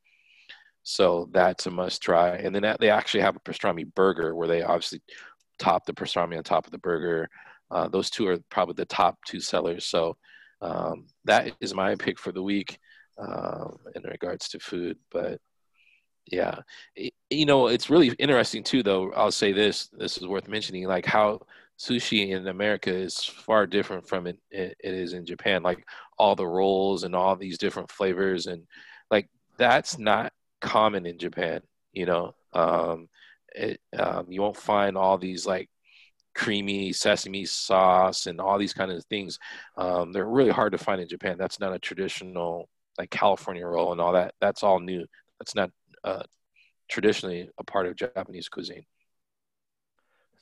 So 0.83 1.29
that's 1.33 1.65
a 1.65 1.71
must 1.71 2.01
try. 2.01 2.37
And 2.37 2.55
then 2.55 2.75
they 2.79 2.89
actually 2.89 3.21
have 3.21 3.35
a 3.35 3.39
pastrami 3.39 3.93
burger 3.93 4.35
where 4.35 4.47
they 4.47 4.63
obviously 4.63 5.01
top 5.59 5.85
the 5.85 5.93
pastrami 5.93 6.37
on 6.37 6.43
top 6.43 6.65
of 6.65 6.71
the 6.71 6.77
burger. 6.77 7.29
Uh, 7.69 7.89
those 7.89 8.09
two 8.09 8.27
are 8.27 8.37
probably 8.49 8.75
the 8.75 8.85
top 8.85 9.17
two 9.27 9.41
sellers. 9.41 9.85
So 9.85 10.15
um, 10.61 11.07
that 11.25 11.51
is 11.59 11.73
my 11.73 11.95
pick 11.95 12.17
for 12.17 12.31
the 12.31 12.41
week 12.43 12.79
um, 13.17 13.77
in 13.95 14.03
regards 14.03 14.47
to 14.49 14.59
food. 14.59 14.97
But 15.11 15.41
yeah, 16.31 16.59
you 17.29 17.45
know, 17.45 17.67
it's 17.67 17.89
really 17.89 18.09
interesting 18.19 18.63
too, 18.63 18.83
though. 18.83 19.11
I'll 19.13 19.31
say 19.31 19.51
this, 19.51 19.87
this 19.89 20.17
is 20.17 20.27
worth 20.27 20.47
mentioning, 20.47 20.87
like 20.87 21.05
how 21.05 21.41
sushi 21.79 22.29
in 22.29 22.47
America 22.47 22.93
is 22.93 23.23
far 23.23 23.67
different 23.67 24.07
from 24.07 24.27
it, 24.27 24.37
it, 24.49 24.75
is 24.81 25.13
in 25.13 25.25
Japan. 25.25 25.63
Like 25.63 25.85
all 26.17 26.35
the 26.35 26.47
rolls 26.47 27.03
and 27.03 27.15
all 27.15 27.35
these 27.35 27.57
different 27.57 27.91
flavors 27.91 28.47
and 28.47 28.63
like 29.11 29.29
that's 29.57 29.97
not 29.99 30.33
common 30.61 31.05
in 31.05 31.17
Japan, 31.19 31.61
you 31.93 32.05
know. 32.05 32.35
Um, 32.53 33.09
it, 33.55 33.79
um, 33.97 34.27
you 34.29 34.41
won't 34.41 34.57
find 34.57 34.97
all 34.97 35.17
these 35.17 35.45
like 35.45 35.69
creamy 36.35 36.93
sesame 36.93 37.45
sauce 37.45 38.27
and 38.27 38.39
all 38.39 38.57
these 38.57 38.73
kind 38.73 38.91
of 38.91 39.03
things. 39.05 39.39
Um, 39.77 40.11
they're 40.11 40.27
really 40.27 40.51
hard 40.51 40.73
to 40.73 40.77
find 40.77 41.01
in 41.01 41.07
Japan. 41.07 41.37
That's 41.37 41.59
not 41.59 41.73
a 41.73 41.79
traditional 41.79 42.69
like 42.97 43.09
California 43.11 43.65
roll 43.65 43.91
and 43.91 44.01
all 44.01 44.13
that. 44.13 44.33
That's 44.41 44.63
all 44.63 44.79
new. 44.79 45.05
That's 45.39 45.55
not 45.55 45.71
uh, 46.07 46.23
traditionally 46.89 47.49
a 47.57 47.63
part 47.63 47.85
of 47.87 47.95
Japanese 47.95 48.47
cuisine. 48.49 48.85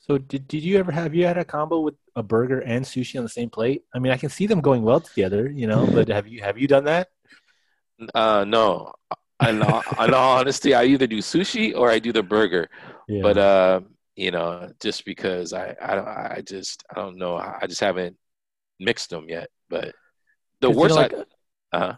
So 0.01 0.20
did, 0.20 0.47
did 0.47 0.63
you 0.63 0.78
ever 0.78 0.91
have 0.91 1.16
you 1.16 1.26
had 1.26 1.38
a 1.38 1.45
combo 1.45 1.80
with 1.80 1.95
a 2.16 2.22
burger 2.22 2.59
and 2.59 2.86
sushi 2.86 3.18
on 3.18 3.24
the 3.24 3.30
same 3.30 3.49
plate? 3.49 3.84
I 3.93 3.99
mean, 3.99 4.11
I 4.11 4.18
can 4.18 4.30
see 4.30 4.45
them 4.45 4.61
going 4.61 4.84
well 4.84 5.01
together, 5.01 5.49
you 5.49 5.66
know, 5.66 5.88
but 5.88 6.07
have 6.09 6.28
you 6.28 6.41
have 6.41 6.57
you 6.59 6.68
done 6.68 6.86
that? 6.86 7.07
Uh, 8.13 8.45
no. 8.47 8.93
In 9.45 9.61
all, 9.63 9.84
in 10.03 10.13
all 10.13 10.38
honesty, 10.39 10.74
I 10.76 10.84
either 10.86 11.07
do 11.07 11.18
sushi 11.18 11.76
or 11.76 11.89
I 11.89 11.97
do 11.99 12.13
the 12.13 12.24
burger. 12.24 12.70
Yeah. 13.07 13.24
But 13.24 13.38
uh, 13.38 13.82
you 14.16 14.32
know, 14.32 14.72
just 14.80 15.05
because 15.05 15.53
I, 15.53 15.76
I, 15.82 16.36
I 16.38 16.41
just, 16.41 16.84
I 16.89 16.95
don't 16.95 17.18
know. 17.18 17.36
I 17.36 17.66
just 17.68 17.82
haven't 17.82 18.16
mixed 18.80 19.09
them 19.09 19.26
yet. 19.28 19.49
But 19.70 19.93
the 20.61 20.70
worst, 20.70 20.95
you 20.95 21.01
know, 21.01 21.07
like, 21.18 21.28
I, 21.74 21.78
uh 21.78 21.95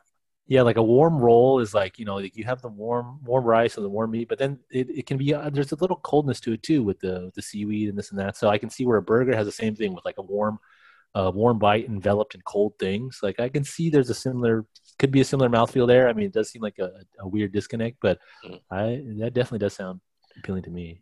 yeah, 0.48 0.62
like 0.62 0.78
a 0.78 0.84
warm 0.84 1.18
roll 1.18 1.60
is 1.60 1.74
like, 1.74 2.00
you 2.00 2.06
know, 2.06 2.16
like 2.16 2.38
you 2.38 2.45
have 2.45 2.62
the 2.62 2.70
warm, 2.70 3.20
warm 3.24 3.43
rice 3.43 3.78
or 3.78 3.82
the 3.82 3.89
warm 3.89 4.12
meat, 4.12 4.30
but 4.30 4.39
then 4.39 4.60
it, 4.72 4.89
it 4.89 5.06
can 5.06 5.18
be, 5.18 5.34
uh, 5.34 5.50
there's 5.50 5.74
a 5.74 5.78
little 5.78 5.98
coldness 5.98 6.39
to 6.41 6.54
it 6.54 6.64
too 6.64 6.84
with 6.84 7.00
the, 7.02 7.26
with 7.26 7.36
the 7.36 7.41
seaweed 7.41 7.89
and 7.89 7.98
this 7.98 8.12
and 8.12 8.20
that. 8.20 8.38
So 8.38 8.48
I 8.48 8.58
can 8.58 8.70
see 8.70 8.86
where 8.86 8.98
a 8.98 9.02
burger 9.02 9.36
has 9.36 9.45
the 9.45 9.52
same 9.52 9.76
thing 9.76 9.93
with 9.93 10.06
like 10.06 10.18
a 10.18 10.22
warm, 10.22 10.60
uh, 11.16 11.32
warm 11.34 11.60
bite 11.60 11.86
enveloped 11.86 12.34
in 12.34 12.41
cold 12.41 12.74
things. 12.80 13.20
Like 13.22 13.41
I 13.41 13.50
can 13.50 13.66
see 13.66 13.89
there's 13.89 14.10
a 14.10 14.16
similar, 14.16 14.66
could 15.00 15.12
be 15.12 15.22
a 15.22 15.26
similar 15.26 15.50
mouthfeel 15.50 15.86
there. 15.88 16.08
I 16.08 16.14
mean, 16.14 16.28
it 16.28 16.34
does 16.34 16.50
seem 16.50 16.62
like 16.62 16.80
a, 16.80 16.91
a 17.20 17.28
weird 17.28 17.52
disconnect, 17.52 17.98
but 18.02 18.18
mm. 18.45 18.60
I, 18.72 19.04
that 19.20 19.34
definitely 19.34 19.60
does 19.60 19.74
sound 19.74 20.00
appealing 20.38 20.64
to 20.64 20.70
me. 20.70 21.02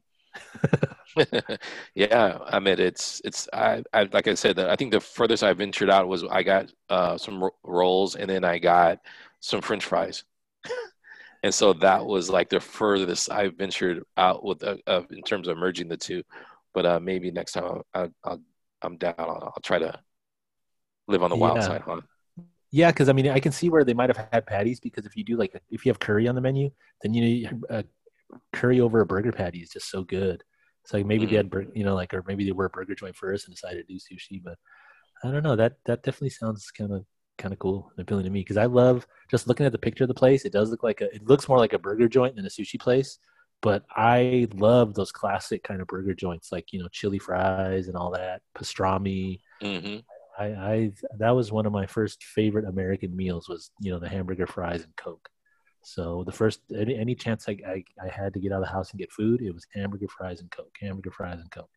yeah, 1.95 2.37
I 2.45 2.59
mean 2.59 2.79
it's 2.79 3.21
it's 3.23 3.47
I, 3.53 3.83
I 3.93 4.03
like 4.11 4.27
I 4.27 4.33
said 4.33 4.55
that 4.57 4.69
I 4.69 4.75
think 4.75 4.91
the 4.91 4.99
furthest 4.99 5.43
I 5.43 5.53
ventured 5.53 5.89
out 5.89 6.07
was 6.07 6.23
I 6.25 6.43
got 6.43 6.71
uh, 6.89 7.17
some 7.17 7.49
rolls 7.63 8.15
and 8.15 8.29
then 8.29 8.43
I 8.43 8.59
got 8.59 8.99
some 9.39 9.61
French 9.61 9.85
fries, 9.85 10.23
and 11.43 11.53
so 11.53 11.73
that 11.73 12.05
was 12.05 12.29
like 12.29 12.49
the 12.49 12.59
furthest 12.59 13.31
I 13.31 13.49
ventured 13.49 14.03
out 14.17 14.43
with 14.43 14.63
uh, 14.63 14.77
uh, 14.87 15.03
in 15.11 15.23
terms 15.23 15.47
of 15.47 15.57
merging 15.57 15.87
the 15.87 15.97
two. 15.97 16.23
but 16.73 16.85
uh, 16.85 16.99
maybe 16.99 17.31
next 17.31 17.53
time 17.53 17.81
I, 17.93 18.09
I'm 18.81 18.97
down. 18.97 19.15
I'll, 19.17 19.53
I'll, 19.55 19.61
try 19.63 19.79
to 19.79 19.99
live 21.07 21.23
on 21.23 21.29
the 21.29 21.35
wild 21.35 21.63
side, 21.63 21.81
huh? 21.85 22.01
Yeah, 22.71 22.91
because 22.91 23.09
I 23.09 23.13
mean, 23.13 23.29
I 23.29 23.39
can 23.39 23.51
see 23.51 23.69
where 23.69 23.83
they 23.83 23.93
might 23.93 24.09
have 24.09 24.27
had 24.31 24.45
patties 24.45 24.79
because 24.79 25.05
if 25.05 25.15
you 25.15 25.23
do 25.23 25.37
like 25.37 25.59
if 25.69 25.85
you 25.85 25.89
have 25.89 25.99
curry 25.99 26.27
on 26.27 26.35
the 26.35 26.41
menu, 26.41 26.69
then 27.01 27.13
you 27.13 27.43
know 27.43 27.61
uh, 27.69 27.83
curry 28.51 28.81
over 28.81 28.99
a 29.01 29.05
burger 29.05 29.31
patty 29.31 29.59
is 29.59 29.69
just 29.69 29.89
so 29.89 30.03
good. 30.03 30.43
So 30.83 30.97
like, 30.97 31.05
maybe 31.05 31.25
they 31.25 31.35
had 31.35 31.49
bur- 31.49 31.67
you 31.73 31.83
know 31.83 31.95
like 31.95 32.13
or 32.13 32.23
maybe 32.27 32.45
they 32.45 32.51
were 32.51 32.65
a 32.65 32.69
burger 32.69 32.95
joint 32.95 33.15
first 33.15 33.47
and 33.47 33.55
decided 33.55 33.87
to 33.87 33.93
do 33.93 33.99
sushi, 33.99 34.43
but 34.43 34.57
I 35.23 35.31
don't 35.31 35.43
know. 35.43 35.55
That 35.55 35.77
that 35.85 36.03
definitely 36.03 36.31
sounds 36.31 36.69
kind 36.71 36.91
of 36.91 37.05
kind 37.37 37.53
of 37.53 37.59
cool 37.59 37.91
and 37.97 38.03
appealing 38.03 38.25
to 38.25 38.29
me 38.29 38.41
because 38.41 38.57
I 38.57 38.65
love 38.65 39.07
just 39.29 39.47
looking 39.47 39.65
at 39.65 39.71
the 39.71 39.77
picture 39.77 40.03
of 40.03 40.07
the 40.09 40.13
place. 40.13 40.45
It 40.45 40.53
does 40.53 40.69
look 40.71 40.83
like 40.83 41.01
a 41.01 41.13
it 41.15 41.27
looks 41.27 41.47
more 41.49 41.57
like 41.57 41.73
a 41.73 41.79
burger 41.79 42.07
joint 42.09 42.35
than 42.35 42.45
a 42.45 42.49
sushi 42.49 42.79
place, 42.79 43.19
but 43.61 43.83
I 43.95 44.47
love 44.55 44.93
those 44.95 45.11
classic 45.11 45.63
kind 45.63 45.81
of 45.81 45.87
burger 45.87 46.13
joints 46.13 46.51
like 46.51 46.73
you 46.73 46.79
know 46.81 46.87
chili 46.91 47.19
fries 47.19 47.87
and 47.87 47.97
all 47.97 48.11
that 48.11 48.41
pastrami. 48.57 49.39
hmm 49.61 49.97
I, 50.37 50.45
I 50.45 50.91
that 51.17 51.31
was 51.31 51.51
one 51.51 51.65
of 51.65 51.71
my 51.71 51.85
first 51.87 52.23
favorite 52.23 52.65
American 52.65 53.15
meals 53.15 53.47
was 53.49 53.71
you 53.79 53.91
know 53.91 53.99
the 53.99 54.09
hamburger 54.09 54.47
fries 54.47 54.83
and 54.83 54.95
Coke. 54.97 55.29
So 55.83 56.23
the 56.25 56.31
first 56.33 56.61
any, 56.75 56.97
any 56.97 57.15
chance 57.15 57.47
I, 57.49 57.57
I 57.67 57.83
I 58.03 58.09
had 58.09 58.33
to 58.33 58.39
get 58.39 58.51
out 58.51 58.61
of 58.61 58.67
the 58.67 58.73
house 58.73 58.91
and 58.91 58.99
get 58.99 59.11
food, 59.13 59.41
it 59.41 59.53
was 59.53 59.65
hamburger 59.73 60.07
fries 60.09 60.41
and 60.41 60.51
Coke, 60.51 60.75
hamburger 60.81 61.11
fries 61.11 61.39
and 61.41 61.51
Coke. 61.51 61.69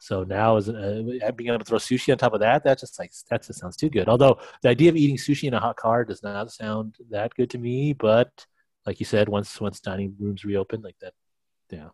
So 0.00 0.24
now 0.24 0.56
as 0.56 0.68
uh, 0.70 1.02
being 1.36 1.50
able 1.50 1.58
to 1.58 1.64
throw 1.64 1.76
sushi 1.76 2.10
on 2.10 2.16
top 2.16 2.32
of 2.32 2.40
that, 2.40 2.64
that 2.64 2.80
just 2.80 2.98
like 2.98 3.12
that 3.28 3.46
just 3.46 3.60
sounds 3.60 3.76
too 3.76 3.90
good. 3.90 4.08
Although 4.08 4.38
the 4.62 4.70
idea 4.70 4.88
of 4.88 4.96
eating 4.96 5.18
sushi 5.18 5.46
in 5.46 5.52
a 5.52 5.60
hot 5.60 5.76
car 5.76 6.06
does 6.06 6.22
not 6.22 6.50
sound 6.50 6.96
that 7.10 7.34
good 7.34 7.50
to 7.50 7.58
me, 7.58 7.92
but 7.92 8.46
like 8.86 8.98
you 8.98 9.04
said, 9.04 9.28
once 9.28 9.60
once 9.60 9.78
dining 9.78 10.16
rooms 10.18 10.42
reopen, 10.42 10.80
like 10.80 10.96
that, 11.02 11.12
yeah, 11.70 11.90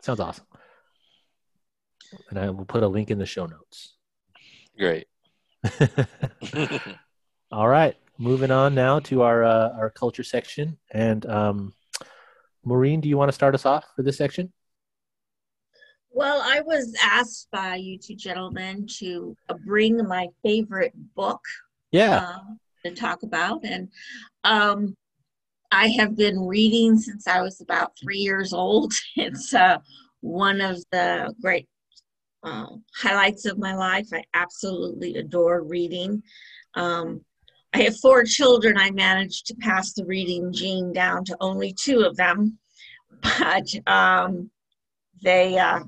sounds 0.00 0.20
awesome. 0.20 0.46
And 2.30 2.38
I 2.38 2.48
will 2.48 2.64
put 2.64 2.82
a 2.82 2.88
link 2.88 3.10
in 3.10 3.18
the 3.18 3.26
show 3.26 3.44
notes. 3.44 3.96
Great. 4.78 5.06
All 7.52 7.68
right, 7.68 7.94
moving 8.16 8.50
on 8.50 8.74
now 8.74 9.00
to 9.00 9.20
our 9.20 9.44
uh, 9.44 9.68
our 9.76 9.90
culture 9.90 10.24
section. 10.24 10.78
And 10.90 11.26
um, 11.26 11.74
Maureen, 12.64 13.02
do 13.02 13.08
you 13.10 13.18
want 13.18 13.28
to 13.28 13.34
start 13.34 13.54
us 13.54 13.66
off 13.66 13.84
for 13.94 14.02
this 14.02 14.16
section? 14.16 14.50
Well, 16.10 16.40
I 16.44 16.60
was 16.60 16.96
asked 17.02 17.48
by 17.52 17.76
you 17.76 17.98
two 17.98 18.16
gentlemen 18.16 18.86
to 18.98 19.36
uh, 19.48 19.54
bring 19.64 19.96
my 20.06 20.28
favorite 20.42 20.92
book 21.14 21.40
Yeah. 21.92 22.26
um, 22.26 22.58
to 22.84 22.94
talk 22.94 23.22
about. 23.22 23.64
And 23.64 23.88
um, 24.44 24.96
I 25.70 25.88
have 25.88 26.16
been 26.16 26.40
reading 26.40 26.98
since 26.98 27.26
I 27.26 27.42
was 27.42 27.60
about 27.60 27.92
three 28.02 28.18
years 28.18 28.52
old. 28.52 28.92
It's 29.16 29.52
uh, 29.54 29.78
one 30.20 30.60
of 30.60 30.82
the 30.90 31.34
great 31.40 31.68
uh, 32.42 32.66
highlights 32.96 33.44
of 33.44 33.58
my 33.58 33.74
life. 33.74 34.08
I 34.12 34.24
absolutely 34.34 35.16
adore 35.16 35.62
reading. 35.62 36.22
Um, 36.74 37.20
I 37.74 37.82
have 37.82 37.98
four 37.98 38.24
children. 38.24 38.78
I 38.78 38.90
managed 38.92 39.46
to 39.46 39.54
pass 39.56 39.92
the 39.92 40.06
reading 40.06 40.52
gene 40.52 40.92
down 40.92 41.24
to 41.26 41.36
only 41.40 41.74
two 41.74 42.00
of 42.00 42.16
them, 42.16 42.58
but 43.20 43.68
um, 43.86 44.50
they 45.22 45.58
uh, 45.58 45.80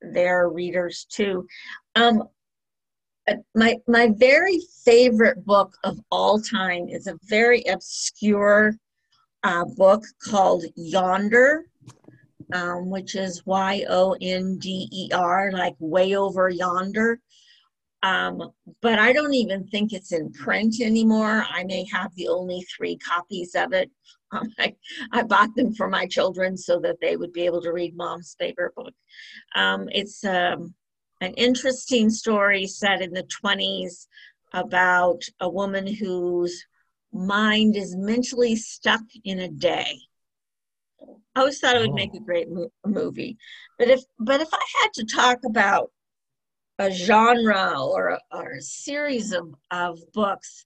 they're 0.00 0.48
readers 0.48 1.06
too. 1.10 1.46
Um, 1.94 2.24
uh, 3.28 3.34
my 3.54 3.76
my 3.88 4.10
very 4.16 4.60
favorite 4.84 5.44
book 5.44 5.76
of 5.84 5.98
all 6.10 6.40
time 6.40 6.88
is 6.88 7.06
a 7.06 7.18
very 7.28 7.64
obscure 7.64 8.74
uh, 9.42 9.64
book 9.76 10.04
called 10.22 10.64
Yonder, 10.76 11.64
um, 12.52 12.90
which 12.90 13.14
is 13.14 13.44
Y 13.46 13.84
O 13.88 14.16
N 14.20 14.58
D 14.58 14.88
E 14.92 15.10
R, 15.12 15.50
like 15.52 15.74
way 15.78 16.16
over 16.16 16.48
yonder. 16.48 17.20
Um, 18.02 18.50
but 18.82 18.98
I 18.98 19.12
don't 19.12 19.34
even 19.34 19.66
think 19.68 19.92
it's 19.92 20.12
in 20.12 20.32
print 20.32 20.80
anymore. 20.80 21.44
I 21.50 21.64
may 21.64 21.84
have 21.92 22.14
the 22.14 22.28
only 22.28 22.62
three 22.76 22.96
copies 22.98 23.54
of 23.54 23.72
it. 23.72 23.90
Um, 24.32 24.48
I, 24.58 24.74
I 25.12 25.22
bought 25.22 25.54
them 25.54 25.72
for 25.72 25.86
my 25.86 26.04
children 26.04 26.56
so 26.56 26.80
that 26.80 26.96
they 27.00 27.16
would 27.16 27.32
be 27.32 27.42
able 27.42 27.62
to 27.62 27.72
read 27.72 27.96
mom's 27.96 28.34
favorite 28.36 28.74
book. 28.74 28.92
Um, 29.54 29.88
it's 29.92 30.24
um, 30.24 30.74
an 31.20 31.32
interesting 31.34 32.10
story 32.10 32.66
set 32.66 33.02
in 33.02 33.12
the 33.12 33.22
20s 33.44 34.08
about 34.52 35.22
a 35.38 35.48
woman 35.48 35.86
whose 35.86 36.66
mind 37.12 37.76
is 37.76 37.94
mentally 37.96 38.56
stuck 38.56 39.02
in 39.24 39.38
a 39.38 39.48
day. 39.48 39.96
I 41.34 41.40
always 41.40 41.58
thought 41.58 41.76
it 41.76 41.80
would 41.80 41.94
make 41.94 42.14
a 42.14 42.20
great 42.20 42.50
mo- 42.50 42.72
movie, 42.84 43.36
but 43.78 43.88
if 43.88 44.02
but 44.18 44.40
if 44.40 44.48
I 44.52 44.64
had 44.80 44.92
to 44.94 45.04
talk 45.04 45.38
about 45.44 45.90
a 46.78 46.90
genre 46.90 47.74
or 47.80 48.08
a, 48.10 48.20
or 48.32 48.52
a 48.52 48.62
series 48.62 49.32
of, 49.32 49.54
of 49.70 49.98
books, 50.12 50.64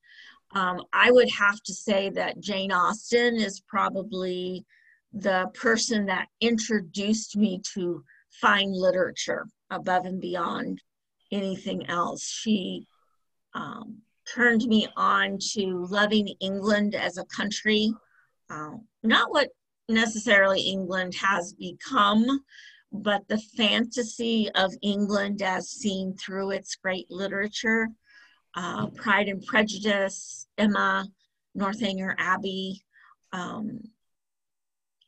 um, 0.55 0.83
I 0.93 1.11
would 1.11 1.31
have 1.31 1.61
to 1.63 1.75
say 1.75 2.11
that 2.11 2.41
Jane 2.41 2.73
Austen 2.73 3.37
is 3.37 3.63
probably 3.69 4.65
the 5.13 5.51
person 5.55 6.07
that 6.07 6.29
introduced 6.41 7.37
me 7.37 7.61
to 7.75 8.03
fine 8.41 8.73
literature 8.73 9.47
above 9.71 10.07
and 10.07 10.21
beyond 10.21 10.81
anything 11.33 11.89
else. 11.89 12.25
She 12.25 12.87
um, 13.55 13.99
turned 14.33 14.65
me 14.67 14.89
on 14.97 15.39
to 15.53 15.87
loving 15.89 16.29
England 16.41 16.95
as 16.95 17.19
a 17.19 17.25
country, 17.27 17.93
uh, 18.49 18.73
not 19.03 19.31
what 19.31 19.49
necessarily 19.89 20.61
England 20.61 21.15
has 21.15 21.53
become, 21.53 22.41
but 22.93 23.27
the 23.29 23.39
fantasy 23.57 24.51
of 24.55 24.73
England 24.83 25.43
as 25.43 25.71
seen 25.71 26.15
through 26.17 26.51
its 26.51 26.75
great 26.77 27.11
literature. 27.11 27.89
Uh, 28.55 28.89
Pride 28.89 29.29
and 29.29 29.45
Prejudice, 29.47 30.49
Emma, 30.59 31.07
Northanger 31.55 32.17
Abbey. 32.19 32.83
Um, 33.33 33.81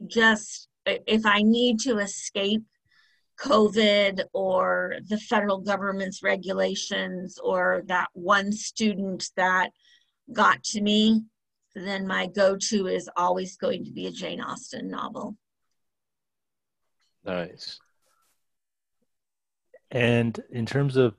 just 0.06 0.68
if 0.86 1.26
I 1.26 1.42
need 1.42 1.80
to 1.80 1.98
escape 1.98 2.62
COVID 3.40 4.22
or 4.32 4.96
the 5.08 5.18
federal 5.18 5.58
government's 5.58 6.22
regulations 6.22 7.38
or 7.42 7.82
that 7.86 8.08
one 8.12 8.52
student 8.52 9.24
that 9.36 9.70
got 10.32 10.62
to 10.64 10.80
me, 10.80 11.22
then 11.74 12.06
my 12.06 12.26
go 12.26 12.56
to 12.56 12.86
is 12.86 13.08
always 13.16 13.56
going 13.56 13.84
to 13.84 13.92
be 13.92 14.06
a 14.06 14.12
Jane 14.12 14.40
Austen 14.40 14.88
novel. 14.88 15.36
Nice. 17.24 17.78
And 19.90 20.38
in 20.50 20.66
terms 20.66 20.96
of 20.96 21.14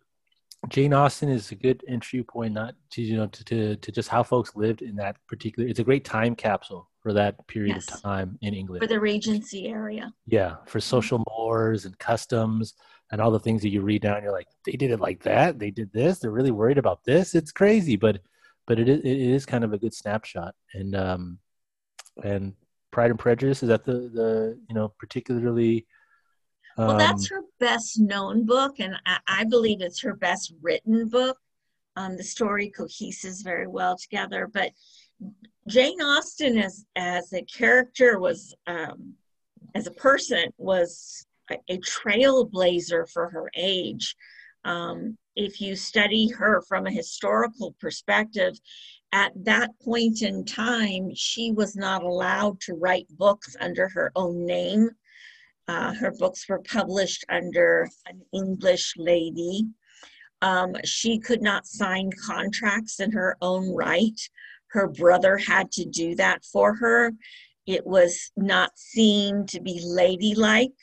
Jane 0.70 0.94
Austen 0.94 1.30
is 1.30 1.52
a 1.52 1.56
good 1.56 1.84
entry 1.88 2.24
point, 2.24 2.54
not 2.54 2.76
to 2.92 3.02
you 3.02 3.18
know 3.18 3.28
to, 3.28 3.44
to, 3.46 3.76
to 3.76 3.92
just 3.92 4.10
how 4.10 4.24
folks 4.24 4.56
lived 4.56 4.82
in 4.82 4.96
that 4.96 5.18
particular. 5.28 5.68
It's 5.68 5.80
a 5.80 5.84
great 5.84 6.06
time 6.06 6.36
capsule 6.36 6.90
for 7.02 7.14
that 7.14 7.46
period 7.48 7.76
Yes. 7.76 7.94
of 7.96 8.02
time 8.02 8.38
in 8.42 8.54
England. 8.54 8.82
For 8.82 8.88
the 8.88 9.00
Regency 9.00 9.68
area. 9.68 10.14
Yeah, 10.26 10.56
for 10.66 10.80
social 10.80 11.22
mores 11.30 11.86
and 11.86 11.98
customs 12.00 12.74
and 13.12 13.20
all 13.20 13.30
the 13.30 13.40
things 13.40 13.62
that 13.62 13.70
you 13.70 13.82
read 13.82 14.02
down, 14.02 14.24
you're 14.24 14.32
like, 14.32 14.48
they 14.66 14.72
did 14.72 14.90
it 14.90 15.02
like 15.02 15.22
that. 15.24 15.60
They 15.60 15.70
did 15.70 15.92
this. 15.92 16.20
They're 16.20 16.32
really 16.32 16.52
worried 16.52 16.78
about 16.78 17.04
this. 17.04 17.36
It's 17.36 17.52
crazy, 17.52 17.96
but 17.98 18.20
but 18.66 18.80
it 18.80 18.88
is, 18.88 19.00
it 19.02 19.18
is 19.18 19.46
kind 19.46 19.66
of 19.66 19.74
a 19.74 19.78
good 19.78 19.94
snapshot. 19.94 20.56
And 20.74 20.96
um 20.96 21.40
and 22.24 22.54
Pride 22.92 23.12
and 23.12 23.20
Prejudice 23.20 23.64
is 23.64 23.70
that 23.70 23.84
the 23.86 24.10
the 24.14 24.58
you 24.70 24.74
know 24.76 24.94
particularly. 24.98 25.86
Um, 26.78 26.88
Well, 26.88 26.98
that's 26.98 27.30
her 27.30 27.42
best 27.60 28.00
known 28.00 28.46
book, 28.46 28.80
and 28.80 28.96
I, 29.06 29.20
I 29.28 29.44
believe 29.46 29.82
it's 29.82 30.02
her 30.02 30.16
best 30.16 30.54
written 30.62 31.10
book. 31.10 31.38
Um, 31.96 32.18
the 32.18 32.24
story 32.24 32.72
coheses 32.72 33.44
very 33.44 33.68
well 33.68 33.96
together, 33.98 34.50
but 34.52 34.72
Jane 35.68 36.02
Austen 36.02 36.58
as 36.58 36.86
as 36.96 37.32
a 37.34 37.44
character 37.44 38.20
was 38.20 38.56
um, 38.68 39.14
as 39.76 39.88
a 39.88 39.92
person 39.92 40.52
was 40.58 41.26
a, 41.52 41.58
a 41.70 41.78
trailblazer 41.80 43.10
for 43.12 43.30
her 43.30 43.52
age. 43.56 44.16
Um, 44.66 45.18
if 45.36 45.62
you 45.62 45.76
study 45.76 46.30
her 46.30 46.62
from 46.68 46.88
a 46.88 46.92
historical 46.92 47.76
perspective, 47.80 48.60
at 49.12 49.32
that 49.46 49.70
point 49.84 50.22
in 50.22 50.46
time, 50.46 51.12
she 51.14 51.52
was 51.52 51.76
not 51.76 52.04
allowed 52.04 52.60
to 52.62 52.74
write 52.74 53.08
books 53.10 53.56
under 53.60 53.90
her 53.90 54.12
own 54.16 54.46
name. 54.46 54.90
Uh, 55.68 55.94
her 55.94 56.12
books 56.12 56.48
were 56.50 56.62
published 56.62 57.24
under 57.30 57.90
an 58.08 58.22
English 58.34 58.94
lady. 58.98 59.66
Um, 60.42 60.76
she 60.84 61.20
could 61.20 61.42
not 61.42 61.66
sign 61.66 62.12
contracts 62.26 63.00
in 63.00 63.12
her 63.12 63.38
own 63.42 63.74
right. 63.74 64.20
Her 64.68 64.88
brother 64.88 65.38
had 65.38 65.72
to 65.74 65.86
do 65.86 66.16
that 66.16 66.44
for 66.44 66.76
her. 66.76 67.14
It 67.66 67.86
was 67.86 68.32
not 68.36 68.78
seen 68.78 69.46
to 69.48 69.62
be 69.62 69.82
ladylike 69.86 70.74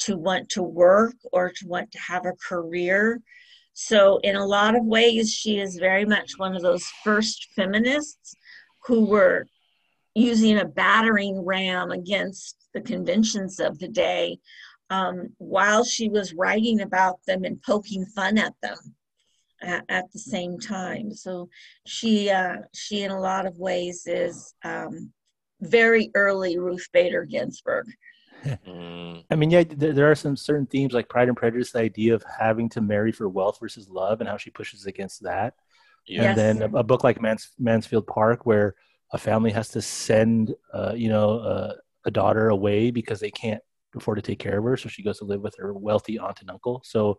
to 0.00 0.16
want 0.16 0.50
to 0.50 0.62
work 0.62 1.14
or 1.32 1.50
to 1.50 1.66
want 1.66 1.90
to 1.92 1.98
have 1.98 2.26
a 2.26 2.32
career. 2.32 3.20
So, 3.72 4.18
in 4.18 4.36
a 4.36 4.44
lot 4.44 4.74
of 4.74 4.84
ways, 4.84 5.32
she 5.32 5.58
is 5.58 5.76
very 5.76 6.04
much 6.04 6.32
one 6.36 6.54
of 6.54 6.62
those 6.62 6.84
first 7.04 7.48
feminists 7.54 8.34
who 8.86 9.06
were 9.06 9.46
using 10.14 10.58
a 10.58 10.64
battering 10.64 11.44
ram 11.44 11.92
against 11.92 12.56
the 12.78 12.92
conventions 12.92 13.60
of 13.60 13.78
the 13.78 13.88
day 13.88 14.38
um, 14.90 15.28
while 15.38 15.84
she 15.84 16.08
was 16.08 16.34
writing 16.34 16.80
about 16.80 17.18
them 17.26 17.44
and 17.44 17.62
poking 17.62 18.06
fun 18.06 18.38
at 18.38 18.54
them 18.62 18.78
at, 19.62 19.84
at 19.88 20.12
the 20.12 20.18
same 20.18 20.58
time. 20.58 21.12
So 21.12 21.48
she 21.86 22.30
uh, 22.30 22.56
she 22.74 23.02
in 23.02 23.10
a 23.10 23.20
lot 23.20 23.46
of 23.46 23.58
ways 23.58 24.04
is 24.06 24.54
um, 24.64 25.12
very 25.60 26.10
early 26.14 26.58
Ruth 26.58 26.88
Bader 26.92 27.24
Ginsburg. 27.24 27.86
Mm. 28.44 29.24
I 29.30 29.34
mean, 29.34 29.50
yeah, 29.50 29.64
there, 29.66 29.92
there, 29.92 30.10
are 30.10 30.14
some 30.14 30.36
certain 30.36 30.66
themes 30.66 30.92
like 30.92 31.08
Pride 31.08 31.26
and 31.26 31.36
Prejudice, 31.36 31.72
the 31.72 31.80
idea 31.80 32.14
of 32.14 32.24
having 32.38 32.68
to 32.70 32.80
marry 32.80 33.10
for 33.10 33.28
wealth 33.28 33.58
versus 33.60 33.88
love, 33.88 34.20
and 34.20 34.28
how 34.28 34.36
she 34.36 34.50
pushes 34.50 34.86
against 34.86 35.24
that. 35.24 35.54
Yes. 36.06 36.38
And 36.38 36.60
then 36.60 36.70
a, 36.70 36.78
a, 36.78 36.82
book 36.84 37.02
like 37.02 37.20
Mans, 37.20 37.50
Mansfield 37.58 38.06
Park, 38.06 38.46
where 38.46 38.76
a 39.12 39.18
family 39.18 39.50
has 39.50 39.70
to 39.70 39.82
send, 39.82 40.54
uh, 40.72 40.92
you 40.94 41.08
know, 41.08 41.40
uh, 41.40 41.72
a 42.06 42.10
daughter 42.10 42.48
away 42.48 42.90
because 42.90 43.20
they 43.20 43.30
can't 43.30 43.62
afford 43.96 44.16
to 44.16 44.22
take 44.22 44.38
care 44.38 44.58
of 44.58 44.64
her, 44.64 44.76
so 44.76 44.88
she 44.88 45.02
goes 45.02 45.18
to 45.18 45.24
live 45.24 45.40
with 45.40 45.56
her 45.58 45.72
wealthy 45.72 46.18
aunt 46.18 46.40
and 46.40 46.50
uncle. 46.50 46.82
So, 46.84 47.18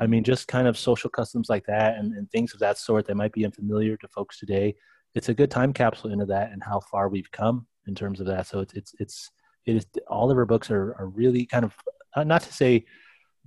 I 0.00 0.06
mean, 0.06 0.24
just 0.24 0.48
kind 0.48 0.68
of 0.68 0.78
social 0.78 1.10
customs 1.10 1.48
like 1.48 1.66
that 1.66 1.96
and, 1.96 2.14
and 2.14 2.30
things 2.30 2.52
of 2.54 2.60
that 2.60 2.78
sort 2.78 3.06
that 3.06 3.16
might 3.16 3.32
be 3.32 3.44
unfamiliar 3.44 3.96
to 3.96 4.08
folks 4.08 4.38
today. 4.38 4.74
It's 5.14 5.28
a 5.28 5.34
good 5.34 5.50
time 5.50 5.72
capsule 5.72 6.12
into 6.12 6.26
that 6.26 6.52
and 6.52 6.62
how 6.62 6.80
far 6.80 7.08
we've 7.08 7.30
come 7.32 7.66
in 7.86 7.94
terms 7.94 8.20
of 8.20 8.26
that. 8.26 8.46
So 8.46 8.60
it's 8.60 8.74
it's 8.74 8.94
it's 8.98 9.30
it 9.66 9.76
is 9.76 9.86
all 10.08 10.30
of 10.30 10.36
her 10.36 10.46
books 10.46 10.70
are 10.70 10.94
are 10.98 11.08
really 11.08 11.46
kind 11.46 11.64
of 11.64 11.74
uh, 12.14 12.24
not 12.24 12.42
to 12.42 12.52
say 12.52 12.84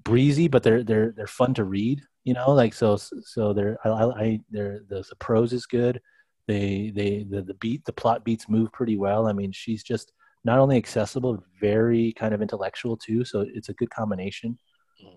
breezy, 0.03 0.47
but 0.47 0.63
they're 0.63 0.83
they're 0.83 1.13
they're 1.15 1.27
fun 1.27 1.53
to 1.55 1.63
read. 1.63 2.01
You 2.23 2.33
know, 2.33 2.51
like 2.51 2.73
so 2.73 2.97
so 2.97 3.53
they're 3.53 3.77
I, 3.85 3.89
I 3.89 4.39
they're 4.49 4.81
the, 4.89 5.05
the 5.07 5.15
prose 5.15 5.53
is 5.53 5.65
good. 5.65 6.01
They 6.47 6.91
they 6.93 7.25
the 7.29 7.41
the 7.41 7.53
beat 7.55 7.85
the 7.85 7.93
plot 7.93 8.25
beats 8.25 8.49
move 8.49 8.71
pretty 8.71 8.97
well. 8.97 9.27
I 9.27 9.33
mean, 9.33 9.51
she's 9.51 9.83
just 9.83 10.11
not 10.43 10.59
only 10.59 10.77
accessible, 10.77 11.43
very 11.59 12.13
kind 12.13 12.33
of 12.33 12.41
intellectual 12.41 12.97
too. 12.97 13.23
So 13.23 13.45
it's 13.53 13.69
a 13.69 13.73
good 13.73 13.89
combination. 13.89 14.57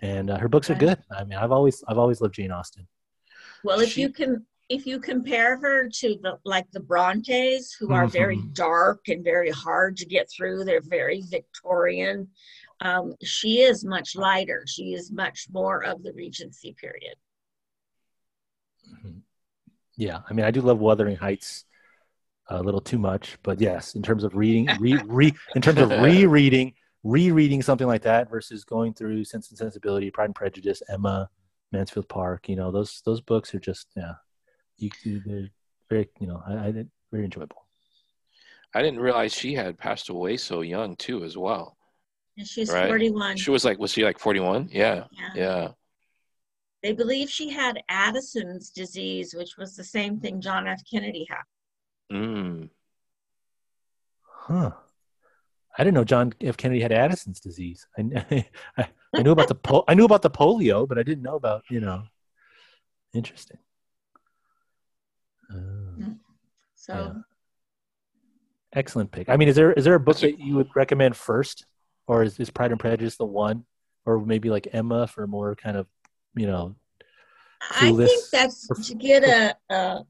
And 0.03 0.31
uh, 0.31 0.39
her 0.39 0.48
books 0.48 0.70
are 0.70 0.74
good. 0.74 0.98
I 1.16 1.24
mean, 1.24 1.39
I've 1.39 1.53
always 1.53 1.82
I've 1.89 1.98
always 1.98 2.20
loved 2.20 2.35
Jane 2.35 2.51
Austen. 2.51 2.86
Well, 3.62 3.81
if 3.81 3.93
she, 3.93 4.03
you 4.03 4.11
can 4.11 4.44
if 4.69 4.86
you 4.86 4.98
compare 4.98 5.57
her 5.59 5.89
to 5.89 6.19
the 6.23 6.39
like 6.44 6.70
the 6.73 6.81
Brontes, 6.81 7.73
who 7.78 7.93
are 7.93 8.05
mm-hmm. 8.05 8.12
very 8.12 8.43
dark 8.53 9.09
and 9.09 9.23
very 9.23 9.51
hard 9.51 9.97
to 9.98 10.07
get 10.07 10.28
through, 10.31 10.65
they're 10.65 10.81
very 10.81 11.23
Victorian. 11.23 12.28
Um, 12.81 13.15
she 13.23 13.61
is 13.61 13.85
much 13.85 14.16
lighter. 14.16 14.65
She 14.66 14.94
is 14.94 15.11
much 15.12 15.47
more 15.51 15.85
of 15.85 16.03
the 16.03 16.12
Regency 16.12 16.74
period. 16.78 17.15
Mm-hmm. 18.93 19.19
Yeah, 19.97 20.20
I 20.28 20.35
mean, 20.35 20.44
I 20.44 20.51
do 20.51 20.61
love 20.61 20.78
Wuthering 20.78 21.16
Heights 21.16 21.65
a 22.48 22.62
little 22.62 22.81
too 22.81 22.98
much, 22.98 23.39
but 23.43 23.60
yes, 23.60 23.94
in 23.94 24.02
terms 24.02 24.24
of 24.24 24.35
reading, 24.36 24.68
re, 24.78 24.98
re 25.06 25.32
in 25.55 25.62
terms 25.62 25.78
of 25.78 25.90
rereading, 25.90 26.74
rereading 27.02 27.62
something 27.62 27.86
like 27.86 28.02
that 28.02 28.31
versus 28.31 28.64
going 28.64 28.94
through 28.94 29.24
Sense 29.24 29.51
and 29.51 29.59
Sensibility, 29.59 30.10
Pride 30.10 30.27
and 30.27 30.35
Prejudice, 30.35 30.82
Emma, 30.89 31.28
Mansfield 31.73 32.09
Park, 32.09 32.48
you 32.48 32.56
know, 32.56 32.70
those 32.70 33.02
those 33.05 33.20
books 33.20 33.55
are 33.55 33.60
just 33.60 33.89
yeah, 33.97 34.14
you, 34.78 34.90
they're 35.24 35.51
very 35.90 36.09
you 36.20 36.27
know, 36.27 36.43
I, 36.47 36.52
I 36.68 36.85
very 37.12 37.24
enjoyable. 37.24 37.66
I 38.74 38.82
didn't 38.82 39.01
realize 39.01 39.32
she 39.32 39.55
had 39.55 39.78
passed 39.78 40.09
away 40.09 40.36
so 40.36 40.60
young 40.60 40.97
too, 40.97 41.24
as 41.24 41.36
well. 41.36 41.77
And 42.36 42.47
she's 42.47 42.70
right? 42.70 42.89
41. 42.89 43.39
She 43.39 43.51
was 43.51 43.64
like, 43.64 43.78
was 43.78 43.93
she 43.93 44.05
like 44.05 44.18
41? 44.18 44.68
Yeah. 44.70 45.05
yeah. 45.10 45.31
Yeah. 45.35 45.68
They 46.82 46.93
believe 46.93 47.31
she 47.31 47.48
had 47.48 47.82
Addison's 47.89 48.70
disease, 48.70 49.35
which 49.35 49.56
was 49.56 49.74
the 49.74 49.85
same 49.85 50.20
thing 50.20 50.40
John 50.40 50.68
F. 50.68 50.82
Kennedy 50.89 51.27
had. 51.28 51.43
Mm. 52.12 52.70
Huh. 54.23 54.70
I 55.78 55.85
didn't 55.85 55.95
know 55.95 56.05
John 56.05 56.33
F. 56.41 56.57
Kennedy 56.57 56.81
had 56.81 56.93
Addison's 56.93 57.41
disease. 57.41 57.87
I, 57.99 58.47
I, 58.78 58.89
I 59.15 59.23
knew 59.23 59.33
about 59.33 59.49
the 59.49 59.55
po- 59.55 59.85
I 59.87 59.95
knew 59.95 60.05
about 60.05 60.23
the 60.23 60.31
polio, 60.31 60.89
but 60.89 60.99
I 60.99 61.03
didn't 61.03 61.23
know 61.23 61.37
about 61.37 61.65
you 61.70 61.81
know. 61.81 62.05
Interesting. 63.12 63.59
Uh, 65.51 66.11
so. 66.74 66.95
Yeah. 66.95 67.12
Excellent 68.73 69.11
pick. 69.11 69.28
I 69.28 69.37
mean, 69.37 69.49
is 69.49 69.57
there 69.57 69.73
is 69.73 69.85
there 69.85 69.95
a 69.95 70.01
book 70.01 70.19
that 70.19 70.39
you 70.39 70.55
would 70.57 70.69
recommend 70.74 71.16
first, 71.16 71.65
or 72.07 72.23
is, 72.23 72.39
is 72.39 72.51
Pride 72.51 72.73
and 72.73 72.81
Prejudice 72.81 73.16
the 73.16 73.24
one, 73.24 73.65
or 74.05 74.24
maybe 74.24 74.51
like 74.51 74.69
Emma 74.73 75.07
for 75.07 75.27
more 75.27 75.55
kind 75.57 75.77
of 75.77 75.87
you 76.35 76.47
know. 76.47 76.77
I 77.70 77.91
think 77.93 78.11
that's 78.31 78.69
to 78.69 78.95
get 78.95 79.24
a, 79.24 79.57
a 79.74 80.05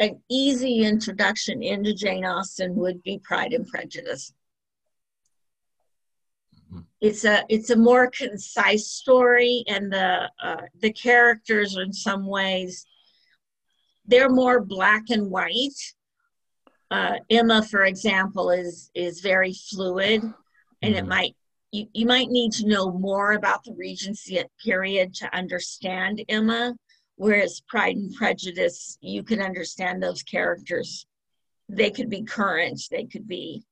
an 0.00 0.20
easy 0.30 0.84
introduction 0.84 1.62
into 1.62 1.94
Jane 1.94 2.24
Austen 2.24 2.74
would 2.76 3.02
be 3.02 3.20
Pride 3.22 3.52
and 3.52 3.66
Prejudice. 3.66 4.32
Mm-hmm. 6.72 6.80
It's 7.00 7.24
a 7.24 7.44
it's 7.48 7.70
a 7.70 7.76
more 7.76 8.10
concise 8.10 8.88
story, 8.88 9.64
and 9.68 9.92
the 9.92 10.30
uh, 10.42 10.62
the 10.80 10.92
characters 10.92 11.76
in 11.76 11.92
some 11.92 12.26
ways 12.26 12.86
they're 14.06 14.30
more 14.30 14.60
black 14.60 15.04
and 15.10 15.30
white. 15.30 15.94
Uh, 16.90 17.16
Emma, 17.30 17.62
for 17.62 17.84
example, 17.84 18.50
is 18.50 18.90
is 18.94 19.20
very 19.20 19.52
fluid, 19.52 20.22
and 20.22 20.34
mm-hmm. 20.94 20.94
it 20.94 21.06
might 21.06 21.36
you, 21.72 21.86
you 21.92 22.06
might 22.06 22.28
need 22.28 22.52
to 22.52 22.68
know 22.68 22.92
more 22.92 23.32
about 23.32 23.64
the 23.64 23.74
Regency 23.74 24.42
period 24.62 25.14
to 25.16 25.36
understand 25.36 26.22
Emma. 26.28 26.74
Whereas 27.16 27.62
Pride 27.68 27.96
and 27.96 28.14
Prejudice, 28.14 28.98
you 29.00 29.22
can 29.22 29.40
understand 29.40 30.02
those 30.02 30.22
characters. 30.22 31.06
They 31.68 31.90
could 31.90 32.10
be 32.10 32.22
current, 32.22 32.80
they 32.90 33.04
could 33.04 33.28
be 33.28 33.62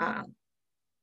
uh, 0.00 0.24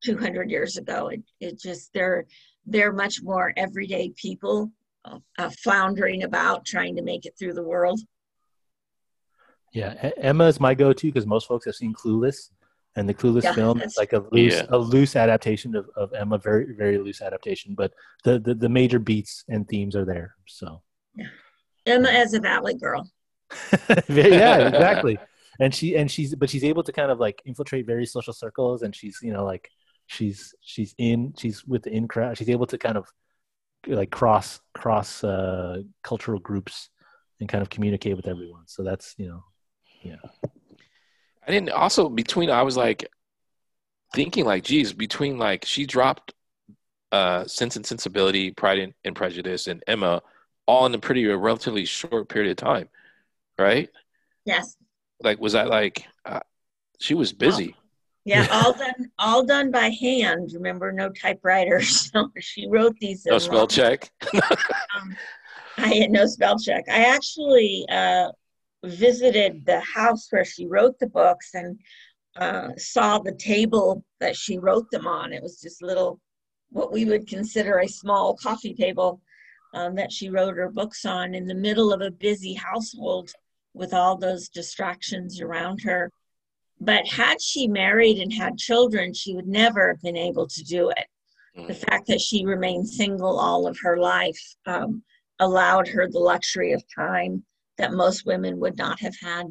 200 0.04 0.50
years 0.50 0.78
ago. 0.78 1.08
It, 1.08 1.22
it 1.40 1.60
just, 1.60 1.92
they're, 1.94 2.26
they're 2.66 2.94
much 2.94 3.22
more 3.24 3.54
everyday 3.56 4.10
people 4.16 4.72
uh, 5.06 5.20
uh, 5.38 5.50
floundering 5.64 6.24
about 6.24 6.66
trying 6.66 6.96
to 6.98 7.02
make 7.02 7.26
it 7.26 7.34
through 7.40 7.54
the 7.54 7.64
world. 7.64 8.00
Yeah, 9.74 10.12
Emma 10.18 10.46
is 10.46 10.60
my 10.60 10.74
go-to 10.74 11.08
because 11.08 11.26
most 11.26 11.48
folks 11.48 11.66
have 11.66 11.76
seen 11.76 11.94
Clueless, 11.94 12.50
and 12.96 13.08
the 13.08 13.14
Clueless 13.14 13.44
yeah, 13.44 13.54
film 13.54 13.82
is 13.82 13.98
like 13.98 14.14
a 14.14 14.26
loose, 14.32 14.56
yeah. 14.56 14.66
a 14.70 14.78
loose 14.78 15.16
adaptation 15.16 15.76
of, 15.76 15.90
of 15.96 16.12
Emma, 16.14 16.38
very 16.40 16.74
very 16.76 16.98
loose 16.98 17.22
adaptation, 17.22 17.76
but 17.76 17.94
the, 18.24 18.40
the 18.40 18.56
the 18.56 18.68
major 18.68 18.98
beats 18.98 19.44
and 19.48 19.68
themes 19.70 19.96
are 19.96 20.06
there. 20.06 20.36
So, 20.48 20.82
yeah. 21.16 21.28
Emma 21.90 22.10
as 22.10 22.34
a 22.34 22.40
valley 22.40 22.76
girl. 22.76 23.10
yeah, 24.07 24.68
exactly. 24.68 25.18
And 25.60 25.74
she 25.74 25.95
and 25.95 26.10
she's 26.10 26.36
but 26.36 26.49
she's 26.49 26.64
able 26.64 26.84
to 26.84 26.91
kind 26.91 27.11
of 27.11 27.20
like 27.20 27.41
infiltrate 27.45 27.86
various 27.86 28.14
social 28.14 28.34
circles, 28.34 28.82
and 28.82 28.95
she's 28.95 29.20
you 29.22 29.34
know 29.34 29.44
like 29.44 29.70
she's 30.07 30.53
she's 30.61 30.95
in 30.98 31.34
she's 31.38 31.66
with 31.66 31.84
the 31.84 31.91
in 31.91 32.07
crowd. 32.07 32.38
She's 32.38 32.49
able 32.49 32.68
to 32.68 32.78
kind 32.78 32.98
of 32.98 33.11
like 33.88 34.11
cross 34.11 34.61
cross 34.74 35.24
uh, 35.24 35.82
cultural 36.03 36.40
groups 36.40 36.90
and 37.40 37.49
kind 37.49 37.61
of 37.61 37.70
communicate 37.70 38.16
with 38.16 38.28
everyone. 38.28 38.64
So 38.68 38.84
that's 38.84 39.16
you 39.18 39.28
know, 39.28 39.44
yeah. 40.02 40.16
I 41.48 41.52
didn't 41.52 41.72
also 41.72 42.10
between 42.10 42.49
I 42.49 42.61
was 42.61 42.78
like 42.78 43.10
thinking 44.14 44.45
like, 44.45 44.64
geez, 44.64 44.94
between 44.94 45.38
like 45.38 45.66
she 45.66 45.86
dropped 45.86 46.34
uh 47.11 47.45
Sense 47.45 47.76
and 47.76 47.86
Sensibility, 47.86 48.52
Pride 48.52 48.80
and, 48.80 48.94
and 49.03 49.16
Prejudice, 49.16 49.68
and 49.68 49.84
Emma 49.88 50.22
all 50.70 50.86
in 50.86 50.94
a 50.94 51.00
pretty 51.00 51.26
a 51.26 51.36
relatively 51.36 51.84
short 51.84 52.30
period 52.30 52.52
of 52.52 52.58
time, 52.58 52.88
right? 53.58 53.90
Yes. 54.46 54.78
Like, 55.22 55.40
was 55.40 55.54
that 55.54 55.68
like 55.68 56.06
uh, 56.26 56.41
she 57.00 57.16
was 57.16 57.34
busy? 57.34 57.76
Yeah, 58.24 58.48
all 58.52 58.74
done, 58.74 59.12
all 59.18 59.44
done 59.44 59.72
by 59.72 59.90
hand. 59.90 60.52
Remember, 60.54 60.91
no 60.91 61.10
typewriter. 61.10 61.82
So 61.82 62.30
she 62.40 62.68
wrote 62.70 62.96
these. 63.00 63.26
No 63.26 63.40
spell 63.40 63.66
check. 63.66 64.12
um, 64.96 65.18
I 65.78 65.88
had 65.96 66.12
no 66.12 66.28
spell 66.28 66.60
check. 66.60 66.84
I 66.88 67.06
actually 67.06 67.86
uh, 67.90 68.30
visited 68.84 69.66
the 69.66 69.80
house 69.80 70.28
where 70.30 70.46
she 70.46 70.68
wrote 70.68 71.00
the 71.00 71.08
books 71.08 71.56
and 71.56 71.80
uh, 72.36 72.70
saw 72.78 73.18
the 73.18 73.34
table 73.34 74.04
that 74.20 74.36
she 74.36 74.60
wrote 74.60 74.91
them 74.91 75.08
on. 75.08 75.34
It 75.34 75.41
was 75.41 75.60
just 75.60 75.82
little, 75.82 76.20
what 76.70 76.94
we 76.94 77.06
would 77.06 77.28
consider 77.28 77.80
a 77.80 77.88
small 77.88 78.36
coffee 78.36 78.76
table 78.76 79.20
um, 79.74 79.96
that 79.96 80.12
she 80.12 80.30
wrote 80.30 80.58
her 80.58 80.70
books 80.70 81.06
on 81.06 81.34
in 81.34 81.46
the 81.46 81.56
middle 81.56 81.94
of 81.94 82.02
a 82.02 82.12
busy 82.12 82.54
household 82.54 83.32
with 83.74 83.94
all 83.94 84.18
those 84.18 84.50
distractions 84.50 85.41
around 85.41 85.82
her. 85.82 86.12
But 86.82 87.08
had 87.08 87.41
she 87.41 87.68
married 87.68 88.20
and 88.20 88.32
had 88.32 88.58
children, 88.58 89.14
she 89.14 89.36
would 89.36 89.48
never 89.48 89.90
have 89.90 90.02
been 90.02 90.18
able 90.18 90.48
to 90.48 90.64
do 90.64 90.90
it. 90.90 91.06
The 91.56 91.74
mm. 91.74 91.90
fact 91.90 92.08
that 92.08 92.22
she 92.22 92.46
remained 92.46 92.88
single 92.88 93.40
all 93.40 93.68
of 93.68 93.78
her 93.82 93.98
life 93.98 94.40
um, 94.66 95.04
allowed 95.40 95.88
her 95.90 96.08
the 96.08 96.20
luxury 96.20 96.72
of 96.72 96.84
time 96.96 97.44
that 97.78 97.94
most 97.94 98.26
women 98.26 98.60
would 98.60 98.78
not 98.78 99.00
have 99.02 99.16
had. 99.22 99.48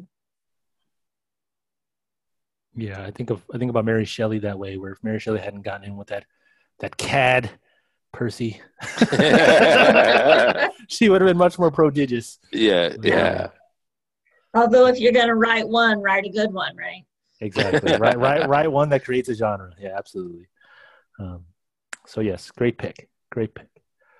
Yeah, 2.75 3.03
I 3.03 3.11
think 3.11 3.29
of 3.29 3.43
I 3.53 3.57
think 3.57 3.69
about 3.69 3.85
Mary 3.85 4.05
Shelley 4.05 4.39
that 4.39 4.57
way, 4.57 4.77
where 4.77 4.93
if 4.93 5.03
Mary 5.03 5.19
Shelley 5.19 5.39
hadn't 5.39 5.63
gotten 5.63 5.85
in 5.85 5.97
with 5.97 6.07
that 6.07 6.25
that 6.79 6.95
cad 6.97 7.49
Percy. 8.11 8.61
she 10.87 11.09
would 11.09 11.21
have 11.21 11.27
been 11.27 11.37
much 11.37 11.59
more 11.59 11.71
prodigious. 11.71 12.39
Yeah, 12.51 12.95
yeah. 13.01 13.49
Although, 14.53 14.87
if 14.87 14.99
you're 14.99 15.11
going 15.11 15.27
to 15.27 15.35
write 15.35 15.67
one, 15.67 16.01
write 16.01 16.25
a 16.25 16.29
good 16.29 16.51
one, 16.51 16.75
right? 16.75 17.03
Exactly. 17.41 17.95
write, 17.97 18.19
write, 18.19 18.49
write 18.49 18.71
one 18.71 18.89
that 18.89 19.05
creates 19.05 19.29
a 19.29 19.35
genre. 19.35 19.71
Yeah, 19.79 19.95
absolutely. 19.97 20.47
Um, 21.19 21.45
So 22.05 22.21
yes, 22.21 22.49
great 22.51 22.77
pick. 22.77 23.09
Great 23.31 23.53
pick. 23.53 23.67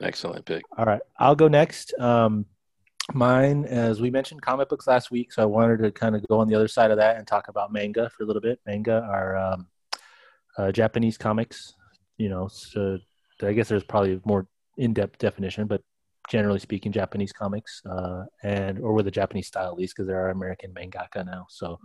Excellent 0.01 0.45
pick. 0.45 0.63
All 0.77 0.85
right, 0.85 1.01
I'll 1.17 1.35
go 1.35 1.47
next. 1.47 1.93
Um, 1.99 2.45
mine, 3.13 3.65
as 3.65 3.99
we 3.99 4.11
mentioned, 4.11 4.41
comic 4.41 4.69
books 4.69 4.87
last 4.87 5.11
week, 5.11 5.33
so 5.33 5.41
I 5.41 5.45
wanted 5.45 5.79
to 5.79 5.91
kind 5.91 6.15
of 6.15 6.25
go 6.27 6.39
on 6.39 6.47
the 6.47 6.55
other 6.55 6.67
side 6.67 6.91
of 6.91 6.97
that 6.97 7.17
and 7.17 7.27
talk 7.27 7.47
about 7.47 7.73
manga 7.73 8.09
for 8.09 8.23
a 8.23 8.25
little 8.25 8.41
bit. 8.41 8.59
Manga 8.65 9.01
are 9.11 9.35
um, 9.35 9.67
uh, 10.57 10.71
Japanese 10.71 11.17
comics. 11.17 11.73
You 12.17 12.29
know, 12.29 12.47
so 12.47 12.99
I 13.47 13.53
guess 13.53 13.69
there's 13.69 13.83
probably 13.83 14.13
a 14.13 14.21
more 14.25 14.47
in-depth 14.77 15.17
definition, 15.17 15.67
but 15.67 15.81
generally 16.29 16.59
speaking, 16.59 16.91
Japanese 16.91 17.31
comics, 17.31 17.81
uh, 17.89 18.23
and 18.43 18.79
or 18.79 18.93
with 18.93 19.07
a 19.07 19.11
Japanese 19.11 19.47
style 19.47 19.71
at 19.71 19.77
least, 19.77 19.95
because 19.95 20.07
there 20.07 20.23
are 20.23 20.29
American 20.29 20.73
mangaka 20.73 21.25
now. 21.25 21.45
So, 21.49 21.79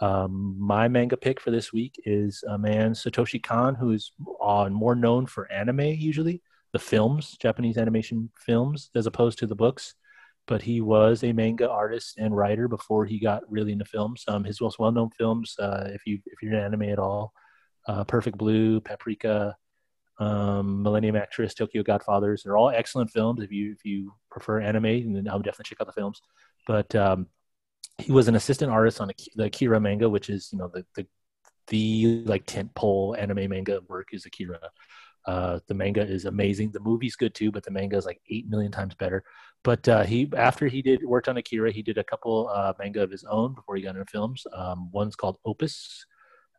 um, 0.00 0.56
my 0.58 0.88
manga 0.88 1.16
pick 1.16 1.40
for 1.40 1.50
this 1.50 1.72
week 1.72 1.94
is 2.04 2.44
a 2.48 2.58
man 2.58 2.92
Satoshi 2.92 3.42
Kon, 3.42 3.74
who's 3.74 4.12
uh, 4.42 4.68
more 4.68 4.94
known 4.94 5.26
for 5.26 5.50
anime 5.50 5.80
usually, 5.80 6.42
the 6.72 6.78
films, 6.78 7.36
Japanese 7.40 7.78
animation 7.78 8.30
films, 8.36 8.90
as 8.94 9.06
opposed 9.06 9.38
to 9.38 9.46
the 9.46 9.54
books. 9.54 9.94
But 10.46 10.62
he 10.62 10.80
was 10.80 11.24
a 11.24 11.32
manga 11.32 11.68
artist 11.68 12.18
and 12.18 12.36
writer 12.36 12.68
before 12.68 13.04
he 13.04 13.18
got 13.18 13.50
really 13.50 13.72
into 13.72 13.84
films. 13.84 14.22
Um, 14.28 14.44
his 14.44 14.60
most 14.60 14.78
well-known 14.78 15.10
films, 15.10 15.56
uh, 15.58 15.88
if 15.92 16.02
you 16.06 16.20
if 16.26 16.42
you're 16.42 16.54
an 16.54 16.64
anime 16.64 16.82
at 16.90 16.98
all, 16.98 17.32
uh, 17.88 18.04
Perfect 18.04 18.38
Blue, 18.38 18.80
Paprika, 18.80 19.56
um, 20.18 20.82
Millennium 20.82 21.16
Actress, 21.16 21.54
Tokyo 21.54 21.82
Godfathers. 21.82 22.42
They're 22.42 22.56
all 22.56 22.70
excellent 22.70 23.10
films. 23.10 23.42
If 23.42 23.52
you 23.52 23.72
if 23.72 23.84
you 23.84 24.12
prefer 24.30 24.60
anime, 24.60 25.14
then 25.14 25.28
I 25.28 25.34
would 25.34 25.44
definitely 25.44 25.68
check 25.68 25.80
out 25.80 25.86
the 25.86 25.92
films. 25.92 26.20
But 26.66 26.94
um, 26.94 27.26
he 27.98 28.12
was 28.12 28.28
an 28.28 28.34
assistant 28.34 28.70
artist 28.70 29.00
on 29.00 29.10
the 29.36 29.44
Akira 29.44 29.80
manga, 29.80 30.08
which 30.08 30.30
is 30.30 30.50
you 30.52 30.58
know 30.58 30.70
the 30.72 30.84
the 30.94 31.06
the 31.68 32.22
like 32.26 32.46
tentpole 32.46 33.18
anime 33.18 33.50
manga 33.50 33.80
work 33.88 34.08
is 34.12 34.26
Akira. 34.26 34.60
Uh, 35.26 35.58
the 35.66 35.74
manga 35.74 36.02
is 36.02 36.24
amazing. 36.24 36.70
The 36.70 36.80
movie's 36.80 37.16
good 37.16 37.34
too, 37.34 37.50
but 37.50 37.64
the 37.64 37.72
manga 37.72 37.96
is 37.96 38.06
like 38.06 38.20
eight 38.30 38.48
million 38.48 38.70
times 38.70 38.94
better. 38.94 39.24
But 39.64 39.88
uh, 39.88 40.04
he 40.04 40.30
after 40.36 40.68
he 40.68 40.82
did 40.82 41.04
worked 41.04 41.28
on 41.28 41.36
Akira, 41.36 41.72
he 41.72 41.82
did 41.82 41.98
a 41.98 42.04
couple 42.04 42.48
uh, 42.48 42.72
manga 42.78 43.02
of 43.02 43.10
his 43.10 43.24
own 43.24 43.54
before 43.54 43.74
he 43.76 43.82
got 43.82 43.96
into 43.96 44.10
films. 44.10 44.46
Um, 44.52 44.90
one's 44.92 45.16
called 45.16 45.38
Opus, 45.44 46.06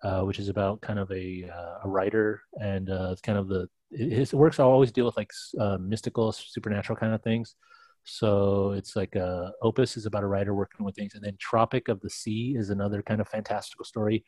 uh, 0.03 0.21
which 0.21 0.39
is 0.39 0.49
about 0.49 0.81
kind 0.81 0.99
of 0.99 1.11
a 1.11 1.49
uh, 1.51 1.79
a 1.83 1.89
writer 1.89 2.41
and 2.61 2.89
uh, 2.89 3.09
it's 3.11 3.21
kind 3.21 3.37
of 3.37 3.47
the 3.47 3.67
his 3.91 4.33
works 4.33 4.59
always 4.59 4.91
deal 4.91 5.05
with 5.05 5.17
like 5.17 5.31
uh, 5.59 5.77
mystical, 5.77 6.31
supernatural 6.31 6.97
kind 6.97 7.13
of 7.13 7.21
things. 7.21 7.55
So 8.03 8.71
it's 8.71 8.95
like 8.95 9.15
uh, 9.15 9.51
Opus 9.61 9.97
is 9.97 10.05
about 10.05 10.23
a 10.23 10.27
writer 10.27 10.53
working 10.53 10.85
with 10.85 10.95
things, 10.95 11.15
and 11.15 11.23
then 11.23 11.37
Tropic 11.39 11.87
of 11.87 11.99
the 12.01 12.09
Sea 12.09 12.55
is 12.57 12.69
another 12.69 13.01
kind 13.01 13.21
of 13.21 13.27
fantastical 13.27 13.85
story 13.85 14.23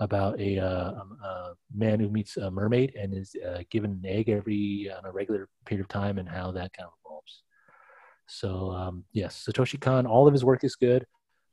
about 0.00 0.40
a, 0.40 0.58
uh, 0.58 0.90
um, 0.90 1.16
a 1.24 1.52
man 1.72 2.00
who 2.00 2.08
meets 2.08 2.36
a 2.36 2.50
mermaid 2.50 2.94
and 3.00 3.14
is 3.14 3.36
given 3.70 3.92
an 3.92 4.02
egg 4.04 4.28
every 4.28 4.90
on 4.96 5.04
a 5.04 5.12
regular 5.12 5.48
period 5.64 5.84
of 5.84 5.88
time, 5.88 6.18
and 6.18 6.28
how 6.28 6.50
that 6.52 6.72
kind 6.72 6.86
of 6.86 6.92
evolves. 7.04 7.42
So 8.26 8.70
um, 8.72 9.04
yes, 9.12 9.44
Satoshi 9.48 9.80
Kon, 9.80 10.06
all 10.06 10.26
of 10.26 10.32
his 10.32 10.44
work 10.44 10.64
is 10.64 10.76
good, 10.76 11.04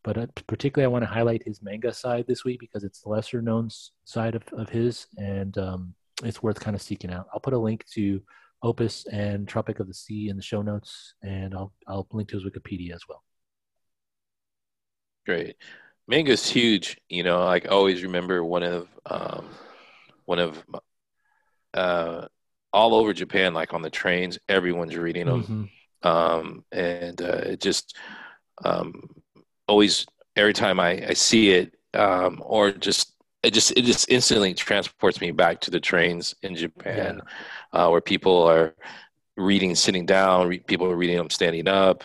but 0.03 0.18
uh, 0.18 0.28
particularly 0.48 0.86
I 0.86 0.91
want 0.91 1.03
to 1.03 1.10
highlight 1.10 1.44
his 1.44 1.61
manga 1.61 1.94
side 1.94 2.26
this 2.28 2.44
week 2.44 2.60
because 2.60 2.84
it's 2.84 3.02
the 3.02 3.10
lesser 3.10 3.41
known 3.41 3.69
side 4.06 4.36
of, 4.36 4.44
of 4.53 4.69
his, 4.69 5.07
and 5.18 5.57
um, 5.57 5.94
it's 6.23 6.41
worth 6.41 6.60
kind 6.60 6.76
of 6.76 6.82
seeking 6.82 7.11
out. 7.11 7.28
I'll 7.34 7.40
put 7.40 7.53
a 7.53 7.57
link 7.57 7.86
to 7.94 8.22
Opus 8.64 9.06
and 9.07 9.48
Tropic 9.48 9.80
of 9.80 9.88
the 9.88 9.94
Sea 9.94 10.30
in 10.30 10.38
the 10.38 10.44
show 10.44 10.61
notes, 10.61 11.14
and 11.23 11.53
I'll 11.53 11.73
I'll 11.88 12.07
link 12.11 12.30
to 12.30 12.40
his 12.40 12.45
Wikipedia 12.45 12.94
as 12.94 13.03
well. 13.07 13.23
Great, 15.26 15.56
manga's 16.07 16.49
huge. 16.49 16.99
You 17.10 17.23
know, 17.23 17.41
I 17.41 17.60
always 17.61 18.03
remember 18.03 18.44
one 18.44 18.64
of 18.64 18.88
um, 19.06 19.49
one 20.26 20.40
of 20.40 20.64
uh, 21.73 22.28
all 22.73 22.95
over 22.95 23.14
Japan, 23.14 23.53
like 23.53 23.73
on 23.73 23.82
the 23.82 23.90
trains, 23.90 24.40
everyone's 24.49 24.98
reading 24.98 25.28
them, 25.28 25.44
mm-hmm. 25.44 26.07
um, 26.07 26.65
and 26.72 27.22
uh, 27.22 27.41
it 27.45 27.61
just 27.61 27.95
um, 28.64 29.20
always 29.72 30.06
every 30.35 30.53
time 30.53 30.80
I, 30.80 31.07
I 31.07 31.14
see 31.14 31.52
it, 31.52 31.73
um, 31.93 32.41
or 32.45 32.72
just 32.72 33.14
it 33.41 33.53
just 33.53 33.72
it 33.77 33.84
just 33.85 34.10
instantly 34.10 34.53
transports 34.53 35.22
me 35.22 35.31
back 35.31 35.61
to 35.61 35.72
the 35.72 35.80
trains 35.80 36.35
in 36.43 36.56
Japan, 36.56 37.22
yeah. 37.73 37.85
uh, 37.85 37.89
where 37.89 38.02
people 38.02 38.43
are 38.43 38.76
reading 39.38 39.73
sitting 39.76 40.06
down, 40.06 40.48
re- 40.49 40.60
people 40.60 40.88
are 40.88 40.95
reading 40.95 41.18
them 41.18 41.30
standing 41.30 41.68
up, 41.68 42.03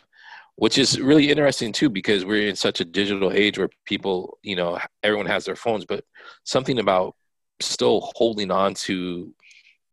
which 0.55 0.79
is 0.79 1.01
really 1.01 1.29
interesting 1.31 1.73
too 1.73 1.91
because 1.91 2.25
we're 2.25 2.49
in 2.49 2.57
such 2.57 2.81
a 2.81 2.85
digital 2.85 3.33
age 3.33 3.59
where 3.59 3.71
people, 3.85 4.39
you 4.43 4.57
know, 4.57 4.79
everyone 5.03 5.27
has 5.27 5.45
their 5.45 5.57
phones, 5.57 5.85
but 5.85 6.05
something 6.45 6.79
about 6.79 7.17
still 7.61 8.13
holding 8.15 8.51
on 8.51 8.75
to 8.75 9.35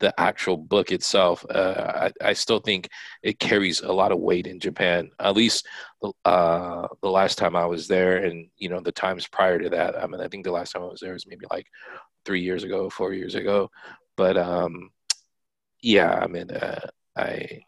the 0.00 0.18
actual 0.20 0.56
book 0.56 0.90
itself, 0.90 1.44
uh, 1.50 2.10
I, 2.22 2.28
I, 2.30 2.32
still 2.32 2.58
think 2.58 2.88
it 3.22 3.38
carries 3.38 3.80
a 3.80 3.92
lot 3.92 4.12
of 4.12 4.18
weight 4.18 4.46
in 4.46 4.58
Japan. 4.58 5.10
At 5.20 5.36
least 5.36 5.66
uh, 6.24 6.88
the 7.00 7.10
last 7.10 7.38
time 7.38 7.54
I 7.54 7.66
was 7.66 7.86
there, 7.86 8.24
and 8.24 8.48
you 8.56 8.68
know 8.68 8.80
the 8.80 8.92
times 8.92 9.26
prior 9.28 9.58
to 9.58 9.70
that. 9.70 9.96
I 9.96 10.06
mean, 10.06 10.20
I 10.20 10.28
think 10.28 10.44
the 10.44 10.52
last 10.52 10.72
time 10.72 10.82
I 10.82 10.86
was 10.86 11.00
there 11.00 11.12
was 11.12 11.26
maybe 11.26 11.46
like 11.50 11.66
three 12.24 12.40
years 12.40 12.64
ago, 12.64 12.90
four 12.90 13.12
years 13.12 13.34
ago. 13.34 13.70
But 14.16 14.36
um, 14.36 14.90
yeah, 15.80 16.12
I 16.12 16.26
mean, 16.26 16.50
uh, 16.50 16.88
I 17.16 17.62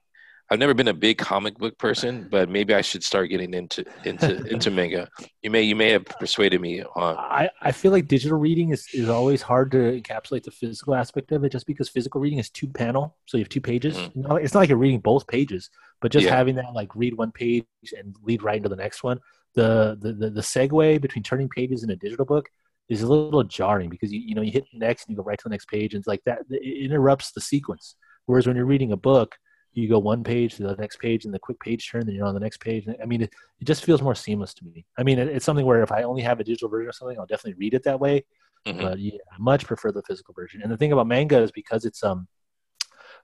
I've 0.48 0.60
never 0.60 0.74
been 0.74 0.88
a 0.88 0.94
big 0.94 1.18
comic 1.18 1.58
book 1.58 1.76
person, 1.76 2.28
but 2.30 2.48
maybe 2.48 2.72
I 2.72 2.80
should 2.80 3.02
start 3.02 3.30
getting 3.30 3.52
into 3.52 3.84
into 4.04 4.44
into 4.46 4.70
manga. 4.70 5.08
You 5.42 5.50
may 5.50 5.62
you 5.62 5.74
may 5.74 5.90
have 5.90 6.04
persuaded 6.04 6.60
me 6.60 6.82
on. 6.94 7.16
I, 7.16 7.50
I 7.60 7.72
feel 7.72 7.90
like 7.90 8.06
digital 8.06 8.38
reading 8.38 8.70
is, 8.70 8.86
is 8.92 9.08
always 9.08 9.42
hard 9.42 9.72
to 9.72 10.00
encapsulate 10.00 10.44
the 10.44 10.52
physical 10.52 10.94
aspect 10.94 11.32
of 11.32 11.42
it, 11.42 11.50
just 11.50 11.66
because 11.66 11.88
physical 11.88 12.20
reading 12.20 12.38
is 12.38 12.48
two 12.48 12.68
panel, 12.68 13.16
so 13.26 13.36
you 13.36 13.42
have 13.42 13.48
two 13.48 13.60
pages. 13.60 13.96
Mm-hmm. 13.96 14.20
You 14.20 14.28
know, 14.28 14.36
it's 14.36 14.54
not 14.54 14.60
like 14.60 14.68
you're 14.68 14.78
reading 14.78 15.00
both 15.00 15.26
pages, 15.26 15.68
but 16.00 16.12
just 16.12 16.26
yeah. 16.26 16.36
having 16.36 16.54
that 16.56 16.72
like 16.74 16.94
read 16.94 17.16
one 17.16 17.32
page 17.32 17.64
and 17.96 18.14
lead 18.22 18.42
right 18.42 18.58
into 18.58 18.68
the 18.68 18.76
next 18.76 19.02
one. 19.02 19.18
The, 19.54 19.98
the 20.00 20.12
the 20.12 20.30
the 20.30 20.40
segue 20.42 21.00
between 21.00 21.24
turning 21.24 21.48
pages 21.48 21.82
in 21.82 21.90
a 21.90 21.96
digital 21.96 22.24
book 22.24 22.48
is 22.88 23.02
a 23.02 23.08
little 23.08 23.42
jarring 23.42 23.90
because 23.90 24.12
you 24.12 24.20
you 24.20 24.34
know 24.36 24.42
you 24.42 24.52
hit 24.52 24.64
next 24.72 25.06
and 25.06 25.10
you 25.12 25.16
go 25.16 25.24
right 25.24 25.38
to 25.38 25.44
the 25.44 25.50
next 25.50 25.66
page 25.68 25.94
and 25.94 26.00
it's 26.00 26.06
like 26.06 26.22
that 26.24 26.40
it 26.50 26.84
interrupts 26.84 27.32
the 27.32 27.40
sequence. 27.40 27.96
Whereas 28.26 28.46
when 28.46 28.54
you're 28.54 28.64
reading 28.64 28.92
a 28.92 28.96
book 28.96 29.36
you 29.76 29.88
go 29.88 29.98
one 29.98 30.24
page 30.24 30.56
to 30.56 30.62
the 30.62 30.76
next 30.76 30.98
page 30.98 31.24
and 31.24 31.34
the 31.34 31.38
quick 31.38 31.60
page 31.60 31.90
turn, 31.90 32.06
then 32.06 32.14
you're 32.14 32.26
on 32.26 32.34
the 32.34 32.40
next 32.40 32.60
page. 32.60 32.88
I 33.02 33.04
mean, 33.06 33.22
it, 33.22 33.32
it 33.60 33.66
just 33.66 33.84
feels 33.84 34.02
more 34.02 34.14
seamless 34.14 34.54
to 34.54 34.64
me. 34.64 34.86
I 34.98 35.02
mean, 35.02 35.18
it, 35.18 35.28
it's 35.28 35.44
something 35.44 35.66
where 35.66 35.82
if 35.82 35.92
I 35.92 36.02
only 36.02 36.22
have 36.22 36.40
a 36.40 36.44
digital 36.44 36.68
version 36.68 36.88
of 36.88 36.94
something, 36.94 37.18
I'll 37.18 37.26
definitely 37.26 37.58
read 37.58 37.74
it 37.74 37.84
that 37.84 38.00
way. 38.00 38.24
Mm-hmm. 38.66 38.80
But 38.80 38.98
yeah, 38.98 39.18
I 39.30 39.36
much 39.38 39.66
prefer 39.66 39.92
the 39.92 40.02
physical 40.02 40.34
version. 40.34 40.62
And 40.62 40.72
the 40.72 40.76
thing 40.76 40.92
about 40.92 41.06
manga 41.06 41.38
is 41.40 41.52
because 41.52 41.84
it's 41.84 42.02
um 42.02 42.26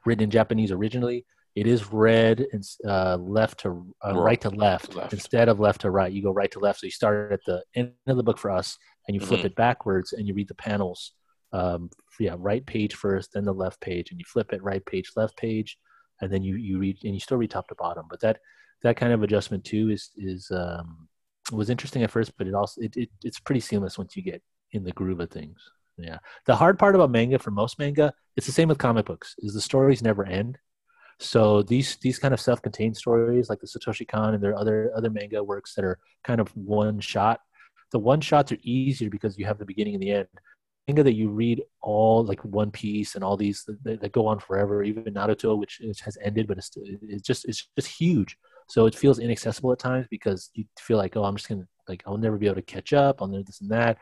written 0.04 0.24
in 0.24 0.30
Japanese 0.30 0.72
originally, 0.72 1.24
it 1.54 1.66
is 1.66 1.92
read 1.92 2.46
in, 2.52 2.62
uh, 2.88 3.16
left 3.16 3.60
to 3.60 3.94
uh, 4.04 4.14
right 4.14 4.40
to 4.40 4.50
left, 4.50 4.94
left, 4.94 5.12
instead 5.12 5.48
of 5.48 5.60
left 5.60 5.82
to 5.82 5.90
right. 5.90 6.12
You 6.12 6.22
go 6.22 6.32
right 6.32 6.50
to 6.52 6.58
left. 6.58 6.80
So 6.80 6.86
you 6.86 6.90
start 6.90 7.32
at 7.32 7.40
the 7.46 7.62
end 7.74 7.92
of 8.06 8.16
the 8.16 8.22
book 8.22 8.38
for 8.38 8.50
us, 8.50 8.78
and 9.06 9.14
you 9.14 9.20
flip 9.20 9.40
mm-hmm. 9.40 9.48
it 9.48 9.56
backwards, 9.56 10.12
and 10.12 10.26
you 10.26 10.34
read 10.34 10.48
the 10.48 10.54
panels. 10.54 11.12
Um, 11.52 11.90
yeah, 12.18 12.36
right 12.38 12.64
page 12.64 12.94
first, 12.94 13.32
then 13.34 13.44
the 13.44 13.52
left 13.52 13.80
page, 13.80 14.10
and 14.10 14.18
you 14.18 14.24
flip 14.26 14.52
it 14.54 14.62
right 14.62 14.84
page, 14.86 15.10
left 15.16 15.36
page, 15.36 15.76
and 16.22 16.32
then 16.32 16.42
you 16.42 16.56
you 16.56 16.78
read 16.78 16.96
and 17.04 17.12
you 17.12 17.20
still 17.20 17.36
read 17.36 17.50
top 17.50 17.68
to 17.68 17.74
bottom. 17.74 18.06
But 18.08 18.20
that 18.20 18.38
that 18.82 18.96
kind 18.96 19.12
of 19.12 19.22
adjustment 19.22 19.64
too 19.64 19.90
is 19.90 20.10
is 20.16 20.50
um, 20.50 21.08
was 21.52 21.68
interesting 21.68 22.02
at 22.02 22.10
first, 22.10 22.32
but 22.38 22.46
it 22.46 22.54
also 22.54 22.80
it, 22.80 22.96
it 22.96 23.10
it's 23.22 23.40
pretty 23.40 23.60
seamless 23.60 23.98
once 23.98 24.16
you 24.16 24.22
get 24.22 24.42
in 24.70 24.84
the 24.84 24.92
groove 24.92 25.20
of 25.20 25.30
things. 25.30 25.60
Yeah. 25.98 26.18
The 26.46 26.56
hard 26.56 26.78
part 26.78 26.94
about 26.94 27.10
manga 27.10 27.38
for 27.38 27.50
most 27.50 27.78
manga, 27.78 28.14
it's 28.36 28.46
the 28.46 28.52
same 28.52 28.68
with 28.68 28.78
comic 28.78 29.04
books, 29.04 29.34
is 29.38 29.52
the 29.52 29.60
stories 29.60 30.02
never 30.02 30.24
end. 30.24 30.58
So 31.18 31.62
these 31.62 31.96
these 31.96 32.18
kind 32.18 32.32
of 32.32 32.40
self-contained 32.40 32.96
stories, 32.96 33.50
like 33.50 33.60
the 33.60 33.66
Satoshi 33.66 34.08
Kon 34.08 34.34
and 34.34 34.42
their 34.42 34.56
other 34.56 34.90
other 34.96 35.10
manga 35.10 35.42
works 35.42 35.74
that 35.74 35.84
are 35.84 35.98
kind 36.24 36.40
of 36.40 36.48
one 36.56 37.00
shot. 37.00 37.40
The 37.90 37.98
one 37.98 38.22
shots 38.22 38.52
are 38.52 38.58
easier 38.62 39.10
because 39.10 39.36
you 39.36 39.44
have 39.44 39.58
the 39.58 39.66
beginning 39.66 39.94
and 39.94 40.02
the 40.02 40.12
end 40.12 40.28
manga 40.88 41.02
that 41.02 41.14
you 41.14 41.28
read 41.30 41.62
all 41.80 42.24
like 42.24 42.44
One 42.44 42.70
Piece 42.70 43.14
and 43.14 43.22
all 43.22 43.36
these 43.36 43.64
that, 43.84 44.00
that 44.00 44.12
go 44.12 44.26
on 44.26 44.38
forever, 44.38 44.82
even 44.82 45.04
Naruto, 45.04 45.58
which 45.58 45.80
has 46.04 46.18
ended, 46.22 46.46
but 46.46 46.58
it's, 46.58 46.70
it's 46.76 47.22
just 47.22 47.44
it's 47.46 47.68
just 47.76 47.88
huge. 47.88 48.36
So 48.68 48.86
it 48.86 48.94
feels 48.94 49.18
inaccessible 49.18 49.72
at 49.72 49.78
times 49.78 50.06
because 50.10 50.50
you 50.54 50.64
feel 50.78 50.96
like, 50.96 51.16
oh, 51.16 51.24
I'm 51.24 51.36
just 51.36 51.48
gonna 51.48 51.66
like 51.88 52.02
I'll 52.06 52.16
never 52.16 52.38
be 52.38 52.46
able 52.46 52.56
to 52.56 52.62
catch 52.62 52.92
up. 52.92 53.20
Never 53.20 53.42
this 53.42 53.60
and 53.60 53.70
that. 53.70 53.98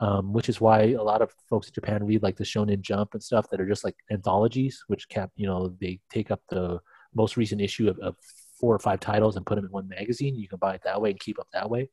Um, 0.00 0.32
which 0.32 0.48
is 0.48 0.62
why 0.62 0.92
a 0.92 1.02
lot 1.02 1.20
of 1.20 1.30
folks 1.50 1.68
in 1.68 1.74
Japan 1.74 2.04
read 2.04 2.22
like 2.22 2.36
the 2.36 2.44
Shonen 2.44 2.80
Jump 2.80 3.10
and 3.12 3.22
stuff 3.22 3.50
that 3.50 3.60
are 3.60 3.68
just 3.68 3.84
like 3.84 3.96
anthologies, 4.10 4.82
which 4.86 5.08
cap 5.10 5.30
you 5.36 5.46
know 5.46 5.74
they 5.80 6.00
take 6.10 6.30
up 6.30 6.40
the 6.48 6.80
most 7.14 7.36
recent 7.36 7.60
issue 7.60 7.88
of, 7.88 7.98
of 7.98 8.16
four 8.58 8.74
or 8.74 8.78
five 8.78 9.00
titles 9.00 9.36
and 9.36 9.44
put 9.44 9.56
them 9.56 9.64
in 9.64 9.70
one 9.70 9.88
magazine. 9.88 10.36
You 10.36 10.48
can 10.48 10.58
buy 10.58 10.74
it 10.74 10.82
that 10.84 11.00
way 11.00 11.10
and 11.10 11.20
keep 11.20 11.38
up 11.38 11.48
that 11.52 11.68
way. 11.68 11.90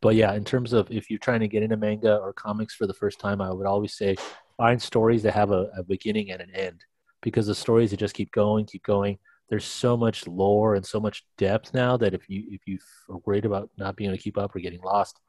But 0.00 0.14
yeah, 0.16 0.34
in 0.34 0.44
terms 0.44 0.72
of 0.72 0.90
if 0.90 1.10
you're 1.10 1.18
trying 1.18 1.40
to 1.40 1.48
get 1.48 1.62
into 1.62 1.76
manga 1.76 2.16
or 2.16 2.32
comics 2.32 2.74
for 2.74 2.86
the 2.86 2.94
first 2.94 3.18
time, 3.18 3.40
I 3.40 3.52
would 3.52 3.66
always 3.66 3.94
say 3.94 4.16
find 4.56 4.80
stories 4.80 5.22
that 5.22 5.34
have 5.34 5.50
a, 5.50 5.70
a 5.76 5.82
beginning 5.82 6.30
and 6.30 6.40
an 6.40 6.50
end 6.54 6.84
because 7.22 7.46
the 7.46 7.54
stories 7.54 7.90
that 7.90 7.98
just 7.98 8.14
keep 8.14 8.30
going, 8.32 8.66
keep 8.66 8.84
going. 8.84 9.18
There's 9.48 9.64
so 9.64 9.96
much 9.96 10.26
lore 10.26 10.74
and 10.74 10.84
so 10.84 10.98
much 11.00 11.24
depth 11.36 11.74
now 11.74 11.96
that 11.98 12.14
if 12.14 12.28
you 12.28 12.44
if 12.50 12.62
you 12.66 12.78
are 13.10 13.18
worried 13.26 13.44
about 13.44 13.70
not 13.76 13.96
being 13.96 14.10
able 14.10 14.16
to 14.16 14.22
keep 14.22 14.38
up 14.38 14.56
or 14.56 14.60
getting 14.60 14.80
lost, 14.82 15.20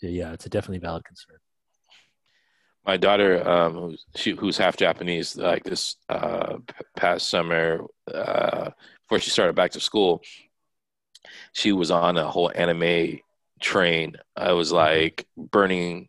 yeah, 0.00 0.32
it's 0.32 0.46
a 0.46 0.48
definitely 0.48 0.78
valid 0.78 1.04
concern. 1.04 1.36
my 2.84 2.96
daughter, 2.96 3.48
um, 3.48 3.74
who's, 3.74 4.06
she, 4.16 4.32
who's 4.32 4.58
half 4.58 4.76
Japanese, 4.76 5.36
like 5.36 5.62
this 5.64 5.96
uh, 6.08 6.56
past 6.96 7.28
summer, 7.28 7.84
uh, 8.12 8.70
before 9.02 9.20
she 9.20 9.30
started 9.30 9.54
back 9.54 9.70
to 9.72 9.80
school, 9.80 10.22
she 11.52 11.72
was 11.72 11.90
on 11.90 12.16
a 12.16 12.28
whole 12.28 12.50
anime 12.54 13.20
train. 13.60 14.16
I 14.36 14.52
was 14.52 14.72
like 14.72 15.26
burning 15.36 16.08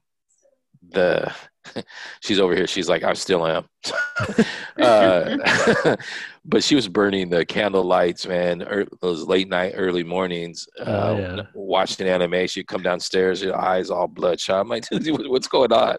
the. 0.89 1.33
she's 2.21 2.39
over 2.39 2.55
here. 2.55 2.65
She's 2.65 2.89
like, 2.89 3.03
I 3.03 3.13
still 3.13 3.45
am. 3.45 3.65
uh, 4.81 5.95
but 6.45 6.63
she 6.63 6.75
was 6.75 6.87
burning 6.87 7.29
the 7.29 7.45
candle 7.45 7.83
lights, 7.83 8.25
man. 8.25 8.63
Er, 8.63 8.87
those 8.99 9.27
late 9.27 9.47
night, 9.47 9.73
early 9.75 10.03
mornings, 10.03 10.67
uh, 10.79 10.83
Oh, 10.85 11.17
yeah. 11.19 11.41
watching 11.53 12.07
anime. 12.07 12.47
She'd 12.47 12.67
come 12.67 12.81
downstairs, 12.81 13.41
her 13.41 13.55
eyes 13.55 13.89
all 13.91 14.07
bloodshot. 14.07 14.61
I'm 14.61 14.69
like, 14.69 14.85
what's 14.91 15.47
going 15.47 15.71
on? 15.71 15.97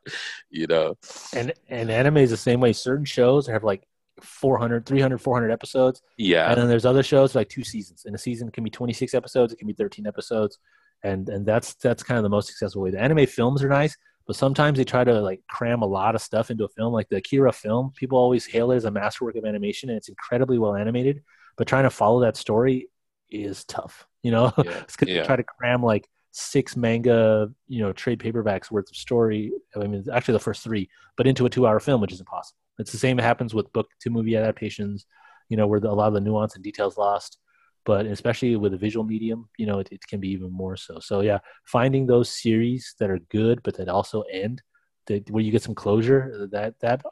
You 0.51 0.66
know? 0.66 0.95
And 1.35 1.53
and 1.69 1.91
anime 1.91 2.19
is 2.19 2.31
the 2.31 2.37
same 2.37 2.61
way. 2.61 2.73
Certain 2.73 3.05
shows 3.05 3.47
have 3.47 3.62
like 3.62 3.85
400, 4.20 4.85
300, 4.85 5.19
400 5.19 5.51
episodes, 5.51 6.03
Yeah. 6.19 6.49
and 6.51 6.61
then 6.61 6.69
there's 6.69 6.85
other 6.87 7.03
shows 7.03 7.35
like 7.35 7.49
two 7.49 7.65
seasons. 7.65 8.05
And 8.05 8.15
a 8.15 8.19
season 8.19 8.51
can 8.51 8.65
be 8.65 8.70
26 8.70 9.15
episodes, 9.15 9.53
it 9.53 9.57
can 9.57 9.66
be 9.69 9.74
13 9.74 10.07
episodes, 10.07 10.59
and 11.03 11.29
and 11.29 11.45
that's 11.47 11.74
that's 11.74 12.03
kind 12.03 12.19
of 12.19 12.23
the 12.23 12.29
most 12.31 12.49
successful 12.49 12.83
way. 12.83 12.91
The 12.91 13.01
anime 13.01 13.27
films 13.27 13.62
are 13.62 13.69
nice, 13.69 13.97
but 14.27 14.37
sometimes 14.37 14.79
they 14.79 14.85
try 14.85 15.05
to 15.05 15.20
like 15.20 15.41
cram 15.49 15.83
a 15.83 15.87
lot 15.87 16.15
of 16.15 16.23
stuff 16.23 16.51
into 16.51 16.65
a 16.65 16.69
film. 16.69 16.93
Like 16.93 17.09
the 17.09 17.16
Akira 17.16 17.53
film, 17.53 17.93
people 17.97 18.19
always 18.19 18.47
hail 18.47 18.70
it 18.73 18.77
as 18.77 18.85
a 18.85 18.91
masterwork 18.91 19.37
of 19.37 19.45
animation, 19.45 19.89
and 19.91 19.97
it's 19.99 20.09
incredibly 20.09 20.59
well 20.59 20.74
animated. 20.74 21.23
But 21.57 21.66
trying 21.69 21.85
to 21.85 21.91
follow 21.91 22.20
that 22.20 22.37
story 22.37 22.89
is 23.31 23.65
tough. 23.65 24.07
You 24.23 24.31
know, 24.31 24.53
Yeah. 24.59 24.70
it's 24.83 24.97
they 24.97 25.16
Yeah. 25.16 25.23
try 25.24 25.37
to 25.37 25.43
cram 25.43 25.83
like 25.83 26.09
six 26.31 26.77
manga, 26.77 27.51
you 27.69 27.81
know, 27.83 27.93
trade 27.93 28.19
paperbacks 28.20 28.70
worth 28.70 28.89
of 28.91 28.97
story. 28.97 29.53
I 29.77 29.81
mean, 29.81 30.05
actually 30.12 30.33
the 30.33 30.39
first 30.41 30.62
three, 30.65 30.89
but 31.16 31.27
into 31.27 31.45
a 31.47 31.51
two-hour 31.51 31.81
film, 31.81 32.01
which 32.01 32.12
is 32.12 32.20
impossible. 32.20 32.59
It's 32.79 32.93
the 32.93 32.99
same 32.99 33.19
that 33.19 33.23
happens 33.24 33.53
with 33.55 33.73
book 33.73 33.89
to 34.01 34.11
movie 34.11 34.37
adaptations, 34.37 35.05
you 35.51 35.57
know, 35.59 35.66
where 35.66 35.79
the, 35.81 35.91
a 35.91 35.93
lot 35.93 36.09
of 36.09 36.15
the 36.15 36.20
nuance 36.20 36.55
and 36.55 36.65
details 36.65 36.97
lost. 36.97 37.39
But 37.85 38.07
especially 38.07 38.55
with 38.57 38.75
a 38.75 38.79
visual 38.79 39.05
medium, 39.05 39.49
you 39.59 39.67
know, 39.67 39.81
it, 39.81 39.89
it 39.91 40.07
can 40.07 40.21
be 40.21 40.29
even 40.29 40.53
more 40.53 40.77
so. 40.77 40.99
So 41.01 41.21
yeah, 41.21 41.39
finding 41.65 42.07
those 42.07 42.31
series 42.31 42.95
that 43.01 43.11
are 43.11 43.19
good 43.31 43.63
but 43.63 43.77
that 43.77 43.89
also 43.89 44.23
end, 44.23 44.63
that 45.07 45.29
where 45.31 45.43
you 45.43 45.51
get 45.51 45.63
some 45.63 45.75
closure, 45.75 46.49
that 46.53 46.79
that 46.81 47.03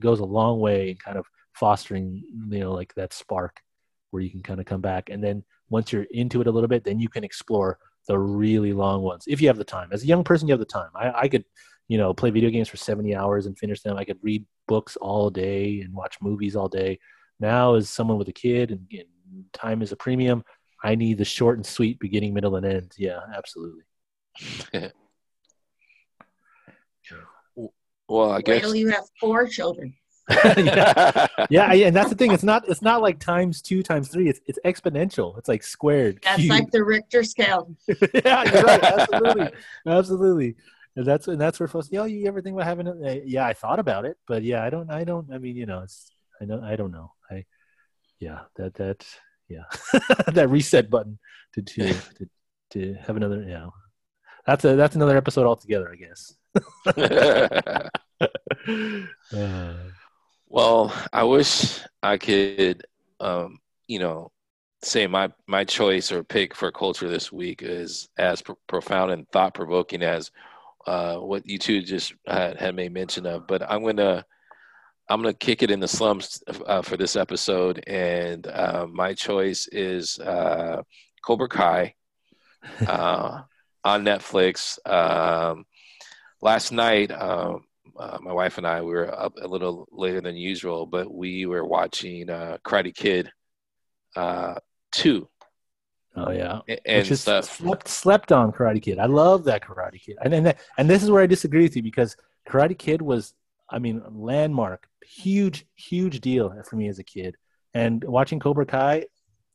goes 0.00 0.20
a 0.20 0.24
long 0.24 0.58
way 0.60 0.90
in 0.90 0.96
kind 0.96 1.16
of 1.18 1.26
fostering, 1.54 2.22
you 2.50 2.60
know, 2.60 2.72
like 2.72 2.94
that 2.94 3.12
spark 3.12 3.60
where 4.10 4.22
you 4.22 4.30
can 4.30 4.42
kind 4.42 4.60
of 4.60 4.66
come 4.66 4.80
back. 4.80 5.10
And 5.10 5.22
then 5.22 5.44
once 5.68 5.92
you're 5.92 6.06
into 6.10 6.40
it 6.40 6.46
a 6.46 6.50
little 6.50 6.68
bit, 6.68 6.84
then 6.84 6.98
you 6.98 7.08
can 7.08 7.24
explore 7.24 7.78
the 8.06 8.18
really 8.18 8.72
long 8.72 9.02
ones 9.02 9.24
if 9.26 9.40
you 9.40 9.48
have 9.48 9.58
the 9.58 9.64
time. 9.64 9.90
As 9.92 10.02
a 10.02 10.06
young 10.06 10.24
person, 10.24 10.48
you 10.48 10.52
have 10.52 10.60
the 10.60 10.64
time. 10.64 10.90
I, 10.94 11.10
I 11.12 11.28
could, 11.28 11.44
you 11.88 11.98
know, 11.98 12.14
play 12.14 12.30
video 12.30 12.50
games 12.50 12.68
for 12.68 12.76
70 12.76 13.14
hours 13.14 13.46
and 13.46 13.58
finish 13.58 13.82
them. 13.82 13.96
I 13.96 14.04
could 14.04 14.18
read 14.22 14.44
books 14.66 14.96
all 14.96 15.30
day 15.30 15.80
and 15.80 15.92
watch 15.94 16.16
movies 16.20 16.56
all 16.56 16.68
day. 16.68 16.98
Now, 17.40 17.74
as 17.74 17.88
someone 17.88 18.18
with 18.18 18.28
a 18.28 18.32
kid 18.32 18.70
and, 18.70 18.86
and 18.90 19.04
time 19.52 19.82
is 19.82 19.92
a 19.92 19.96
premium, 19.96 20.44
I 20.82 20.94
need 20.94 21.18
the 21.18 21.24
short 21.24 21.58
and 21.58 21.66
sweet 21.66 21.98
beginning, 21.98 22.34
middle, 22.34 22.56
and 22.56 22.66
end. 22.66 22.92
Yeah, 22.96 23.20
absolutely. 23.34 23.82
well, 28.08 28.30
I 28.30 28.40
guess. 28.40 28.60
till 28.60 28.74
you 28.74 28.88
have 28.90 29.04
four 29.20 29.46
children. 29.46 29.94
yeah. 30.44 31.26
yeah, 31.48 31.72
and 31.72 31.96
that's 31.96 32.10
the 32.10 32.14
thing. 32.14 32.32
It's 32.32 32.42
not. 32.42 32.68
It's 32.68 32.82
not 32.82 33.00
like 33.00 33.18
times 33.18 33.62
two, 33.62 33.82
times 33.82 34.08
three. 34.08 34.28
It's 34.28 34.40
it's 34.46 34.58
exponential. 34.64 35.38
It's 35.38 35.48
like 35.48 35.62
squared. 35.62 36.20
That's 36.22 36.42
cubed. 36.42 36.50
like 36.50 36.70
the 36.70 36.84
Richter 36.84 37.24
scale. 37.24 37.74
yeah, 38.14 38.44
you're 38.52 38.62
right. 38.62 38.84
Absolutely, 38.84 39.50
absolutely. 39.86 40.56
And 40.96 41.06
that's 41.06 41.28
and 41.28 41.40
that's 41.40 41.58
where 41.58 41.66
folks. 41.66 41.88
You 41.90 42.00
know, 42.00 42.04
you 42.04 42.26
ever 42.26 42.42
think 42.42 42.54
about 42.54 42.66
having 42.66 42.86
it? 42.86 43.22
Yeah, 43.26 43.46
I 43.46 43.54
thought 43.54 43.78
about 43.78 44.04
it, 44.04 44.18
but 44.26 44.42
yeah, 44.42 44.62
I 44.62 44.68
don't. 44.68 44.90
I 44.90 45.04
don't. 45.04 45.32
I 45.32 45.38
mean, 45.38 45.56
you 45.56 45.64
know, 45.64 45.80
it's. 45.80 46.10
I 46.42 46.44
know. 46.44 46.60
I 46.62 46.76
don't 46.76 46.92
know. 46.92 47.12
I. 47.30 47.46
Yeah, 48.20 48.40
that 48.56 48.74
that. 48.74 49.06
Yeah, 49.48 49.64
that 50.32 50.50
reset 50.50 50.90
button 50.90 51.18
to 51.54 51.62
to 51.62 51.92
to, 51.92 52.28
to 52.70 52.94
have 53.06 53.16
another. 53.16 53.42
Yeah, 53.42 53.68
that's 54.46 54.64
a 54.64 54.76
that's 54.76 54.94
another 54.94 55.16
episode 55.16 55.46
altogether, 55.46 55.90
I 55.92 55.96
guess. 55.96 57.90
Uh, 59.32 59.74
well, 60.48 60.92
I 61.12 61.22
wish 61.22 61.80
I 62.02 62.18
could, 62.18 62.84
um, 63.20 63.58
you 63.86 64.00
know, 64.00 64.32
say 64.82 65.06
my 65.06 65.30
my 65.46 65.64
choice 65.64 66.10
or 66.10 66.24
pick 66.24 66.54
for 66.54 66.72
culture 66.72 67.08
this 67.08 67.30
week 67.30 67.62
is 67.62 68.08
as 68.18 68.42
pro- 68.42 68.58
profound 68.66 69.12
and 69.12 69.28
thought 69.30 69.54
provoking 69.54 70.02
as 70.02 70.30
uh, 70.86 71.16
what 71.16 71.46
you 71.46 71.58
two 71.58 71.82
just 71.82 72.14
had, 72.26 72.56
had 72.56 72.74
made 72.74 72.92
mention 72.92 73.26
of. 73.26 73.46
But 73.46 73.62
I'm 73.70 73.84
gonna 73.84 74.24
I'm 75.08 75.22
gonna 75.22 75.32
kick 75.34 75.62
it 75.62 75.70
in 75.70 75.80
the 75.80 75.88
slums 75.88 76.42
uh, 76.66 76.82
for 76.82 76.96
this 76.96 77.16
episode, 77.16 77.82
and 77.86 78.46
uh, 78.46 78.86
my 78.90 79.14
choice 79.14 79.66
is 79.72 80.18
uh, 80.18 80.82
Cobra 81.24 81.48
Kai 81.48 81.94
uh, 82.86 83.40
on 83.84 84.04
Netflix. 84.04 84.78
Um, 84.86 85.64
last 86.42 86.72
night, 86.72 87.10
um, 87.10 87.64
uh, 87.98 88.18
my 88.20 88.32
wife 88.32 88.58
and 88.58 88.66
I 88.66 88.82
we 88.82 88.92
were 88.92 89.12
up 89.18 89.32
a 89.40 89.48
little 89.48 89.88
later 89.90 90.20
than 90.20 90.36
usual, 90.36 90.86
but 90.86 91.12
we 91.12 91.46
were 91.46 91.64
watching 91.64 92.28
uh, 92.28 92.58
Karate 92.64 92.94
Kid 92.94 93.30
uh, 94.14 94.54
Oh 96.16 96.30
yeah. 96.30 96.60
and 96.84 97.08
which 97.08 97.18
stuff. 97.18 97.44
slept 97.44 97.88
slept 97.88 98.32
on 98.32 98.52
Karate 98.52 98.82
Kid. 98.82 98.98
I 98.98 99.06
love 99.06 99.44
that 99.44 99.62
Karate 99.62 100.00
Kid, 100.00 100.16
and 100.22 100.34
and 100.34 100.46
that, 100.46 100.58
and 100.76 100.88
this 100.90 101.02
is 101.02 101.10
where 101.10 101.22
I 101.22 101.26
disagree 101.26 101.62
with 101.62 101.76
you 101.76 101.82
because 101.82 102.16
Karate 102.48 102.76
Kid 102.76 103.02
was, 103.02 103.34
I 103.70 103.78
mean, 103.78 104.02
landmark, 104.10 104.88
huge, 105.02 105.66
huge 105.76 106.20
deal 106.20 106.52
for 106.68 106.76
me 106.76 106.88
as 106.88 106.98
a 106.98 107.04
kid. 107.04 107.36
And 107.74 108.02
watching 108.04 108.40
Cobra 108.40 108.66
Kai, 108.66 109.04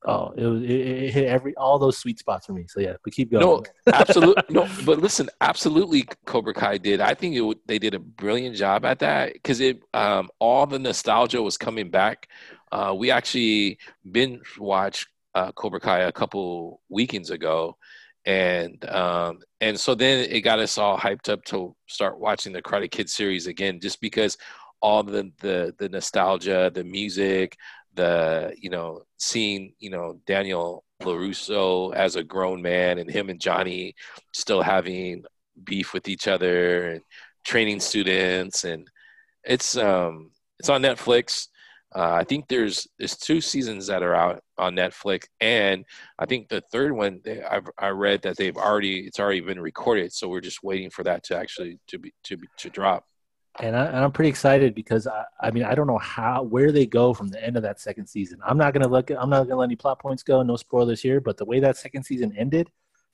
oh, 0.06 0.34
it 0.36 0.46
was 0.46 0.62
it, 0.62 0.70
it 0.70 1.14
hit 1.14 1.26
every 1.26 1.56
all 1.56 1.80
those 1.80 1.98
sweet 1.98 2.20
spots 2.20 2.46
for 2.46 2.54
me. 2.54 2.66
So 2.68 2.80
yeah, 2.80 2.94
but 3.04 3.14
keep 3.14 3.32
going. 3.32 3.44
No, 3.44 3.64
absolutely 3.92 4.44
no. 4.50 4.68
But 4.86 5.00
listen, 5.00 5.30
absolutely, 5.42 6.06
Cobra 6.26 6.54
Kai 6.54 6.78
did. 6.78 7.02
I 7.02 7.14
think 7.14 7.36
it, 7.36 7.58
they 7.68 7.80
did 7.80 7.96
a 7.96 8.00
brilliant 8.00 8.56
job 8.56 8.86
at 8.86 9.00
that 9.00 9.34
because 9.34 9.60
it 9.60 9.82
um, 9.94 10.30
all 10.40 10.66
the 10.66 10.80
nostalgia 10.80 11.42
was 11.42 11.58
coming 11.58 11.90
back. 11.90 12.28
Uh, 12.72 12.94
we 12.98 13.12
actually 13.12 13.78
binge 14.10 14.58
watched 14.60 15.08
uh, 15.36 15.52
Cobra 15.52 15.80
Kai 15.80 16.00
a 16.02 16.12
couple 16.12 16.82
weekends 16.90 17.30
ago, 17.30 17.78
and 18.26 18.84
um, 18.90 19.40
and 19.62 19.80
so 19.80 19.96
then 19.96 20.28
it 20.30 20.42
got 20.42 20.60
us 20.60 20.78
all 20.78 20.98
hyped 20.98 21.30
up 21.30 21.44
to 21.46 21.76
start 21.88 22.20
watching 22.20 22.54
the 22.54 22.62
Karate 22.62 22.90
Kid 22.90 23.10
series 23.10 23.48
again, 23.48 23.80
just 23.80 24.00
because 24.02 24.38
all 24.82 25.04
the 25.04 25.32
the 25.40 25.74
the 25.80 25.90
nostalgia, 25.90 26.72
the 26.74 26.84
music, 26.84 27.58
the 27.96 28.54
you 28.58 28.70
know 28.70 29.04
seeing 29.18 29.74
you 29.80 29.90
know 29.90 30.20
Daniel 30.26 30.84
LaRusso 31.02 31.94
as 31.94 32.16
a 32.16 32.24
grown 32.24 32.62
man 32.62 32.98
and 32.98 33.10
him 33.10 33.30
and 33.30 33.40
Johnny 33.42 33.96
still 34.34 34.62
having 34.62 35.24
beef 35.64 35.94
with 35.94 36.08
each 36.08 36.28
other 36.28 36.90
and 36.92 37.02
training 37.44 37.80
students 37.80 38.64
and 38.64 38.90
it's 39.44 39.78
um 39.78 40.32
it's 40.60 40.70
on 40.70 40.82
Netflix. 40.82 41.48
Uh, 41.96 42.14
I 42.14 42.24
think 42.24 42.48
there's 42.48 42.88
there's 42.98 43.18
two 43.18 43.42
seasons 43.42 43.88
that 43.88 44.04
are 44.04 44.16
out 44.16 44.43
on 44.58 44.76
Netflix, 44.76 45.24
and 45.42 45.86
I 46.20 46.26
think 46.26 46.50
the 46.50 46.62
third 46.72 46.92
one 46.92 47.22
they, 47.24 47.42
I've 47.44 47.68
I 47.78 47.90
read 47.90 48.22
that 48.24 48.38
they've 48.38 48.56
already 48.56 49.00
it's 49.08 49.20
already 49.20 49.42
been 49.42 49.60
recorded, 49.60 50.14
so 50.14 50.28
we're 50.28 50.42
just 50.42 50.64
waiting 50.64 50.90
for 50.90 51.04
that 51.04 51.24
to 51.26 51.38
actually 51.38 51.80
to 51.88 51.98
be 52.00 52.14
to 52.26 52.38
be 52.38 52.48
to 52.58 52.70
drop. 52.70 53.06
and, 53.60 53.76
I, 53.76 53.86
and 53.86 53.98
I'm 53.98 54.12
pretty 54.12 54.30
excited 54.30 54.74
because 54.76 55.06
I, 55.08 55.24
I 55.42 55.52
mean 55.52 55.64
I 55.64 55.76
don't 55.76 55.88
know 55.88 55.98
how 56.00 56.44
where 56.44 56.72
they 56.72 56.86
go 56.86 57.14
from 57.14 57.28
the 57.30 57.44
end 57.44 57.56
of 57.58 57.64
that 57.64 57.80
second 57.80 58.08
season. 58.08 58.40
I'm 58.46 58.58
not 58.58 58.74
gonna 58.74 58.88
look. 58.88 59.12
At 59.12 59.22
I'm 59.22 59.30
not 59.30 59.44
gonna 59.44 59.58
let 59.58 59.66
any 59.66 59.76
plot 59.76 60.00
points 60.00 60.24
go. 60.24 60.42
No 60.44 60.56
spoilers 60.56 61.02
here. 61.02 61.20
But 61.20 61.38
the 61.38 61.46
way 61.46 61.60
that 61.60 61.78
second 61.78 62.04
season 62.04 62.34
ended, 62.38 62.70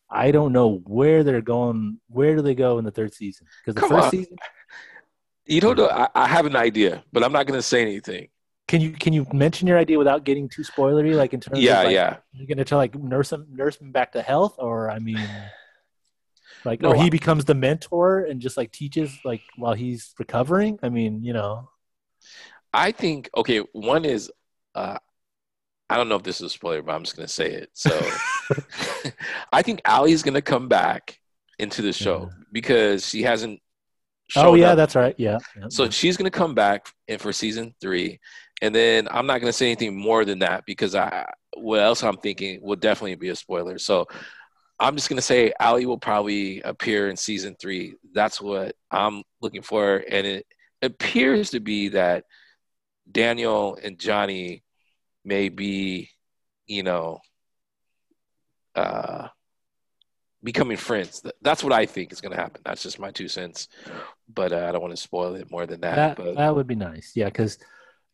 I 0.09 0.31
don't 0.31 0.51
know 0.53 0.81
where 0.85 1.23
they're 1.23 1.41
going. 1.41 1.99
Where 2.07 2.35
do 2.35 2.41
they 2.41 2.55
go 2.55 2.77
in 2.79 2.85
the 2.85 2.91
third 2.91 3.13
season? 3.13 3.47
Because 3.61 3.75
the 3.75 3.81
Come 3.81 3.89
first 3.91 4.05
on. 4.05 4.11
season, 4.11 4.37
You 5.45 5.61
don't 5.61 5.77
know. 5.77 5.89
I, 5.89 6.07
I 6.15 6.27
have 6.27 6.45
an 6.45 6.55
idea, 6.55 7.03
but 7.11 7.23
I'm 7.23 7.31
not 7.31 7.47
going 7.47 7.57
to 7.57 7.63
say 7.63 7.81
anything. 7.81 8.27
Can 8.69 8.79
you 8.81 8.91
can 8.91 9.11
you 9.13 9.25
mention 9.33 9.67
your 9.67 9.79
idea 9.79 9.97
without 9.97 10.23
getting 10.23 10.47
too 10.47 10.61
spoilery? 10.61 11.15
Like 11.15 11.33
in 11.33 11.39
terms 11.41 11.59
Yeah, 11.59 11.79
of 11.79 11.85
like, 11.87 11.93
yeah. 11.95 12.17
you're 12.33 12.47
gonna 12.47 12.63
try 12.63 12.77
like 12.77 12.93
nurse 12.95 13.31
him 13.33 13.47
nurse 13.49 13.75
him 13.81 13.91
back 13.91 14.11
to 14.13 14.21
health, 14.21 14.55
or 14.59 14.89
I 14.91 14.99
mean. 14.99 15.27
Like, 16.65 16.81
No, 16.81 16.89
or 16.89 16.95
he 16.95 17.07
I- 17.07 17.09
becomes 17.09 17.45
the 17.45 17.55
mentor 17.55 18.25
and 18.29 18.39
just 18.41 18.57
like 18.57 18.71
teaches 18.71 19.17
like 19.25 19.41
while 19.55 19.73
he's 19.73 20.13
recovering. 20.19 20.77
I 20.83 20.89
mean, 20.89 21.23
you 21.23 21.33
know, 21.33 21.69
I 22.73 22.91
think 22.91 23.29
okay. 23.35 23.59
One 23.73 24.03
is, 24.05 24.29
uh, 24.75 24.97
I 25.89 25.97
don't 25.97 26.09
know 26.09 26.17
if 26.17 26.23
this 26.23 26.37
is 26.41 26.47
a 26.47 26.49
spoiler, 26.49 26.81
but 26.83 26.93
I'm 26.93 27.03
just 27.03 27.15
gonna 27.15 27.27
say 27.27 27.49
it. 27.51 27.69
So, 27.73 27.89
I 29.53 29.61
think 29.61 29.81
Ali's 29.85 30.21
gonna 30.21 30.41
come 30.41 30.67
back 30.67 31.17
into 31.57 31.81
the 31.81 31.93
show 31.93 32.29
because 32.51 33.07
she 33.07 33.23
hasn't. 33.23 33.59
oh 34.35 34.53
yeah, 34.55 34.71
up. 34.71 34.77
that's 34.77 34.95
right. 34.95 35.15
Yeah. 35.17 35.37
yeah. 35.57 35.65
So 35.69 35.89
she's 35.89 36.17
gonna 36.17 36.29
come 36.29 36.53
back 36.53 36.87
in 37.07 37.19
for 37.19 37.31
season 37.33 37.73
three, 37.81 38.19
and 38.61 38.73
then 38.73 39.07
I'm 39.09 39.25
not 39.25 39.41
gonna 39.41 39.53
say 39.53 39.67
anything 39.67 39.95
more 39.95 40.25
than 40.25 40.39
that 40.39 40.65
because 40.65 40.95
I 40.95 41.25
what 41.57 41.79
else 41.79 42.03
I'm 42.03 42.17
thinking 42.17 42.59
will 42.61 42.75
definitely 42.75 43.15
be 43.15 43.29
a 43.29 43.35
spoiler. 43.35 43.77
So 43.77 44.07
I'm 44.79 44.95
just 44.95 45.09
gonna 45.09 45.21
say 45.21 45.53
Ali 45.59 45.85
will 45.85 45.97
probably 45.97 46.61
appear 46.61 47.09
in 47.09 47.17
season 47.17 47.55
three. 47.59 47.95
That's 48.13 48.39
what 48.39 48.75
I'm 48.91 49.23
looking 49.41 49.61
for, 49.61 50.03
and 50.09 50.25
it 50.25 50.45
appears 50.81 51.51
to 51.51 51.59
be 51.59 51.89
that 51.89 52.23
Daniel 53.11 53.77
and 53.81 53.99
Johnny 53.99 54.63
may 55.25 55.49
be, 55.49 56.09
you 56.67 56.83
know, 56.83 57.19
uh, 58.75 59.27
becoming 60.43 60.77
friends. 60.77 61.21
That's 61.41 61.63
what 61.63 61.73
I 61.73 61.85
think 61.85 62.11
is 62.11 62.21
going 62.21 62.31
to 62.31 62.41
happen. 62.41 62.61
That's 62.63 62.83
just 62.83 62.99
my 62.99 63.11
two 63.11 63.27
cents, 63.27 63.67
but 64.33 64.53
uh, 64.53 64.65
I 64.67 64.71
don't 64.71 64.81
want 64.81 64.95
to 64.95 65.01
spoil 65.01 65.35
it 65.35 65.51
more 65.51 65.65
than 65.65 65.81
that. 65.81 65.95
That, 65.95 66.17
but 66.17 66.35
that 66.35 66.55
would 66.55 66.67
be 66.67 66.75
nice. 66.75 67.11
Yeah, 67.15 67.25
because 67.25 67.57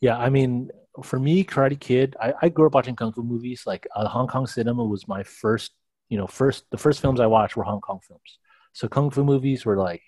yeah, 0.02 0.18
I 0.18 0.30
mean, 0.30 0.70
for 1.04 1.20
me, 1.20 1.44
Karate 1.44 1.80
Kid, 1.80 2.16
I, 2.22 2.34
I 2.42 2.50
grew 2.50 2.68
up 2.68 2.74
watching 2.74 2.96
kung 2.96 3.12
fu 3.12 3.24
movies. 3.24 3.64
Like 3.66 3.88
uh, 3.96 4.08
Hong 4.08 4.28
Kong 4.28 4.48
cinema 4.48 4.84
was 4.84 5.08
my 5.08 5.24
first, 5.24 5.72
you 6.10 6.18
know, 6.18 6.28
first 6.28 6.66
the 6.72 6.78
first 6.78 7.02
films 7.02 7.20
I 7.20 7.28
watched 7.28 7.56
were 7.56 7.64
Hong 7.64 7.82
Kong 7.82 8.00
films. 8.08 8.40
So 8.74 8.88
kung 8.88 9.10
fu 9.10 9.24
movies 9.24 9.66
were 9.66 9.78
like, 9.78 10.02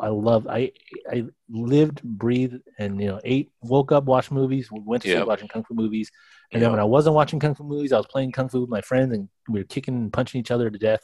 I 0.00 0.08
loved. 0.08 0.46
I 0.48 0.72
I 1.10 1.24
lived, 1.48 2.02
breathed, 2.02 2.60
and 2.78 3.00
you 3.00 3.08
know, 3.08 3.20
ate, 3.24 3.52
woke 3.62 3.92
up, 3.92 4.04
watched 4.04 4.32
movies, 4.32 4.68
went 4.70 5.02
to 5.02 5.10
sleep 5.10 5.26
watching 5.26 5.48
kung 5.48 5.64
fu 5.64 5.74
movies, 5.74 6.10
and 6.52 6.60
yep. 6.60 6.66
then 6.66 6.70
when 6.72 6.80
I 6.80 6.84
wasn't 6.84 7.14
watching 7.14 7.38
kung 7.38 7.54
fu 7.54 7.64
movies, 7.64 7.92
I 7.92 7.98
was 7.98 8.06
playing 8.06 8.32
kung 8.32 8.48
fu 8.48 8.60
with 8.60 8.70
my 8.70 8.80
friends, 8.80 9.14
and 9.14 9.28
we 9.48 9.60
were 9.60 9.64
kicking 9.64 9.94
and 9.94 10.12
punching 10.12 10.40
each 10.40 10.50
other 10.50 10.70
to 10.70 10.78
death. 10.78 11.00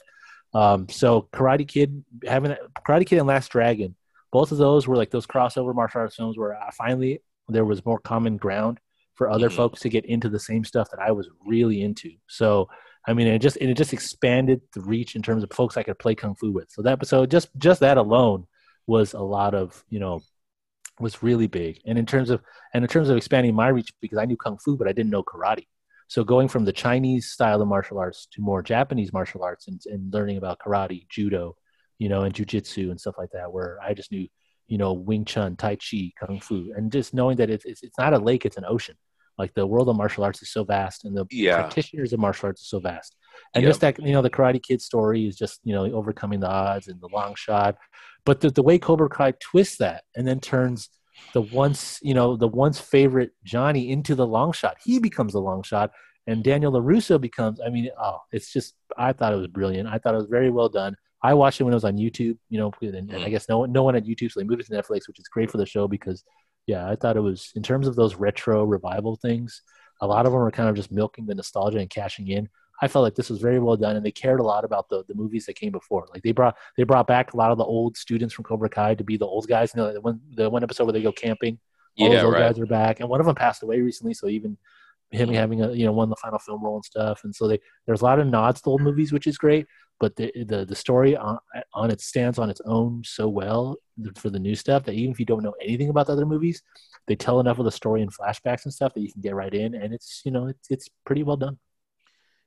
Um, 0.53 0.89
so 0.89 1.29
Karate 1.33 1.67
Kid, 1.67 2.03
having 2.27 2.55
Karate 2.85 3.05
Kid 3.05 3.19
and 3.19 3.27
Last 3.27 3.49
Dragon, 3.49 3.95
both 4.31 4.51
of 4.51 4.57
those 4.57 4.87
were 4.87 4.97
like 4.97 5.11
those 5.11 5.27
crossover 5.27 5.73
martial 5.73 6.01
arts 6.01 6.15
films 6.15 6.37
where 6.37 6.55
I 6.61 6.71
finally 6.71 7.21
there 7.51 7.65
was 7.65 7.85
more 7.85 7.99
common 7.99 8.37
ground 8.37 8.79
for 9.15 9.29
other 9.29 9.47
mm-hmm. 9.47 9.57
folks 9.57 9.81
to 9.81 9.89
get 9.89 10.05
into 10.05 10.29
the 10.29 10.39
same 10.39 10.63
stuff 10.63 10.89
that 10.91 10.99
I 10.99 11.11
was 11.11 11.29
really 11.45 11.81
into. 11.81 12.11
So 12.27 12.69
I 13.07 13.13
mean, 13.13 13.27
it 13.27 13.39
just 13.39 13.57
it 13.57 13.73
just 13.75 13.93
expanded 13.93 14.61
the 14.73 14.81
reach 14.81 15.15
in 15.15 15.21
terms 15.21 15.43
of 15.43 15.51
folks 15.51 15.77
I 15.77 15.83
could 15.83 15.99
play 15.99 16.15
kung 16.15 16.35
fu 16.35 16.51
with. 16.51 16.69
So 16.71 16.81
that 16.83 17.05
so 17.07 17.25
just 17.25 17.49
just 17.57 17.79
that 17.79 17.97
alone 17.97 18.45
was 18.87 19.13
a 19.13 19.19
lot 19.19 19.53
of 19.53 19.83
you 19.89 19.99
know 19.99 20.21
was 20.99 21.23
really 21.23 21.47
big. 21.47 21.79
And 21.85 21.97
in 21.97 22.05
terms 22.05 22.29
of 22.29 22.41
and 22.73 22.83
in 22.83 22.89
terms 22.89 23.09
of 23.09 23.17
expanding 23.17 23.55
my 23.55 23.69
reach, 23.69 23.91
because 24.01 24.19
I 24.19 24.25
knew 24.25 24.37
kung 24.37 24.57
fu, 24.57 24.77
but 24.77 24.87
I 24.87 24.93
didn't 24.93 25.11
know 25.11 25.23
karate. 25.23 25.67
So 26.07 26.23
going 26.23 26.49
from 26.49 26.65
the 26.65 26.73
Chinese 26.73 27.31
style 27.31 27.61
of 27.61 27.67
martial 27.67 27.97
arts 27.97 28.27
to 28.33 28.41
more 28.41 28.61
Japanese 28.61 29.13
martial 29.13 29.43
arts 29.43 29.67
and, 29.67 29.81
and 29.85 30.13
learning 30.13 30.37
about 30.37 30.59
karate, 30.59 31.07
judo, 31.07 31.55
you 31.99 32.09
know, 32.09 32.23
and 32.23 32.35
jujitsu 32.35 32.91
and 32.91 32.99
stuff 32.99 33.15
like 33.17 33.31
that, 33.31 33.51
where 33.51 33.79
I 33.81 33.93
just 33.93 34.11
knew, 34.11 34.27
you 34.71 34.77
know, 34.77 34.93
Wing 34.93 35.25
Chun, 35.25 35.55
Tai 35.55 35.75
Chi, 35.75 36.11
Kung 36.19 36.39
Fu, 36.39 36.73
and 36.75 36.91
just 36.91 37.13
knowing 37.13 37.37
that 37.37 37.49
it's, 37.49 37.65
it's, 37.65 37.83
it's 37.83 37.97
not 37.97 38.13
a 38.13 38.17
lake, 38.17 38.45
it's 38.45 38.57
an 38.57 38.65
ocean. 38.67 38.95
Like 39.37 39.53
the 39.53 39.67
world 39.67 39.89
of 39.89 39.95
martial 39.95 40.23
arts 40.23 40.41
is 40.41 40.51
so 40.51 40.63
vast 40.63 41.05
and 41.05 41.15
the 41.15 41.25
yeah. 41.29 41.55
practitioners 41.55 42.13
of 42.13 42.19
martial 42.19 42.47
arts 42.47 42.61
are 42.61 42.65
so 42.65 42.79
vast. 42.79 43.15
And 43.53 43.63
yep. 43.63 43.69
just 43.69 43.81
that, 43.81 43.99
you 43.99 44.13
know, 44.13 44.21
the 44.21 44.29
Karate 44.29 44.61
Kid 44.61 44.81
story 44.81 45.27
is 45.27 45.35
just, 45.35 45.59
you 45.63 45.73
know, 45.73 45.85
overcoming 45.91 46.39
the 46.39 46.49
odds 46.49 46.87
and 46.87 46.99
the 47.01 47.09
long 47.11 47.35
shot. 47.35 47.77
But 48.25 48.41
the, 48.41 48.49
the 48.49 48.63
way 48.63 48.77
Cobra 48.77 49.09
Kai 49.09 49.33
twists 49.39 49.77
that 49.77 50.03
and 50.15 50.27
then 50.27 50.39
turns– 50.39 50.89
the 51.33 51.41
once 51.41 51.99
you 52.01 52.13
know 52.13 52.35
the 52.35 52.47
once 52.47 52.79
favorite 52.79 53.31
Johnny 53.43 53.91
into 53.91 54.15
the 54.15 54.27
long 54.27 54.51
shot. 54.51 54.77
He 54.83 54.99
becomes 54.99 55.33
the 55.33 55.41
long 55.41 55.63
shot, 55.63 55.91
and 56.27 56.43
Daniel 56.43 56.71
LaRusso 56.71 57.19
becomes. 57.19 57.59
I 57.65 57.69
mean, 57.69 57.89
oh, 57.99 58.19
it's 58.31 58.51
just. 58.51 58.75
I 58.97 59.13
thought 59.13 59.33
it 59.33 59.37
was 59.37 59.47
brilliant. 59.47 59.87
I 59.87 59.97
thought 59.97 60.13
it 60.13 60.17
was 60.17 60.27
very 60.29 60.49
well 60.49 60.69
done. 60.69 60.95
I 61.23 61.33
watched 61.33 61.59
it 61.59 61.63
when 61.63 61.73
it 61.73 61.75
was 61.75 61.85
on 61.85 61.97
YouTube. 61.97 62.37
You 62.49 62.59
know, 62.59 62.71
and, 62.81 63.11
I 63.11 63.15
mm-hmm. 63.15 63.29
guess 63.29 63.47
no 63.47 63.59
one, 63.59 63.71
no 63.71 63.83
one 63.83 63.93
had 63.93 64.05
YouTube, 64.05 64.31
so 64.31 64.39
they 64.39 64.45
moved 64.45 64.61
it 64.61 64.67
to 64.67 64.73
Netflix, 64.73 65.07
which 65.07 65.19
is 65.19 65.27
great 65.27 65.51
for 65.51 65.57
the 65.57 65.65
show 65.65 65.87
because, 65.87 66.23
yeah, 66.67 66.87
I 66.87 66.95
thought 66.95 67.17
it 67.17 67.21
was 67.21 67.51
in 67.55 67.63
terms 67.63 67.87
of 67.87 67.95
those 67.95 68.15
retro 68.15 68.63
revival 68.63 69.15
things. 69.15 69.61
A 70.01 70.07
lot 70.07 70.25
of 70.25 70.31
them 70.31 70.41
are 70.41 70.51
kind 70.51 70.69
of 70.69 70.75
just 70.75 70.91
milking 70.91 71.27
the 71.27 71.35
nostalgia 71.35 71.77
and 71.77 71.89
cashing 71.89 72.27
in. 72.27 72.49
I 72.81 72.87
felt 72.87 73.03
like 73.03 73.13
this 73.13 73.29
was 73.29 73.39
very 73.39 73.59
well 73.59 73.77
done, 73.77 73.95
and 73.95 74.03
they 74.03 74.11
cared 74.11 74.39
a 74.39 74.43
lot 74.43 74.65
about 74.65 74.89
the, 74.89 75.03
the 75.07 75.13
movies 75.13 75.45
that 75.45 75.55
came 75.55 75.71
before. 75.71 76.07
Like 76.11 76.23
they 76.23 76.31
brought 76.31 76.57
they 76.75 76.83
brought 76.83 77.05
back 77.05 77.33
a 77.33 77.37
lot 77.37 77.51
of 77.51 77.59
the 77.59 77.63
old 77.63 77.95
students 77.95 78.33
from 78.33 78.43
Cobra 78.43 78.69
Kai 78.69 78.95
to 78.95 79.03
be 79.03 79.17
the 79.17 79.27
old 79.27 79.47
guys. 79.47 79.71
You 79.75 79.83
know, 79.83 79.93
the 79.93 80.01
one 80.01 80.19
the 80.33 80.49
one 80.49 80.63
episode 80.63 80.85
where 80.85 80.93
they 80.93 81.03
go 81.03 81.11
camping, 81.11 81.59
all 81.99 82.07
yeah, 82.07 82.15
those 82.15 82.23
old 82.23 82.33
right. 82.33 82.39
guys 82.39 82.59
are 82.59 82.65
back, 82.65 82.99
and 82.99 83.07
one 83.07 83.19
of 83.19 83.27
them 83.27 83.35
passed 83.35 83.61
away 83.61 83.81
recently. 83.81 84.15
So 84.15 84.27
even 84.27 84.57
him 85.11 85.29
having 85.29 85.61
a 85.61 85.71
you 85.71 85.85
know 85.85 85.91
one 85.91 86.09
the 86.09 86.15
final 86.15 86.39
film 86.39 86.63
role 86.63 86.75
and 86.75 86.85
stuff, 86.85 87.21
and 87.23 87.35
so 87.35 87.47
they 87.47 87.59
there's 87.85 88.01
a 88.01 88.05
lot 88.05 88.19
of 88.19 88.27
nods 88.27 88.61
to 88.61 88.69
old 88.69 88.81
movies, 88.81 89.11
which 89.11 89.27
is 89.27 89.37
great. 89.37 89.65
But 89.99 90.15
the 90.15 90.31
the, 90.47 90.65
the 90.65 90.75
story 90.75 91.15
on, 91.15 91.37
on 91.73 91.91
it 91.91 92.01
stands 92.01 92.39
on 92.39 92.49
its 92.49 92.61
own 92.65 93.03
so 93.05 93.29
well 93.29 93.77
for 94.15 94.29
the 94.29 94.39
new 94.39 94.55
stuff 94.55 94.83
that 94.85 94.93
even 94.93 95.11
if 95.11 95.19
you 95.19 95.25
don't 95.25 95.43
know 95.43 95.53
anything 95.61 95.89
about 95.89 96.07
the 96.07 96.13
other 96.13 96.25
movies, 96.25 96.63
they 97.07 97.15
tell 97.15 97.39
enough 97.39 97.59
of 97.59 97.65
the 97.65 97.71
story 97.71 98.01
and 98.01 98.11
flashbacks 98.15 98.65
and 98.65 98.73
stuff 98.73 98.93
that 98.93 99.01
you 99.01 99.11
can 99.11 99.21
get 99.21 99.35
right 99.35 99.53
in, 99.53 99.75
and 99.75 99.93
it's 99.93 100.21
you 100.25 100.31
know 100.31 100.47
it's 100.47 100.67
it's 100.69 100.89
pretty 101.05 101.23
well 101.23 101.37
done. 101.37 101.57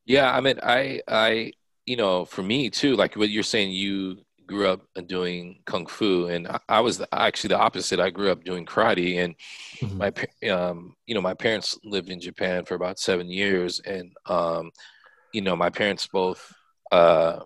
Yeah, 0.07 0.31
I 0.35 0.41
mean, 0.41 0.59
I, 0.63 1.01
I, 1.09 1.53
you 1.87 1.97
know, 1.97 2.25
for 2.25 2.43
me 2.43 2.71
too, 2.71 2.95
like 2.97 3.17
what 3.17 3.31
you're 3.31 3.43
saying, 3.43 3.71
you 3.71 4.19
grew 4.47 4.69
up 4.69 4.83
doing 5.07 5.61
kung 5.65 5.87
fu, 5.87 6.27
and 6.27 6.49
I, 6.49 6.59
I 6.69 6.81
was 6.81 6.99
the, 6.99 7.09
actually 7.13 7.49
the 7.49 7.59
opposite. 7.59 8.01
I 8.01 8.11
grew 8.11 8.31
up 8.31 8.45
doing 8.45 8.67
karate, 8.67 9.25
and 9.25 9.35
mm-hmm. 9.77 9.99
my, 9.99 10.51
um, 10.51 10.95
you 11.07 11.15
know, 11.15 11.21
my 11.21 11.35
parents 11.35 11.79
lived 11.85 12.11
in 12.11 12.21
Japan 12.21 12.65
for 12.65 12.75
about 12.75 12.99
seven 12.99 13.29
years, 13.29 13.81
and, 13.81 14.13
um, 14.27 14.71
you 15.33 15.41
know, 15.41 15.57
my 15.57 15.71
parents 15.71 16.07
both 16.07 16.53
uh, 16.93 17.41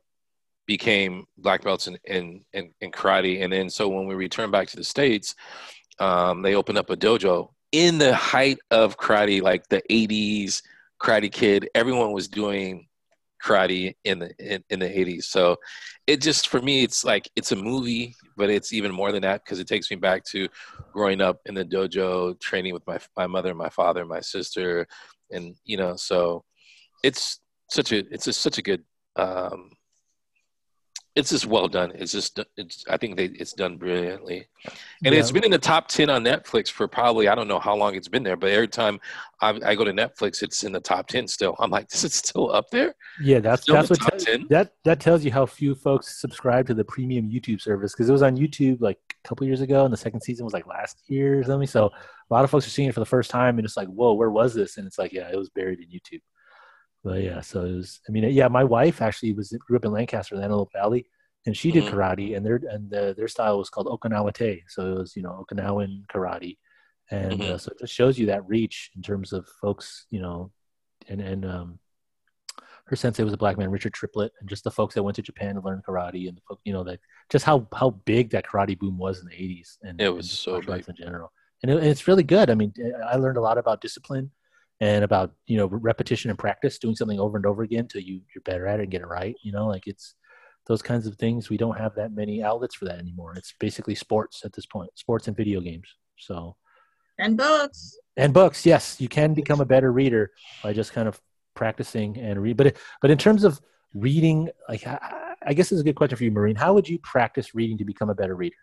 became 0.66 1.24
black 1.36 1.62
belts 1.62 1.86
in, 1.86 1.98
in, 2.04 2.44
in, 2.52 2.72
in 2.80 2.90
karate, 2.90 3.42
and 3.42 3.52
then 3.52 3.70
so 3.70 3.88
when 3.88 4.06
we 4.06 4.14
returned 4.14 4.52
back 4.52 4.68
to 4.68 4.76
the 4.76 4.84
states, 4.84 5.34
um, 5.98 6.42
they 6.42 6.54
opened 6.54 6.78
up 6.78 6.90
a 6.90 6.96
dojo 6.96 7.50
in 7.72 7.98
the 7.98 8.14
height 8.14 8.58
of 8.70 8.96
karate, 8.96 9.42
like 9.42 9.68
the 9.68 9.82
80s 9.90 10.62
Karate 11.00 11.30
Kid. 11.30 11.68
Everyone 11.74 12.12
was 12.12 12.28
doing 12.28 12.87
karate 13.42 13.94
in 14.04 14.18
the 14.18 14.32
in, 14.38 14.62
in, 14.70 14.78
the 14.80 14.86
80s 14.86 15.24
so 15.24 15.56
it 16.06 16.20
just 16.20 16.48
for 16.48 16.60
me 16.60 16.82
it's 16.82 17.04
like 17.04 17.30
it's 17.36 17.52
a 17.52 17.56
movie 17.56 18.14
but 18.36 18.50
it's 18.50 18.72
even 18.72 18.92
more 18.92 19.12
than 19.12 19.22
that 19.22 19.44
because 19.44 19.60
it 19.60 19.66
takes 19.66 19.90
me 19.90 19.96
back 19.96 20.24
to 20.24 20.48
growing 20.92 21.20
up 21.20 21.38
in 21.46 21.54
the 21.54 21.64
dojo 21.64 22.38
training 22.40 22.74
with 22.74 22.86
my 22.86 22.98
my 23.16 23.26
mother 23.26 23.54
my 23.54 23.68
father 23.68 24.04
my 24.04 24.20
sister 24.20 24.86
and 25.30 25.54
you 25.64 25.76
know 25.76 25.94
so 25.96 26.44
it's 27.02 27.40
such 27.70 27.92
a 27.92 27.98
it's 28.12 28.24
just 28.24 28.40
such 28.40 28.58
a 28.58 28.62
good 28.62 28.82
um 29.16 29.70
it's 31.18 31.30
just 31.30 31.46
well 31.46 31.66
done. 31.66 31.90
It's 31.96 32.12
just 32.12 32.38
it's 32.56 32.84
I 32.88 32.96
think 32.96 33.16
they, 33.16 33.24
it's 33.24 33.52
done 33.52 33.76
brilliantly, 33.76 34.46
and 35.04 35.12
yeah. 35.12 35.18
it's 35.18 35.32
been 35.32 35.44
in 35.44 35.50
the 35.50 35.58
top 35.58 35.88
ten 35.88 36.08
on 36.08 36.22
Netflix 36.22 36.70
for 36.70 36.86
probably 36.86 37.26
I 37.26 37.34
don't 37.34 37.48
know 37.48 37.58
how 37.58 37.74
long 37.74 37.96
it's 37.96 38.06
been 38.06 38.22
there, 38.22 38.36
but 38.36 38.50
every 38.50 38.68
time 38.68 39.00
I, 39.40 39.58
I 39.64 39.74
go 39.74 39.82
to 39.82 39.92
Netflix, 39.92 40.42
it's 40.42 40.62
in 40.62 40.70
the 40.70 40.80
top 40.80 41.08
ten 41.08 41.26
still. 41.26 41.56
I'm 41.58 41.70
like, 41.70 41.88
this 41.88 42.04
is 42.04 42.14
still 42.14 42.52
up 42.52 42.70
there. 42.70 42.94
Yeah, 43.20 43.40
that's 43.40 43.66
that's 43.66 43.90
what 43.90 44.18
t- 44.20 44.46
that 44.48 44.74
that 44.84 45.00
tells 45.00 45.24
you 45.24 45.32
how 45.32 45.44
few 45.44 45.74
folks 45.74 46.20
subscribe 46.20 46.68
to 46.68 46.74
the 46.74 46.84
premium 46.84 47.28
YouTube 47.28 47.60
service 47.60 47.92
because 47.92 48.08
it 48.08 48.12
was 48.12 48.22
on 48.22 48.36
YouTube 48.36 48.80
like 48.80 48.98
a 49.24 49.28
couple 49.28 49.44
years 49.44 49.60
ago, 49.60 49.84
and 49.84 49.92
the 49.92 49.98
second 49.98 50.20
season 50.20 50.44
was 50.44 50.54
like 50.54 50.68
last 50.68 51.02
year 51.08 51.40
or 51.40 51.44
something. 51.44 51.66
So 51.66 51.86
a 51.86 52.34
lot 52.34 52.44
of 52.44 52.50
folks 52.50 52.66
are 52.66 52.70
seeing 52.70 52.88
it 52.88 52.94
for 52.94 53.00
the 53.00 53.06
first 53.06 53.30
time, 53.30 53.58
and 53.58 53.64
it's 53.64 53.76
like, 53.76 53.88
whoa, 53.88 54.12
where 54.12 54.30
was 54.30 54.54
this? 54.54 54.76
And 54.76 54.86
it's 54.86 54.98
like, 54.98 55.12
yeah, 55.12 55.28
it 55.32 55.36
was 55.36 55.50
buried 55.50 55.80
in 55.80 55.86
YouTube. 55.86 56.22
But 57.08 57.22
yeah, 57.22 57.40
so 57.40 57.64
it 57.64 57.74
was. 57.74 58.00
I 58.06 58.12
mean, 58.12 58.24
yeah, 58.24 58.48
my 58.48 58.64
wife 58.64 59.00
actually 59.00 59.32
was 59.32 59.50
grew 59.66 59.78
up 59.78 59.84
in 59.86 59.92
Lancaster, 59.92 60.36
the 60.36 60.42
Antelope 60.42 60.74
Valley, 60.74 61.06
and 61.46 61.56
she 61.56 61.70
did 61.70 61.84
mm-hmm. 61.84 61.96
karate, 61.96 62.36
and 62.36 62.44
their 62.44 62.60
and 62.68 62.90
the, 62.90 63.14
their 63.16 63.28
style 63.28 63.56
was 63.56 63.70
called 63.70 63.86
Okinawa 63.86 64.34
Te, 64.34 64.62
so 64.68 64.92
it 64.92 64.98
was 64.98 65.16
you 65.16 65.22
know 65.22 65.42
Okinawan 65.42 66.04
karate, 66.14 66.58
and 67.10 67.32
mm-hmm. 67.32 67.54
uh, 67.54 67.56
so 67.56 67.70
it 67.70 67.78
just 67.78 67.94
shows 67.94 68.18
you 68.18 68.26
that 68.26 68.46
reach 68.46 68.90
in 68.94 69.00
terms 69.00 69.32
of 69.32 69.48
folks, 69.58 70.04
you 70.10 70.20
know, 70.20 70.52
and 71.08 71.22
and 71.22 71.46
um, 71.46 71.78
her 72.84 72.96
sensei 72.96 73.24
was 73.24 73.32
a 73.32 73.38
black 73.38 73.56
man, 73.56 73.70
Richard 73.70 73.94
Triplett, 73.94 74.32
and 74.38 74.46
just 74.46 74.62
the 74.62 74.70
folks 74.70 74.94
that 74.94 75.02
went 75.02 75.16
to 75.16 75.22
Japan 75.22 75.54
to 75.54 75.62
learn 75.62 75.80
karate, 75.88 76.28
and 76.28 76.36
the 76.36 76.56
you 76.64 76.74
know, 76.74 76.84
that 76.84 77.00
just 77.30 77.46
how 77.46 77.66
how 77.74 77.88
big 78.04 78.28
that 78.32 78.44
karate 78.44 78.78
boom 78.78 78.98
was 78.98 79.20
in 79.22 79.28
the 79.28 79.34
'80s, 79.34 79.78
and 79.82 79.98
it 79.98 80.14
was 80.14 80.26
and 80.26 80.30
so 80.30 80.60
big 80.60 80.86
in 80.86 80.94
general, 80.94 81.32
and, 81.62 81.72
it, 81.72 81.78
and 81.78 81.86
it's 81.86 82.06
really 82.06 82.22
good. 82.22 82.50
I 82.50 82.54
mean, 82.54 82.74
I 83.10 83.16
learned 83.16 83.38
a 83.38 83.40
lot 83.40 83.56
about 83.56 83.80
discipline 83.80 84.30
and 84.80 85.04
about 85.04 85.32
you 85.46 85.56
know 85.56 85.66
repetition 85.66 86.30
and 86.30 86.38
practice 86.38 86.78
doing 86.78 86.94
something 86.94 87.18
over 87.18 87.36
and 87.36 87.46
over 87.46 87.62
again 87.62 87.80
until 87.80 88.00
you 88.00 88.20
you're 88.34 88.42
better 88.42 88.66
at 88.66 88.80
it 88.80 88.84
and 88.84 88.92
get 88.92 89.02
it 89.02 89.08
right 89.08 89.34
you 89.42 89.52
know 89.52 89.66
like 89.66 89.86
it's 89.86 90.14
those 90.68 90.82
kinds 90.82 91.06
of 91.06 91.16
things. 91.16 91.48
We 91.48 91.56
don't 91.56 91.78
have 91.78 91.94
that 91.96 92.12
many 92.12 92.42
outlets 92.42 92.74
for 92.74 92.84
that 92.84 92.98
anymore. 92.98 93.34
It's 93.36 93.54
basically 93.58 93.94
sports 93.94 94.44
at 94.44 94.52
this 94.52 94.66
point 94.66 94.90
sports 94.94 95.26
and 95.26 95.36
video 95.36 95.60
games. 95.60 95.88
So 96.16 96.56
and 97.18 97.36
books. 97.36 97.96
And 98.16 98.32
books 98.32 98.64
yes. 98.64 99.00
You 99.00 99.08
can 99.08 99.34
become 99.34 99.60
a 99.60 99.66
better 99.66 99.90
reader 99.90 100.30
by 100.62 100.74
just 100.74 100.92
kind 100.92 101.08
of 101.08 101.20
practicing 101.54 102.18
and 102.18 102.40
read. 102.40 102.56
But 102.56 102.76
but 103.00 103.10
in 103.10 103.18
terms 103.18 103.44
of 103.44 103.60
reading 103.94 104.50
like 104.68 104.86
I, 104.86 105.34
I 105.46 105.54
guess 105.54 105.70
this 105.70 105.76
is 105.76 105.80
a 105.80 105.84
good 105.84 105.96
question 105.96 106.18
for 106.18 106.24
you 106.24 106.30
Maureen. 106.30 106.56
How 106.56 106.74
would 106.74 106.88
you 106.88 106.98
practice 106.98 107.54
reading 107.54 107.78
to 107.78 107.84
become 107.84 108.10
a 108.10 108.14
better 108.14 108.36
reader? 108.36 108.56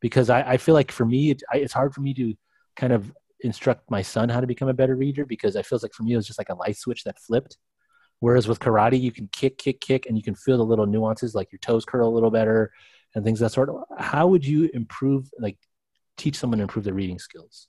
Because 0.00 0.30
I, 0.30 0.42
I 0.42 0.56
feel 0.56 0.74
like 0.74 0.90
for 0.90 1.06
me 1.06 1.30
it, 1.30 1.42
I, 1.52 1.58
it's 1.58 1.72
hard 1.72 1.94
for 1.94 2.00
me 2.00 2.12
to 2.14 2.34
kind 2.74 2.92
of 2.92 3.12
instruct 3.42 3.90
my 3.90 4.02
son 4.02 4.28
how 4.28 4.40
to 4.40 4.46
become 4.46 4.68
a 4.68 4.74
better 4.74 4.96
reader 4.96 5.24
because 5.26 5.56
I 5.56 5.62
feels 5.62 5.82
like 5.82 5.92
for 5.92 6.02
me 6.02 6.12
it 6.12 6.16
was 6.16 6.26
just 6.26 6.38
like 6.38 6.48
a 6.48 6.54
light 6.54 6.76
switch 6.76 7.04
that 7.04 7.18
flipped. 7.18 7.58
Whereas 8.20 8.46
with 8.46 8.60
karate, 8.60 9.00
you 9.00 9.10
can 9.10 9.28
kick, 9.32 9.58
kick, 9.58 9.80
kick, 9.80 10.06
and 10.06 10.16
you 10.16 10.22
can 10.22 10.36
feel 10.36 10.58
the 10.58 10.64
little 10.64 10.86
nuances, 10.86 11.34
like 11.34 11.50
your 11.50 11.58
toes 11.58 11.84
curl 11.84 12.08
a 12.08 12.14
little 12.14 12.30
better 12.30 12.70
and 13.14 13.24
things 13.24 13.40
that 13.40 13.50
sort 13.50 13.68
of. 13.68 13.82
How 13.98 14.28
would 14.28 14.46
you 14.46 14.70
improve, 14.72 15.28
like, 15.40 15.58
teach 16.16 16.36
someone 16.36 16.58
to 16.58 16.62
improve 16.62 16.84
their 16.84 16.94
reading 16.94 17.18
skills? 17.18 17.66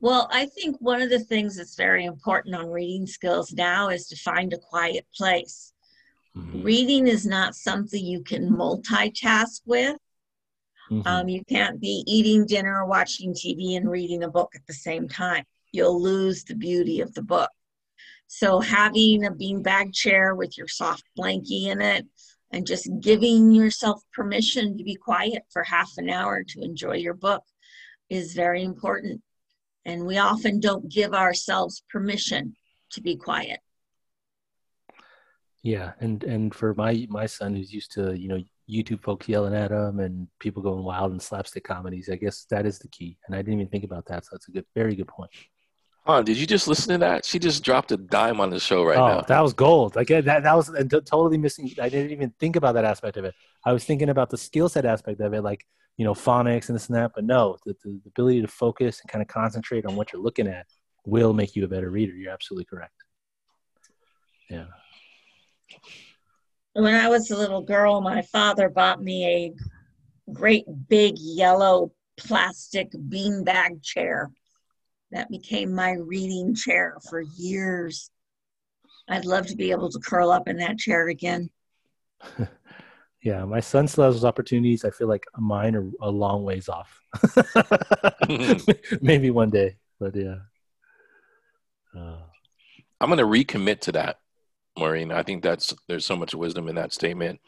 Well, 0.00 0.28
I 0.30 0.46
think 0.46 0.76
one 0.80 1.00
of 1.00 1.08
the 1.08 1.20
things 1.20 1.56
that's 1.56 1.76
very 1.76 2.04
important 2.04 2.54
on 2.54 2.68
reading 2.68 3.06
skills 3.06 3.52
now 3.52 3.88
is 3.88 4.06
to 4.08 4.16
find 4.16 4.52
a 4.52 4.58
quiet 4.58 5.06
place. 5.16 5.72
Mm-hmm. 6.36 6.62
Reading 6.62 7.06
is 7.06 7.24
not 7.24 7.54
something 7.54 8.04
you 8.04 8.22
can 8.22 8.50
multitask 8.50 9.60
with. 9.64 9.96
Mm-hmm. 10.90 11.06
Um, 11.06 11.28
you 11.28 11.42
can't 11.48 11.80
be 11.80 12.04
eating 12.06 12.46
dinner, 12.46 12.84
watching 12.84 13.32
TV, 13.32 13.76
and 13.76 13.90
reading 13.90 14.24
a 14.24 14.30
book 14.30 14.52
at 14.54 14.66
the 14.66 14.74
same 14.74 15.08
time. 15.08 15.44
You'll 15.72 16.00
lose 16.00 16.44
the 16.44 16.54
beauty 16.54 17.00
of 17.00 17.14
the 17.14 17.22
book. 17.22 17.50
So, 18.26 18.60
having 18.60 19.24
a 19.24 19.30
beanbag 19.30 19.94
chair 19.94 20.34
with 20.34 20.56
your 20.56 20.68
soft 20.68 21.04
blankie 21.18 21.66
in 21.66 21.80
it 21.80 22.06
and 22.50 22.66
just 22.66 22.88
giving 23.00 23.52
yourself 23.52 24.02
permission 24.12 24.76
to 24.76 24.84
be 24.84 24.94
quiet 24.94 25.42
for 25.50 25.62
half 25.62 25.90
an 25.96 26.10
hour 26.10 26.42
to 26.42 26.60
enjoy 26.60 26.96
your 26.96 27.14
book 27.14 27.42
is 28.10 28.34
very 28.34 28.62
important. 28.62 29.22
And 29.84 30.06
we 30.06 30.18
often 30.18 30.60
don't 30.60 30.90
give 30.90 31.14
ourselves 31.14 31.82
permission 31.90 32.54
to 32.92 33.00
be 33.00 33.16
quiet. 33.16 33.60
Yeah, 35.62 35.92
and 36.00 36.22
and 36.24 36.54
for 36.54 36.74
my 36.74 37.06
my 37.08 37.26
son 37.26 37.54
who's 37.54 37.72
used 37.72 37.92
to 37.92 38.18
you 38.18 38.28
know 38.28 38.42
YouTube 38.72 39.02
folks 39.02 39.28
yelling 39.28 39.54
at 39.54 39.70
them 39.70 40.00
and 40.00 40.28
people 40.38 40.62
going 40.62 40.84
wild 40.84 41.12
and 41.12 41.20
slapstick 41.20 41.64
comedies, 41.64 42.08
I 42.10 42.16
guess 42.16 42.46
that 42.50 42.66
is 42.66 42.78
the 42.78 42.88
key. 42.88 43.18
And 43.26 43.34
I 43.34 43.38
didn't 43.38 43.54
even 43.54 43.68
think 43.68 43.84
about 43.84 44.06
that, 44.06 44.24
so 44.24 44.30
that's 44.32 44.48
a 44.48 44.52
good, 44.52 44.64
very 44.74 44.94
good 44.94 45.08
point. 45.08 45.30
Huh, 46.04 46.20
did 46.22 46.36
you 46.36 46.46
just 46.46 46.66
listen 46.66 46.92
to 46.94 46.98
that? 46.98 47.24
She 47.24 47.38
just 47.38 47.62
dropped 47.62 47.92
a 47.92 47.96
dime 47.96 48.40
on 48.40 48.50
the 48.50 48.58
show 48.58 48.82
right 48.82 48.98
oh, 48.98 49.06
now. 49.06 49.20
That 49.20 49.40
was 49.40 49.52
gold. 49.52 49.94
Like 49.94 50.08
that, 50.08 50.24
that 50.24 50.56
was 50.56 50.68
totally 51.06 51.38
missing. 51.38 51.70
I 51.80 51.88
didn't 51.88 52.10
even 52.10 52.34
think 52.40 52.56
about 52.56 52.74
that 52.74 52.84
aspect 52.84 53.16
of 53.18 53.24
it. 53.24 53.34
I 53.64 53.72
was 53.72 53.84
thinking 53.84 54.08
about 54.08 54.28
the 54.28 54.36
skill 54.36 54.68
set 54.68 54.84
aspect 54.84 55.20
of 55.20 55.32
it, 55.32 55.42
like 55.42 55.64
you 55.96 56.04
know 56.04 56.12
phonics 56.12 56.68
and 56.68 56.74
this 56.74 56.88
and 56.88 56.96
that. 56.96 57.12
But 57.14 57.22
no, 57.22 57.56
the, 57.64 57.76
the 57.84 58.00
ability 58.08 58.42
to 58.42 58.48
focus 58.48 59.00
and 59.00 59.08
kind 59.08 59.22
of 59.22 59.28
concentrate 59.28 59.86
on 59.86 59.94
what 59.94 60.12
you're 60.12 60.20
looking 60.20 60.48
at 60.48 60.66
will 61.06 61.32
make 61.32 61.54
you 61.54 61.64
a 61.64 61.68
better 61.68 61.88
reader. 61.88 62.14
You're 62.14 62.32
absolutely 62.32 62.64
correct. 62.64 62.94
Yeah. 64.50 64.64
When 66.74 66.94
I 66.94 67.08
was 67.08 67.30
a 67.30 67.36
little 67.36 67.60
girl, 67.60 68.00
my 68.00 68.22
father 68.22 68.68
bought 68.70 69.02
me 69.02 69.26
a 69.26 70.32
great 70.32 70.64
big 70.88 71.18
yellow 71.18 71.92
plastic 72.16 72.90
beanbag 72.92 73.82
chair 73.82 74.30
that 75.10 75.30
became 75.30 75.74
my 75.74 75.92
reading 75.92 76.54
chair 76.54 76.96
for 77.08 77.20
years. 77.20 78.10
I'd 79.08 79.26
love 79.26 79.46
to 79.48 79.56
be 79.56 79.70
able 79.70 79.90
to 79.90 79.98
curl 79.98 80.30
up 80.30 80.48
in 80.48 80.56
that 80.58 80.78
chair 80.78 81.08
again. 81.08 81.50
yeah, 83.22 83.44
my 83.44 83.60
son 83.60 83.86
still 83.86 84.04
has 84.04 84.14
those 84.14 84.24
opportunities. 84.24 84.84
I 84.84 84.90
feel 84.90 85.08
like 85.08 85.24
mine 85.36 85.76
are 85.76 85.90
a 86.00 86.10
long 86.10 86.44
ways 86.44 86.70
off. 86.70 87.00
Maybe 89.02 89.30
one 89.30 89.50
day, 89.50 89.76
but 90.00 90.16
yeah. 90.16 90.36
Uh, 91.94 92.20
I'm 93.00 93.10
going 93.10 93.18
to 93.18 93.24
recommit 93.24 93.80
to 93.80 93.92
that, 93.92 94.20
Maureen. 94.78 95.12
I 95.12 95.22
think 95.22 95.42
that's 95.42 95.74
there's 95.88 96.06
so 96.06 96.16
much 96.16 96.34
wisdom 96.34 96.68
in 96.68 96.74
that 96.76 96.92
statement 96.92 97.40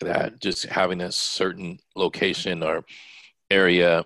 that 0.00 0.40
just 0.40 0.64
having 0.66 1.00
a 1.00 1.12
certain 1.12 1.78
location 1.94 2.62
or 2.62 2.84
area 3.50 4.04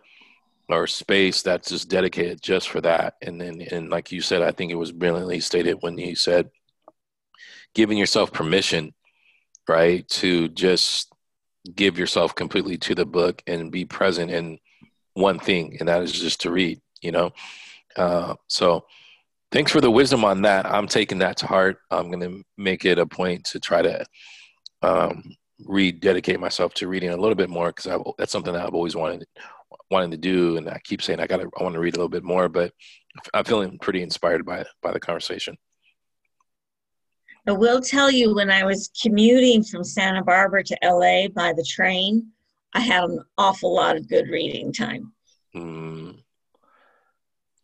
or 0.68 0.86
space 0.86 1.42
that's 1.42 1.68
just 1.68 1.88
dedicated 1.88 2.42
just 2.42 2.68
for 2.68 2.80
that. 2.80 3.14
And 3.22 3.40
then, 3.40 3.60
and 3.70 3.90
like 3.90 4.10
you 4.10 4.20
said, 4.20 4.42
I 4.42 4.50
think 4.50 4.72
it 4.72 4.76
was 4.76 4.92
brilliantly 4.92 5.40
stated 5.40 5.78
when 5.80 5.98
you 5.98 6.16
said 6.16 6.50
giving 7.74 7.98
yourself 7.98 8.32
permission, 8.32 8.94
right, 9.68 10.08
to 10.08 10.48
just 10.48 11.12
give 11.74 11.98
yourself 11.98 12.34
completely 12.34 12.76
to 12.78 12.94
the 12.94 13.06
book 13.06 13.42
and 13.46 13.72
be 13.72 13.84
present 13.84 14.30
in 14.30 14.58
one 15.14 15.38
thing, 15.38 15.76
and 15.78 15.88
that 15.88 16.02
is 16.02 16.12
just 16.12 16.40
to 16.42 16.50
read, 16.50 16.80
you 17.00 17.12
know? 17.12 17.32
Uh, 17.96 18.34
so 18.48 18.84
thanks 19.54 19.70
for 19.70 19.80
the 19.80 19.90
wisdom 19.90 20.24
on 20.24 20.42
that. 20.42 20.66
I'm 20.66 20.88
taking 20.88 21.18
that 21.18 21.36
to 21.38 21.46
heart. 21.46 21.78
I'm 21.88 22.10
going 22.10 22.28
to 22.28 22.42
make 22.58 22.84
it 22.84 22.98
a 22.98 23.06
point 23.06 23.44
to 23.44 23.60
try 23.60 23.82
to 23.82 24.04
um, 24.82 25.22
read, 25.64 26.00
dedicate 26.00 26.40
myself 26.40 26.74
to 26.74 26.88
reading 26.88 27.10
a 27.10 27.16
little 27.16 27.36
bit 27.36 27.48
more 27.48 27.68
because 27.68 28.00
that's 28.18 28.32
something 28.32 28.52
that 28.52 28.66
I've 28.66 28.74
always 28.74 28.96
wanted 28.96 29.24
wanting 29.90 30.10
to 30.10 30.16
do, 30.16 30.56
and 30.56 30.68
I 30.68 30.80
keep 30.82 31.02
saying 31.02 31.20
I 31.20 31.26
got 31.26 31.36
to, 31.36 31.50
I 31.58 31.62
want 31.62 31.74
to 31.74 31.80
read 31.80 31.94
a 31.94 31.98
little 31.98 32.08
bit 32.08 32.24
more, 32.24 32.48
but 32.48 32.72
I'm 33.32 33.44
feeling 33.44 33.78
pretty 33.78 34.02
inspired 34.02 34.44
by 34.44 34.64
by 34.82 34.92
the 34.92 35.00
conversation. 35.00 35.56
I 37.46 37.52
will 37.52 37.80
tell 37.80 38.10
you, 38.10 38.34
when 38.34 38.50
I 38.50 38.64
was 38.64 38.90
commuting 39.00 39.62
from 39.62 39.84
Santa 39.84 40.24
Barbara 40.24 40.64
to 40.64 40.78
LA 40.82 41.28
by 41.28 41.52
the 41.52 41.64
train, 41.64 42.28
I 42.72 42.80
had 42.80 43.04
an 43.04 43.20
awful 43.38 43.74
lot 43.74 43.96
of 43.96 44.08
good 44.08 44.28
reading 44.28 44.72
time. 44.72 45.12
Mm. 45.54 46.23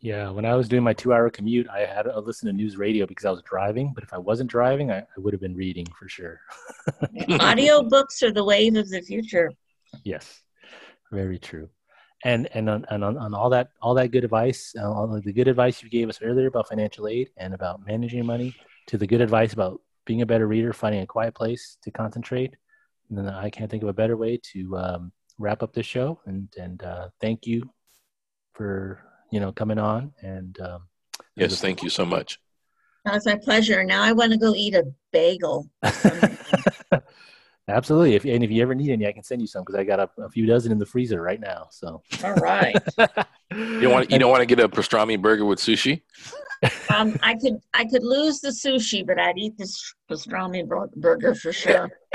Yeah, 0.00 0.30
when 0.30 0.46
I 0.46 0.54
was 0.54 0.66
doing 0.68 0.82
my 0.82 0.94
two-hour 0.94 1.28
commute, 1.28 1.68
I 1.68 1.80
had 1.80 2.04
to 2.04 2.18
listen 2.20 2.46
to 2.46 2.54
news 2.54 2.78
radio 2.78 3.06
because 3.06 3.26
I 3.26 3.30
was 3.30 3.42
driving. 3.42 3.92
But 3.94 4.02
if 4.02 4.14
I 4.14 4.18
wasn't 4.18 4.50
driving, 4.50 4.90
I, 4.90 5.00
I 5.00 5.18
would 5.18 5.34
have 5.34 5.42
been 5.42 5.54
reading 5.54 5.86
for 5.98 6.08
sure. 6.08 6.40
Audio 7.40 7.82
books 7.82 8.22
are 8.22 8.32
the 8.32 8.44
wave 8.44 8.76
of 8.76 8.88
the 8.88 9.02
future. 9.02 9.52
Yes, 10.02 10.42
very 11.12 11.38
true 11.38 11.68
and 12.24 12.48
and 12.54 12.68
on, 12.68 12.84
and 12.90 13.02
on, 13.02 13.16
on 13.16 13.34
all 13.34 13.50
that 13.50 13.70
all 13.80 13.94
that 13.94 14.10
good 14.10 14.24
advice 14.24 14.74
uh, 14.78 14.90
all 14.90 15.06
the 15.06 15.32
good 15.32 15.48
advice 15.48 15.82
you 15.82 15.88
gave 15.88 16.08
us 16.08 16.20
earlier 16.22 16.48
about 16.48 16.68
financial 16.68 17.08
aid 17.08 17.30
and 17.36 17.54
about 17.54 17.84
managing 17.86 18.24
money 18.24 18.54
to 18.86 18.98
the 18.98 19.06
good 19.06 19.20
advice 19.20 19.52
about 19.52 19.80
being 20.04 20.22
a 20.22 20.26
better 20.26 20.46
reader 20.46 20.72
finding 20.72 21.02
a 21.02 21.06
quiet 21.06 21.34
place 21.34 21.78
to 21.82 21.90
concentrate 21.90 22.54
and 23.08 23.18
then 23.18 23.26
i 23.28 23.48
can't 23.48 23.70
think 23.70 23.82
of 23.82 23.88
a 23.88 23.92
better 23.92 24.16
way 24.16 24.38
to 24.42 24.76
um, 24.76 25.12
wrap 25.38 25.62
up 25.62 25.72
this 25.72 25.86
show 25.86 26.20
and 26.26 26.48
and 26.58 26.82
uh, 26.82 27.08
thank 27.20 27.46
you 27.46 27.62
for 28.52 29.02
you 29.30 29.40
know 29.40 29.52
coming 29.52 29.78
on 29.78 30.12
and 30.22 30.60
um, 30.60 30.82
yes 31.36 31.60
thank 31.60 31.82
you 31.82 31.90
so 31.90 32.04
much 32.04 32.38
that's 33.04 33.26
my 33.26 33.36
pleasure 33.36 33.82
now 33.84 34.02
i 34.02 34.12
want 34.12 34.32
to 34.32 34.38
go 34.38 34.54
eat 34.54 34.74
a 34.74 34.84
bagel 35.12 35.68
Absolutely. 37.70 38.14
If 38.14 38.24
and 38.24 38.42
if 38.42 38.50
you 38.50 38.62
ever 38.62 38.74
need 38.74 38.90
any, 38.90 39.06
I 39.06 39.12
can 39.12 39.22
send 39.22 39.40
you 39.40 39.46
some 39.46 39.62
because 39.62 39.76
I 39.76 39.84
got 39.84 40.00
a, 40.00 40.10
a, 40.22 40.28
few 40.28 40.46
dozen 40.46 40.72
in 40.72 40.78
the 40.78 40.86
freezer 40.86 41.22
right 41.22 41.40
now. 41.40 41.68
So. 41.70 42.02
All 42.24 42.34
right. 42.34 42.74
you 43.50 43.80
don't 43.80 43.92
want 43.92 44.10
you 44.10 44.18
don't 44.18 44.30
want 44.30 44.40
to 44.40 44.46
get 44.46 44.60
a 44.60 44.68
pastrami 44.68 45.20
burger 45.20 45.44
with 45.44 45.58
sushi? 45.58 46.02
Um, 46.94 47.18
I 47.22 47.36
could 47.36 47.58
I 47.72 47.84
could 47.84 48.02
lose 48.02 48.40
the 48.40 48.48
sushi, 48.48 49.06
but 49.06 49.18
I'd 49.18 49.38
eat 49.38 49.56
this 49.56 49.94
pastrami 50.10 50.66
burger 50.96 51.34
for 51.34 51.52
sure. 51.52 51.90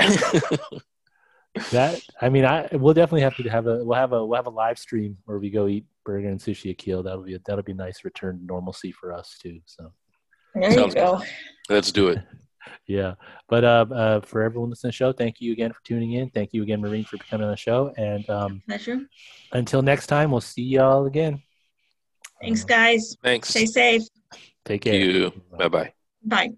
that 1.70 2.00
I 2.20 2.28
mean, 2.28 2.44
I 2.44 2.68
we'll 2.72 2.94
definitely 2.94 3.22
have 3.22 3.36
to 3.36 3.42
have 3.48 3.66
a 3.66 3.84
we'll 3.84 3.98
have 3.98 4.12
a 4.12 4.24
we'll 4.24 4.36
have 4.36 4.46
a 4.46 4.50
live 4.50 4.78
stream 4.78 5.16
where 5.24 5.38
we 5.38 5.50
go 5.50 5.66
eat 5.68 5.84
burger 6.04 6.28
and 6.28 6.40
sushi 6.40 6.70
Akil. 6.70 7.02
That'll 7.02 7.22
be 7.22 7.34
a, 7.34 7.38
that'll 7.44 7.62
be 7.62 7.72
a 7.72 7.76
nice 7.76 8.04
return 8.04 8.38
to 8.38 8.44
normalcy 8.44 8.92
for 8.92 9.12
us 9.12 9.36
too. 9.40 9.60
So. 9.66 9.92
There 10.54 10.72
Sounds 10.72 10.94
you 10.94 11.00
go. 11.00 11.18
Good. 11.18 11.28
Let's 11.68 11.92
do 11.92 12.08
it 12.08 12.18
yeah. 12.86 13.14
But 13.48 13.64
uh, 13.64 13.86
uh, 13.92 14.20
for 14.20 14.42
everyone 14.42 14.70
listening 14.70 14.92
to 14.92 14.94
the 14.94 14.96
show, 14.96 15.12
thank 15.12 15.40
you 15.40 15.52
again 15.52 15.72
for 15.72 15.80
tuning 15.84 16.12
in. 16.12 16.30
Thank 16.30 16.52
you 16.52 16.62
again, 16.62 16.80
Maureen, 16.80 17.04
for 17.04 17.18
coming 17.18 17.44
on 17.44 17.50
the 17.50 17.56
show. 17.56 17.92
And 17.96 18.28
um, 18.30 18.62
pleasure. 18.66 19.00
Until 19.52 19.82
next 19.82 20.06
time, 20.06 20.30
we'll 20.30 20.40
see 20.40 20.62
y'all 20.62 21.06
again. 21.06 21.42
Thanks, 22.40 22.64
guys. 22.64 23.16
Thanks. 23.22 23.48
Stay 23.48 23.66
safe. 23.66 24.02
Take 24.64 24.82
care. 24.82 25.30
Bye 25.56 25.68
bye. 25.68 25.92
Bye. 26.24 26.50